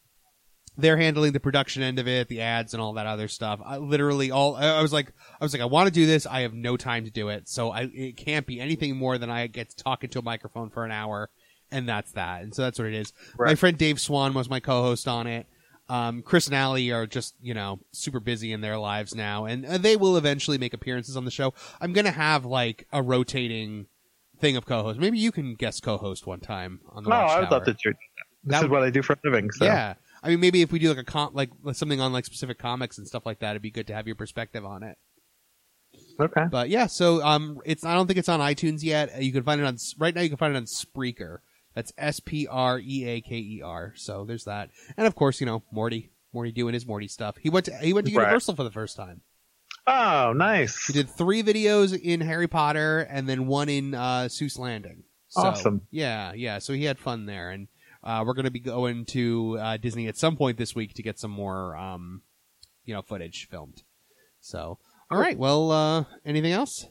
they're 0.76 0.98
handling 0.98 1.32
the 1.32 1.40
production 1.40 1.82
end 1.82 1.98
of 1.98 2.06
it, 2.06 2.28
the 2.28 2.42
ads, 2.42 2.74
and 2.74 2.82
all 2.82 2.92
that 2.92 3.06
other 3.06 3.26
stuff. 3.26 3.58
I 3.64 3.78
literally 3.78 4.30
all. 4.30 4.54
I 4.54 4.82
was 4.82 4.92
like, 4.92 5.14
I 5.40 5.44
was 5.44 5.54
like, 5.54 5.62
I 5.62 5.66
want 5.66 5.86
to 5.86 5.92
do 5.92 6.04
this. 6.04 6.26
I 6.26 6.42
have 6.42 6.52
no 6.52 6.76
time 6.76 7.06
to 7.06 7.10
do 7.10 7.30
it, 7.30 7.48
so 7.48 7.70
I 7.70 7.88
it 7.94 8.18
can't 8.18 8.46
be 8.46 8.60
anything 8.60 8.98
more 8.98 9.16
than 9.16 9.30
I 9.30 9.46
get 9.46 9.74
talking 9.78 10.10
to 10.10 10.18
a 10.18 10.22
microphone 10.22 10.68
for 10.68 10.84
an 10.84 10.92
hour 10.92 11.30
and 11.72 11.88
that's 11.88 12.12
that. 12.12 12.42
And 12.42 12.54
so 12.54 12.62
that's 12.62 12.78
what 12.78 12.88
it 12.88 12.94
is. 12.94 13.12
My 13.38 13.54
friend 13.54 13.78
Dave 13.78 14.00
Swan 14.00 14.34
was 14.34 14.50
my 14.50 14.60
co-host 14.60 15.08
on 15.08 15.26
it. 15.26 15.46
Um, 15.90 16.22
Chris 16.22 16.46
and 16.46 16.54
Allie 16.54 16.92
are 16.92 17.04
just, 17.04 17.34
you 17.42 17.52
know, 17.52 17.80
super 17.90 18.20
busy 18.20 18.52
in 18.52 18.60
their 18.60 18.78
lives 18.78 19.12
now, 19.12 19.44
and 19.46 19.66
uh, 19.66 19.76
they 19.76 19.96
will 19.96 20.16
eventually 20.16 20.56
make 20.56 20.72
appearances 20.72 21.16
on 21.16 21.24
the 21.24 21.32
show. 21.32 21.52
I'm 21.80 21.92
gonna 21.92 22.12
have 22.12 22.44
like 22.44 22.86
a 22.92 23.02
rotating 23.02 23.86
thing 24.38 24.56
of 24.56 24.66
co-hosts. 24.66 25.00
Maybe 25.00 25.18
you 25.18 25.32
can 25.32 25.56
guest 25.56 25.82
co-host 25.82 26.28
one 26.28 26.38
time 26.38 26.80
on 26.90 27.02
the 27.02 27.10
show. 27.10 27.16
No, 27.16 27.22
I 27.22 27.40
would 27.40 27.50
love 27.50 27.64
to 27.64 27.72
do 27.72 27.90
that. 27.90 27.96
This 28.44 28.52
That 28.52 28.64
is 28.64 28.70
what 28.70 28.82
I 28.84 28.90
do 28.90 29.02
for 29.02 29.14
a 29.14 29.16
living. 29.24 29.50
So. 29.50 29.64
Yeah, 29.64 29.94
I 30.22 30.28
mean, 30.28 30.38
maybe 30.38 30.62
if 30.62 30.70
we 30.70 30.78
do 30.78 30.88
like 30.90 30.98
a 30.98 31.04
com- 31.04 31.34
like 31.34 31.50
something 31.72 32.00
on 32.00 32.12
like 32.12 32.24
specific 32.24 32.58
comics 32.58 32.96
and 32.96 33.06
stuff 33.06 33.26
like 33.26 33.40
that, 33.40 33.50
it'd 33.50 33.62
be 33.62 33.72
good 33.72 33.88
to 33.88 33.94
have 33.94 34.06
your 34.06 34.16
perspective 34.16 34.64
on 34.64 34.84
it. 34.84 34.96
Okay. 36.20 36.44
But 36.50 36.68
yeah, 36.68 36.86
so 36.86 37.22
um, 37.24 37.60
it's 37.64 37.84
I 37.84 37.94
don't 37.94 38.06
think 38.06 38.18
it's 38.18 38.28
on 38.28 38.40
iTunes 38.40 38.82
yet. 38.82 39.22
You 39.22 39.32
can 39.32 39.42
find 39.42 39.60
it 39.60 39.64
on 39.64 39.76
right 39.98 40.14
now. 40.14 40.20
You 40.20 40.28
can 40.28 40.38
find 40.38 40.54
it 40.54 40.56
on 40.56 40.66
Spreaker. 40.66 41.38
That's 41.80 41.94
S 41.96 42.20
P 42.20 42.46
R 42.46 42.78
E 42.78 43.04
A 43.06 43.20
K 43.22 43.36
E 43.36 43.62
R. 43.64 43.94
So 43.96 44.26
there's 44.26 44.44
that, 44.44 44.68
and 44.98 45.06
of 45.06 45.14
course, 45.14 45.40
you 45.40 45.46
know 45.46 45.62
Morty, 45.72 46.10
Morty 46.30 46.52
doing 46.52 46.74
his 46.74 46.86
Morty 46.86 47.08
stuff. 47.08 47.38
He 47.38 47.48
went 47.48 47.64
to 47.64 47.76
he 47.78 47.94
went 47.94 48.06
to 48.06 48.14
Right. 48.14 48.24
Universal 48.24 48.56
for 48.56 48.64
the 48.64 48.70
first 48.70 48.98
time. 48.98 49.22
Oh, 49.86 50.34
nice. 50.36 50.84
He 50.84 50.92
did 50.92 51.08
three 51.08 51.42
videos 51.42 51.98
in 51.98 52.20
Harry 52.20 52.48
Potter 52.48 53.00
and 53.08 53.26
then 53.26 53.46
one 53.46 53.70
in 53.70 53.94
uh, 53.94 54.28
Seuss 54.28 54.58
Landing. 54.58 55.04
So, 55.28 55.40
Awesome. 55.40 55.80
Yeah, 55.90 56.34
yeah. 56.34 56.58
So 56.58 56.74
he 56.74 56.84
had 56.84 56.98
fun 56.98 57.24
there, 57.24 57.48
and 57.48 57.68
uh, 58.04 58.24
we're 58.26 58.34
going 58.34 58.44
to 58.44 58.50
be 58.50 58.60
going 58.60 59.06
to 59.06 59.56
uh, 59.58 59.76
Disney 59.78 60.06
at 60.06 60.18
some 60.18 60.36
point 60.36 60.58
this 60.58 60.74
week 60.74 60.92
to 60.94 61.02
get 61.02 61.18
some 61.18 61.30
more, 61.30 61.74
um, 61.76 62.20
you 62.84 62.92
know, 62.92 63.00
footage 63.00 63.48
filmed. 63.50 63.82
So, 64.42 64.78
all 65.10 65.18
right. 65.18 65.38
Well, 65.38 65.72
uh, 65.72 66.04
anything 66.26 66.52
else? 66.52 66.86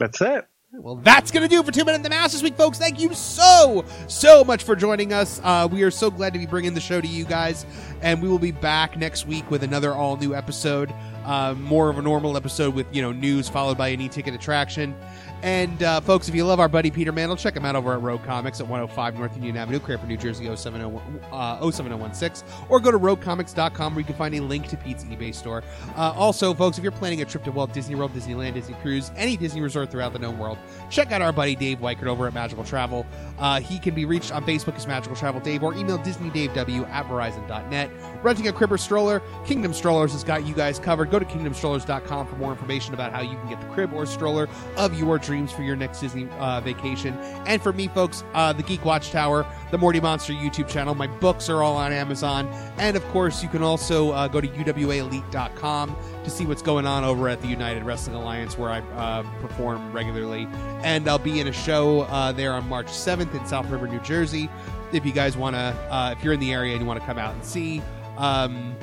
That's 0.00 0.20
it. 0.20 0.48
Well, 0.70 0.96
that's 0.96 1.30
going 1.30 1.42
to 1.42 1.48
do 1.48 1.60
it 1.60 1.64
for 1.64 1.72
Two 1.72 1.86
Men 1.86 1.94
and 1.94 2.04
the 2.04 2.10
Mouse 2.10 2.32
this 2.32 2.42
week, 2.42 2.54
folks. 2.54 2.78
Thank 2.78 3.00
you 3.00 3.14
so, 3.14 3.86
so 4.06 4.44
much 4.44 4.64
for 4.64 4.76
joining 4.76 5.14
us. 5.14 5.40
Uh, 5.42 5.66
we 5.70 5.82
are 5.82 5.90
so 5.90 6.10
glad 6.10 6.34
to 6.34 6.38
be 6.38 6.44
bringing 6.44 6.74
the 6.74 6.80
show 6.80 7.00
to 7.00 7.08
you 7.08 7.24
guys, 7.24 7.64
and 8.02 8.20
we 8.22 8.28
will 8.28 8.38
be 8.38 8.50
back 8.50 8.94
next 8.98 9.26
week 9.26 9.50
with 9.50 9.62
another 9.62 9.94
all 9.94 10.18
new 10.18 10.34
episode. 10.34 10.92
Uh, 11.28 11.54
more 11.54 11.90
of 11.90 11.98
a 11.98 12.02
normal 12.02 12.36
episode 12.36 12.74
with 12.74 12.86
you 12.90 13.02
know 13.02 13.12
news 13.12 13.48
followed 13.48 13.76
by 13.76 13.88
an 13.88 14.00
e-ticket 14.00 14.34
attraction. 14.34 14.94
And 15.42 15.82
uh, 15.84 16.00
folks, 16.00 16.28
if 16.28 16.34
you 16.34 16.44
love 16.44 16.58
our 16.58 16.68
buddy 16.68 16.90
Peter 16.90 17.12
Mantle, 17.12 17.36
check 17.36 17.54
him 17.54 17.64
out 17.64 17.76
over 17.76 17.92
at 17.92 18.02
Rogue 18.02 18.24
Comics 18.24 18.60
at 18.60 18.66
105 18.66 19.14
North 19.16 19.36
Union 19.36 19.56
Avenue, 19.56 19.78
Cranford, 19.78 20.08
New 20.08 20.16
Jersey 20.16 20.44
070, 20.54 21.00
uh, 21.30 21.70
07016, 21.70 22.48
or 22.68 22.80
go 22.80 22.90
to 22.90 22.98
roguecomics.com 22.98 23.94
where 23.94 24.00
you 24.00 24.06
can 24.06 24.16
find 24.16 24.34
a 24.34 24.40
link 24.40 24.66
to 24.68 24.76
Pete's 24.76 25.04
eBay 25.04 25.32
store. 25.32 25.62
Uh, 25.96 26.12
also, 26.16 26.52
folks, 26.54 26.76
if 26.76 26.82
you're 26.82 26.90
planning 26.90 27.22
a 27.22 27.24
trip 27.24 27.44
to 27.44 27.52
Walt 27.52 27.72
Disney 27.72 27.94
World, 27.94 28.12
Disneyland, 28.14 28.54
Disney 28.54 28.74
Cruise, 28.82 29.12
any 29.16 29.36
Disney 29.36 29.60
resort 29.60 29.92
throughout 29.92 30.12
the 30.12 30.18
known 30.18 30.38
world, 30.38 30.58
check 30.90 31.12
out 31.12 31.22
our 31.22 31.32
buddy 31.32 31.54
Dave 31.54 31.78
Weichert 31.78 32.08
over 32.08 32.26
at 32.26 32.34
Magical 32.34 32.64
Travel. 32.64 33.06
Uh, 33.38 33.60
he 33.60 33.78
can 33.78 33.94
be 33.94 34.04
reached 34.04 34.32
on 34.32 34.44
Facebook 34.44 34.74
as 34.74 34.88
Magical 34.88 35.14
Travel 35.14 35.40
Dave 35.40 35.62
or 35.62 35.72
email 35.74 35.98
DisneyDaveW 36.00 36.88
at 36.88 37.06
Verizon.net. 37.06 37.90
Renting 38.24 38.48
a 38.48 38.52
crib 38.52 38.72
or 38.72 38.78
stroller, 38.78 39.22
Kingdom 39.46 39.72
Strollers 39.72 40.12
has 40.12 40.24
got 40.24 40.44
you 40.44 40.54
guys 40.54 40.80
covered. 40.80 41.12
Go 41.12 41.17
to 41.18 41.24
KingdomStrollers.com 41.24 42.26
for 42.26 42.36
more 42.36 42.52
information 42.52 42.94
about 42.94 43.12
how 43.12 43.20
you 43.20 43.36
can 43.36 43.48
get 43.48 43.60
the 43.60 43.66
crib 43.68 43.92
or 43.92 44.06
stroller 44.06 44.48
of 44.76 44.98
your 44.98 45.18
dreams 45.18 45.52
for 45.52 45.62
your 45.62 45.76
next 45.76 46.00
Disney 46.00 46.28
uh, 46.38 46.60
vacation. 46.60 47.14
And 47.46 47.62
for 47.62 47.72
me, 47.72 47.88
folks, 47.88 48.24
uh, 48.34 48.52
the 48.52 48.62
Geek 48.62 48.84
Watchtower, 48.84 49.46
the 49.70 49.78
Morty 49.78 50.00
Monster 50.00 50.32
YouTube 50.32 50.68
channel. 50.68 50.94
My 50.94 51.06
books 51.06 51.48
are 51.48 51.62
all 51.62 51.76
on 51.76 51.92
Amazon. 51.92 52.48
And 52.78 52.96
of 52.96 53.04
course, 53.08 53.42
you 53.42 53.48
can 53.48 53.62
also 53.62 54.12
uh, 54.12 54.28
go 54.28 54.40
to 54.40 54.48
UWAElite.com 54.48 55.96
to 56.24 56.30
see 56.30 56.46
what's 56.46 56.62
going 56.62 56.86
on 56.86 57.04
over 57.04 57.28
at 57.28 57.40
the 57.40 57.48
United 57.48 57.82
Wrestling 57.84 58.16
Alliance, 58.16 58.58
where 58.58 58.70
I 58.70 58.80
uh, 58.80 59.22
perform 59.40 59.92
regularly. 59.92 60.48
And 60.82 61.08
I'll 61.08 61.18
be 61.18 61.40
in 61.40 61.48
a 61.48 61.52
show 61.52 62.02
uh, 62.02 62.32
there 62.32 62.52
on 62.52 62.68
March 62.68 62.86
7th 62.86 63.34
in 63.34 63.46
South 63.46 63.68
River, 63.70 63.88
New 63.88 64.00
Jersey. 64.00 64.48
If 64.92 65.04
you 65.04 65.12
guys 65.12 65.36
want 65.36 65.54
to, 65.54 65.76
uh, 65.90 66.14
if 66.16 66.24
you're 66.24 66.32
in 66.32 66.40
the 66.40 66.52
area 66.52 66.72
and 66.72 66.80
you 66.80 66.86
want 66.86 67.00
to 67.00 67.06
come 67.06 67.18
out 67.18 67.34
and 67.34 67.44
see, 67.44 67.82
um, 68.16 68.74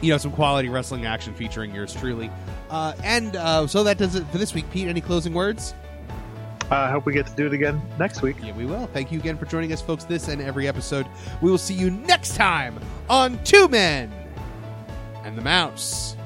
you 0.00 0.10
know, 0.10 0.18
some 0.18 0.32
quality 0.32 0.68
wrestling 0.68 1.06
action 1.06 1.34
featuring 1.34 1.74
yours 1.74 1.94
truly. 1.94 2.30
Uh, 2.70 2.92
and 3.02 3.36
uh, 3.36 3.66
so 3.66 3.84
that 3.84 3.98
does 3.98 4.14
it 4.14 4.26
for 4.28 4.38
this 4.38 4.54
week. 4.54 4.70
Pete, 4.70 4.88
any 4.88 5.00
closing 5.00 5.32
words? 5.32 5.74
I 6.70 6.90
hope 6.90 7.06
we 7.06 7.12
get 7.12 7.26
to 7.26 7.34
do 7.34 7.46
it 7.46 7.52
again 7.52 7.80
next 7.98 8.22
week. 8.22 8.36
Yeah, 8.42 8.52
we 8.52 8.64
will. 8.64 8.86
Thank 8.88 9.12
you 9.12 9.18
again 9.18 9.36
for 9.36 9.44
joining 9.44 9.72
us, 9.72 9.82
folks, 9.82 10.04
this 10.04 10.28
and 10.28 10.40
every 10.40 10.66
episode. 10.66 11.06
We 11.42 11.50
will 11.50 11.58
see 11.58 11.74
you 11.74 11.90
next 11.90 12.36
time 12.36 12.80
on 13.08 13.42
Two 13.44 13.68
Men 13.68 14.12
and 15.24 15.36
the 15.36 15.42
Mouse. 15.42 16.16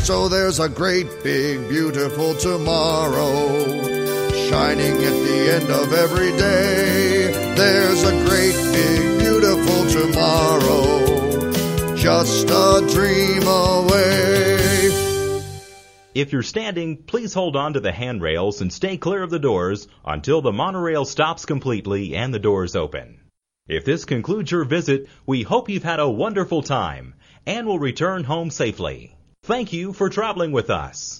So 0.00 0.28
there's 0.28 0.58
a 0.58 0.68
great, 0.68 1.06
big, 1.22 1.68
beautiful 1.68 2.34
tomorrow 2.34 3.58
shining 4.50 4.96
at 4.96 5.12
the 5.12 5.52
end 5.52 5.70
of 5.70 5.92
every 5.92 6.32
day. 6.32 7.30
There's 7.54 8.02
a 8.02 8.12
great, 8.26 8.54
big, 8.72 9.20
beautiful 9.20 9.86
tomorrow 9.90 11.29
just 12.00 12.48
a 12.48 12.86
dream 12.90 13.42
away. 13.46 14.60
If 16.14 16.32
you're 16.32 16.42
standing, 16.42 16.96
please 16.96 17.34
hold 17.34 17.56
on 17.56 17.74
to 17.74 17.80
the 17.80 17.92
handrails 17.92 18.62
and 18.62 18.72
stay 18.72 18.96
clear 18.96 19.22
of 19.22 19.30
the 19.30 19.38
doors 19.38 19.86
until 20.04 20.40
the 20.40 20.52
monorail 20.52 21.04
stops 21.04 21.44
completely 21.44 22.16
and 22.16 22.32
the 22.32 22.38
doors 22.38 22.74
open. 22.74 23.20
If 23.68 23.84
this 23.84 24.06
concludes 24.06 24.50
your 24.50 24.64
visit, 24.64 25.08
we 25.26 25.42
hope 25.42 25.68
you've 25.68 25.84
had 25.84 26.00
a 26.00 26.08
wonderful 26.08 26.62
time 26.62 27.14
and 27.46 27.66
will 27.66 27.78
return 27.78 28.24
home 28.24 28.50
safely. 28.50 29.14
Thank 29.42 29.72
you 29.72 29.92
for 29.92 30.08
traveling 30.08 30.52
with 30.52 30.70
us. 30.70 31.18